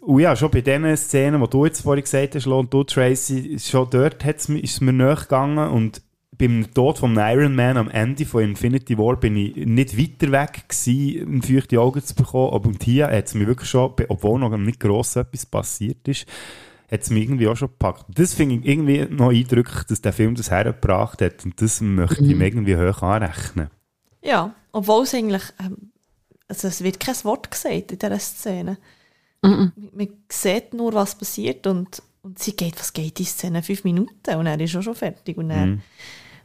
Und 0.00 0.20
ja, 0.20 0.34
schon 0.34 0.50
bei 0.50 0.62
den 0.62 0.96
Szenen, 0.96 1.40
die 1.42 1.48
du 1.50 1.66
jetzt 1.66 1.82
vorhin 1.82 2.02
gesagt 2.02 2.34
hast, 2.34 2.46
und 2.46 2.72
du, 2.72 2.84
Tracy, 2.84 3.58
schon 3.58 3.88
dort 3.90 4.24
hat's, 4.24 4.48
ist 4.48 4.72
es 4.72 4.80
mir 4.80 4.92
nachgegangen 4.92 5.68
und 5.70 6.02
beim 6.40 6.72
Tod 6.72 6.98
von 6.98 7.16
Iron 7.16 7.54
Man 7.54 7.76
am 7.76 7.90
Ende 7.90 8.24
von 8.24 8.42
Infinity 8.42 8.96
War 8.96 9.16
bin 9.16 9.36
ich 9.36 9.54
nicht 9.56 9.96
weiter 9.98 10.32
weg 10.32 10.64
gewesen, 10.68 11.26
um 11.26 11.42
feuchte 11.42 11.78
Augen 11.78 12.02
zu 12.02 12.14
bekommen, 12.14 12.54
aber 12.54 12.68
und 12.68 12.82
hier 12.82 13.08
hat 13.08 13.26
es 13.26 13.34
mir 13.34 13.46
wirklich 13.46 13.68
schon, 13.68 13.92
obwohl 14.08 14.40
noch 14.40 14.56
nicht 14.56 14.80
gross 14.80 15.16
etwas 15.16 15.44
passiert 15.44 16.08
ist, 16.08 16.26
hat 16.90 17.02
es 17.02 17.10
mich 17.10 17.24
irgendwie 17.24 17.46
auch 17.46 17.56
schon 17.56 17.68
gepackt. 17.68 18.06
Das 18.08 18.32
finde 18.32 18.56
ich 18.56 18.66
irgendwie 18.66 19.06
noch 19.10 19.30
eindrücklich, 19.30 19.84
dass 19.84 20.00
der 20.00 20.14
Film 20.14 20.34
das 20.34 20.50
hergebracht 20.50 21.20
hat 21.20 21.44
und 21.44 21.60
das 21.60 21.82
möchte 21.82 22.24
ich 22.24 22.30
ihm 22.30 22.40
irgendwie 22.40 22.76
hoch 22.76 23.02
anrechnen. 23.02 23.68
Ja, 24.22 24.54
obwohl 24.72 25.04
es 25.04 25.14
eigentlich, 25.14 25.42
ähm, 25.60 25.92
also 26.48 26.68
es 26.68 26.82
wird 26.82 26.98
kein 26.98 27.14
Wort 27.24 27.50
gesagt 27.50 27.92
in 27.92 27.98
dieser 27.98 28.18
Szene. 28.18 28.78
Mhm. 29.42 29.72
Man 29.92 30.08
sieht 30.30 30.72
nur, 30.72 30.94
was 30.94 31.14
passiert 31.14 31.66
und, 31.66 32.02
und 32.22 32.38
sie 32.38 32.56
geht, 32.56 32.78
was 32.80 32.94
geht 32.94 33.18
die 33.18 33.24
Szene? 33.24 33.62
Fünf 33.62 33.84
Minuten 33.84 34.34
und 34.34 34.46
er 34.46 34.58
ist 34.58 34.74
auch 34.74 34.82
schon 34.82 34.94
fertig 34.94 35.36
und 35.36 35.50
dann 35.50 35.70
Mhm. 35.70 35.82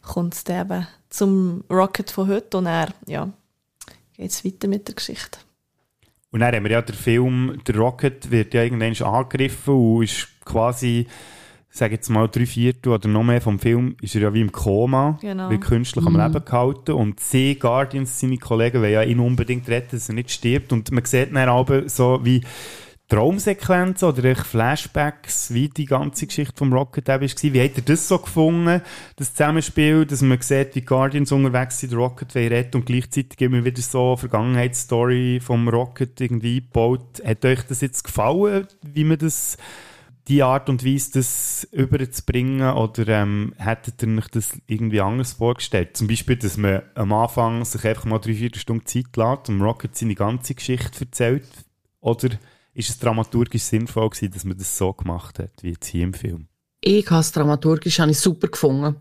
Kommt 0.06 0.34
es 0.34 0.43
dann 0.43 0.66
eben 0.66 0.88
zum 1.10 1.64
Rocket 1.70 2.12
von 2.12 2.28
heute 2.28 2.58
und 2.58 2.66
er, 2.68 2.89
ja, 3.08 3.30
geht 4.16 4.32
es 4.32 4.45
weiter 4.45 4.68
mit 4.68 4.88
der 4.88 4.95
Geschichte. 4.95 5.39
Und 6.32 6.41
dann 6.41 6.53
haben 6.53 6.64
wir 6.66 6.72
ja 6.72 6.82
den 6.82 6.95
Film, 6.95 7.62
der 7.66 7.78
Rocket 7.78 8.30
wird 8.30 8.53
ja 8.53 8.64
irgendwann 8.64 8.93
angegriffen 9.08 9.74
und 9.74 10.03
ist 10.03 10.28
quasi, 10.43 11.08
sag 11.70 11.91
jetzt 11.91 12.10
mal, 12.10 12.28
drei 12.28 12.45
Viertel 12.45 12.89
oder 12.89 13.08
noch 13.08 13.24
mehr 13.24 13.39
vom 13.39 13.58
Film, 13.58 13.95
ist 14.01 14.16
er 14.16 14.22
ja 14.22 14.34
wie 14.34 14.41
im 14.41 14.51
Koma, 14.51 15.18
Genau. 15.22 15.49
wird 15.49 15.62
künstlich 15.62 16.06
am 16.06 16.18
Leben 16.18 16.43
gehalten 16.43 16.91
und 16.91 17.22
sie, 17.22 17.56
Guardians, 17.56 18.20
seine 18.20 18.38
Kollegen, 18.38 18.82
wollen 18.82 18.91
ja 18.91 19.03
ihn 19.03 19.20
unbedingt 19.20 19.70
retten, 19.70 19.95
dass 19.95 20.10
er 20.10 20.16
nicht 20.16 20.32
stirbt 20.32 20.74
und 20.74 20.91
man 20.91 21.06
sieht 21.06 21.34
dann 21.34 21.49
aber 21.49 21.88
so 21.88 22.20
wie 22.24 22.41
Traumsequenzen 23.08 24.08
oder 24.08 24.36
Flashbacks, 24.36 25.53
wie 25.53 25.70
die 25.70 25.86
ganze 25.86 26.26
Geschichte 26.26 26.58
vom 26.58 26.74
Rocket 26.74 27.08
war. 27.08 27.22
Wie 27.22 27.64
hat 27.64 27.76
er 27.76 27.84
das 27.84 28.08
so 28.08 28.18
gefunden, 28.18 28.82
das 29.16 29.34
Zusammenspiel, 29.34 30.08
dass 30.08 30.24
man 30.24 30.41
sieht, 30.41 30.74
wie 30.76 30.82
Guardians 30.82 31.32
unterwegs 31.32 31.80
sind, 31.80 31.93
Rocket 31.93 32.34
will 32.34 32.66
und 32.74 32.88
gleichzeitig 32.88 33.39
immer 33.41 33.64
wieder 33.64 33.82
so 33.82 34.16
Vergangenheitsstory 34.16 35.39
vom 35.39 35.68
Rocket 35.68 36.20
irgendwie 36.20 36.58
eingebaut. 36.58 37.22
Hat 37.24 37.45
euch 37.45 37.62
das 37.64 37.82
jetzt 37.82 38.03
gefallen, 38.03 38.68
wie 38.82 39.03
man 39.03 39.20
das, 39.20 39.58
die 40.28 40.41
Art 40.41 40.68
und 40.70 40.84
Weise, 40.84 41.12
das 41.14 41.68
überzubringen 41.72 42.74
oder 42.74 43.08
ähm, 43.08 43.53
hättet 43.58 44.01
ihr 44.01 44.18
euch 44.18 44.30
das 44.30 44.58
irgendwie 44.66 45.01
anders 45.01 45.34
vorgestellt? 45.34 45.95
Zum 45.95 46.08
Beispiel, 46.08 46.38
dass 46.38 46.58
man 46.58 46.82
am 46.95 47.14
Anfang 47.14 47.64
sich 47.66 47.86
einfach 47.86 48.06
mal 48.06 48.18
drei, 48.18 48.34
vier 48.34 48.49
Stunden 48.56 48.88
Zeit 48.88 49.16
lässt 49.16 49.49
und 49.49 49.62
Rocket 49.62 49.95
seine 49.95 50.16
ganze 50.16 50.56
Geschichte 50.56 51.06
erzählt? 51.06 51.47
Oder 52.01 52.30
ist 52.76 52.89
es 52.89 52.99
dramaturgisch 52.99 53.63
sinnvoll 53.63 54.09
gewesen, 54.09 54.32
dass 54.34 54.43
man 54.43 54.57
das 54.57 54.78
so 54.78 54.93
gemacht 54.93 55.39
hat, 55.39 55.51
wie 55.61 55.71
jetzt 55.71 55.88
hier 55.88 56.03
im 56.03 56.13
Film? 56.13 56.47
Ich 56.82 57.09
habe 57.09 57.21
es 57.21 57.32
dramaturgisch 57.32 57.99
habe 57.99 58.11
ich 58.11 58.19
super 58.19 58.47
gefunden. 58.47 58.97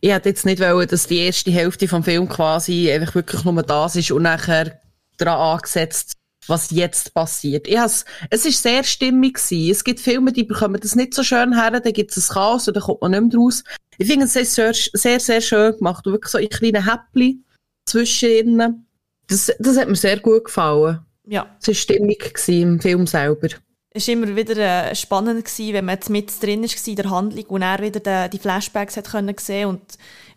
Ich 0.00 0.10
hätte 0.10 0.30
jetzt 0.30 0.46
nicht 0.46 0.60
wollen, 0.60 0.88
dass 0.88 1.08
die 1.08 1.18
erste 1.18 1.50
Hälfte 1.50 1.86
vom 1.86 2.02
Film 2.02 2.28
quasi 2.28 2.90
einfach 2.90 3.14
wirklich 3.14 3.44
nur 3.44 3.62
das 3.62 3.96
ist 3.96 4.12
und 4.12 4.22
nachher 4.22 4.80
daran 5.18 5.56
angesetzt, 5.56 6.14
was 6.46 6.70
jetzt 6.70 7.12
passiert. 7.12 7.68
Ich 7.68 7.76
has, 7.76 8.06
es 8.30 8.46
ist 8.46 8.62
sehr 8.62 8.84
stimmig 8.84 9.34
gewesen. 9.34 9.70
Es 9.70 9.84
gibt 9.84 10.00
Filme, 10.00 10.32
die 10.32 10.44
bekommen 10.44 10.80
das 10.80 10.96
nicht 10.96 11.12
so 11.12 11.22
schön 11.22 11.52
her, 11.52 11.78
dann 11.78 11.92
gibt 11.92 12.16
es 12.16 12.30
ein 12.30 12.34
Chaos 12.34 12.66
und 12.68 12.74
dann 12.74 12.84
kommt 12.84 13.02
man 13.02 13.10
nicht 13.10 13.34
mehr 13.34 13.40
raus. 13.40 13.62
Ich 13.98 14.06
finde 14.06 14.24
es 14.24 14.32
sehr, 14.32 14.72
sehr, 14.72 15.20
sehr 15.20 15.40
schön 15.42 15.76
gemacht. 15.76 16.06
Und 16.06 16.14
wirklich 16.14 16.32
so 16.32 16.38
in 16.38 16.48
kleinen 16.48 16.86
Häppchen 16.86 17.44
zwischen 17.84 18.30
ihnen. 18.30 18.86
Das, 19.26 19.52
das 19.58 19.76
hat 19.76 19.88
mir 19.88 19.96
sehr 19.96 20.18
gut 20.18 20.46
gefallen. 20.46 21.00
Ja. 21.30 21.46
Es 21.60 21.68
war 21.68 21.74
stimmig 21.74 22.34
im 22.48 22.80
Film 22.80 23.06
selber. 23.06 23.48
Es 23.92 24.08
war 24.08 24.12
immer 24.12 24.34
wieder 24.34 24.56
äh, 24.56 24.94
spannend, 24.96 25.44
gewesen, 25.44 25.74
wenn 25.74 25.84
man 25.84 25.94
jetzt 25.94 26.10
mit 26.10 26.42
drin 26.42 26.64
war 26.64 26.88
in 26.88 26.96
der 26.96 27.10
Handlung 27.10 27.44
und 27.44 27.62
er 27.62 27.78
wieder 27.80 28.00
die, 28.00 28.30
die 28.36 28.42
Flashbacks 28.42 28.96
hat 28.96 29.10
können 29.10 29.36
sehen 29.38 29.68
und 29.68 29.80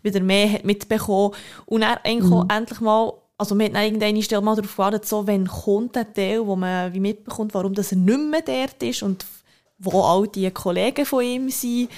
wieder 0.02 0.20
mehr 0.20 0.52
hat 0.52 0.64
mitbekommen. 0.64 1.34
Und 1.66 1.82
er 1.82 2.04
eigentlich 2.04 2.32
auch 2.32 2.48
endlich 2.48 2.80
mal, 2.80 3.12
also 3.36 3.56
man 3.56 3.66
hat 3.66 3.74
dann 3.74 3.82
irgendeine 3.82 4.22
Stelle 4.22 4.40
mal 4.40 4.54
darauf 4.54 4.70
gewartet, 4.70 5.04
so, 5.04 5.26
wenn 5.26 5.48
kommt 5.48 5.96
der 5.96 6.12
Teil, 6.12 6.46
wo 6.46 6.54
man 6.54 6.94
wie 6.94 7.00
mitbekommt, 7.00 7.54
warum 7.54 7.74
das 7.74 7.90
er 7.90 7.98
nicht 7.98 8.30
mehr 8.30 8.42
dort 8.42 8.80
ist 8.80 9.02
und 9.02 9.26
wo 9.78 10.00
all 10.00 10.28
die 10.28 10.48
Kollegen 10.52 11.04
von 11.04 11.24
ihm 11.24 11.50
sind. 11.50 11.90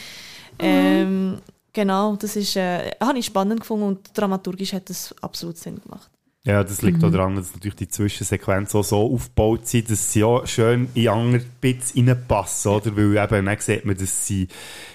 Ähm, 0.58 1.42
genau, 1.74 2.16
das 2.16 2.36
ist, 2.36 2.56
äh, 2.56 2.92
habe 2.98 3.18
ich 3.18 3.26
spannend 3.26 3.60
gefunden 3.60 3.88
und 3.88 4.10
dramaturgisch 4.14 4.72
hat 4.72 4.88
das 4.88 5.14
absolut 5.20 5.58
Sinn 5.58 5.82
gemacht. 5.82 6.10
Ja, 6.46 6.62
das 6.62 6.80
liegt 6.80 7.02
auch 7.02 7.10
daran, 7.10 7.34
dass 7.34 7.52
natürlich 7.54 7.74
die 7.74 7.88
Zwischensequenzen 7.88 8.78
auch 8.78 8.84
so 8.84 9.12
aufgebaut 9.12 9.66
sind, 9.66 9.90
dass 9.90 10.12
sie 10.12 10.20
ja 10.20 10.46
schön 10.46 10.88
in 10.94 11.08
andere 11.08 11.44
Bits 11.60 11.92
reinpassen, 11.96 12.70
oder? 12.70 12.96
Weil 12.96 13.16
eben, 13.16 13.46
dann 13.46 13.58
sieht 13.58 13.84
man, 13.84 13.96
dass 13.96 14.28
sie 14.28 14.46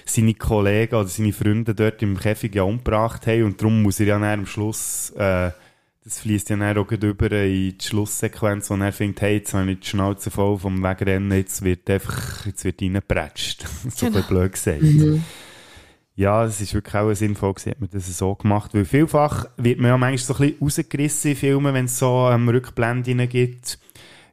seine 0.06 0.32
Kollegen 0.32 0.94
oder 0.94 1.08
seine 1.08 1.34
Freunde 1.34 1.74
dort 1.74 2.00
im 2.00 2.18
Käfig 2.18 2.54
ja 2.54 2.62
umgebracht 2.62 3.26
haben 3.26 3.42
und 3.44 3.60
darum 3.60 3.82
muss 3.82 4.00
er 4.00 4.06
ja 4.06 4.18
dann 4.18 4.40
am 4.40 4.46
Schluss, 4.46 5.10
äh, 5.10 5.50
das 6.04 6.20
fließt 6.20 6.48
ja 6.48 6.56
dann 6.56 6.78
auch 6.78 6.90
über 6.90 7.30
in 7.32 7.76
die 7.76 7.84
Schlusssequenz, 7.84 8.70
wo 8.70 8.74
er 8.76 8.92
findet, 8.92 9.20
hey, 9.20 9.36
jetzt 9.36 9.52
habe 9.52 9.70
ich 9.70 9.80
die 9.80 9.86
Schnauze 9.86 10.30
voll 10.30 10.58
vom 10.58 10.82
Wegrennen, 10.82 11.30
jetzt 11.36 11.62
wird 11.62 11.88
einfach, 11.90 12.46
jetzt 12.46 12.64
wird 12.64 12.80
reingepratscht. 12.80 13.66
so 13.94 14.06
Genau. 14.06 14.22
blöd 14.22 14.52
gesagt. 14.52 14.80
Ja, 16.14 16.44
es 16.44 16.60
ist 16.60 16.74
wirklich 16.74 16.94
auch 16.94 17.12
sinnvoll 17.14 17.54
gewesen, 17.54 17.70
hat 17.70 17.80
man 17.80 17.90
das 17.90 18.18
so 18.18 18.34
gemacht, 18.34 18.74
weil 18.74 18.84
vielfach 18.84 19.46
wird 19.56 19.78
man 19.78 19.88
ja 19.88 19.96
manchmal 19.96 20.18
so 20.18 20.34
ein 20.34 20.50
bisschen 20.50 20.58
rausgerissen 20.60 21.30
in 21.30 21.36
Filmen, 21.36 21.74
wenn 21.74 21.84
es 21.86 21.98
so 21.98 22.28
ähm, 22.30 22.48
Rückblenden 22.48 23.28
gibt. 23.28 23.78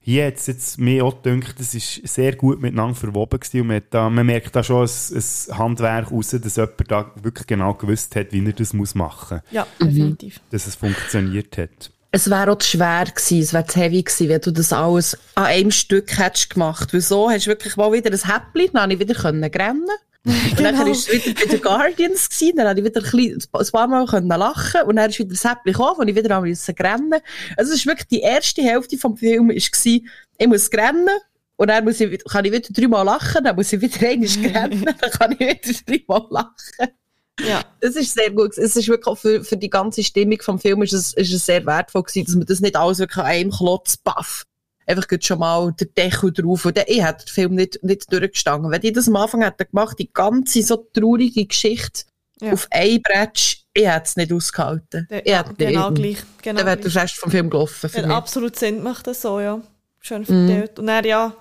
Hier 0.02 0.28
hat 0.28 0.36
es 0.36 0.48
jetzt 0.48 0.80
mir 0.80 1.06
auch 1.06 1.22
gedacht, 1.22 1.60
es 1.60 1.76
ist 1.76 2.08
sehr 2.08 2.36
gut 2.36 2.62
miteinander 2.62 2.96
verwoben 2.96 3.40
gewesen 3.40 3.62
und 3.62 3.68
man, 3.68 3.82
da, 3.92 4.10
man 4.10 4.26
merkt 4.26 4.56
da 4.56 4.64
schon 4.64 4.88
ein, 4.88 5.16
ein 5.16 5.58
Handwerk 5.58 6.12
raus, 6.12 6.30
dass 6.32 6.56
jemand 6.56 6.92
da 6.92 7.12
wirklich 7.22 7.48
genau 7.48 7.74
gewusst 7.74 8.16
hat, 8.16 8.32
wie 8.32 8.46
er 8.46 8.54
das 8.54 8.74
muss 8.74 8.96
machen 8.96 9.42
muss. 9.44 9.54
Ja, 9.54 9.68
definitiv. 9.80 10.42
Dass 10.50 10.68
es 10.68 10.76
funktioniert 10.76 11.58
hat. 11.58 11.92
Es 12.12 12.30
wäre 12.30 12.52
auch 12.52 12.58
zu 12.58 12.70
schwer 12.70 13.06
gewesen, 13.06 13.40
es 13.40 13.54
wäre 13.54 13.68
zu 13.68 13.80
heavy 13.80 14.02
gewesen, 14.02 14.30
wenn 14.30 14.42
du 14.42 14.52
das 14.52 14.74
alles 14.74 15.18
an 15.36 15.46
einem 15.46 15.72
Stück 15.72 16.18
hättest 16.18 16.50
gemacht. 16.50 16.92
Weil 16.92 17.02
so 17.02 17.30
hast 17.30 17.46
du 17.46 17.52
wirklich 17.52 17.78
mal 17.78 17.92
wieder 17.94 18.10
ein 18.10 18.18
Häppchen, 18.18 18.74
dann 18.74 18.92
ich 18.92 19.00
wieder 19.00 19.14
können 19.14 19.44
rennen. 19.44 19.86
Und 20.26 20.60
dann 20.60 20.78
war 20.78 20.86
wieder 20.86 21.34
bei 21.34 21.46
den 21.46 21.62
Guardians 21.62 22.30
gewesen, 22.30 22.58
dann 22.58 22.68
konnte 22.68 22.82
ich 22.82 22.86
wieder 22.86 23.00
ein, 23.00 23.40
bisschen, 23.40 23.50
ein 23.54 23.72
paar 23.72 23.88
Mal 23.88 24.06
können 24.06 24.28
lachen 24.28 24.82
und 24.82 24.98
dann 24.98 25.10
ist 25.10 25.18
wieder 25.18 25.30
das 25.30 25.46
Häppchen 25.46 25.72
gekommen, 25.72 25.96
wo 25.98 26.04
ich 26.04 26.16
wieder 26.16 26.36
einmal 26.36 26.52
rennen 26.52 27.10
musste. 27.10 27.24
Also 27.56 27.72
es 27.72 27.80
ist 27.80 27.86
wirklich 27.86 28.08
die 28.10 28.20
erste 28.20 28.62
Hälfte 28.62 28.98
vom 28.98 29.16
Film 29.16 29.50
ist 29.50 29.72
gewesen, 29.72 30.10
ich 30.38 30.48
muss 30.48 30.70
rennen, 30.74 31.08
und 31.56 31.68
dann 31.68 31.84
muss 31.84 32.00
ich, 32.00 32.24
kann 32.24 32.46
ich 32.46 32.52
wieder 32.52 32.70
dreimal 32.70 33.06
lachen, 33.06 33.44
dann 33.44 33.56
muss 33.56 33.74
ich 33.74 33.82
wieder 33.82 34.08
einmal 34.08 34.28
rennen, 34.62 34.86
dann 34.86 35.12
kann 35.12 35.32
ich 35.34 35.40
wieder 35.40 35.80
dreimal 35.86 36.28
lachen. 36.30 36.94
Ja. 37.42 37.64
Das 37.80 37.96
ist 37.96 38.14
sehr 38.14 38.32
gut. 38.32 38.58
Es 38.58 38.76
ist 38.76 38.88
wirklich 38.88 39.08
auch 39.08 39.18
für, 39.18 39.44
für 39.44 39.58
die 39.58 39.70
ganze 39.70 40.04
Stimmung 40.04 40.42
vom 40.42 40.60
Film 40.60 40.82
ist 40.84 40.94
es, 40.94 41.14
ist 41.14 41.34
es 41.34 41.46
sehr 41.46 41.66
wertvoll 41.66 42.04
gewesen, 42.04 42.26
dass 42.26 42.36
man 42.36 42.46
das 42.46 42.60
nicht 42.60 42.76
alles 42.76 43.00
wirklich 43.00 43.18
an 43.18 43.26
einem 43.26 43.52
Klotz, 43.52 43.98
baff, 43.98 44.46
einfach 44.90 45.06
schon 45.22 45.40
mal 45.40 45.72
der 45.80 45.88
Deckel 45.88 46.34
drauf. 46.34 46.66
Und 46.66 46.78
ich 46.88 47.04
hätte 47.04 47.26
den 47.26 47.30
Film 47.32 47.56
nicht, 47.56 47.84
nicht 47.84 48.12
durchgestanden. 48.12 48.72
Wenn 48.72 48.82
die 48.82 48.92
das 48.92 49.08
am 49.08 49.16
Anfang 49.16 49.42
hätten 49.42 49.66
gemacht, 49.70 49.98
die 50.00 50.12
ganze 50.12 50.62
so 50.64 50.78
traurige 50.94 51.46
Geschichte 51.46 52.04
Ja. 52.42 52.54
auf 52.54 52.68
ein 52.72 53.02
Brettsch, 53.02 53.58
ich 53.74 53.86
hätte 53.86 54.04
es 54.06 54.16
nicht 54.16 54.34
ausgehalten. 54.34 55.08
Ja, 55.10 55.20
ich 55.24 55.34
hätte 55.36 55.54
genau 55.56 55.90
nicht, 55.92 56.02
gleich, 56.02 56.18
genau 56.42 56.58
dann 56.58 56.68
wäre 56.68 56.78
der. 56.78 56.96
Rest 57.02 57.16
vom 57.16 57.32
Film 57.32 57.50
gelaufen 57.50 57.90
für 57.90 58.02
mich. 58.02 58.12
absolut 58.12 58.56
Sinn 58.58 58.78
gemacht, 58.78 59.06
das 59.08 59.22
so, 59.22 59.40
ja. 59.40 59.58
Mhm. 59.58 59.64
Schön 60.02 60.26
verteilt. 60.26 60.80
Und 60.80 60.88
dann, 60.88 61.04
ja, 61.06 61.34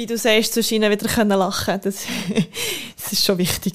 wie 0.00 0.06
du 0.06 0.16
sagst, 0.16 0.54
zu 0.54 0.74
ihnen 0.74 0.90
wieder 0.90 1.06
können 1.08 1.38
lachen 1.38 1.78
Das, 1.82 2.06
das 2.96 3.12
ist 3.12 3.24
schon 3.24 3.36
wichtig 3.36 3.74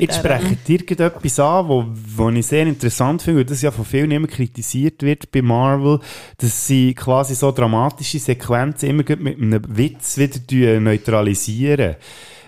Jetzt 0.00 0.22
ihr 0.68 0.78
gerade 0.78 1.06
etwas 1.06 1.40
an, 1.40 1.68
wo, 1.68 1.84
wo 1.88 2.30
ich 2.30 2.46
sehr 2.46 2.66
interessant 2.66 3.22
finde, 3.22 3.40
weil 3.40 3.46
das 3.46 3.62
ja 3.62 3.72
von 3.72 3.84
vielen 3.84 4.12
immer 4.12 4.28
kritisiert 4.28 5.02
wird 5.02 5.32
bei 5.32 5.42
Marvel, 5.42 5.98
dass 6.38 6.68
sie 6.68 6.94
quasi 6.94 7.34
so 7.34 7.50
dramatische 7.50 8.20
Sequenzen 8.20 8.90
immer 8.90 9.02
mit 9.18 9.38
einem 9.38 9.62
Witz 9.76 10.18
wieder 10.18 10.38
neutralisieren. 10.78 11.96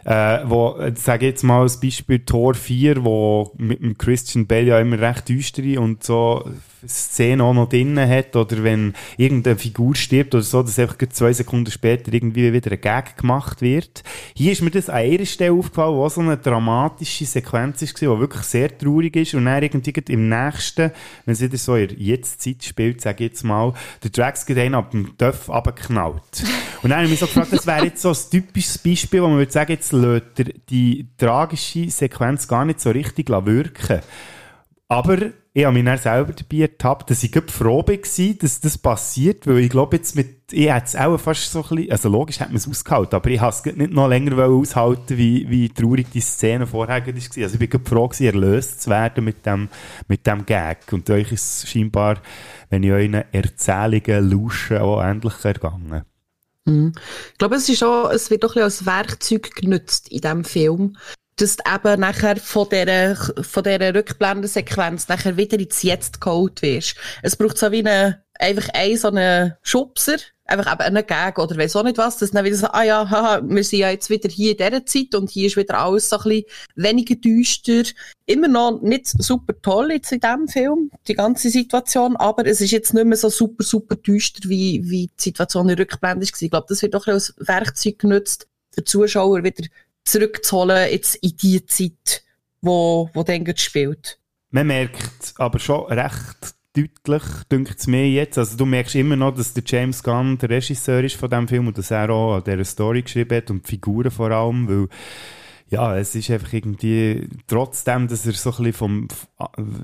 Äh, 0.05 0.39
wo, 0.45 0.77
sage 0.95 1.27
jetzt 1.27 1.43
mal 1.43 1.63
als 1.63 1.81
Beispiel 1.81 2.21
Tor 2.21 2.55
4, 2.55 3.05
wo 3.05 3.53
mit 3.59 3.83
dem 3.83 3.99
Christian 3.99 4.47
Bale 4.47 4.69
ja 4.69 4.81
immer 4.81 5.01
recht 5.01 5.29
düstere 5.29 5.81
und 5.81 6.05
so 6.05 6.49
Szenen 6.87 7.41
auch 7.41 7.55
noch 7.55 7.69
drinnen 7.69 8.09
hat, 8.09 8.37
oder 8.37 8.63
wenn 8.63 8.95
irgendeine 9.17 9.57
Figur 9.57 9.95
stirbt 9.95 10.35
oder 10.35 10.43
so, 10.43 10.63
dass 10.63 10.79
einfach 10.79 10.97
zwei 11.11 11.33
Sekunden 11.33 11.71
später 11.71 12.13
irgendwie 12.13 12.53
wieder 12.53 12.71
ein 12.71 12.81
Gag 12.81 13.17
gemacht 13.17 13.63
wird. 13.63 14.03
Hier 14.35 14.53
ist 14.53 14.63
mir 14.63 14.71
das 14.71 14.89
an 14.89 14.97
einer 14.97 15.25
Stelle 15.25 15.53
aufgefallen, 15.53 15.97
wo 15.97 16.09
so 16.09 16.21
eine 16.21 16.37
dramatische 16.37 17.25
Sequenz 17.25 17.83
ist, 17.83 18.01
die 18.01 18.07
wirklich 18.07 18.43
sehr 18.43 18.77
traurig 18.77 19.17
ist 19.17 19.35
und 19.35 19.47
dann 19.47 19.63
irgendwie 19.63 19.93
im 20.09 20.29
nächsten, 20.29 20.93
wenn 21.25 21.33
es 21.33 21.41
wieder 21.41 21.59
so 21.59 21.75
in 21.75 21.89
der 21.89 21.99
Jetztzeit 21.99 22.63
spielt, 22.63 23.01
sage 23.01 23.25
ich 23.25 23.31
jetzt 23.31 23.45
mal, 23.45 23.73
der 24.03 24.11
Drax 24.11 24.47
geht 24.47 24.59
einen 24.59 24.75
ab 24.75 24.91
dem 24.93 25.17
Töpf 25.17 25.49
runtergeknallt. 25.49 26.23
Und 26.83 26.91
dann 26.91 26.99
habe 26.99 27.07
ich 27.07 27.11
mich 27.11 27.19
so 27.19 27.27
gefragt, 27.27 27.53
das 27.53 27.67
wäre 27.67 27.87
jetzt 27.87 28.01
so 28.01 28.11
ein 28.11 28.17
typisches 28.31 28.79
Beispiel, 28.79 29.21
wo 29.21 29.27
man 29.27 29.39
würde 29.39 29.51
sagen, 29.51 29.73
jetzt 29.73 29.93
lässt 29.93 30.39
er 30.39 30.45
die 30.71 31.09
tragische 31.19 31.91
Sequenz 31.91 32.47
gar 32.47 32.65
nicht 32.65 32.81
so 32.81 32.91
richtig 32.91 33.29
wirken. 33.31 34.01
Aber 34.91 35.19
ich 35.53 35.65
habe 35.67 35.75
mich 35.75 35.85
dann 35.85 35.99
selber 35.99 36.33
dabei 36.33 36.63
ertappt, 36.63 37.11
dass 37.11 37.23
ich 37.23 37.33
froh 37.49 37.85
war, 37.87 38.35
dass 38.41 38.61
das 38.61 38.79
passiert, 38.79 39.47
weil 39.47 39.59
ich 39.59 39.69
glaube 39.69 39.97
jetzt 39.97 40.17
mit, 40.17 40.51
ich 40.51 40.71
hätte 40.71 40.87
es 40.87 40.97
auch 40.97 41.19
fast 41.19 41.53
so 41.53 41.63
ein 41.63 41.69
bisschen, 41.69 41.91
also 41.93 42.09
logisch 42.09 42.41
hätte 42.41 42.51
man 42.51 42.57
es 42.57 42.69
ausgehalten, 42.69 43.17
aber 43.17 43.29
ich 43.29 43.39
habe 43.39 43.55
es 43.55 43.65
nicht 43.77 43.93
noch 43.93 44.09
länger 44.09 44.47
aushalten, 44.47 45.19
wie, 45.19 45.51
wie 45.51 45.69
traurig 45.69 46.07
die 46.11 46.23
Szene 46.23 46.67
vorher 46.67 47.07
war. 47.07 47.15
Also 47.15 47.61
ich 47.61 47.71
bin 47.71 47.85
froh 47.85 48.09
gewesen, 48.09 48.27
erlöst 48.27 48.81
zu 48.81 48.89
werden 48.89 49.25
mit 49.25 49.45
dem, 49.45 49.69
mit 50.07 50.27
dem 50.27 50.47
Gag. 50.47 50.91
Und 50.91 51.11
euch 51.11 51.33
ist 51.33 51.65
es 51.65 51.71
scheinbar, 51.71 52.23
wenn 52.71 52.83
ich 52.83 52.91
euren 52.91 53.25
Erzählungen 53.33 54.31
lausche, 54.31 54.83
auch 54.83 55.03
endlich 55.03 55.45
ergangen. 55.45 56.03
Mhm. 56.65 56.93
Ich 57.33 57.39
glaube, 57.39 57.57
es, 57.57 57.69
ist 57.69 57.83
auch, 57.83 58.11
es 58.11 58.31
wird 58.31 58.43
doch 58.43 58.57
ein 58.57 58.65
bisschen 58.65 58.87
als 58.87 58.87
Werkzeug 58.87 59.55
genutzt 59.55 60.09
in 60.09 60.21
diesem 60.23 60.45
Film, 60.45 60.97
dass 61.41 61.57
du 61.57 61.65
eben 61.73 62.01
nachher 62.01 62.37
von 62.37 62.69
dieser, 62.69 63.17
von 63.17 63.63
dieser 63.63 63.95
Rückblendensequenz 63.95 65.09
nachher 65.09 65.37
wieder 65.37 65.59
ins 65.59 65.83
Jetzt 65.83 66.21
geholt 66.21 66.63
wirst. 66.63 66.97
Es 67.23 67.37
braucht 67.37 67.59
so 67.59 67.71
wie 67.73 67.79
eine, 67.79 68.25
einfach 68.39 68.69
einen 68.75 68.97
so 68.97 69.09
einen 69.09 69.55
Schubser, 69.63 70.17
einfach 70.45 70.73
eben 70.73 70.97
einen 70.97 71.07
Gag 71.07 71.39
oder 71.39 71.57
weiss 71.57 71.77
auch 71.77 71.85
nicht 71.85 71.99
was, 71.99 72.19
dass 72.19 72.31
dann 72.31 72.45
wieder 72.45 72.57
so, 72.57 72.67
ah 72.69 72.83
ja, 72.83 73.09
haha, 73.09 73.41
wir 73.45 73.63
sind 73.63 73.81
ja 73.81 73.91
jetzt 73.91 74.11
wieder 74.11 74.29
hier 74.29 74.53
in 74.53 74.57
dieser 74.57 74.85
Zeit 74.87 75.15
und 75.15 75.31
hier 75.31 75.47
ist 75.47 75.57
wieder 75.57 75.79
alles 75.79 76.09
so 76.09 76.17
ein 76.17 76.23
bisschen 76.23 76.45
weniger 76.75 77.15
düster. 77.17 77.83
Immer 78.27 78.49
noch 78.49 78.81
nicht 78.81 79.07
super 79.07 79.55
toll 79.63 79.93
jetzt 79.93 80.11
in 80.11 80.21
diesem 80.21 80.49
Film, 80.49 80.91
die 81.07 81.15
ganze 81.15 81.51
Situation, 81.51 82.17
aber 82.17 82.47
es 82.47 82.61
ist 82.61 82.71
jetzt 82.71 82.95
nicht 82.95 83.07
mehr 83.07 83.19
so 83.19 83.29
super, 83.29 83.63
super 83.63 83.97
düster, 83.97 84.49
wie, 84.49 84.83
wie 84.89 85.09
die 85.19 85.23
Situation 85.23 85.69
in 85.69 85.79
Rückblende 85.79 86.27
war. 86.27 86.43
Ich 86.43 86.51
glaube, 86.51 86.67
das 86.69 86.83
wird 86.83 86.95
doch 86.95 87.07
ein 87.07 87.15
als 87.15 87.35
Werkzeug 87.39 87.99
genutzt, 87.99 88.49
den 88.77 88.87
Zuschauer 88.87 89.45
wieder 89.45 89.65
zurückzuholen 90.11 90.91
jetzt 90.91 91.17
in 91.17 91.37
die 91.37 91.65
Zeit, 91.67 92.23
wo, 92.61 93.11
wo 93.15 93.23
dann 93.23 93.45
gerade 93.45 93.61
spielt. 93.61 94.19
Man 94.51 94.67
merkt 94.67 95.35
aber 95.37 95.59
schon 95.59 95.87
recht 95.87 96.55
deutlich, 96.75 97.23
dünkt 97.51 97.79
es 97.79 97.87
mir 97.87 98.09
jetzt, 98.09 98.39
also 98.39 98.57
du 98.57 98.65
merkst 98.65 98.95
immer 98.95 99.17
noch, 99.17 99.35
dass 99.35 99.53
der 99.53 99.65
James 99.67 100.03
Gunn 100.03 100.39
der 100.39 100.51
Regisseur 100.51 101.03
ist 101.03 101.17
von 101.17 101.29
diesem 101.29 101.49
Film 101.49 101.67
und 101.67 101.77
dass 101.77 101.91
er 101.91 102.11
auch 102.11 102.37
an 102.37 102.45
dieser 102.45 102.65
Story 102.65 103.03
geschrieben 103.03 103.37
hat 103.37 103.51
und 103.51 103.65
die 103.67 103.71
Figuren 103.71 104.11
vor 104.11 104.31
allem, 104.31 104.69
weil 104.69 104.89
ja, 105.71 105.99
es 105.99 106.15
ist 106.15 106.31
einfach 106.31 106.53
irgendwie, 106.55 107.29
trotzdem, 107.47 108.09
dass 108.09 108.25
er 108.25 108.33
so 108.33 108.51
ein 108.51 108.57
bisschen 108.57 108.73
vom, 108.73 109.09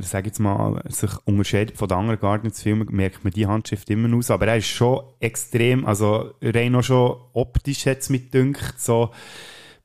sag 0.00 0.24
jetzt 0.24 0.38
mal, 0.38 0.82
sich 0.88 1.10
unterscheidet 1.26 1.76
von 1.76 1.88
den 1.88 1.98
anderen 1.98 2.20
Guardians-Filmen, 2.20 2.88
merkt 2.90 3.22
man 3.22 3.34
die 3.34 3.46
Handschrift 3.46 3.90
immer 3.90 4.16
aus, 4.16 4.30
aber 4.30 4.46
er 4.46 4.56
ist 4.56 4.68
schon 4.68 5.04
extrem, 5.20 5.84
also 5.84 6.32
rein 6.40 6.74
auch 6.74 6.82
schon 6.82 7.16
optisch 7.34 7.84
hat 7.84 7.98
es 7.98 8.08
mit 8.08 8.32
dünkt, 8.32 8.80
so, 8.80 9.10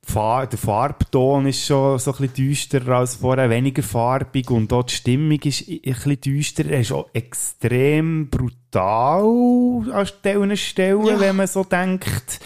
Far 0.10 0.48
der 0.48 0.58
Farbton 0.58 1.46
ist 1.46 1.66
schon 1.66 2.00
so 2.00 2.12
ein 2.12 2.18
bisschen 2.18 2.34
düsterer 2.34 2.98
als 2.98 3.16
vorher, 3.16 3.50
weniger 3.50 3.84
farbig 3.84 4.50
und 4.50 4.74
auch 4.74 4.84
die 4.84 4.96
Stimmung 4.96 5.40
ist 5.44 5.68
ein 5.70 5.80
bisschen 5.84 6.22
düsterer. 6.22 6.70
Er 6.72 6.80
ist 6.82 6.92
auch 6.92 7.10
extrem 7.14 8.28
brutal 8.30 9.92
an 9.92 10.06
Stellen, 10.08 10.58
Stellen 10.58 11.06
Ja. 11.06 11.20
wenn 11.20 11.36
man 11.36 11.48
so 11.48 11.64
denkt, 11.64 12.40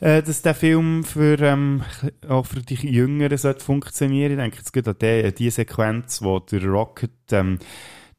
äh, 0.00 0.22
dass 0.22 0.42
der 0.42 0.54
Film 0.54 1.04
für, 1.04 1.38
ähm, 1.40 1.82
auch 2.28 2.46
für 2.46 2.60
die 2.60 2.74
Jüngeren 2.74 3.36
sollte 3.36 3.64
funktionieren. 3.64 4.32
Ich 4.32 4.38
denke 4.38 4.56
jetzt 4.58 4.72
gerade 4.72 4.90
an 4.90 4.96
die, 5.00 5.24
an 5.26 5.34
die 5.34 5.50
Sequenz, 5.50 6.22
wo 6.22 6.38
der 6.40 6.64
Rocket 6.64 7.10
ähm, 7.32 7.58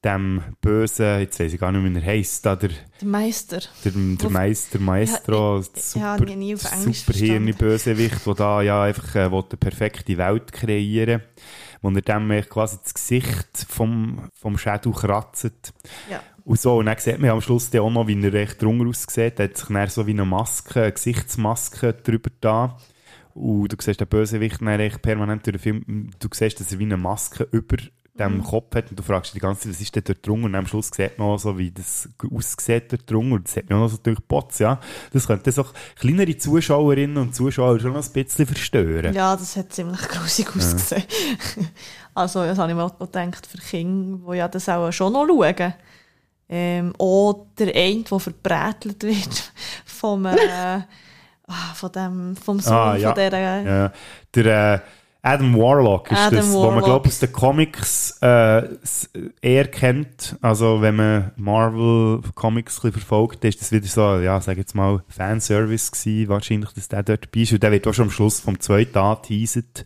dem 0.05 0.41
bösen, 0.61 1.19
jetzt 1.19 1.39
weiß 1.39 1.51
ich 1.53 1.59
gar 1.59 1.71
nicht, 1.71 1.83
wie 1.93 1.99
er 1.99 2.05
heisst, 2.05 2.45
da 2.45 2.55
der, 2.55 2.69
Der 3.01 3.07
Meister. 3.07 3.59
der, 3.83 3.91
der 3.91 4.29
Meister, 4.29 4.79
Maestro, 4.79 5.57
Ja, 5.57 5.61
ich- 5.75 5.83
super, 5.83 6.25
nie- 6.25 6.35
nie 6.35 6.53
auf 6.55 6.71
Englisch 6.71 6.99
Superhirni-Bösewicht, 6.99 8.25
der 8.25 8.33
da 8.35 8.61
ja 8.61 8.83
einfach 8.83 9.15
äh, 9.15 9.19
eine 9.25 9.41
perfekte 9.59 10.17
Welt 10.17 10.51
kreieren 10.51 11.21
wo 11.81 11.89
er 11.91 12.01
dem 12.01 12.29
quasi 12.49 12.77
das 12.83 12.95
Gesicht 12.95 13.47
vom, 13.69 14.29
vom 14.33 14.57
Shadow 14.57 14.91
kratzt. 14.91 15.71
Ja. 16.09 16.19
Und 16.43 16.59
so, 16.59 16.77
und 16.77 16.87
dann 16.87 16.97
sieht 16.97 17.19
man 17.19 17.29
am 17.29 17.41
Schluss 17.41 17.73
auch 17.75 17.91
noch, 17.91 18.07
wie 18.07 18.19
er 18.23 18.33
recht 18.33 18.59
drunter 18.59 18.87
aussieht. 18.87 19.39
Er 19.39 19.49
hat 19.49 19.57
sich 19.57 19.67
dann 19.67 19.87
so 19.89 20.07
wie 20.07 20.11
eine 20.11 20.25
Maske, 20.25 20.81
eine 20.81 20.91
Gesichtsmaske 20.93 21.93
drüber 21.93 22.31
da. 22.41 22.77
Und 23.35 23.67
du 23.71 23.75
siehst 23.79 23.99
den 23.99 24.07
Bösewicht 24.07 24.61
dann 24.61 24.79
echt 24.79 25.01
permanent 25.03 25.45
durch 25.45 25.57
den 25.57 25.61
Film, 25.61 26.09
du 26.17 26.27
siehst, 26.33 26.59
dass 26.59 26.71
er 26.71 26.79
wie 26.79 26.85
eine 26.85 26.97
Maske 26.97 27.47
über 27.51 27.77
dem 28.17 28.37
Mhm. 28.37 28.43
Kopf 28.43 28.73
hat 28.75 28.89
und 28.89 28.97
du 28.97 29.03
fragst 29.03 29.33
dich 29.33 29.41
die 29.41 29.45
ganze 29.45 29.63
Zeit, 29.63 29.71
was 29.73 29.81
ist 29.81 29.95
denn 29.95 30.03
dort 30.05 30.25
drunter? 30.25 30.45
Und 30.45 30.55
am 30.55 30.65
Schluss 30.67 30.89
sieht 30.93 31.19
man 31.19 31.27
auch 31.27 31.37
so, 31.37 31.57
wie 31.57 31.71
das 31.71 32.07
aussieht 32.33 32.91
dort 32.93 33.11
drunter 33.11 33.35
und 33.35 33.43
das 33.47 33.53
sieht 33.55 33.69
man 33.69 33.79
auch 33.79 33.83
noch 33.83 33.89
so 33.89 33.97
durch 34.01 34.17
die 34.19 34.25
Bots, 34.27 34.59
ja. 34.59 34.79
Das 35.11 35.27
könnte 35.27 35.51
so 35.51 35.65
kleinere 35.99 36.37
Zuschauerinnen 36.37 37.17
und 37.17 37.35
Zuschauer 37.35 37.79
schon 37.79 37.93
noch 37.93 38.05
ein 38.05 38.11
bisschen 38.13 38.45
verstören. 38.47 39.13
Ja, 39.13 39.35
das 39.35 39.55
hat 39.57 39.73
ziemlich 39.73 39.99
grusig 40.07 40.47
ausgesehen. 40.55 41.03
also, 42.15 42.43
das 42.43 42.57
habe 42.57 42.71
ich 42.71 42.75
mir 42.77 42.83
auch 42.83 42.97
gedacht, 42.97 43.45
für 43.45 43.57
Kinder, 43.57 44.31
die 44.31 44.37
ja 44.37 44.47
das 44.47 44.69
auch 44.69 44.91
schon 44.91 45.11
noch 45.13 45.27
schauen. 45.27 45.73
Ähm, 46.47 46.93
auch 46.99 47.47
der 47.57 47.75
eine, 47.75 48.03
der 48.03 48.19
verbrätelt 48.19 49.03
wird 49.03 49.51
vom, 49.85 50.25
äh, 50.27 50.37
ah, 51.47 51.73
von 51.73 51.91
dem, 51.91 52.35
vom 52.35 52.59
Sohn 52.59 52.73
Ah, 52.73 52.95
ja. 52.95 53.13
von 53.13 53.23
dieser... 53.23 53.61
ja. 53.61 53.91
Der 54.35 54.73
äh, 54.75 54.79
Adam 55.25 55.55
Warlock 55.55 56.11
ist 56.11 56.19
Adam 56.19 56.37
das, 56.37 56.53
wo 56.53 56.65
man 56.65 56.75
Warlock. 56.75 56.85
glaube 56.85 57.07
aus 57.07 57.17
den 57.17 57.31
Comics 57.31 58.17
äh, 58.21 58.61
eher 59.41 59.65
kennt. 59.65 60.35
Also 60.39 60.81
wenn 60.81 60.97
man 60.97 61.31
Marvel 61.35 62.21
Comics 62.35 62.83
ein 62.83 62.91
verfolgt, 62.91 63.43
ist 63.43 63.59
das 63.59 63.71
wieder 63.71 63.87
so, 63.87 64.19
ja, 64.19 64.39
sag 64.39 64.57
jetzt 64.57 64.75
mal 64.75 65.03
Fanservice 65.09 65.91
gewesen, 65.91 66.29
wahrscheinlich, 66.29 66.69
dass 66.73 66.89
der 66.89 67.01
dort 67.01 67.25
dabei 67.25 67.41
ist. 67.41 67.53
Und 67.53 67.63
der 67.63 67.71
wird 67.71 67.87
auch 67.87 67.93
schon 67.95 68.05
am 68.05 68.11
Schluss 68.11 68.39
vom 68.39 68.59
zweiten 68.59 68.99
angeteasert. 68.99 69.83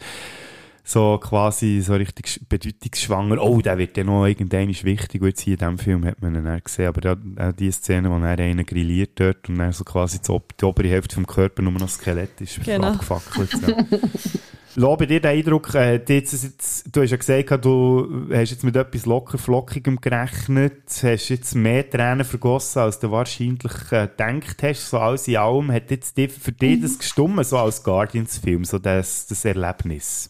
So 0.89 1.19
quasi 1.21 1.81
so 1.81 1.93
richtig 1.93 2.25
sch- 2.27 2.39
bedeutungsschwanger. 2.49 3.39
Oh, 3.43 3.61
der 3.61 3.77
wird 3.77 3.95
ja 3.95 4.03
noch 4.03 4.25
irgendwann 4.25 4.69
wichtig. 4.69 5.21
Und 5.21 5.27
jetzt 5.27 5.41
hier 5.41 5.53
in 5.53 5.59
diesem 5.59 5.77
Film 5.77 6.03
hat 6.05 6.19
man 6.21 6.33
ihn 6.33 6.43
dann 6.45 6.61
gesehen. 6.63 6.87
Aber 6.87 7.01
da, 7.01 7.11
auch 7.13 7.51
die 7.53 7.71
Szene, 7.71 8.09
wo 8.09 8.15
er 8.17 8.39
einen 8.39 8.65
grilliert 8.65 9.11
dort 9.19 9.47
und 9.49 9.59
dann 9.59 9.71
so 9.71 9.83
quasi 9.83 10.19
die, 10.19 10.29
ob- 10.31 10.57
die 10.57 10.65
obere 10.65 10.87
Hälfte 10.87 11.13
vom 11.15 11.27
Körper 11.27 11.61
nur 11.61 11.73
noch 11.73 11.89
Skelett 11.89 12.41
ist, 12.41 12.63
Genau. 12.63 12.87
abgefackelt. 12.87 13.51
Ja. 13.67 13.77
Lo, 14.75 14.95
bei 14.95 15.07
dir 15.07 15.19
den 15.19 15.31
Eindruck, 15.31 15.73
äh, 15.73 15.95
jetzt, 16.07 16.31
jetzt, 16.43 16.95
du 16.95 17.01
hast 17.01 17.09
ja 17.09 17.17
gesagt, 17.17 17.65
du 17.65 18.27
hast 18.31 18.51
jetzt 18.51 18.63
mit 18.63 18.75
etwas 18.75 19.05
locker 19.07 19.37
flockigem 19.37 19.99
gerechnet, 19.99 20.83
hast 21.03 21.29
jetzt 21.29 21.55
mehr 21.55 21.89
Tränen 21.89 22.23
vergossen, 22.23 22.79
als 22.83 22.99
du 22.99 23.11
wahrscheinlich 23.11 23.73
äh, 23.91 24.07
gedacht 24.07 24.61
hast. 24.63 24.89
So 24.89 24.99
alles 24.99 25.27
in 25.27 25.37
allem 25.37 25.71
hat 25.71 25.89
jetzt 25.91 26.17
die, 26.17 26.27
für 26.29 26.51
dich 26.51 26.81
das 26.81 26.97
gestummen, 26.99 27.43
so 27.43 27.57
als 27.57 27.83
Guardians-Film, 27.83 28.63
so 28.63 28.77
das, 28.79 29.25
das 29.27 29.43
Erlebnis. 29.43 30.29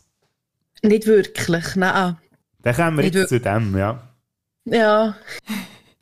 Nicht 0.83 1.07
wirklich, 1.07 1.75
nein. 1.75 2.17
Dann 2.61 2.75
kommen 2.75 2.97
wir 2.97 3.03
Nicht 3.03 3.15
jetzt 3.15 3.29
zu 3.29 3.39
dem, 3.39 3.77
ja. 3.77 4.01
Ja. 4.65 5.15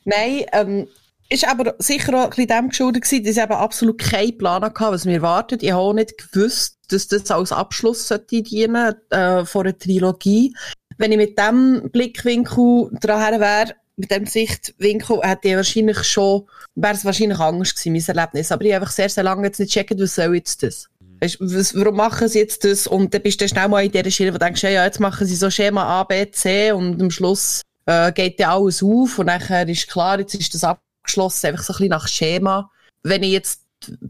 Nein, 0.05 0.45
ähm, 0.53 0.87
ist 1.29 1.47
aber 1.47 1.75
sicher 1.79 2.13
auch 2.17 2.23
ein 2.25 2.29
bisschen 2.29 2.47
dem 2.47 2.69
geschuldet 2.69 3.03
gewesen, 3.03 3.23
dass 3.25 3.37
ich 3.37 3.43
eben 3.43 3.53
absolut 3.53 3.97
keinen 3.97 4.37
Plan 4.37 4.63
hatte, 4.63 4.79
was 4.79 5.05
mir 5.05 5.15
erwartet. 5.15 5.63
Ich 5.63 5.71
habe 5.71 5.81
auch 5.81 5.93
nicht 5.93 6.31
gewusst, 6.31 6.77
dass 6.89 7.07
das 7.07 7.29
als 7.31 7.51
Abschluss 7.51 8.07
sollte 8.07 8.41
dienen 8.41 8.95
äh, 9.09 9.45
von 9.45 9.65
einer 9.65 9.77
Trilogie. 9.77 10.55
Wenn 10.97 11.11
ich 11.11 11.17
mit 11.17 11.37
dem 11.37 11.89
Blickwinkel 11.91 12.89
dran 13.01 13.39
wäre, 13.39 13.75
mit 13.97 14.11
dem 14.11 14.25
Sichtwinkel, 14.25 15.21
hätte 15.21 15.49
ich 15.49 15.55
wahrscheinlich 15.55 16.03
schon, 16.03 16.47
wäre 16.75 16.93
es 16.93 17.03
wahrscheinlich 17.03 17.39
anders 17.39 17.75
gewesen, 17.75 17.93
mein 17.93 18.15
Erlebnis. 18.15 18.51
Aber 18.51 18.63
ich 18.63 18.73
habe 18.73 18.83
einfach 18.83 18.95
sehr, 18.95 19.09
sehr 19.09 19.23
lange 19.23 19.47
jetzt 19.47 19.59
nicht 19.59 19.73
gecheckt, 19.73 19.99
was 19.99 20.15
soll 20.15 20.35
jetzt 20.35 20.63
das? 20.63 20.87
Was, 21.19 21.76
warum 21.76 21.95
machen 21.95 22.27
sie 22.27 22.39
jetzt 22.39 22.64
das? 22.64 22.88
Und 22.88 23.14
dann 23.14 23.22
bist 23.22 23.41
du 23.41 23.48
schnell 23.48 23.68
mal 23.68 23.84
in 23.84 23.91
dieser 23.91 24.11
Schiene, 24.11 24.34
wo 24.34 24.38
du 24.38 24.45
denkst, 24.45 24.64
ja, 24.64 24.85
jetzt 24.85 24.99
machen 24.99 25.26
sie 25.26 25.35
so 25.35 25.49
Schema 25.49 25.84
A, 25.84 26.03
B, 26.03 26.30
C 26.31 26.72
und 26.72 27.02
am 27.02 27.11
Schluss 27.11 27.61
äh, 27.85 28.11
geht 28.11 28.39
ja 28.39 28.56
alles 28.56 28.84
auf 28.84 29.18
und 29.18 29.26
nachher 29.26 29.68
ist 29.68 29.89
klar, 29.89 30.19
jetzt 30.19 30.35
ist 30.35 30.53
das 30.53 30.64
abgeschlossen, 30.64 31.48
einfach 31.48 31.64
so 31.64 31.73
ein 31.73 31.77
bisschen 31.77 31.89
nach 31.89 32.07
Schema. 32.07 32.72
Wenn 33.03 33.23
ich 33.23 33.31
jetzt 33.31 33.61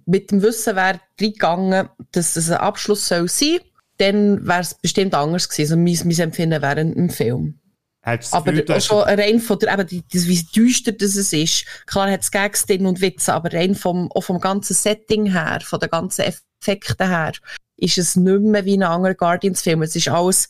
mit 0.06 0.32
dem 0.32 0.42
Wissen 0.42 0.76
wäre 0.76 1.00
reingegangen, 1.20 1.90
dass 2.12 2.34
das 2.34 2.50
ein 2.50 2.58
Abschluss 2.58 3.08
soll 3.08 3.28
sein, 3.28 3.60
dann 3.98 4.46
wäre 4.48 4.62
es 4.62 4.74
bestimmt 4.76 5.14
anders 5.14 5.50
gewesen. 5.50 5.74
Also 5.74 5.78
mein, 5.78 6.08
mein 6.08 6.26
Empfinden 6.26 6.62
während 6.62 6.96
dem 6.96 7.10
Film. 7.10 7.60
Das 8.04 8.32
Aber 8.32 8.54
Gefühl, 8.54 8.76
auch 8.76 8.82
schon 8.82 9.02
rein 9.02 9.40
von 9.40 9.60
der, 9.60 9.74
eben, 9.74 10.04
das, 10.14 10.28
wie 10.28 10.42
düster 10.44 10.94
das 10.94 11.18
es 11.18 11.34
ist. 11.34 11.66
Klar 11.88 12.10
hat 12.10 12.22
es 12.22 12.32
Gags 12.32 12.66
drin 12.66 12.86
und 12.86 13.02
Witze, 13.02 13.34
aber 13.34 13.52
rein 13.52 13.76
vom, 13.76 14.10
auch 14.14 14.22
vom 14.22 14.40
ganzen 14.40 14.74
Setting 14.74 15.26
her, 15.32 15.60
von 15.62 15.80
den 15.80 15.90
ganzen 15.90 16.22
Effekten 16.22 16.47
her, 16.66 17.34
ist 17.78 17.98
es 17.98 18.16
nicht 18.16 18.42
mehr 18.42 18.66
wie 18.66 18.78
ein 18.78 18.84
anderer 18.84 19.14
Guardians-Film. 19.14 19.84
Es 19.84 19.96
ist 19.96 20.10
alles 20.10 20.50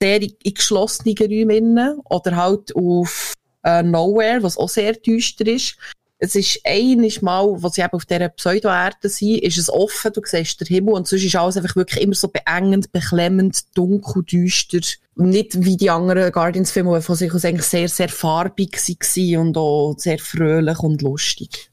sehr 0.00 0.22
in, 0.22 0.54
geschlossenen 0.54 1.16
Räumen 1.16 2.00
oder 2.04 2.36
halt 2.36 2.74
auf 2.76 3.34
äh, 3.64 3.82
Nowhere, 3.82 4.42
was 4.42 4.58
auch 4.58 4.68
sehr 4.68 4.92
düster 4.92 5.46
ist. 5.46 5.76
Es 6.18 6.34
ist 6.34 6.60
einiges 6.64 7.20
Mal, 7.20 7.44
wo 7.62 7.68
sie 7.68 7.82
eben 7.82 7.92
auf 7.92 8.06
dieser 8.06 8.30
Pseudo-Erde 8.30 9.08
sind, 9.08 9.42
ist 9.42 9.58
es 9.58 9.68
offen, 9.68 10.12
du 10.14 10.22
siehst 10.24 10.60
den 10.60 10.66
Himmel 10.66 10.94
und 10.94 11.06
sonst 11.06 11.24
ist 11.24 11.36
alles 11.36 11.58
einfach 11.58 11.76
wirklich 11.76 12.02
immer 12.02 12.14
so 12.14 12.28
beengend, 12.28 12.90
beklemmend, 12.90 13.76
dunkel, 13.76 14.22
düster. 14.22 14.80
Nicht 15.14 15.62
wie 15.62 15.76
die 15.76 15.90
anderen 15.90 16.32
Guardians-Filme, 16.32 16.96
die 16.96 17.02
von 17.02 17.16
sich 17.16 17.34
aus 17.34 17.44
eigentlich 17.44 17.66
sehr, 17.66 17.88
sehr 17.88 18.08
farbig 18.08 18.76
waren 18.76 19.38
und 19.40 19.58
auch 19.58 19.94
sehr 19.98 20.18
fröhlich 20.18 20.78
und 20.78 21.02
lustig. 21.02 21.70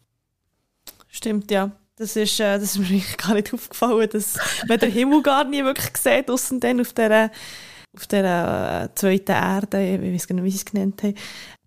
Stimmt, 1.08 1.50
ja. 1.52 1.72
Das 1.96 2.16
ist, 2.16 2.40
äh, 2.40 2.60
das 2.60 2.76
ist 2.76 2.80
mir 2.90 3.02
gar 3.18 3.36
nicht 3.36 3.54
aufgefallen, 3.54 4.10
dass 4.10 4.38
man 4.68 4.80
den 4.80 4.92
Himmel 4.92 5.22
gar 5.22 5.44
nie 5.44 5.64
wirklich 5.64 5.96
sieht, 5.98 6.30
ausser 6.30 6.60
dann 6.60 6.82
auf 6.82 6.94
dieser, 6.94 7.30
auf 7.96 8.08
dieser 8.08 8.84
äh, 8.84 8.96
zweiten 8.96 9.32
Erde, 9.32 9.96
ich 9.96 10.14
weiß 10.14 10.28
gar 10.28 10.36
nicht, 10.36 10.44
wie 10.44 10.52
sie 10.52 10.58
es 10.58 10.66
genannt 10.66 11.04
haben. 11.04 11.16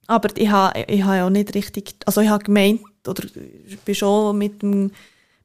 Aber 0.09 0.29
ich 0.37 0.49
habe 0.49 0.85
ich 0.89 1.01
ja 1.01 1.27
auch 1.27 1.31
nicht 1.31 1.55
richtig, 1.55 1.95
also 2.07 2.21
ich 2.21 2.29
habe 2.29 2.45
gemeint, 2.45 2.81
oder 3.07 3.25
ich 3.25 3.79
bin 3.81 3.95
schon 3.95 4.39
mit, 4.39 4.63
dem, 4.63 4.91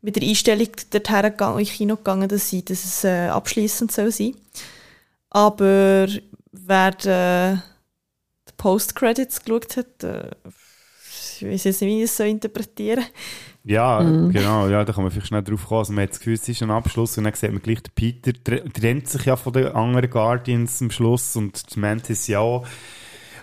mit 0.01 0.15
der 0.15 0.23
Einstellung 0.23 0.69
dorthin 0.89 1.21
gegangen, 1.21 1.59
in 1.59 1.65
Kino 1.65 1.95
gegangen, 1.95 2.29
dass, 2.29 2.49
sie, 2.49 2.63
dass 2.63 2.83
es 2.83 3.03
äh, 3.03 3.27
abschliessend 3.27 3.91
soll 3.91 4.11
sein. 4.11 4.35
Aber 5.29 6.07
wer 6.51 7.05
äh, 7.05 7.57
die 8.47 8.53
Post-Credits 8.57 9.43
geschaut 9.43 9.77
hat, 9.77 10.03
äh, 10.03 10.31
ich 11.39 11.47
weiß 11.47 11.63
jetzt 11.63 11.81
nicht, 11.81 11.89
wie 11.89 12.03
ich 12.03 12.09
es 12.09 12.17
so 12.17 12.23
interpretieren 12.23 13.05
Ja, 13.63 14.01
Mhm. 14.01 14.31
genau, 14.31 14.67
ja, 14.67 14.83
da 14.83 14.91
kann 14.91 15.03
man 15.03 15.11
vielleicht 15.11 15.27
schnell 15.27 15.43
drauf 15.43 15.67
kommen. 15.67 15.79
Also 15.79 15.93
man 15.93 16.03
hat 16.03 16.09
das 16.11 16.19
Gefühl, 16.19 16.33
es 16.33 16.49
ist 16.49 16.63
ein 16.63 16.71
Abschluss 16.71 17.17
und 17.17 17.25
dann 17.25 17.33
sieht 17.35 17.51
man 17.51 17.61
gleich, 17.61 17.83
der 17.83 17.91
Peter 17.93 18.31
tr- 18.31 18.73
trennt 18.73 19.07
sich 19.07 19.25
ja 19.25 19.35
von 19.35 19.53
den 19.53 19.67
anderen 19.67 20.09
Guardians 20.09 20.81
am 20.81 20.89
Schluss 20.89 21.35
und 21.35 21.75
die 21.75 21.79
Mantis 21.79 22.25
ja 22.27 22.39
auch. 22.39 22.65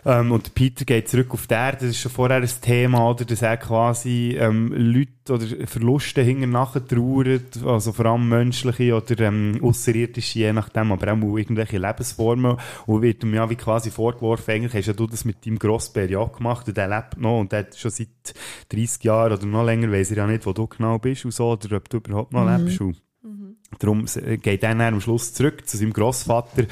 Ähm, 0.08 0.32
und 0.32 0.54
Peter 0.54 0.86
geht 0.86 1.06
zurück 1.10 1.34
auf 1.34 1.46
die 1.46 1.52
Erde, 1.52 1.80
das 1.80 1.90
ist 1.90 1.98
schon 2.00 2.10
vorher 2.10 2.38
ein 2.38 2.48
Thema, 2.62 3.10
oder, 3.10 3.26
dass 3.26 3.42
er 3.42 3.58
quasi 3.58 4.38
ähm, 4.40 4.72
Leute 4.72 5.10
oder 5.34 5.66
Verluste 5.66 6.22
hinten 6.22 6.48
nachher 6.50 6.82
trauert, 6.86 7.62
also 7.62 7.92
vor 7.92 8.06
allem 8.06 8.26
menschliche 8.26 8.94
oder 8.96 9.20
ähm, 9.20 9.60
außerirdische, 9.62 10.38
je 10.38 10.52
nachdem, 10.54 10.92
aber 10.92 11.12
auch 11.12 11.36
irgendwelche 11.36 11.76
Lebensformen 11.76 12.56
und 12.86 13.02
wird 13.02 13.22
ihm 13.22 13.34
ja 13.34 13.50
wie 13.50 13.56
quasi 13.56 13.90
vorgeworfen, 13.90 14.50
eigentlich 14.54 14.72
hast 14.74 14.86
ja 14.86 14.94
du 14.94 15.06
das 15.06 15.26
mit 15.26 15.44
deinem 15.44 15.58
Grossbär 15.58 16.08
ja 16.08 16.24
gemacht 16.24 16.66
und 16.66 16.76
der 16.78 16.88
lebt 16.88 17.18
noch 17.20 17.40
und 17.40 17.52
der 17.52 17.58
hat 17.58 17.76
schon 17.76 17.90
seit 17.90 18.08
30 18.70 19.04
Jahren 19.04 19.34
oder 19.34 19.44
noch 19.44 19.62
länger, 19.66 19.92
weiss 19.92 20.10
er 20.10 20.16
ja 20.16 20.26
nicht, 20.26 20.46
wo 20.46 20.54
du 20.54 20.66
genau 20.68 20.98
bist 20.98 21.26
und 21.26 21.32
so, 21.34 21.50
oder 21.50 21.76
ob 21.76 21.90
du 21.90 21.98
überhaupt 21.98 22.32
noch 22.32 22.46
Mhm. 22.46 22.64
lebst. 22.64 22.80
Und 22.80 23.02
Darum 23.78 24.06
geht 24.06 24.62
er 24.62 24.74
dann 24.74 24.80
am 24.80 25.00
Schluss 25.00 25.34
zurück 25.34 25.68
zu 25.68 25.76
seinem 25.76 25.92
Grossvater. 25.92 26.64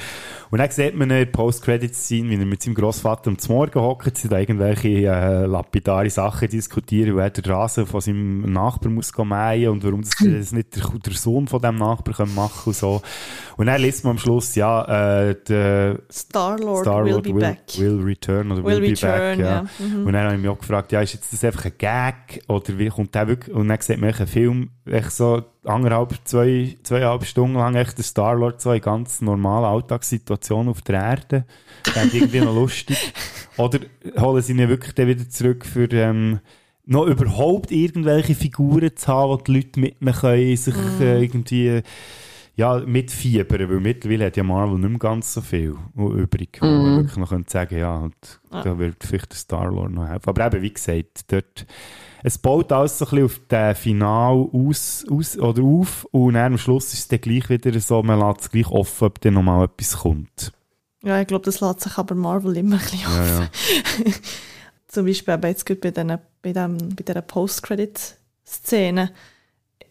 Und 0.49 0.57
dann 0.57 0.71
sieht 0.71 0.95
man 0.95 1.09
in 1.09 1.17
der 1.17 1.25
Post-Credits-Scene, 1.25 2.29
wie 2.29 2.35
er 2.35 2.45
mit 2.45 2.63
seinem 2.63 2.73
Grossvater 2.73 3.29
am 3.29 3.37
Morgen 3.49 3.79
hockt, 3.79 4.17
sie 4.17 4.27
da 4.27 4.39
irgendwelche 4.39 4.89
äh, 4.89 5.45
lapidare 5.45 6.09
Sachen 6.09 6.49
diskutieren, 6.49 7.15
wo 7.15 7.19
er 7.19 7.29
den 7.29 7.45
Rasen 7.45 7.85
von 7.85 8.01
seinem 8.01 8.51
Nachbar 8.51 8.91
muss 8.91 9.15
mähen 9.15 9.69
und 9.69 9.83
warum 9.83 10.01
das, 10.01 10.11
das 10.19 10.51
nicht 10.51 10.75
der, 10.75 10.83
der 10.99 11.13
Sohn 11.13 11.47
von 11.47 11.61
dem 11.61 11.75
Nachbar 11.75 12.15
können 12.15 12.35
machen 12.35 12.63
und 12.65 12.75
so. 12.75 13.01
Und 13.57 13.67
dann 13.67 13.81
liest 13.81 14.03
man 14.03 14.11
am 14.11 14.17
Schluss, 14.17 14.55
ja, 14.55 15.29
äh, 15.29 15.35
der 15.47 15.99
Star-Lord 16.11 16.85
will 17.05 17.21
be 17.21 17.33
will, 17.33 17.41
back. 17.41 17.61
will 17.77 18.01
return 18.03 18.51
oder 18.51 18.63
will, 18.63 18.81
Will 18.81 18.89
be 18.89 18.99
back, 18.99 19.03
return, 19.03 19.39
ja. 19.39 19.45
ja. 19.45 19.65
Mhm. 19.79 20.07
Und 20.07 20.13
dann 20.13 20.25
habe 20.25 20.35
ich 20.35 20.41
mich 20.41 20.49
auch 20.49 20.59
gefragt, 20.59 20.91
ja, 20.91 21.01
ist 21.01 21.13
jetzt 21.13 21.31
das 21.31 21.43
einfach 21.43 21.65
ein 21.65 21.73
Gag 21.77 22.43
oder 22.47 22.77
wie 22.77 22.89
kommt 22.89 23.13
der 23.13 23.27
wirklich, 23.27 23.55
und 23.55 23.67
dann 23.67 23.79
sieht 23.81 23.99
man 23.99 24.13
einen 24.13 24.27
Film, 24.27 24.69
echt 24.85 25.11
so 25.11 25.43
anderthalb, 25.67 26.15
zwei, 26.23 26.75
zweieinhalb 26.83 27.25
Stunden 27.25 27.57
lang 27.57 27.75
echt 27.75 27.97
der 27.97 28.03
Star-Lord 28.03 28.61
so 28.61 28.71
in 28.71 28.81
ganz 28.81 29.21
normalen 29.21 29.65
Alltagssituationen 29.65 30.69
auf 30.69 30.81
der 30.81 31.01
Erde. 31.01 31.45
Ist 31.85 32.13
irgendwie 32.13 32.39
noch 32.39 32.53
lustig. 32.55 33.13
Oder 33.57 33.79
holen 34.19 34.41
sie 34.41 34.53
ihn 34.53 34.69
wirklich 34.69 34.93
dann 34.95 35.07
wieder 35.07 35.29
zurück 35.29 35.65
für, 35.65 35.91
ähm, 35.91 36.39
noch 36.85 37.05
überhaupt 37.05 37.71
irgendwelche 37.71 38.33
Figuren 38.33 38.95
zu 38.95 39.07
haben, 39.07 39.29
wo 39.29 39.37
die 39.37 39.53
Leute 39.53 39.79
mit 39.79 39.99
können, 39.99 40.55
sich 40.55 40.75
Mhm. 40.75 41.01
äh, 41.01 41.21
irgendwie 41.21 41.81
ja, 42.57 42.79
mitfiebern, 42.79 43.69
weil 43.69 43.79
mittlerweile 43.79 44.25
hat 44.25 44.35
ja 44.35 44.43
Marvel 44.43 44.79
nicht 44.79 44.89
mehr 44.89 44.97
ganz 44.99 45.31
so 45.33 45.41
viel 45.41 45.75
übrig, 45.95 46.57
wo 46.59 46.65
man 46.65 46.91
Mhm. 46.93 46.95
wirklich 46.97 47.17
noch 47.17 47.29
könnte 47.29 47.51
sagen 47.51 47.77
ja, 47.77 47.95
und 47.97 48.15
Ja. 48.51 48.63
da 48.63 48.77
wird 48.79 48.95
vielleicht 49.03 49.29
der 49.31 49.37
Star-Lord 49.37 49.91
noch 49.91 50.07
helfen. 50.07 50.27
Aber 50.27 50.45
eben, 50.47 50.61
wie 50.63 50.73
gesagt, 50.73 51.31
dort, 51.31 51.67
es 52.23 52.37
baut 52.39 52.71
alles 52.71 52.97
so 52.97 53.05
ein 53.05 53.09
bisschen 53.11 53.25
auf 53.25 53.39
den 53.49 53.75
Final 53.75 54.49
aus, 54.51 55.05
aus 55.09 55.37
oder 55.37 55.61
auf 55.61 56.05
und 56.11 56.33
dann 56.33 56.53
am 56.53 56.57
Schluss 56.57 56.87
ist 56.93 56.99
es 57.01 57.07
dann 57.07 57.21
gleich 57.21 57.47
wieder 57.49 57.79
so, 57.79 58.01
man 58.01 58.19
lässt 58.19 58.41
es 58.41 58.49
gleich 58.51 58.67
offen, 58.71 59.05
ob 59.05 59.21
dann 59.21 59.35
nochmal 59.35 59.65
etwas 59.65 59.97
kommt. 59.99 60.51
Ja, 61.03 61.21
ich 61.21 61.27
glaube, 61.27 61.45
das 61.45 61.61
lässt 61.61 61.81
sich 61.81 61.95
aber 61.97 62.15
Marvel 62.15 62.57
immer 62.57 62.77
ein 62.77 62.81
bisschen 62.81 62.99
Ja, 63.01 63.25
ja. 63.27 63.39
auf. 63.41 63.49
Zum 64.87 65.05
Beispiel 65.05 65.33
eben 65.35 65.47
jetzt 65.47 65.65
bei, 65.81 65.91
den, 65.91 66.17
bei, 66.41 66.53
dem, 66.53 66.77
bei 66.95 67.03
dieser 67.05 67.21
Post-Credit-Szene. 67.21 69.11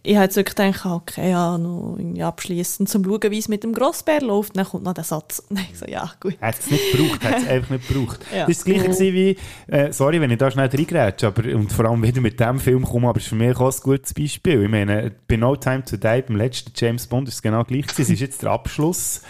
Ich 0.06 0.14
habe 0.14 0.26
jetzt 0.26 0.36
wirklich 0.36 0.54
gedacht, 0.54 0.86
okay, 0.86 1.30
ja, 1.30 1.58
noch 1.58 1.98
abschließend, 2.20 2.88
zum 2.88 3.04
schauen, 3.04 3.28
wie 3.28 3.38
es 3.38 3.48
mit 3.48 3.64
dem 3.64 3.72
Grossbär 3.72 4.20
läuft. 4.20 4.56
Dann 4.56 4.64
kommt 4.64 4.84
noch 4.84 4.94
der 4.94 5.02
Satz. 5.02 5.42
Nein, 5.50 5.66
ich 5.72 5.78
so, 5.78 5.86
ja, 5.86 6.12
gut. 6.20 6.40
Hat 6.40 6.56
es 6.60 6.70
nicht 6.70 6.92
gebraucht, 6.92 7.24
hat 7.24 7.38
es 7.38 7.48
einfach 7.48 7.70
nicht 7.70 7.88
gebraucht. 7.88 8.20
Ja. 8.32 8.46
Das 8.46 8.64
war 8.64 8.74
das 8.74 8.96
gleiche 8.96 9.14
wie, 9.14 9.36
äh, 9.66 9.92
sorry, 9.92 10.20
wenn 10.20 10.30
ich 10.30 10.38
da 10.38 10.48
schnell 10.48 10.68
reingrätsche, 10.68 11.26
aber, 11.26 11.42
und 11.56 11.72
vor 11.72 11.86
allem 11.86 12.04
wieder 12.04 12.20
mit 12.20 12.38
dem 12.38 12.60
Film 12.60 12.84
komme, 12.84 13.08
aber 13.08 13.18
es 13.18 13.24
ist 13.24 13.30
für 13.30 13.34
mich 13.34 13.56
auch 13.56 13.72
ein 13.72 13.80
gutes 13.82 14.14
Beispiel. 14.14 14.62
Ich 14.62 14.70
meine, 14.70 15.12
bei 15.26 15.36
No 15.36 15.56
Time 15.56 15.84
to 15.84 15.96
Die, 15.96 16.22
beim 16.22 16.36
letzten 16.36 16.70
James 16.76 17.08
Bond, 17.08 17.26
ist 17.26 17.34
es 17.34 17.42
genau 17.42 17.64
gleich 17.64 17.88
gewesen. 17.88 18.02
Es 18.02 18.10
ist 18.10 18.20
jetzt 18.20 18.42
der 18.42 18.52
Abschluss. 18.52 19.22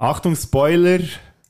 Achtung, 0.00 0.34
Spoiler, 0.34 1.04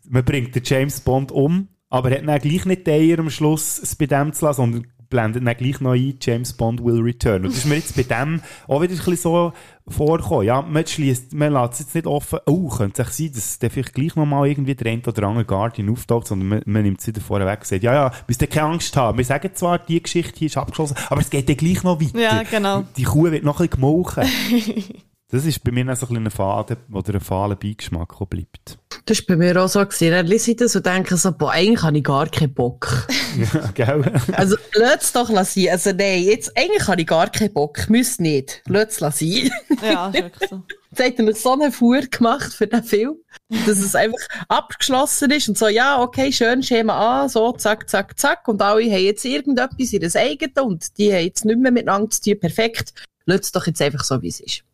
man 0.06 0.24
bringt 0.24 0.54
den 0.54 0.62
James 0.66 1.00
Bond 1.00 1.32
um, 1.32 1.68
aber 1.88 2.10
hat 2.10 2.26
dann 2.26 2.38
gleich 2.38 2.66
nicht 2.66 2.86
den 2.86 3.00
Eier 3.10 3.20
am 3.20 3.30
Schluss, 3.30 3.78
es 3.78 3.96
bei 3.96 4.04
dem 4.04 4.34
zu 4.34 4.44
lassen, 4.44 4.56
sondern 4.58 4.86
blendet 5.10 5.46
dann 5.46 5.56
gleich 5.56 5.80
noch 5.80 5.92
ein, 5.92 6.14
James 6.20 6.52
Bond 6.52 6.82
will 6.84 7.00
return. 7.00 7.44
Und 7.44 7.50
das 7.50 7.58
ist 7.58 7.66
mir 7.66 7.74
jetzt 7.74 7.96
bei 7.96 8.02
dem 8.02 8.40
auch 8.66 8.80
wieder 8.80 8.92
ein 8.92 8.96
bisschen 8.96 9.16
so 9.16 9.52
vorgekommen. 9.88 10.46
Ja, 10.46 10.62
man 10.62 10.86
schließt, 10.86 11.32
man 11.34 11.52
lässt 11.52 11.74
es 11.74 11.78
jetzt 11.80 11.94
nicht 11.96 12.06
offen, 12.06 12.38
oh, 12.46 12.68
könnte 12.68 13.02
es 13.02 13.16
sein, 13.16 13.32
dass 13.34 13.58
der 13.58 13.70
vielleicht 13.70 13.94
gleich 13.94 14.14
noch 14.16 14.24
mal 14.24 14.46
irgendwie 14.46 14.74
der 14.74 14.92
eine 14.92 15.02
oder 15.02 15.24
andere 15.24 15.44
Guardian 15.44 15.90
auftaucht, 15.90 16.28
sondern 16.28 16.48
man, 16.48 16.62
man 16.64 16.82
nimmt 16.82 17.00
es 17.00 17.06
wieder 17.06 17.20
vorher 17.20 17.46
weg 17.46 17.60
und 17.60 17.66
sagt, 17.66 17.82
ja, 17.82 17.92
ja, 17.92 18.12
müsst 18.26 18.40
ihr 18.40 18.48
keine 18.48 18.68
Angst 18.68 18.96
haben. 18.96 19.18
Wir 19.18 19.24
sagen 19.24 19.50
zwar, 19.54 19.78
die 19.78 20.02
Geschichte 20.02 20.38
hier 20.38 20.46
ist 20.46 20.56
abgeschlossen, 20.56 20.96
aber 21.08 21.20
es 21.20 21.30
geht 21.30 21.48
dann 21.48 21.56
gleich 21.56 21.82
noch 21.82 22.00
weiter. 22.00 22.18
Ja, 22.18 22.42
genau. 22.42 22.84
Die 22.96 23.04
Kuh 23.04 23.30
wird 23.30 23.44
noch 23.44 23.60
ein 23.60 23.68
bisschen 23.68 23.80
gemolken. 23.80 24.24
Das 25.30 25.44
ist 25.44 25.62
bei 25.62 25.70
mir 25.70 25.84
noch 25.84 25.96
so 25.96 26.06
ein 26.06 26.14
bisschen 26.14 26.30
Faden 26.30 26.76
oder 26.92 27.14
ein 27.14 27.20
fahler 27.20 27.54
Beigeschmack, 27.54 28.18
der 28.18 28.26
bleibt. 28.26 28.78
Das 29.06 29.18
war 29.20 29.26
bei 29.28 29.36
mir 29.36 29.62
auch 29.62 29.68
so. 29.68 29.80
Gewesen. 29.80 30.10
Dann 30.10 30.26
lese 30.26 30.50
ich 30.50 30.56
das 30.56 30.74
und 30.74 30.86
denke 30.86 31.16
so, 31.16 31.32
boah, 31.32 31.52
eigentlich 31.52 31.82
habe 31.82 31.98
ich 31.98 32.04
gar 32.04 32.28
keinen 32.28 32.52
Bock. 32.52 33.06
ja, 33.54 33.70
gell? 33.74 34.12
also, 34.32 34.56
lass 34.74 35.04
es 35.04 35.12
doch 35.12 35.28
sein. 35.28 35.68
Also, 35.70 35.90
nein, 35.92 36.24
jetzt, 36.24 36.56
eigentlich 36.56 36.86
habe 36.86 37.00
ich 37.00 37.06
gar 37.06 37.30
keinen 37.30 37.52
Bock. 37.52 37.88
Müsst 37.88 38.20
nicht. 38.20 38.62
Lass 38.66 39.00
es 39.00 39.18
sein. 39.18 39.50
Ja, 39.82 40.08
ist 40.08 40.14
wirklich 40.14 40.50
so. 40.50 40.62
Jetzt 40.92 41.20
hat 41.20 41.26
er 41.26 41.34
so 41.36 41.52
eine 41.52 41.70
Fuhr 41.70 42.00
gemacht 42.00 42.52
für 42.52 42.66
den 42.66 42.82
Film, 42.82 43.14
dass 43.48 43.78
es 43.78 43.94
einfach 43.94 44.18
abgeschlossen 44.48 45.30
ist 45.30 45.48
und 45.48 45.56
so, 45.56 45.68
ja, 45.68 46.02
okay, 46.02 46.32
schön, 46.32 46.64
Schema 46.64 47.22
an, 47.22 47.28
so, 47.28 47.52
zack, 47.52 47.88
zack, 47.88 48.18
zack. 48.18 48.48
Und 48.48 48.60
alle 48.60 48.82
haben 48.90 49.04
jetzt 49.04 49.24
irgendetwas 49.24 49.92
in 49.92 50.00
das 50.00 50.16
eigene 50.16 50.64
und 50.64 50.98
die 50.98 51.12
haben 51.12 51.24
jetzt 51.26 51.44
nicht 51.44 51.60
mehr 51.60 51.70
miteinander 51.70 52.10
zu 52.10 52.22
tun. 52.22 52.40
Perfekt. 52.40 52.92
Lass 53.24 53.42
es 53.42 53.52
doch 53.52 53.68
jetzt 53.68 53.80
einfach 53.80 54.02
so, 54.02 54.20
wie 54.20 54.28
es 54.28 54.40
ist. 54.40 54.64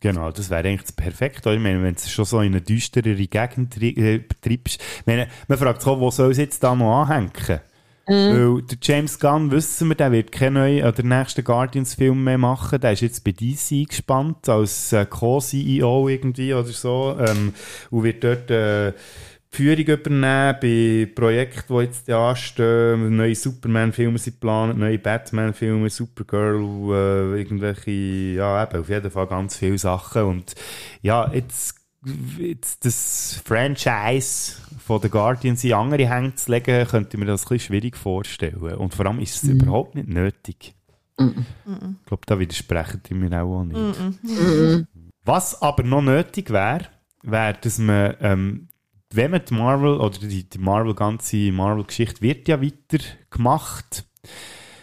Genau, 0.00 0.30
das 0.30 0.48
wäre 0.48 0.66
eigentlich 0.66 0.82
das 0.82 0.92
Perfekte. 0.92 1.52
Ich 1.52 1.60
meine, 1.60 1.82
wenn 1.82 1.94
du 1.94 2.00
schon 2.00 2.24
so 2.24 2.40
in 2.40 2.52
eine 2.52 2.62
düsterere 2.62 3.26
Gegend 3.26 3.80
äh, 3.82 4.20
treibst. 4.40 4.80
Ich 4.80 5.06
meine, 5.06 5.28
man 5.46 5.58
fragt 5.58 5.82
sich 5.82 5.90
auch, 5.90 6.00
wo 6.00 6.10
soll 6.10 6.30
es 6.30 6.38
jetzt 6.38 6.62
da 6.64 6.74
noch 6.74 7.02
anhängen? 7.02 7.30
Mhm. 8.08 8.12
Weil 8.56 8.62
der 8.62 8.78
James 8.80 9.20
Gunn, 9.20 9.50
wissen 9.50 9.88
wir, 9.88 9.94
der 9.94 10.10
wird 10.10 10.32
keinen 10.32 10.54
neuen 10.54 10.84
oder 10.84 11.02
nächsten 11.02 11.44
Guardians-Film 11.44 12.24
mehr 12.24 12.38
machen. 12.38 12.80
Der 12.80 12.92
ist 12.92 13.02
jetzt 13.02 13.24
bei 13.24 13.32
DC 13.32 13.88
gespannt, 13.88 14.48
als 14.48 14.92
äh, 14.92 15.04
Co-CEO 15.04 16.08
irgendwie 16.08 16.54
oder 16.54 16.64
so. 16.64 17.16
Ähm, 17.20 17.52
und 17.90 18.02
wird 18.02 18.24
dort 18.24 18.50
äh, 18.50 18.94
Führung 19.52 19.84
übernehmen 19.84 20.56
bei 20.60 21.08
Projekten, 21.12 21.74
die 21.76 21.82
jetzt 21.82 22.08
anstehen. 22.08 23.16
Neue 23.16 23.34
Superman-Filme 23.34 24.16
sind 24.18 24.34
geplant, 24.34 24.78
neue 24.78 24.98
Batman-Filme, 24.98 25.90
Supergirl, 25.90 26.62
äh, 26.92 27.40
irgendwelche, 27.40 27.90
ja, 27.90 28.62
eben, 28.62 28.80
auf 28.80 28.88
jeden 28.88 29.10
Fall 29.10 29.26
ganz 29.26 29.56
viele 29.56 29.76
Sachen. 29.76 30.22
Und 30.22 30.54
ja, 31.02 31.28
jetzt, 31.32 31.74
jetzt 32.38 32.84
das 32.84 33.42
Franchise 33.44 34.54
von 34.78 35.00
den 35.00 35.10
Guardians 35.10 35.64
in 35.64 35.72
andere 35.72 36.08
Hände 36.08 36.36
zu 36.36 36.52
legen, 36.52 36.86
könnte 36.86 37.16
ich 37.16 37.18
mir 37.18 37.26
das 37.26 37.42
ein 37.42 37.48
bisschen 37.48 37.66
schwierig 37.66 37.96
vorstellen. 37.96 38.56
Und 38.56 38.94
vor 38.94 39.06
allem 39.06 39.18
ist 39.18 39.42
es 39.42 39.50
mm. 39.50 39.60
überhaupt 39.60 39.96
nicht 39.96 40.08
nötig. 40.08 40.74
Mm. 41.18 41.30
Ich 42.00 42.06
glaube, 42.06 42.22
da 42.26 42.38
widersprechen 42.38 43.02
die 43.08 43.14
mir 43.14 43.42
auch, 43.42 43.62
auch 43.62 43.64
nicht. 43.64 44.00
Mm. 44.22 44.86
Was 45.24 45.60
aber 45.60 45.82
noch 45.82 46.02
nötig 46.02 46.50
wäre, 46.50 46.86
wäre, 47.22 47.58
dass 47.60 47.78
man 47.78 48.14
ähm, 48.20 48.68
wenn 49.12 49.30
man 49.32 49.42
die 49.44 49.54
Marvel, 49.54 49.98
oder 49.98 50.18
die, 50.18 50.48
die 50.48 50.58
Marvel, 50.58 50.94
ganze 50.94 51.52
Marvel-Geschichte 51.52 52.22
wird 52.22 52.48
ja 52.48 52.62
weiter 52.62 53.04
gemacht. 53.30 54.04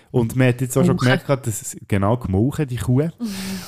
Und 0.09 0.35
man 0.35 0.47
hat 0.47 0.61
jetzt 0.61 0.77
auch 0.77 0.85
schon 0.85 0.97
gemerkt, 0.97 1.29
dass 1.29 1.61
es 1.61 1.77
genau 1.87 2.17
gemauchen, 2.17 2.65
die 2.65 2.77
Kuh. 2.77 3.09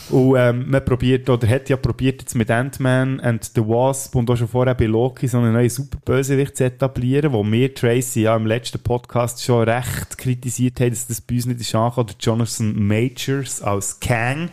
und 0.10 0.38
ähm, 0.38 0.70
man 0.70 0.84
probiert, 0.84 1.30
oder 1.30 1.48
hat 1.48 1.70
ja 1.70 1.78
probiert 1.78 2.22
jetzt 2.22 2.34
mit 2.34 2.50
Ant-Man 2.50 3.20
and 3.20 3.44
the 3.44 3.62
Wasp 3.62 4.16
und 4.16 4.30
auch 4.32 4.38
schon 4.38 4.48
vorher 4.48 4.74
bei 4.74 4.86
Loki 4.86 5.28
so 5.28 5.38
einen 5.38 5.54
neuen 5.54 5.70
Superbösewicht 5.70 6.56
zu 6.56 6.64
etablieren, 6.64 7.34
wo 7.34 7.44
wir 7.46 7.74
Tracy 7.74 8.22
ja 8.22 8.36
im 8.36 8.48
letzten 8.48 8.80
Podcast 8.80 9.44
schon 9.44 9.68
recht 9.68 10.18
kritisiert 10.18 10.80
haben, 10.80 10.92
dass 10.92 11.08
das 11.08 11.22
bei 11.22 11.36
uns 11.36 11.46
nicht 11.46 11.60
ist 11.60 11.76
angekommen, 11.76 12.10
oder 12.10 12.16
Jonathan 12.20 12.88
Majors 12.88 13.62
als 13.62 14.00
Kang. 14.00 14.50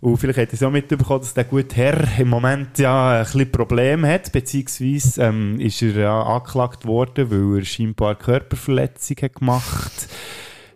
Und 0.00 0.16
vielleicht 0.16 0.38
hat 0.38 0.48
er 0.48 0.54
es 0.54 0.62
auch 0.62 0.70
mitbekommen, 0.70 1.20
dass 1.20 1.34
der 1.34 1.44
gute 1.44 1.76
Herr 1.76 2.18
im 2.18 2.28
Moment 2.28 2.78
ja 2.78 3.18
ein 3.18 3.24
bisschen 3.24 3.52
Probleme 3.52 4.08
hat, 4.08 4.32
beziehungsweise 4.32 5.22
ähm, 5.22 5.60
ist 5.60 5.82
er 5.82 5.92
ja 5.94 6.22
angeklagt 6.22 6.86
worden, 6.86 7.30
weil 7.30 7.60
er 7.60 7.64
scheinbar 7.66 8.14
Körperverletzung 8.14 9.16
hat 9.20 9.34
gemacht 9.34 10.08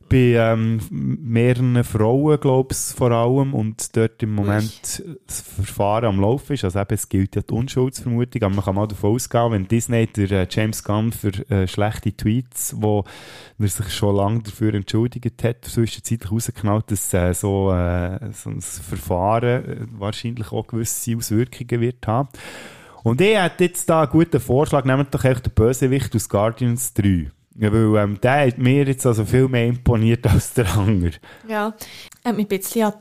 bei 0.08 0.34
ähm, 0.36 0.80
mehreren 0.90 1.82
Frauen, 1.84 2.38
glaube 2.40 2.72
ich, 2.72 2.94
vor 2.96 3.10
allem, 3.10 3.54
und 3.54 3.96
dort 3.96 4.22
im 4.22 4.34
Moment 4.34 5.02
das 5.26 5.40
Verfahren 5.40 6.06
am 6.06 6.20
Laufen 6.20 6.54
ist. 6.54 6.64
Also 6.64 6.78
eben, 6.78 6.94
es 6.94 7.08
gilt 7.08 7.36
ja 7.36 7.42
die 7.42 7.54
Unschuldsvermutung, 7.54 8.42
aber 8.42 8.54
man 8.54 8.64
kann 8.64 8.74
mal 8.74 8.86
davon 8.86 9.14
ausgehen, 9.14 9.52
wenn 9.52 9.68
Disney 9.68 10.06
der 10.06 10.30
äh, 10.30 10.46
James 10.50 10.84
Gunn 10.84 11.12
für 11.12 11.32
äh, 11.50 11.66
schlechte 11.66 12.16
Tweets, 12.16 12.74
wo 12.78 13.04
er 13.58 13.68
sich 13.68 13.92
schon 13.94 14.16
lange 14.16 14.42
dafür 14.42 14.74
entschuldigt 14.74 15.42
hat, 15.42 15.64
zwischenzeitlich 15.64 16.30
rausgeknallt, 16.30 16.90
dass 16.90 17.12
äh, 17.14 17.32
so, 17.32 17.72
äh, 17.72 18.18
so 18.32 18.50
ein 18.50 18.60
Verfahren 18.60 19.64
äh, 19.64 19.86
wahrscheinlich 19.98 20.52
auch 20.52 20.66
gewisse 20.66 21.16
Auswirkungen 21.16 21.80
wird 21.80 22.06
haben. 22.06 22.28
Und 23.02 23.20
er 23.20 23.44
hat 23.44 23.60
jetzt 23.60 23.88
da 23.90 24.02
einen 24.02 24.10
guten 24.10 24.40
Vorschlag, 24.40 24.84
nehmt 24.84 25.14
doch 25.14 25.24
echt 25.24 25.44
den 25.44 25.52
Bösewicht 25.52 26.14
aus 26.16 26.28
Guardians 26.28 26.94
3. 26.94 27.30
Ja, 27.56 27.72
weil 27.72 28.02
ähm, 28.02 28.20
der 28.20 28.46
hat 28.46 28.58
mir 28.58 28.84
jetzt 28.84 29.06
also 29.06 29.24
viel 29.24 29.48
mehr 29.48 29.66
imponiert 29.66 30.26
als 30.32 30.54
der 30.54 30.72
andere. 30.76 31.12
Ja, 31.48 31.74
hat 32.24 32.36
mich 32.36 32.46
ein 32.46 32.58
bisschen 32.58 32.86
an, 32.86 32.94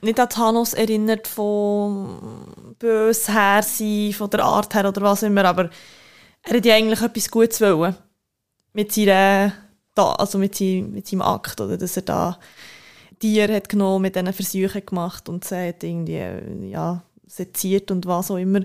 nicht 0.00 0.18
an 0.18 0.28
Thanos 0.28 0.74
erinnert 0.74 1.26
von 1.26 2.44
bös 2.78 3.28
her 3.28 3.62
sein, 3.62 4.12
von 4.12 4.30
der 4.30 4.44
Art 4.44 4.74
her 4.74 4.88
oder 4.88 5.02
was 5.02 5.22
immer, 5.22 5.44
aber 5.44 5.70
er 6.42 6.56
hat 6.56 6.64
ja 6.64 6.74
eigentlich 6.74 7.02
etwas 7.02 7.30
Gutes 7.30 7.60
wollen. 7.60 7.94
Mit 8.72 8.92
seiner, 8.92 9.52
also 9.94 10.38
mit, 10.38 10.54
seinem, 10.54 10.92
mit 10.92 11.06
seinem 11.06 11.22
Akt, 11.22 11.60
oder 11.60 11.76
dass 11.76 11.96
er 11.96 12.02
da 12.02 12.38
Tiere 13.18 13.56
hat 13.56 13.68
genommen, 13.68 14.02
mit 14.02 14.14
diesen 14.14 14.32
Versuchen 14.32 14.86
gemacht 14.86 15.28
und 15.28 15.44
sie 15.44 15.68
hat 15.68 15.82
irgendwie, 15.82 16.70
ja, 16.70 17.02
seziert 17.26 17.90
und 17.90 18.06
was 18.06 18.30
auch 18.30 18.36
immer. 18.36 18.60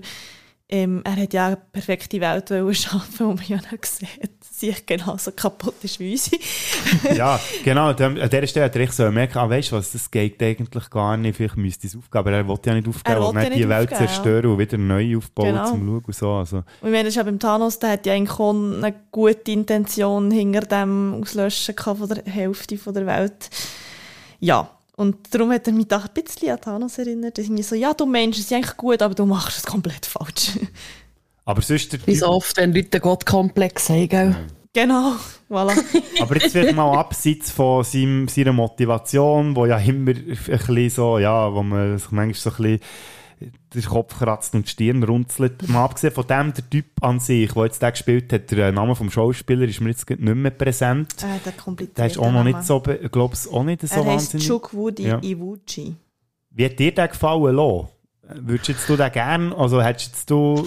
Ähm, 0.66 1.02
er 1.04 1.16
hat 1.16 1.34
ja 1.34 1.46
eine 1.48 1.58
perfekte 1.72 2.20
Welt 2.20 2.48
schaffen, 2.76 3.18
wo 3.18 3.34
man 3.34 3.44
ja 3.46 3.58
nicht 3.70 3.84
sieht, 3.84 4.30
sie 4.40 4.74
genauso 4.86 5.32
kaputt 5.32 5.74
ist 5.82 6.00
wie 6.00 6.12
unsere. 6.12 6.38
ja, 7.16 7.38
genau. 7.62 7.88
An 7.88 8.14
dieser 8.14 8.46
Stelle 8.46 8.66
hat 8.66 8.76
er 8.76 8.90
so 8.90 9.10
merken, 9.10 9.38
ah, 9.38 9.50
weißt 9.50 9.72
du 9.72 9.76
was, 9.76 9.92
das 9.92 10.10
geht 10.10 10.42
eigentlich 10.42 10.88
gar 10.88 11.18
nicht, 11.18 11.36
vielleicht 11.36 11.58
müsste 11.58 11.86
es 11.86 11.94
aufgeben, 11.94 12.18
aber 12.18 12.32
er 12.32 12.48
wollte 12.48 12.70
ja 12.70 12.76
nicht 12.76 12.88
aufgeben 12.88 13.18
und 13.18 13.36
nicht 13.36 13.54
die 13.54 13.68
Welt 13.68 13.92
aufgeben, 13.92 14.08
zerstören 14.08 14.44
ja. 14.44 14.50
und 14.50 14.58
wieder 14.58 14.78
neu 14.78 15.16
aufbauen 15.18 15.46
genau. 15.48 15.68
zum 15.68 15.86
Schauen 15.86 16.04
und 16.06 16.14
so. 16.14 16.30
Also. 16.30 16.56
Und 16.56 16.64
ich 16.82 16.82
meine, 16.84 17.04
das 17.04 17.08
ist 17.08 17.16
ja 17.16 17.22
beim 17.24 17.38
Thanos, 17.38 17.78
der 17.78 17.90
hat 17.90 18.06
ja 18.06 18.14
eigentlich 18.14 18.38
auch 18.38 18.54
eine 18.54 18.94
gute 19.10 19.52
Intention 19.52 20.30
hinter 20.30 20.62
dem 20.62 21.20
Auslöschen 21.20 21.74
von 21.76 22.08
der 22.08 22.24
Hälfte 22.24 22.76
der 22.76 23.06
Welt. 23.06 23.50
Ja, 24.40 24.70
und 24.96 25.16
darum 25.34 25.50
hat 25.50 25.66
er 25.66 25.72
mich 25.72 25.88
da 25.88 25.98
ein 25.98 26.22
bisschen 26.22 26.50
an 26.50 26.60
Thanos 26.60 26.98
erinnert. 26.98 27.38
Ich 27.38 27.66
so, 27.66 27.74
ja, 27.74 27.94
du 27.94 28.06
Mensch, 28.06 28.38
ist 28.38 28.52
eigentlich 28.52 28.76
gut, 28.76 29.02
aber 29.02 29.14
du 29.14 29.26
machst 29.26 29.58
es 29.58 29.64
komplett 29.64 30.06
falsch. 30.06 30.58
Aber 31.46 31.60
sonst... 31.60 32.06
Wie 32.06 32.14
so 32.14 32.28
oft, 32.28 32.56
wenn 32.56 32.72
Leute 32.72 33.00
Gottkomplex 33.00 33.90
haben, 33.90 34.08
gell? 34.08 34.36
Genau, 34.72 35.12
voilà. 35.50 35.78
aber 36.20 36.36
jetzt 36.36 36.54
wird 36.54 36.74
mal 36.74 36.98
abseits 36.98 37.50
von 37.50 37.84
seinem, 37.84 38.28
seiner 38.28 38.52
Motivation, 38.52 39.54
wo 39.54 39.66
ja 39.66 39.78
immer 39.78 40.12
ein 40.12 40.24
bisschen 40.24 40.90
so, 40.90 41.18
ja, 41.18 41.52
wo 41.54 41.62
man 41.62 41.98
sich 41.98 42.10
manchmal 42.10 42.34
so 42.34 42.50
ein 42.50 42.56
bisschen 42.56 42.80
den 43.74 43.82
Kopf 43.82 44.18
kratzt 44.18 44.54
und 44.54 44.66
die 44.66 44.70
Stirn 44.70 45.02
runzelt. 45.02 45.68
Mal 45.68 45.84
abgesehen 45.84 46.12
von 46.12 46.26
dem, 46.26 46.52
der 46.52 46.68
Typ 46.70 46.86
an 47.00 47.20
sich, 47.20 47.52
der 47.52 47.64
jetzt 47.64 47.82
den 47.82 47.90
gespielt 47.90 48.32
hat, 48.32 48.50
der 48.50 48.72
Name 48.72 48.94
vom 48.94 49.10
Schauspieler 49.10 49.66
ist 49.66 49.80
mir 49.80 49.90
jetzt 49.90 50.08
nicht 50.08 50.20
mehr 50.20 50.50
präsent. 50.50 51.14
Äh, 51.22 51.38
der 51.44 51.52
kompliziert. 51.52 51.98
Der 51.98 52.06
ist 52.06 52.18
auch 52.18 52.32
noch 52.32 52.44
nicht 52.44 52.62
so, 52.62 52.82
ich 52.86 53.10
glaube 53.10 53.34
es 53.34 53.48
auch 53.48 53.64
nicht 53.64 53.86
so 53.86 54.00
er 54.00 54.06
wahnsinnig. 54.06 54.48
Er 54.48 54.72
Woody 54.72 55.06
ja. 55.06 55.22
Iwuchi. 55.22 55.96
Wie 56.50 56.64
hat 56.64 56.78
dir 56.78 56.94
der 56.94 57.08
gefallen 57.08 57.56
lassen? 57.56 57.88
Würdest 58.22 58.68
jetzt 58.68 58.88
du 58.88 58.96
den 58.96 59.12
gerne, 59.12 59.54
also 59.56 59.82
hättest 59.82 60.30
du 60.30 60.66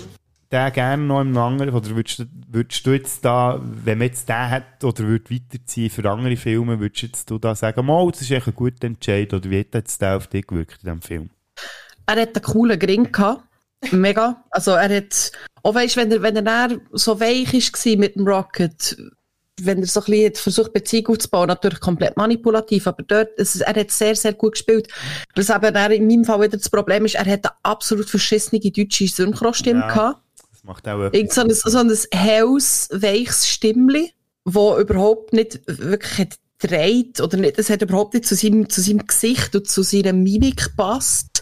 den 0.51 0.73
gerne 0.73 1.03
noch 1.03 1.21
im 1.21 1.37
anderen, 1.37 1.73
oder 1.73 1.89
würdest, 1.95 2.25
würdest 2.47 2.85
du 2.85 2.91
jetzt 2.91 3.25
da, 3.25 3.59
wenn 3.61 3.97
man 3.97 4.07
jetzt 4.07 4.29
den 4.29 4.49
hat, 4.49 4.83
oder 4.83 4.99
würde 4.99 5.29
weiterziehen 5.29 5.89
für 5.89 6.09
andere 6.09 6.37
Filme, 6.37 6.79
würdest 6.79 7.03
jetzt 7.03 7.29
du 7.29 7.37
da 7.37 7.55
sagen, 7.55 7.85
mal, 7.85 8.09
das 8.11 8.21
ist 8.21 8.31
echt 8.31 8.47
ein 8.47 8.55
guter 8.55 8.85
Entscheid, 8.87 9.33
oder 9.33 9.49
wie 9.49 9.59
hat 9.59 9.73
jetzt 9.73 10.01
der 10.01 10.17
auf 10.17 10.27
dich 10.27 10.45
gewirkt 10.45 10.83
in 10.83 10.85
diesem 10.85 11.01
Film? 11.01 11.29
Er 12.07 12.21
hat 12.21 12.35
einen 12.35 12.43
coolen 12.43 12.79
Gring 12.79 13.11
gehabt. 13.11 13.43
Mega. 13.91 14.43
Also 14.49 14.71
er 14.71 14.95
hat, 14.95 15.31
auch 15.61 15.75
weißt, 15.75 15.97
wenn 15.97 16.11
er, 16.11 16.21
wenn 16.21 16.35
er 16.35 16.79
so 16.93 17.19
weich 17.19 17.53
war 17.53 17.97
mit 17.97 18.15
dem 18.15 18.27
Rocket, 18.27 18.97
wenn 19.61 19.81
er 19.81 19.87
so 19.87 20.01
ein 20.01 20.05
bisschen 20.05 20.35
versucht, 20.35 20.73
Beziehung 20.73 21.07
aufzubauen, 21.07 21.47
natürlich 21.47 21.79
komplett 21.79 22.17
manipulativ, 22.17 22.87
aber 22.87 23.03
dort, 23.03 23.37
es, 23.37 23.59
er 23.59 23.75
hat 23.75 23.91
sehr, 23.91 24.15
sehr 24.15 24.33
gut 24.33 24.53
gespielt. 24.53 24.87
Was 25.35 25.49
aber 25.49 25.69
er 25.69 25.91
in 25.91 26.07
meinem 26.07 26.25
Fall 26.25 26.41
wieder 26.41 26.57
das 26.57 26.69
Problem 26.69 27.05
ist, 27.05 27.15
er 27.15 27.25
hat 27.25 27.45
eine 27.45 27.55
absolut 27.63 28.09
verschissene 28.09 28.59
deutsche 28.59 29.07
Synchrostimme 29.07 29.81
ja, 29.81 29.87
gehabt. 29.87 30.21
Das 30.51 30.63
macht 30.63 30.87
auch 30.87 31.03
etwas. 31.11 31.35
So 31.35 31.41
ein, 31.41 31.53
so 31.53 31.77
ein 31.77 32.19
helles, 32.19 32.89
weiches 32.91 33.47
Stimmli, 33.47 34.13
wo 34.43 34.77
überhaupt 34.77 35.33
nicht 35.33 35.61
wirklich 35.67 36.17
hat 36.17 36.37
dreht 36.59 37.21
oder 37.21 37.37
nicht, 37.37 37.59
es 37.59 37.69
hat 37.69 37.81
überhaupt 37.81 38.13
nicht 38.13 38.25
zu 38.25 38.35
seinem, 38.35 38.69
zu 38.69 38.81
seinem 38.81 39.05
Gesicht 39.05 39.55
und 39.55 39.67
zu 39.67 39.83
seiner 39.83 40.13
Mimik 40.13 40.69
gepasst. 40.69 41.36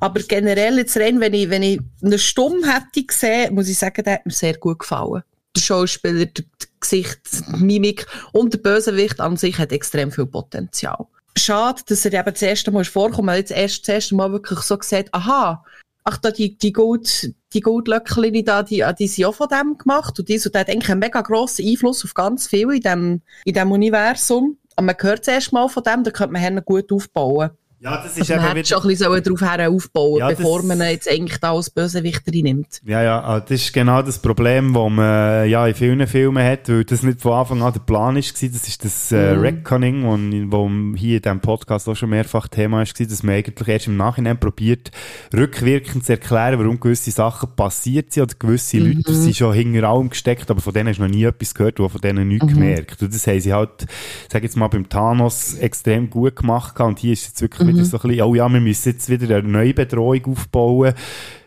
Aber 0.00 0.20
generell 0.22 0.78
jetzt 0.78 0.96
rein, 0.96 1.20
wenn 1.20 1.34
ich, 1.34 1.50
wenn 1.50 1.62
ich 1.62 1.80
eine 2.02 2.18
Stumm 2.18 2.64
hätte 2.64 3.04
gesehen, 3.04 3.54
muss 3.54 3.68
ich 3.68 3.78
sagen, 3.78 4.02
der 4.04 4.14
hat 4.14 4.26
mir 4.26 4.32
sehr 4.32 4.56
gut 4.56 4.80
gefallen. 4.80 5.22
Der 5.54 5.60
Schauspieler, 5.60 6.26
der 6.26 6.44
Gesicht, 6.80 7.20
die 7.56 7.64
Mimik 7.64 8.06
und 8.32 8.52
der 8.52 8.58
Bösewicht 8.58 9.20
an 9.20 9.36
sich 9.36 9.58
hat 9.58 9.72
extrem 9.72 10.10
viel 10.10 10.26
Potenzial. 10.26 11.06
Schade, 11.38 11.82
dass 11.86 12.04
er 12.04 12.14
eben 12.14 12.32
das 12.32 12.42
erste 12.42 12.70
Mal 12.70 12.84
vorkommt, 12.84 13.28
weil 13.28 13.40
jetzt 13.40 13.52
erst 13.52 13.86
das 13.86 13.94
erste 13.94 14.14
Mal 14.14 14.32
wirklich 14.32 14.60
so 14.60 14.78
gesagt, 14.78 15.12
aha, 15.12 15.62
ach 16.04 16.18
da, 16.18 16.30
die, 16.30 16.56
die 16.56 16.72
Gold, 16.72 17.34
die 17.52 17.60
Goldlöckchen 17.60 18.44
da, 18.44 18.62
die, 18.62 18.84
die 18.98 19.08
sind 19.08 19.24
auch 19.26 19.34
von 19.34 19.48
dem 19.48 19.76
gemacht 19.76 20.18
und 20.18 20.28
dies, 20.28 20.46
und 20.46 20.54
der 20.54 20.60
hat 20.60 20.70
eigentlich 20.70 20.90
einen 20.90 21.00
mega 21.00 21.20
grossen 21.20 21.66
Einfluss 21.66 22.04
auf 22.04 22.14
ganz 22.14 22.46
viel 22.46 22.72
in 22.72 22.80
dem, 22.80 23.22
in 23.44 23.54
dem 23.54 23.72
Universum. 23.72 24.56
Und 24.76 24.84
man 24.84 24.96
hört 24.98 25.24
zuerst 25.24 25.52
mal 25.52 25.68
von 25.68 25.82
dem, 25.82 26.04
da 26.04 26.10
könnte 26.10 26.32
man 26.32 26.64
gut 26.64 26.92
aufbauen. 26.92 27.50
Ja, 27.78 27.98
das 28.02 28.16
ist 28.16 28.30
Also 28.30 28.42
man 28.42 28.56
hätte 28.56 28.68
schon 28.70 28.82
ein 28.82 28.88
bisschen 28.88 29.22
darauf 29.22 29.40
her 29.42 29.70
aufbauen 29.70 30.18
Ja, 30.18 30.28
bevor 30.30 30.62
man 30.62 30.80
jetzt 30.80 31.10
eigentlich 31.10 31.38
da 31.38 31.52
als 31.52 31.68
Bösewichter 31.68 32.30
nimmt. 32.32 32.80
Ja, 32.86 33.02
ja, 33.02 33.22
ah, 33.22 33.40
das 33.40 33.50
ist 33.60 33.72
genau 33.74 34.00
das 34.00 34.18
Problem, 34.18 34.72
das 34.72 34.90
man 34.90 34.98
äh, 34.98 35.44
ja, 35.44 35.66
in 35.66 35.74
vielen 35.74 36.06
Filmen 36.06 36.42
hat, 36.42 36.70
weil 36.70 36.84
das 36.84 37.02
nicht 37.02 37.20
von 37.20 37.32
Anfang 37.34 37.62
an 37.62 37.74
der 37.74 37.80
Plan 37.80 38.16
ist, 38.16 38.42
war. 38.42 38.48
das 38.48 38.66
ist 38.66 38.82
das 38.84 39.12
äh, 39.12 39.34
Mhm. 39.36 39.40
Reckoning, 39.42 40.04
wo, 40.50 40.56
wo 40.56 40.68
hier 40.96 41.16
in 41.18 41.22
diesem 41.22 41.40
Podcast 41.40 41.86
auch 41.88 41.94
schon 41.94 42.08
mehrfach 42.10 42.48
Thema 42.48 42.80
ist, 42.82 42.98
dass 42.98 43.22
man 43.22 43.34
eigentlich 43.34 43.68
erst 43.68 43.88
im 43.88 43.98
Nachhinein 43.98 44.40
probiert, 44.40 44.90
rückwirkend 45.34 46.04
zu 46.06 46.12
erklären, 46.12 46.58
warum 46.58 46.80
gewisse 46.80 47.10
Sachen 47.10 47.50
passiert 47.56 48.10
sind 48.12 48.22
oder 48.22 48.34
gewisse 48.38 48.78
Mhm. 48.78 48.86
Leute 48.96 49.14
sind 49.14 49.36
schon 49.36 49.52
hinter 49.52 49.86
allem 49.88 50.08
gesteckt, 50.08 50.50
aber 50.50 50.60
von 50.62 50.72
denen 50.72 50.88
hast 50.88 50.96
du 50.98 51.02
noch 51.02 51.10
nie 51.10 51.24
etwas 51.24 51.54
gehört 51.54 51.78
und 51.78 51.90
von 51.90 52.00
denen 52.00 52.28
nichts 52.28 52.46
Mhm. 52.46 52.54
gemerkt. 52.54 53.02
Und 53.02 53.14
das 53.14 53.26
haben 53.26 53.40
sie 53.40 53.52
halt, 53.52 53.86
sag 54.32 54.42
jetzt 54.42 54.56
mal, 54.56 54.68
beim 54.68 54.88
Thanos 54.88 55.54
extrem 55.54 56.08
gut 56.08 56.36
gemacht 56.36 56.80
und 56.80 56.98
hier 56.98 57.12
ist 57.12 57.26
jetzt 57.26 57.42
wirklich 57.42 57.65
wieder 57.68 57.84
so 57.84 57.98
ein 57.98 58.08
bisschen, 58.08 58.22
oh 58.22 58.34
ja, 58.34 58.48
wir 58.48 58.60
müssen 58.60 58.92
jetzt 58.92 59.08
wieder 59.08 59.36
eine 59.36 59.48
neue 59.48 59.74
Bedrohung 59.74 60.24
aufbauen, 60.26 60.94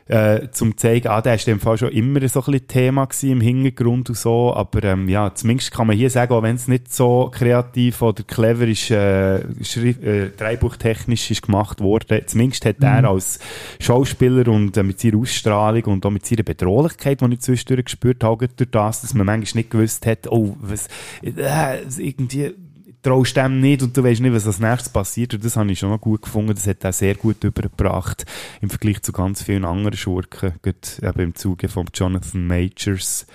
äh, 0.10 0.50
zum 0.52 0.76
zeigen, 0.76 1.08
ah, 1.08 1.22
der 1.22 1.36
ist 1.36 1.48
in 1.48 1.56
dem 1.56 1.60
Fall 1.60 1.78
schon 1.78 1.92
immer 1.92 2.28
so 2.28 2.40
ein 2.42 2.52
bisschen 2.52 2.68
Thema 2.68 3.06
gewesen 3.06 3.32
im 3.32 3.42
Hintergrund 3.42 4.10
und 4.10 4.16
so, 4.18 4.54
aber 4.56 4.84
ähm, 4.84 5.08
ja, 5.08 5.34
zumindest 5.36 5.72
kann 5.72 5.86
man 5.86 5.96
hier 5.96 6.10
sagen, 6.10 6.34
auch 6.34 6.42
wenn 6.42 6.56
es 6.56 6.68
nicht 6.68 6.92
so 6.92 7.30
kreativ 7.32 8.02
oder 8.02 8.24
clever 8.24 8.68
ist, 8.68 8.90
äh, 8.90 9.42
Schrift, 9.64 10.04
äh, 10.04 10.32
dreibuchtechnisch 10.36 11.30
ist 11.30 11.44
gemacht 11.44 11.80
worden, 11.80 12.24
zumindest 12.26 12.66
hat 12.66 12.78
er 12.82 13.08
als 13.08 13.40
Schauspieler 13.80 14.48
und 14.48 14.76
äh, 14.78 14.84
mit 14.84 15.00
seiner 15.00 15.20
Ausstrahlung 15.20 15.84
und 15.84 16.06
auch 16.06 16.12
mit 16.12 16.26
seiner 16.26 16.44
Bedrohlichkeit, 16.44 17.22
die 17.22 17.34
ich 17.34 17.42
zwischendurch 17.42 17.86
gespürt 17.86 18.24
habe, 18.24 18.48
durch 18.48 18.72
das, 18.72 19.02
dass 19.02 19.14
man 19.14 19.28
manchmal 19.28 19.60
nicht 19.60 19.70
gewusst 19.70 20.08
hat, 20.08 20.28
oh, 20.32 20.56
was, 20.60 20.88
äh, 21.22 21.84
irgendwie, 22.00 22.56
traust 23.02 23.38
dem 23.38 23.60
nicht 23.60 23.82
und 23.82 23.96
du 23.96 24.04
weißt 24.04 24.22
nicht, 24.22 24.34
was 24.34 24.48
als 24.48 24.60
nächstes 24.60 24.92
passiert. 24.92 25.34
Und 25.34 25.46
das 25.46 25.56
habe 25.56 25.72
ich 25.72 25.80
schon 25.80 25.90
noch 25.90 26.02
gut 26.02 26.24
gefunden. 26.24 26.54
Das 26.54 26.68
hat 26.68 26.84
er 26.84 26.94
sehr 26.94 27.16
gut 27.16 27.44
übergebracht 27.44 28.26
im 28.62 28.70
Vergleich 28.70 29.02
zu 29.02 29.12
ganz 29.12 29.44
vielen 29.44 29.66
anderen 29.66 29.98
Schurken. 29.98 30.54
Gerade 30.62 31.24
im 31.24 31.36
Zuge 31.36 31.68
von 31.68 31.88
Jonathan 31.94 32.46
Majors, 32.46 33.26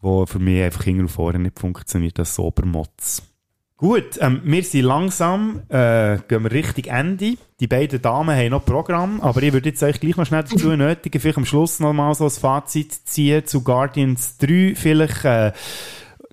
wo 0.00 0.26
für 0.26 0.38
mich 0.38 0.62
einfach 0.62 0.84
hinten 0.84 1.02
und 1.02 1.08
vorne 1.08 1.38
nicht 1.38 1.58
funktioniert 1.58 2.18
als 2.18 2.38
Obermotz. 2.38 3.22
Gut, 3.78 4.18
ähm, 4.20 4.40
wir 4.42 4.64
sind 4.64 4.82
langsam, 4.82 5.62
äh, 5.68 6.18
gehen 6.26 6.42
wir 6.42 6.50
Richtung 6.50 6.92
Ende. 6.92 7.36
Die 7.60 7.68
beiden 7.68 8.02
Damen 8.02 8.36
haben 8.36 8.50
noch 8.50 8.64
Programm, 8.64 9.20
aber 9.20 9.40
ich 9.40 9.52
würde 9.52 9.68
jetzt 9.68 9.84
euch 9.84 10.00
gleich 10.00 10.16
noch 10.16 10.26
schnell 10.26 10.42
dazu 10.42 10.70
nötigen, 10.76 11.20
vielleicht 11.20 11.38
am 11.38 11.44
Schluss 11.44 11.78
noch 11.78 11.92
mal 11.92 12.12
so 12.14 12.24
ein 12.24 12.30
Fazit 12.30 12.92
ziehen 12.92 13.46
zu 13.46 13.62
Guardians 13.62 14.36
3. 14.38 14.74
Vielleicht, 14.74 15.24
äh, 15.24 15.52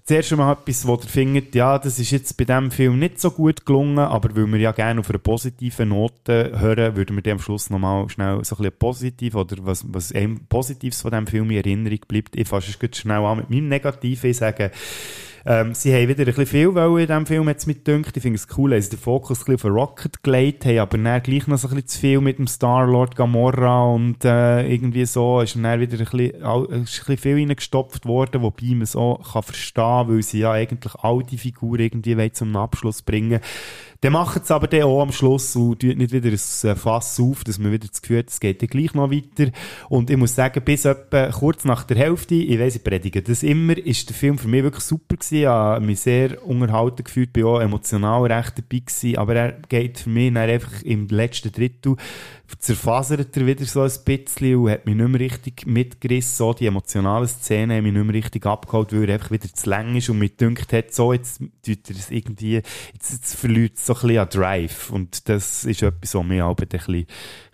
zuerst 0.06 0.36
mal 0.36 0.54
etwas, 0.54 0.86
wo 0.86 0.94
ihr 0.94 1.02
findet, 1.02 1.56
ja, 1.56 1.80
das 1.80 1.98
ist 1.98 2.12
jetzt 2.12 2.38
bei 2.38 2.46
diesem 2.46 2.70
Film 2.70 3.00
nicht 3.00 3.20
so 3.20 3.32
gut 3.32 3.66
gelungen, 3.66 3.98
aber 3.98 4.36
weil 4.36 4.46
wir 4.48 4.60
ja 4.60 4.72
gerne 4.72 5.00
auf 5.00 5.10
einer 5.10 5.18
positiven 5.20 5.90
Note 5.90 6.52
hören, 6.60 6.96
würden 6.96 7.16
wir 7.16 7.24
dem 7.24 7.34
am 7.34 7.40
Schluss 7.40 7.72
nochmal 7.72 8.08
schnell 8.10 8.44
so 8.44 8.56
ein 8.56 8.58
bisschen 8.60 8.78
positiv 8.78 9.36
oder 9.36 9.58
was, 9.62 9.84
was 9.92 10.14
einem 10.14 10.46
Positives 10.48 11.02
von 11.02 11.12
diesem 11.12 11.28
Film 11.28 11.50
in 11.50 11.58
Erinnerung 11.58 12.00
bleibt. 12.08 12.36
Ich 12.36 12.48
fasse 12.48 12.72
es 12.80 12.98
schnell 12.98 13.26
an 13.26 13.38
mit 13.38 13.50
meinem 13.50 13.68
Negativen. 13.68 14.30
Ich 14.30 14.38
sage, 14.38 14.72
ähm, 15.46 15.74
sie 15.76 15.94
haben 15.94 16.08
wieder 16.08 16.22
ein 16.22 16.26
bisschen 16.26 16.46
viel 16.48 16.74
wollen 16.74 17.02
in 17.02 17.08
diesem 17.08 17.26
Film, 17.26 17.48
jetzt 17.48 17.68
mit 17.68 17.86
dünkt. 17.86 18.18
Ich 18.18 18.24
finde 18.24 18.38
es 18.38 18.48
cool, 18.58 18.72
dass 18.72 18.86
sie 18.86 18.92
den 18.92 19.00
Fokus 19.00 19.42
ein 19.42 19.56
bisschen 19.56 19.72
auf 19.72 19.78
Rocket 19.78 20.24
gelegt 20.24 20.66
haben, 20.66 20.80
aber 20.80 20.98
dann 20.98 21.22
gleich 21.22 21.46
noch 21.48 21.58
so 21.58 21.68
ein 21.68 21.76
bisschen 21.76 21.88
zu 21.88 22.00
viel 22.00 22.22
mit 22.22 22.40
dem 22.40 22.48
Star-Lord 22.48 23.16
Gamora 23.16 23.84
und 23.86 24.26
äh, 24.26 24.68
irgendwie 24.68 25.06
so 25.06 25.42
ist 25.42 25.56
dann 25.56 25.80
wieder 25.80 25.98
ein 26.00 26.06
bisschen, 26.06 26.44
all- 26.44 26.68
ein 26.72 26.82
bisschen 26.82 27.18
viel 27.18 27.36
reingestopft 27.36 28.06
worden, 28.06 28.42
wobei 28.42 28.68
man 28.70 28.82
es 28.82 28.96
auch 28.96 29.34
kann 29.34 29.44
verstehen, 29.44 30.08
weil 30.08 30.24
sie 30.24 30.40
ja 30.40 30.52
eigentlich 30.52 30.96
all 30.96 31.22
die 31.24 31.38
Figuren 31.38 31.80
irgendwie 31.82 32.18
wollen 32.18 32.34
zum 32.34 32.56
Abschluss 32.56 33.02
bringen 33.04 33.40
dann 34.06 34.14
machen 34.14 34.44
es 34.44 34.52
aber 34.52 34.68
dann 34.68 34.84
auch 34.84 35.02
am 35.02 35.12
Schluss 35.12 35.56
und 35.56 35.80
tut 35.80 35.98
nicht 35.98 36.12
wieder 36.12 36.30
ein 36.30 36.70
äh, 36.70 36.76
Fass 36.76 37.20
auf, 37.20 37.44
dass 37.44 37.58
man 37.58 37.72
wieder 37.72 37.88
das 37.88 38.04
Gefühl 38.04 38.20
hat, 38.20 38.30
es 38.30 38.40
geht 38.40 38.62
dann 38.62 38.70
gleich 38.70 38.94
noch 38.94 39.10
weiter. 39.10 39.52
Und 39.90 40.12
ich 40.12 40.18
muss 40.18 40.36
sagen, 40.36 40.62
bis 40.64 40.86
etwa 40.86 41.32
kurz 41.32 41.66
nach 41.66 41.86
der 41.86 41.98
Hälfte, 41.98 42.36
ich 42.36 42.60
weiss, 42.60 42.76
ich 42.76 42.84
predige 42.84 43.24
das 43.24 43.42
immer, 43.42 43.76
ist 43.76 44.08
der 44.08 44.16
Film 44.16 44.38
für 44.38 44.48
mich 44.48 44.62
wirklich 44.62 44.84
super 44.84 45.16
gewesen. 45.16 45.38
Ich 45.40 45.48
habe 45.48 45.84
mich 45.84 46.02
sehr 46.02 46.46
unterhalten 46.46 47.04
gefühlt, 47.04 47.34
bin 47.34 47.46
auch 47.46 47.60
emotional 47.60 48.32
recht 48.32 48.60
dabei 48.60 48.84
gewesen, 48.86 49.18
aber 49.18 49.36
er 49.36 49.52
geht 49.70 49.98
für 49.98 50.10
mich 50.12 50.32
dann 50.32 50.50
einfach 50.50 50.84
im 50.84 51.08
letzten 51.08 51.52
Drittel 51.52 51.96
zerfasert 52.60 53.36
er 53.38 53.46
wieder 53.46 53.66
so 53.66 53.82
ein 53.82 53.92
bisschen 54.06 54.56
und 54.56 54.70
hat 54.70 54.86
mich 54.86 54.96
nicht 54.96 55.08
mehr 55.08 55.20
richtig 55.20 55.66
mitgerissen. 55.66 56.36
So 56.36 56.54
die 56.54 56.68
emotionalen 56.68 57.28
Szenen 57.28 57.78
haben 57.78 57.84
mich 57.84 57.94
nicht 57.94 58.06
mehr 58.06 58.16
richtig 58.16 58.46
abgeholt, 58.46 58.94
weil 58.94 59.10
er 59.10 59.16
einfach 59.16 59.32
wieder 59.32 59.52
zu 59.52 59.70
lang 59.70 59.96
ist 59.96 60.10
und 60.10 60.20
mich 60.20 60.36
dünkt 60.38 60.72
hat, 60.72 60.94
so, 60.94 61.14
jetzt 61.14 61.40
tut 61.40 61.90
er 61.90 61.96
es 61.96 62.12
irgendwie, 62.12 62.62
jetzt, 62.94 63.12
jetzt 63.12 63.36
verliert 63.36 63.78
es 63.78 63.86
so 63.86 63.95
ein 64.04 64.08
bisschen 64.08 64.20
an 64.20 64.30
Drive. 64.30 64.90
Und 64.92 65.30
das 65.30 65.66
ist 65.66 65.82
etwas, 65.82 66.16
was 66.16 66.24
mich 66.24 66.42
auch 66.42 66.56
ein 66.58 66.68
bisschen, 66.68 66.96
ein 66.96 67.06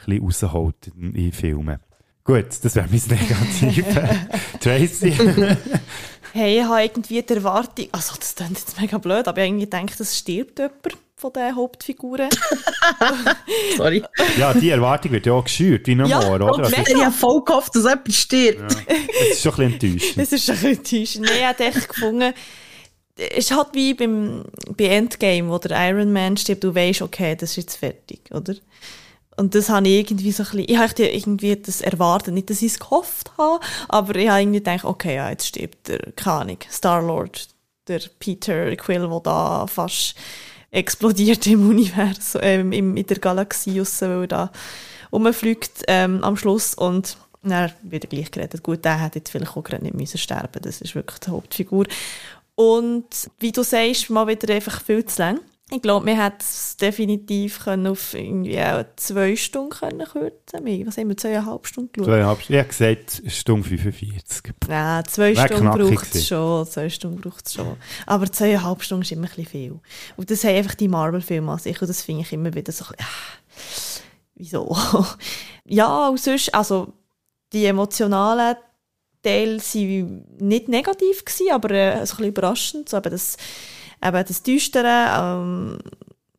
bisschen 0.05 0.23
rausholt 0.23 0.87
in, 0.95 1.15
in 1.15 1.31
Filmen. 1.31 1.79
Gut, 2.23 2.45
das 2.61 2.75
wäre 2.75 2.87
mein 2.89 3.01
Negativ. 3.09 3.85
Tracy? 4.59 5.13
Hey, 6.33 6.59
ich 6.59 6.63
habe 6.63 6.81
irgendwie 6.81 7.21
die 7.21 7.33
Erwartung, 7.33 7.87
also 7.91 8.15
das 8.17 8.33
klingt 8.35 8.57
jetzt 8.57 8.79
mega 8.79 8.97
blöd, 8.99 9.27
aber 9.27 9.39
ich 9.41 9.49
habe 9.49 9.57
irgendwie 9.57 9.65
gedacht, 9.65 9.99
es 9.99 10.17
stirbt 10.17 10.59
jemand 10.59 10.97
von 11.17 11.33
den 11.33 11.53
Hauptfiguren. 11.53 12.29
Sorry. 13.77 14.01
ja, 14.39 14.53
die 14.53 14.69
Erwartung 14.69 15.11
wird 15.11 15.25
ja 15.25 15.33
auch 15.33 15.43
geschürt, 15.43 15.87
wie 15.87 15.91
Ja, 15.91 16.07
normal, 16.07 16.41
oder? 16.41 16.63
Also, 16.63 16.73
Ich 16.87 17.03
habe 17.03 17.11
voll 17.11 17.43
gehofft, 17.43 17.75
dass 17.75 17.83
jemand 17.83 18.13
stirbt. 18.13 18.61
das 18.87 19.27
ist 19.31 19.41
schon 19.43 19.51
ein 19.55 19.71
bisschen 19.77 19.91
enttäuschend. 19.91 20.17
Das 20.17 20.31
ist 20.31 20.45
schon 20.45 20.55
ein 20.55 20.61
bisschen 20.61 20.77
enttäuschend. 20.95 21.25
Nein, 21.25 21.35
ich 21.37 21.45
habe 21.45 21.63
echt 21.65 21.89
gefunden, 21.89 22.33
ist 23.35 23.55
halt 23.55 23.69
wie 23.73 23.93
beim, 23.93 24.43
bei 24.75 24.85
Endgame, 24.85 25.49
wo 25.49 25.57
der 25.57 25.89
Iron 25.89 26.11
Man 26.11 26.37
stirbt, 26.37 26.63
du 26.63 26.73
weißt, 26.73 27.01
okay, 27.01 27.35
das 27.35 27.51
ist 27.51 27.57
jetzt 27.57 27.75
fertig, 27.77 28.21
oder? 28.31 28.55
Und 29.37 29.55
das 29.55 29.69
habe 29.69 29.87
ich 29.87 29.93
irgendwie 29.99 30.31
so 30.31 30.43
ein 30.43 30.49
bisschen, 30.49 30.69
ich 30.69 30.77
habe 30.77 31.03
irgendwie 31.03 31.55
das 31.55 31.81
erwartet, 31.81 32.33
nicht, 32.33 32.49
dass 32.49 32.61
ich 32.61 32.73
es 32.73 32.79
gehofft 32.79 33.31
habe, 33.37 33.63
aber 33.87 34.15
ich 34.15 34.29
habe 34.29 34.41
irgendwie 34.41 34.59
gedacht, 34.59 34.85
okay, 34.85 35.15
ja, 35.15 35.29
jetzt 35.29 35.47
stirbt 35.47 35.87
der, 35.87 35.99
keine 36.15 36.57
Star-Lord, 36.69 37.47
der 37.87 38.01
Peter 38.19 38.75
Quill, 38.75 39.07
der 39.07 39.19
da 39.21 39.67
fast 39.67 40.15
explodiert 40.69 41.47
im 41.47 41.69
Universum, 41.69 42.41
ähm, 42.43 42.71
im, 42.71 42.97
in 42.97 43.05
der 43.05 43.19
Galaxie 43.19 43.79
raus, 43.79 44.01
weil 44.01 44.21
er 44.21 44.27
da 44.27 44.51
rumfliegt 45.11 45.83
ähm, 45.87 46.23
am 46.23 46.37
Schluss 46.37 46.73
und 46.73 47.17
dann 47.43 47.71
wird 47.81 48.03
er 48.03 48.09
gleich 48.09 48.31
gerettet. 48.31 48.61
Gut, 48.61 48.85
der 48.85 49.01
hätte 49.01 49.19
jetzt 49.19 49.31
vielleicht 49.31 49.57
auch 49.57 49.63
gerade 49.63 49.83
nicht 49.83 49.95
müssen 49.95 50.17
sterben 50.17 50.61
das 50.61 50.81
ist 50.81 50.93
wirklich 50.93 51.19
die 51.19 51.31
Hauptfigur. 51.31 51.85
Und 52.55 53.29
wie 53.39 53.51
du 53.51 53.63
sagst, 53.63 54.09
mal 54.09 54.27
wieder 54.27 54.53
einfach 54.53 54.81
viel 54.81 55.05
zu 55.05 55.21
lang. 55.21 55.39
Ich 55.73 55.81
glaube, 55.81 56.05
wir 56.05 56.21
hätten 56.21 56.39
es 56.41 56.75
definitiv 56.75 57.63
können 57.63 57.87
auf 57.87 58.13
irgendwie 58.13 58.59
auch 58.59 58.83
zwei 58.97 59.37
Stunden 59.37 59.69
können 59.69 60.05
kürzen 60.05 60.65
können. 60.65 60.85
Was 60.85 60.97
haben 60.97 61.07
wir, 61.07 61.15
zweieinhalb 61.15 61.65
Stunden 61.65 61.93
geschaut? 61.93 62.07
Zweieinhalb, 62.07 62.39
ich 62.41 62.57
habe 62.57 62.67
gesagt, 62.67 63.23
Stunde 63.27 63.69
45. 63.69 64.53
Nein, 64.67 65.03
zwei 65.07 65.33
Wär 65.33 65.45
Stunden 65.45 65.69
braucht 65.69 66.13
es 66.13 66.27
schon. 66.27 66.67
Zwei 66.67 66.89
Stunden 66.89 67.21
braucht 67.21 67.47
es 67.47 67.53
schon. 67.53 67.77
Aber 68.05 68.29
zweieinhalb 68.29 68.83
Stunden 68.83 69.03
ist 69.03 69.13
immer 69.13 69.27
ein 69.27 69.29
bisschen 69.29 69.45
viel. 69.45 69.79
Und 70.17 70.29
das 70.29 70.43
haben 70.43 70.55
einfach 70.55 70.75
die 70.75 70.89
Marvel-Filme 70.89 71.53
an 71.53 71.59
sich. 71.59 71.81
Und 71.81 71.87
das 71.87 72.01
finde 72.01 72.23
ich 72.23 72.33
immer 72.33 72.53
wieder 72.53 72.73
so 72.73 72.83
ein 72.83 72.91
bisschen, 72.97 73.05
ah, 73.05 74.01
wieso? 74.35 74.77
ja, 75.63 76.09
und 76.09 76.19
sonst, 76.19 76.53
also, 76.53 76.91
die 77.53 77.65
emotionalen 77.65 78.57
Teile 79.21 79.57
waren 79.57 80.25
nicht 80.39 80.67
negativ 80.67 81.25
gewesen, 81.25 81.51
aber 81.51 81.71
äh, 81.71 81.91
ein 81.93 81.99
bisschen 82.01 82.25
überraschend. 82.25 82.89
So, 82.89 82.97
eben 82.97 83.11
das, 83.11 83.37
eben 84.03 84.25
das 84.27 84.43
Düstere, 84.43 84.87
ähm, 85.17 85.77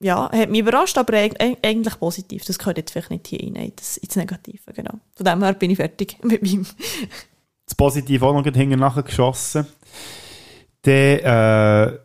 ja, 0.01 0.31
hat 0.33 0.51
mich 0.51 0.61
überrascht, 0.61 0.99
aber 0.99 1.15
eig- 1.15 1.39
eig- 1.39 1.59
eigentlich 1.65 1.99
positiv. 1.99 2.45
Das 2.45 2.59
gehört 2.59 2.77
jetzt 2.79 2.91
vielleicht 2.91 3.11
nicht 3.11 3.29
hier 3.29 3.41
rein, 3.55 3.73
das, 3.77 3.97
ins 3.99 4.17
Negative, 4.17 4.73
genau. 4.75 4.95
Von 5.15 5.25
dem 5.25 5.43
her 5.45 5.53
bin 5.53 5.71
ich 5.71 5.77
fertig 5.77 6.17
mit 6.25 6.43
meinem 6.43 6.67
das 7.67 7.77
Positive 7.77 8.27
auch 8.27 8.33
noch 8.35 8.43
hinten 8.45 8.81
nachher 8.81 9.05
geschossen. 9.05 9.67
Dann, 10.83 10.93
äh, 10.93 11.99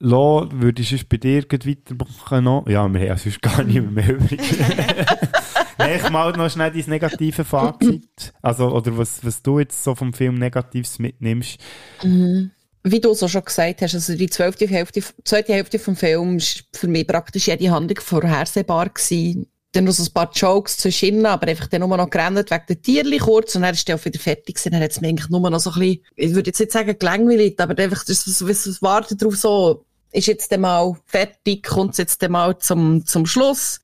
Lo, 0.00 0.48
würde 0.52 0.82
ich 0.82 0.88
sonst 0.90 1.08
bei 1.08 1.16
dir 1.16 1.42
weitermachen 1.44 2.44
noch? 2.44 2.66
Ja, 2.68 2.86
wir 2.88 3.00
haben 3.00 3.06
ja 3.06 3.16
sonst 3.16 3.40
gar 3.42 3.62
nicht 3.64 3.82
mehr 3.90 4.08
übrig. 4.14 4.40
Nein, 5.78 6.00
ich 6.04 6.10
mal 6.10 6.32
noch 6.32 6.50
schnell 6.50 6.72
dein 6.72 6.84
negative 6.86 7.44
Fazit. 7.44 8.32
Also, 8.42 8.68
oder 8.70 8.98
was, 8.98 9.24
was 9.24 9.42
du 9.42 9.60
jetzt 9.60 9.82
so 9.84 9.94
vom 9.94 10.12
Film 10.12 10.34
Negatives 10.34 10.98
mitnimmst. 10.98 11.58
Mhm. 12.02 12.50
Wie 12.82 13.00
du 13.00 13.14
so 13.14 13.28
schon 13.28 13.44
gesagt 13.44 13.82
hast, 13.82 13.94
also 13.94 14.14
die 14.14 14.30
zwölfte 14.30 14.66
Hälfte, 14.66 15.02
zweite 15.24 15.52
Hälfte 15.52 15.78
vom 15.78 15.96
Film 15.96 16.36
ist 16.36 16.64
für 16.72 16.88
mich 16.88 17.06
praktisch 17.06 17.48
jede 17.48 17.70
Handlung 17.70 18.00
vorhersehbar 18.00 18.88
gewesen. 18.88 19.46
Dann 19.72 19.84
noch 19.84 19.92
so 19.92 20.02
ein 20.02 20.12
paar 20.12 20.30
Jokes 20.32 20.78
zwischen 20.78 21.26
aber 21.26 21.46
einfach 21.46 21.66
dann 21.66 21.80
nur 21.80 21.96
noch 21.96 22.08
gerannt 22.08 22.50
wegen 22.50 22.64
der 22.68 22.82
Tierli 22.82 23.18
kurz 23.18 23.54
und 23.54 23.62
dann 23.62 23.74
ist 23.74 23.86
der 23.86 23.96
auch 23.96 24.04
wieder 24.04 24.18
fertig 24.18 24.56
gewesen. 24.56 24.72
Dann 24.72 24.82
hat 24.82 24.92
es 24.92 25.00
mir 25.00 25.08
eigentlich 25.08 25.28
nur 25.28 25.50
noch 25.50 25.60
so 25.60 25.70
ein 25.70 25.78
bisschen, 25.78 26.04
ich 26.16 26.34
würde 26.34 26.48
jetzt 26.48 26.60
nicht 26.60 26.72
sagen 26.72 26.98
gelangweilt, 26.98 27.60
aber 27.60 27.80
einfach 27.82 28.04
das, 28.04 28.24
das, 28.24 28.38
das, 28.38 28.82
Warten 28.82 29.18
drauf 29.18 29.36
so, 29.36 29.84
ist 30.12 30.26
jetzt 30.26 30.56
mal 30.56 30.96
fertig, 31.04 31.64
kommt 31.64 31.92
es 31.92 31.98
jetzt 31.98 32.26
mal 32.28 32.56
zum, 32.58 33.04
zum 33.04 33.26
Schluss 33.26 33.80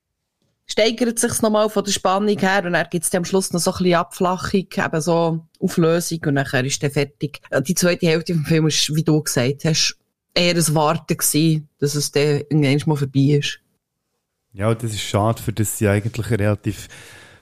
steigert 0.66 1.18
sich's 1.18 1.42
nochmal 1.42 1.68
von 1.68 1.84
der 1.84 1.92
Spannung 1.92 2.38
her 2.38 2.64
und 2.64 2.72
dann 2.72 2.86
gibt's 2.90 3.10
dann 3.10 3.20
am 3.20 3.24
Schluss 3.24 3.52
noch 3.52 3.60
so 3.60 3.70
ein 3.72 3.78
bisschen 3.78 3.94
Abflachung, 3.94 4.66
eben 4.76 5.00
so 5.00 5.46
Auflösung 5.60 6.20
und 6.26 6.34
nachher 6.34 6.64
ist 6.64 6.82
der 6.82 6.90
fertig. 6.90 7.40
Äh, 7.50 7.62
Die 7.62 7.74
zweite 7.74 8.06
Hälfte 8.06 8.34
vom 8.34 8.44
Film 8.44 8.66
ist, 8.68 8.94
wie 8.94 9.04
du 9.04 9.22
gesagt 9.22 9.64
hast, 9.64 9.96
eher 10.34 10.54
ein 10.54 10.74
Warten 10.74 11.16
gewesen, 11.16 11.68
dass 11.78 11.94
es 11.94 12.10
dann 12.10 12.42
irgendwann 12.50 12.80
mal 12.86 12.96
vorbei 12.96 13.38
ist. 13.38 13.60
Ja, 14.52 14.74
das 14.74 14.92
ist 14.92 15.02
schade, 15.02 15.42
für 15.42 15.52
das 15.52 15.78
sie 15.78 15.88
eigentlich 15.88 16.26
eine 16.26 16.38
relativ 16.40 16.88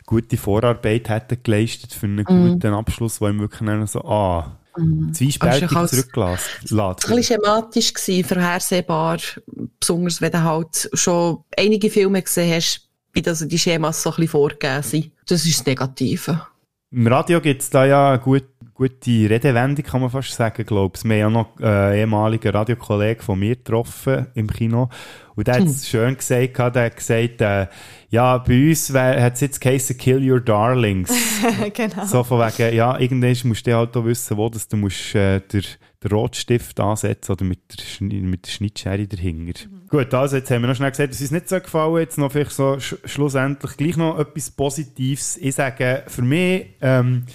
gute 0.07 0.37
Vorarbeit 0.37 1.09
hätten 1.09 1.43
geleistet 1.43 1.93
für 1.93 2.07
einen 2.07 2.27
Mhm. 2.29 2.53
guten 2.55 2.75
Abschluss, 2.75 3.21
wo 3.21 3.29
ihm 3.29 3.39
wirklich 3.41 3.61
dann 3.67 3.87
so, 3.87 4.01
ah, 4.03 4.59
Mhm. 4.77 5.13
zweispältig 5.13 5.71
Aber 5.71 5.85
es 5.85 5.91
zurücklässt. 5.91 6.49
ein 6.73 6.95
bisschen 6.97 7.23
schematisch 7.23 7.93
gewesen, 7.93 8.25
vorhersehbar, 8.25 9.19
besonders 9.79 10.21
wenn 10.23 10.33
du 10.33 10.43
halt 10.43 10.89
schon 10.95 11.45
einige 11.57 11.91
Filme 11.91 12.23
gesehen 12.23 12.55
hast, 12.55 12.89
wie 13.13 13.23
das 13.23 13.47
die 13.47 13.59
Schemas 13.59 14.03
so 14.03 14.11
ein 14.11 14.17
bisschen 14.17 14.31
vorgegeben 14.31 14.83
sind. 14.83 15.11
Das 15.27 15.45
ist 15.45 15.61
das 15.61 15.67
Negative. 15.67 16.47
Im 16.91 17.07
Radio 17.07 17.41
gibt 17.41 17.63
es 17.63 17.71
da 17.71 17.87
ja 17.87 18.11
eine 18.11 18.19
gut, 18.19 18.45
gute 18.75 19.11
Redewendung, 19.31 19.85
kann 19.85 20.03
man 20.03 20.11
fast 20.11 20.33
sagen, 20.35 20.67
glaube 20.67 20.97
ich. 20.99 21.05
Wir 21.05 21.11
haben 21.11 21.21
ja 21.21 21.31
noch 21.31 21.59
äh, 21.61 21.65
einen 21.65 21.95
ehemaligen 22.01 22.53
Radiokollegen 22.53 23.23
von 23.23 23.39
mir 23.39 23.57
getroffen 23.57 24.27
im 24.35 24.47
Kino. 24.51 24.91
Und 25.35 25.47
der 25.47 25.55
hat 25.55 25.65
es 25.65 25.89
schön 25.89 26.15
gesagt, 26.15 26.59
der 26.77 26.85
hat 26.85 26.97
gesagt, 26.97 27.41
äh, 27.41 27.67
ja, 28.11 28.37
bei 28.37 28.69
uns 28.69 28.93
hat 28.93 29.35
es 29.35 29.41
jetzt 29.41 29.61
geheißen, 29.63 29.97
kill 29.97 30.31
your 30.31 30.41
darlings. 30.41 31.11
genau. 31.73 32.05
So 32.05 32.23
von 32.25 32.41
wegen, 32.41 32.77
ja, 32.77 32.99
irgendwann 32.99 33.37
musst 33.49 33.67
du 33.67 33.75
halt 33.75 33.97
auch 33.97 34.05
wissen, 34.05 34.37
wo 34.37 34.51
dass 34.51 34.69
du 34.69 34.77
musst, 34.77 35.15
äh, 35.15 35.41
der, 35.41 35.63
der 36.03 36.11
Rotstift 36.11 36.79
ansetzen 36.79 37.33
oder 37.33 37.45
mit 37.47 37.61
der, 37.71 37.85
Schni- 37.87 38.23
mit 38.23 38.45
der 38.47 38.51
Schnittschere 38.51 39.07
dahinter. 39.07 39.63
Gut, 39.93 40.15
also 40.15 40.37
jetzt 40.37 40.51
haben 40.51 40.63
wir 40.63 40.69
noch 40.69 40.75
schnell 40.75 40.91
gesagt, 40.91 41.13
dass 41.13 41.21
uns 41.21 41.33
nicht 41.33 41.51
so 41.51 41.61
gefallen 41.61 41.99
Jetzt 41.99 42.17
noch 42.17 42.33
vielleicht 42.33 42.53
so 42.53 42.81
sch 42.81 42.97
schlussendlich 43.05 43.77
gleich 43.77 43.99
noch 43.99 44.19
etwas 44.19 44.51
Positives. 44.51 45.37
Ich 45.37 45.55
sage, 45.55 46.05
für 46.07 46.23
mich 46.23 46.69
ähm, 46.81 47.27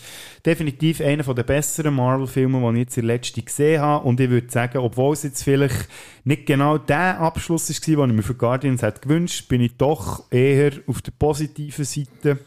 definitiv 0.44 1.00
einer 1.00 1.22
der 1.22 1.44
besseren 1.44 1.94
Marvel-Filme, 1.94 2.60
die 2.60 2.80
ich 2.80 2.86
jetzt 2.86 2.98
in 2.98 3.06
der 3.06 3.16
letzten 3.16 3.46
gesehen 3.46 3.80
habe. 3.80 4.08
Und 4.08 4.20
ich 4.20 4.32
würde 4.32 4.50
sagen, 4.50 4.80
obwohl 4.80 5.14
es 5.14 5.22
jetzt 5.22 5.44
vielleicht 5.44 5.88
nicht 6.24 6.48
genau 6.48 6.80
der 6.80 7.20
Abschluss 7.20 7.70
war, 7.70 8.08
den 8.08 8.10
ich 8.10 8.16
mir 8.16 8.24
für 8.24 8.34
Guardians 8.34 8.82
hätte 8.82 9.02
gewünscht, 9.02 9.48
bin 9.50 9.62
ich 9.62 9.78
doch 9.78 10.24
eher 10.32 10.72
auf 10.88 11.04
der 11.04 11.12
positiven 11.12 11.86
Seite 11.86 12.40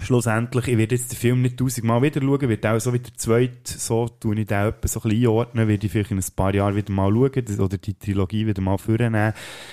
schlussendlich, 0.00 0.68
ich 0.68 0.78
werde 0.78 0.94
jetzt 0.94 1.12
den 1.12 1.16
Film 1.16 1.42
nicht 1.42 1.56
tausendmal 1.56 2.02
wieder 2.02 2.20
schauen, 2.20 2.48
wird 2.48 2.66
auch 2.66 2.78
so 2.78 2.92
wie 2.92 2.98
der 2.98 3.14
zweite, 3.14 3.78
so 3.78 4.08
tue 4.08 4.38
ich 4.38 4.46
den 4.46 4.68
etwa 4.68 4.88
so 4.88 5.00
ein 5.02 5.10
einordnen, 5.10 5.68
werde 5.68 5.86
ich 5.86 5.92
vielleicht 5.92 6.10
in 6.10 6.18
ein 6.18 6.24
paar 6.34 6.54
Jahren 6.54 6.76
wieder 6.76 6.92
mal 6.92 7.10
schauen 7.10 7.60
oder 7.60 7.78
die 7.78 7.94
Trilogie 7.94 8.46
wieder 8.46 8.62
mal 8.62 8.78
vornehmen. 8.78 9.32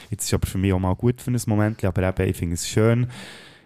Jetzt 0.10 0.26
ist 0.26 0.34
aber 0.34 0.48
für 0.48 0.58
mich 0.58 0.74
auch 0.74 0.80
mal 0.80 0.96
gut 0.96 1.22
für 1.22 1.32
ein 1.32 1.42
Moment, 1.48 1.84
aber 1.84 2.04
eben, 2.08 2.30
ich 2.30 2.38
finde 2.38 2.56
es 2.56 2.68
schön. 2.68 3.08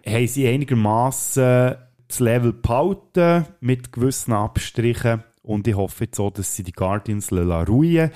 Haben 0.05 0.27
sie 0.27 0.47
einigermaßen 0.47 1.75
das 2.07 2.19
Level 2.19 2.53
behalten, 2.53 3.45
mit 3.59 3.91
gewissen 3.91 4.33
Abstrichen 4.33 5.23
und 5.43 5.67
ich 5.67 5.75
hoffe 5.75 6.05
jetzt 6.05 6.19
auch, 6.19 6.31
dass 6.31 6.55
sie 6.55 6.63
die 6.63 6.73
Guardians 6.73 7.31
ruhen 7.31 8.11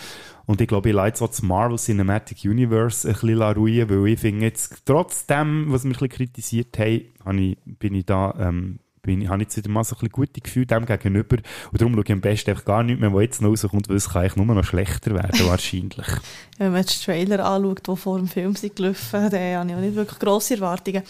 und 0.52 0.60
ich 0.60 0.68
glaube, 0.68 0.90
ich 0.90 0.98
auch 0.98 1.28
das 1.28 1.42
Marvel 1.42 1.78
Cinematic 1.78 2.40
Universe 2.44 3.08
ein 3.08 3.14
bisschen 3.14 3.42
ruhen, 3.42 3.90
weil 3.90 4.08
ich 4.08 4.20
finde 4.20 4.46
jetzt, 4.46 4.86
trotzdem, 4.86 5.72
was 5.72 5.84
wir 5.84 5.90
ein 5.90 5.94
bisschen 5.94 6.10
kritisiert 6.10 6.78
haben, 6.78 7.56
bin 7.80 7.96
ich 7.96 8.06
da, 8.06 8.36
ähm, 8.38 8.80
bin 9.02 9.30
habe 9.30 9.42
ich 9.42 9.48
jetzt 9.48 9.58
wieder 9.58 9.70
mal 9.70 9.86
so 9.86 9.96
ein 9.96 10.00
bisschen 10.00 10.12
gute 10.12 10.42
Gefühle 10.42 10.66
dem 10.66 10.86
gegenüber 10.86 11.38
und 11.72 11.82
darum 11.82 11.94
schaue 11.94 12.04
ich 12.04 12.12
am 12.12 12.22
besten 12.22 12.50
einfach 12.52 12.66
gar 12.66 12.84
nicht 12.84 13.00
mehr, 13.00 13.14
was 13.14 13.22
jetzt 13.22 13.42
noch 13.42 13.50
rauskommt, 13.50 13.88
weil 13.88 13.96
es 13.96 14.10
kann 14.10 14.24
eigentlich 14.24 14.36
nur 14.36 14.54
noch 14.54 14.64
schlechter 14.66 15.14
werden, 15.14 15.48
wahrscheinlich. 15.48 16.08
Wenn 16.58 16.74
man 16.74 16.84
die 16.84 17.04
Trailer 17.04 17.46
anschaut, 17.46 17.88
die 17.88 17.96
vor 17.96 18.18
dem 18.18 18.28
Film 18.28 18.54
sind 18.56 18.76
gelaufen, 18.76 19.30
dann 19.30 19.56
habe 19.56 19.70
ich 19.70 19.76
auch 19.76 19.80
nicht 19.80 19.96
wirklich 19.96 20.20
grosse 20.20 20.56
Erwartungen. 20.56 21.04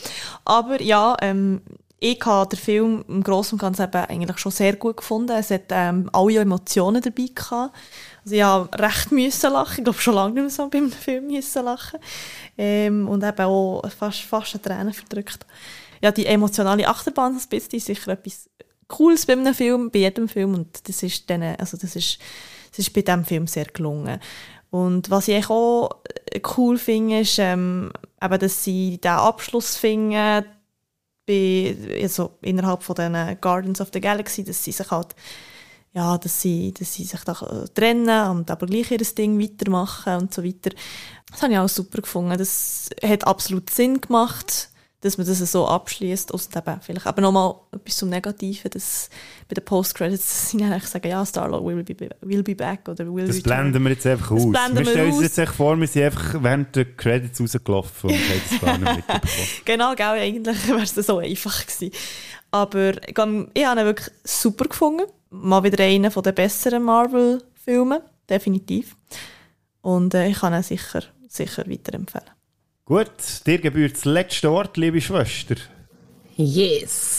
Aber 0.46 0.80
ja, 0.82 1.18
ähm, 1.20 1.62
ich 2.04 2.20
habe 2.26 2.50
den 2.50 2.60
Film 2.60 3.06
im 3.08 3.24
Großen 3.24 3.54
und 3.56 3.62
Ganzen 3.62 3.94
eigentlich 3.94 4.38
schon 4.40 4.52
sehr 4.52 4.76
gut 4.76 4.98
gefunden. 4.98 5.38
Es 5.38 5.52
hat 5.52 5.66
ähm, 5.70 6.10
alle 6.14 6.40
Emotionen 6.40 7.02
dabei 7.02 7.28
gehabt. 7.34 7.76
Also 8.24 8.44
habe 8.44 8.80
recht 8.80 9.12
müssen 9.12 9.54
lachen. 9.54 9.80
Ich 9.80 9.84
glaube, 9.84 10.00
schon 10.00 10.16
lange 10.16 10.34
nicht 10.34 10.42
mehr 10.42 10.50
so 10.50 10.70
bei 10.70 10.78
einem 10.78 10.92
Film 10.92 11.28
müssen 11.28 11.66
lachen. 11.66 12.00
Ähm, 12.58 13.08
und 13.08 13.24
eben 13.24 13.46
auch 13.46 13.82
fast, 13.98 14.22
fast 14.22 14.54
eine 14.56 14.62
Träne 14.62 14.94
verdrückt. 14.94 15.46
Ja, 16.02 16.12
die 16.12 16.26
emotionale 16.26 16.88
Achterbahn, 16.88 17.34
das 17.34 17.48
bisschen, 17.48 17.78
ist 17.78 17.86
sicher 17.86 18.12
etwas 18.12 18.50
Cooles 18.88 19.26
bei 19.26 19.34
einem 19.34 19.54
Film, 19.54 19.90
bei 19.92 20.00
jedem 20.00 20.28
Film. 20.28 20.54
Und 20.54 20.88
das 20.88 21.04
ist, 21.04 21.30
dann, 21.30 21.42
also 21.42 21.78
das 21.78 21.96
ist, 21.96 22.20
das 22.70 22.80
ist 22.80 22.94
bei 22.94 23.02
diesem 23.02 23.26
Film 23.26 23.48
sehr 23.48 23.66
gelungen. 23.66 24.20
Und 24.70 25.10
was 25.10 25.28
ich 25.28 25.50
auch 25.50 25.90
cool 26.58 26.78
finde, 26.78 27.20
ist, 27.20 27.38
ähm, 27.40 27.92
eben, 28.22 28.40
dass 28.40 28.64
sie 28.64 28.98
diesen 28.98 29.16
Abschluss 29.16 29.76
finden, 29.76 30.46
bei, 31.28 31.76
also 32.02 32.38
innerhalb 32.42 32.82
von 32.84 32.96
den 32.96 33.38
Guardians 33.42 33.82
of 33.82 33.90
the 33.94 34.02
Galaxy, 34.02 34.44
dass 34.44 34.64
sie 34.64 34.72
sich 34.72 34.90
halt, 34.90 35.16
ja, 35.94 36.18
dass 36.18 36.42
sie, 36.42 36.74
dass 36.74 36.94
sie 36.94 37.04
sich 37.04 37.22
da 37.22 37.34
äh, 37.34 37.68
trennen 37.74 38.30
und 38.30 38.50
aber 38.50 38.66
gleich 38.66 38.92
ihr 38.92 38.98
Ding 39.00 39.40
weitermachen 39.40 40.16
und 40.16 40.34
so 40.34 40.44
weiter. 40.44 40.72
Das 41.30 41.42
habe 41.42 41.54
ich 41.54 41.60
auch 41.60 41.70
super 41.70 42.02
gefunden. 42.02 42.38
Das 42.38 42.90
hat 43.04 43.28
absolut 43.28 43.70
Sinn 43.70 44.00
gemacht, 44.00 44.70
dass 45.02 45.18
man 45.18 45.28
das 45.28 45.40
so 45.40 45.68
abschließt. 45.68 46.32
Und 46.32 46.56
eben 46.56 46.82
vielleicht 46.82 47.08
aber 47.08 47.22
nochmal 47.22 47.56
etwas 47.74 47.98
zum 47.98 48.10
Negativen, 48.10 48.72
dass 48.72 49.10
bei 49.50 49.56
den 49.56 49.66
Post-Credits 49.66 50.52
sie 50.52 50.58
dann 50.58 50.72
eigentlich 50.72 50.90
sagen, 50.90 51.10
ja, 51.10 51.26
Star-Lord 51.26 51.66
will 51.66 51.84
be, 51.84 52.10
will 52.22 52.44
be 52.44 52.56
back 52.56 52.88
oder 52.88 53.14
will 53.14 53.28
Das 53.28 53.42
blenden 53.42 53.84
wir 53.84 53.92
jetzt 53.92 54.06
einfach 54.06 54.30
Das 54.30 54.46
aus. 54.46 54.54
Wir 54.54 54.76
wir 54.76 54.86
stellen 54.86 55.12
uns 55.12 55.22
jetzt 55.22 55.38
echt 55.40 55.54
vor, 55.54 55.78
wir 55.78 55.88
sind 55.88 56.04
einfach 56.04 56.42
während 56.42 56.76
der 56.76 56.86
Credits 56.96 57.42
rausgelaufen 57.42 58.12
und 58.12 58.16
haben 58.16 58.42
das 58.50 58.62
gar 58.62 58.78
nicht 58.78 58.96
mitbekommen. 58.96 59.48
Genau, 59.66 59.94
gell, 59.96 60.06
eigentlich 60.06 60.68
wäre 60.68 60.84
es 60.84 60.96
so 60.96 61.18
einfach 61.18 61.66
gewesen. 61.66 61.92
Aber 62.52 62.92
ich 63.08 63.18
habe 63.18 63.48
ich 63.54 63.66
habe 63.66 63.82
ihn 63.82 63.86
wirklich 63.86 64.12
super 64.24 64.66
gefunden. 64.66 65.04
Mal 65.32 65.64
wieder 65.64 65.84
einer 65.84 66.10
der 66.10 66.32
besseren 66.34 66.84
Marvel-Filme, 66.84 68.04
definitiv. 68.30 68.96
Und 69.82 70.14
äh, 70.14 70.28
ich 70.28 70.40
kann 70.40 70.54
ihn 70.54 70.62
sicher, 70.62 71.04
sicher 71.28 71.64
weiterempfehlen. 71.68 72.30
Gut, 72.86 73.46
dir 73.46 73.60
gebührt 73.60 73.94
das 73.94 74.06
letzte 74.06 74.52
Wort, 74.52 74.76
liebe 74.78 75.00
Schwester. 75.00 75.56
Yes. 76.36 77.18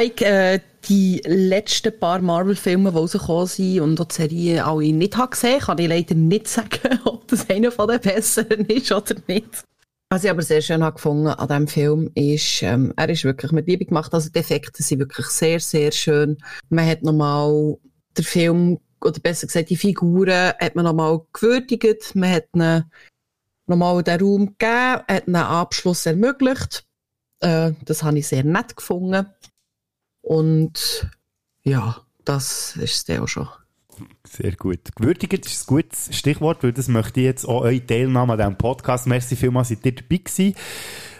Ich 0.00 0.20
äh, 0.22 0.60
die 0.88 1.20
letzten 1.26 1.98
paar 1.98 2.20
Marvel-Filme, 2.20 2.90
die 2.90 2.96
rausgekommen 2.96 3.46
sind 3.46 3.80
und 3.80 4.00
auch 4.00 4.06
die 4.06 4.14
Serie 4.14 4.64
alle 4.64 4.92
nicht 4.92 5.16
habe 5.16 5.30
gesehen, 5.30 5.60
kann 5.60 5.78
ich 5.78 5.88
leider 5.88 6.14
nicht 6.14 6.48
sagen, 6.48 7.00
ob 7.04 7.28
das 7.28 7.48
einer 7.50 7.70
von 7.70 7.88
den 7.88 8.00
besseren 8.00 8.64
ist 8.66 8.90
oder 8.90 9.16
nicht. 9.26 9.64
Was 10.12 10.24
ich 10.24 10.30
aber 10.30 10.42
sehr 10.42 10.60
schön 10.60 10.82
habe 10.82 10.96
gefunden 10.96 11.28
an 11.28 11.46
diesem 11.46 11.68
Film 11.68 12.10
ist, 12.16 12.62
ähm, 12.64 12.92
er 12.96 13.08
ist 13.08 13.22
wirklich 13.22 13.52
mit 13.52 13.68
Liebe 13.68 13.84
gemacht. 13.84 14.12
Also 14.12 14.28
die 14.28 14.40
Effekte 14.40 14.82
sind 14.82 14.98
wirklich 14.98 15.26
sehr, 15.26 15.60
sehr 15.60 15.92
schön. 15.92 16.36
Man 16.68 16.84
hat 16.84 17.04
nochmal 17.04 17.78
den 18.18 18.24
Film, 18.24 18.80
oder 19.00 19.20
besser 19.20 19.46
gesagt 19.46 19.70
die 19.70 19.76
Figuren, 19.76 20.52
hat 20.58 20.74
man 20.74 20.84
nochmal 20.84 21.20
gewürdigt. 21.32 22.16
Man 22.16 22.32
hat 22.32 22.48
ihnen 22.56 22.90
nochmal 23.68 24.02
den 24.02 24.20
Raum 24.20 24.46
gegeben, 24.46 25.04
hat 25.06 25.28
einen 25.28 25.36
Abschluss 25.36 26.04
ermöglicht. 26.06 26.84
Äh, 27.38 27.74
das 27.84 28.02
habe 28.02 28.18
ich 28.18 28.26
sehr 28.26 28.42
nett 28.42 28.76
gefunden. 28.76 29.28
Und 30.22 31.08
ja, 31.62 32.04
das 32.24 32.76
ist 32.76 32.94
es 32.94 33.04
dann 33.04 33.20
auch 33.20 33.28
schon. 33.28 33.48
Sehr 34.32 34.52
gut. 34.52 34.94
Gewürdigt 34.94 35.44
ist 35.44 35.64
ein 35.64 35.66
gutes 35.66 36.16
Stichwort, 36.16 36.62
weil 36.62 36.72
das 36.72 36.86
möchte 36.86 37.18
ich 37.18 37.26
jetzt 37.26 37.44
auch 37.46 37.62
eure 37.62 37.84
Teilnahme 37.84 38.34
an 38.34 38.38
diesem 38.38 38.56
Podcast. 38.56 39.08
Merci 39.08 39.34
vielmals, 39.34 39.70
seid 39.70 39.84
ihr 39.84 39.96
dabei 39.96 40.18
gewesen. 40.18 40.54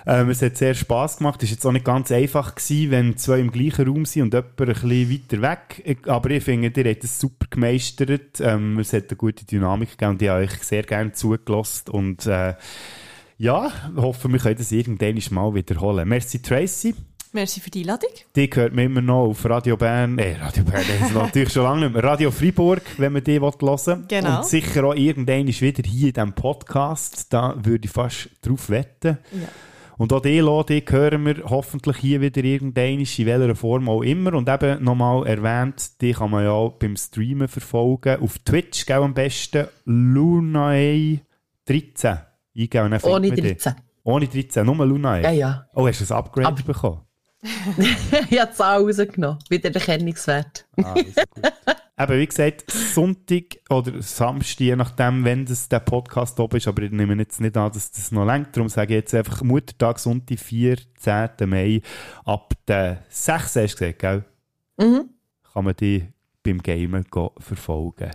Ähm, 0.06 0.30
es 0.30 0.40
hat 0.42 0.56
sehr 0.56 0.74
Spass 0.74 1.16
gemacht. 1.16 1.42
Es 1.42 1.48
war 1.48 1.54
jetzt 1.54 1.66
auch 1.66 1.72
nicht 1.72 1.84
ganz 1.84 2.12
einfach 2.12 2.54
gewesen, 2.54 2.92
wenn 2.92 3.16
zwei 3.16 3.40
im 3.40 3.50
gleichen 3.50 3.88
Raum 3.88 4.04
sind 4.04 4.22
und 4.22 4.34
jemand 4.34 4.60
ein 4.60 4.66
bisschen 4.66 5.10
weiter 5.10 5.42
weg. 5.42 6.06
Aber 6.06 6.30
ich 6.30 6.44
finde, 6.44 6.80
ihr 6.80 6.88
habt 6.88 7.02
es 7.02 7.18
super 7.18 7.46
gemeistert. 7.50 8.40
Ähm, 8.40 8.78
es 8.78 8.92
hat 8.92 9.10
eine 9.10 9.16
gute 9.16 9.44
Dynamik 9.44 9.90
gegeben 9.90 10.12
und 10.12 10.22
ich 10.22 10.28
habe 10.28 10.44
euch 10.44 10.62
sehr 10.62 10.84
gerne 10.84 11.10
zugelassen. 11.10 11.90
Und 11.90 12.26
äh, 12.26 12.54
ja, 13.38 13.72
hoffe, 13.96 14.28
wir 14.28 14.38
können 14.38 14.56
das 14.56 14.70
irgendwann 14.70 15.20
mal 15.30 15.52
wiederholen. 15.52 16.08
Merci 16.08 16.40
Tracy. 16.40 16.94
Merci 17.32 17.60
für 17.60 17.70
die 17.70 17.80
Einladung. 17.80 18.10
Die 18.34 18.50
hört 18.52 18.74
man 18.74 18.86
immer 18.86 19.00
noch 19.00 19.28
auf 19.28 19.44
Radio 19.44 19.76
Bern, 19.76 20.18
äh, 20.18 20.36
Radio 20.36 20.64
Bern, 20.64 20.82
das 20.86 21.08
ist 21.08 21.14
natürlich 21.14 21.52
schon 21.52 21.62
lange 21.62 21.82
nicht 21.82 21.94
mehr, 21.94 22.02
Radio 22.02 22.30
Freiburg, 22.32 22.82
wenn 22.98 23.12
man 23.12 23.22
die 23.22 23.38
hören 23.38 23.52
will. 23.60 24.04
Genau. 24.08 24.38
Und 24.38 24.46
sicher 24.46 24.84
auch 24.84 24.94
irgendwann 24.94 25.46
ist 25.46 25.60
wieder 25.60 25.82
hier 25.88 26.08
in 26.08 26.14
diesem 26.14 26.32
Podcast, 26.32 27.32
da 27.32 27.54
würde 27.62 27.86
ich 27.86 27.90
fast 27.92 28.30
drauf 28.42 28.68
wetten. 28.68 29.18
Ja. 29.32 29.48
Und 29.96 30.12
auch 30.12 30.22
die, 30.22 30.40
Lo, 30.40 30.62
die 30.62 30.82
hören 30.88 31.26
wir 31.26 31.44
hoffentlich 31.44 31.98
hier 31.98 32.20
wieder 32.20 32.42
irgendwann, 32.42 33.00
in 33.00 33.26
welcher 33.26 33.54
Form 33.54 33.88
auch 33.88 34.02
immer. 34.02 34.32
Und 34.32 34.48
eben 34.48 34.82
nochmal 34.82 35.26
erwähnt, 35.26 36.00
die 36.00 36.12
kann 36.12 36.30
man 36.30 36.44
ja 36.44 36.52
auch 36.52 36.70
beim 36.78 36.96
Streamen 36.96 37.48
verfolgen. 37.48 38.18
Auf 38.22 38.38
Twitch, 38.38 38.86
gell, 38.86 39.02
am 39.02 39.12
besten, 39.12 39.68
Lunae 39.84 41.20
13 41.66 42.18
eingeben. 42.56 42.84
und 42.86 42.90
dann 42.92 43.00
findet 43.00 43.04
Ohne 43.04 43.28
man 43.28 43.36
die. 43.36 43.42
13. 43.42 43.74
Ohne 44.02 44.26
13, 44.26 44.66
nur 44.66 44.86
Lunae? 44.86 45.22
Ja, 45.22 45.30
ja. 45.30 45.66
Oh, 45.74 45.86
hast 45.86 46.00
du 46.00 46.14
ein 46.14 46.18
Upgrade 46.18 46.62
bekommen? 46.62 47.02
ich 48.30 48.38
habe 48.38 48.50
die 48.50 48.56
Zahl 48.56 48.82
rausgenommen. 48.82 49.38
Wieder 49.48 49.70
der 49.70 49.80
Erkennungswert. 49.80 50.66
Ah, 50.82 50.94
Eben, 52.02 52.18
wie 52.18 52.26
gesagt, 52.26 52.70
Sonntag 52.70 53.58
oder 53.68 54.00
Samstag, 54.00 54.60
je 54.60 54.76
nachdem, 54.76 55.22
wenn 55.22 55.44
das 55.44 55.68
der 55.68 55.80
Podcast 55.80 56.40
oben 56.40 56.56
ist, 56.56 56.66
aber 56.66 56.82
ich 56.82 56.90
nehme 56.90 57.14
jetzt 57.16 57.42
nicht 57.42 57.58
an, 57.58 57.70
dass 57.72 57.90
das 57.90 58.10
noch 58.10 58.24
längt. 58.24 58.56
Darum 58.56 58.70
sage 58.70 58.94
ich 58.94 59.00
jetzt 59.00 59.14
einfach 59.14 59.42
Muttertag, 59.42 59.98
Sonntag, 59.98 60.38
14. 60.38 61.30
Mai, 61.44 61.82
ab 62.24 62.54
der 62.66 63.04
6. 63.10 63.44
hast 63.44 63.54
du 63.56 63.62
gesagt, 63.62 63.98
gell? 63.98 64.24
Mhm. 64.78 65.10
Kann 65.52 65.64
man 65.64 65.76
die 65.76 66.08
beim 66.42 66.62
Gamen 66.62 67.04
verfolgen. 67.38 68.10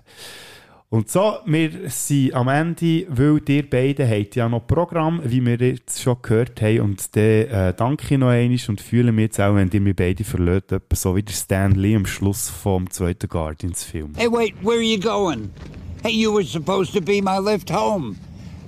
Und 0.90 1.10
so, 1.10 1.40
wir 1.46 1.90
sind 1.90 2.34
am 2.36 2.48
Ende, 2.48 3.08
weil 3.10 3.42
ihr 3.50 3.70
beide 3.70 4.08
habt 4.08 4.36
ja 4.36 4.48
noch 4.48 4.68
Programm, 4.68 5.20
wie 5.24 5.44
wir 5.44 5.58
jetzt 5.58 6.02
schon 6.02 6.18
gehört 6.22 6.62
haben. 6.62 6.82
Und 6.82 7.16
dann 7.16 7.24
äh, 7.24 7.74
danke 7.76 8.06
ich 8.14 8.20
noch 8.20 8.30
einmal 8.30 8.60
und 8.68 8.82
fühle 8.82 9.12
mich 9.12 9.24
jetzt 9.24 9.42
auch, 9.42 9.56
wenn 9.56 9.70
ihr 9.72 9.82
mich 9.82 9.96
beide 9.96 10.24
verlässt, 10.24 10.72
etwa 10.72 10.96
so 10.96 11.16
wie 11.16 11.24
der 11.24 11.34
Stan 11.34 11.72
Lee 11.72 11.96
am 11.96 12.06
Schluss 12.06 12.50
vom 12.50 12.90
zweiten 12.92 13.28
Guardians-Film. 13.28 14.14
Hey, 14.16 14.32
wait, 14.32 14.54
where 14.62 14.78
are 14.78 14.82
you 14.82 15.00
going? 15.00 15.52
Hey, 16.04 16.12
you 16.12 16.32
were 16.32 16.46
supposed 16.46 16.94
to 16.94 17.02
be 17.02 17.20
my 17.20 17.40
lift 17.40 17.72
home. 17.72 18.16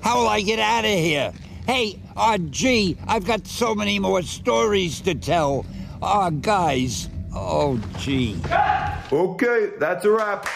How 0.03 0.19
will 0.19 0.27
I 0.27 0.41
get 0.41 0.59
out 0.59 0.85
of 0.85 0.91
here? 0.91 1.31
Hey, 1.67 1.99
uh, 2.15 2.37
gee, 2.49 2.97
I've 3.07 3.27
got 3.27 3.45
so 3.45 3.75
many 3.75 3.99
more 3.99 4.23
stories 4.23 5.01
to 5.01 5.13
tell. 5.13 5.65
Ah, 6.01 6.31
guys. 6.31 7.09
Oh, 7.35 7.79
gee. 7.99 8.35
Okay, 9.11 9.69
that's 9.79 10.03
a 10.05 10.09
wrap. 10.09 10.47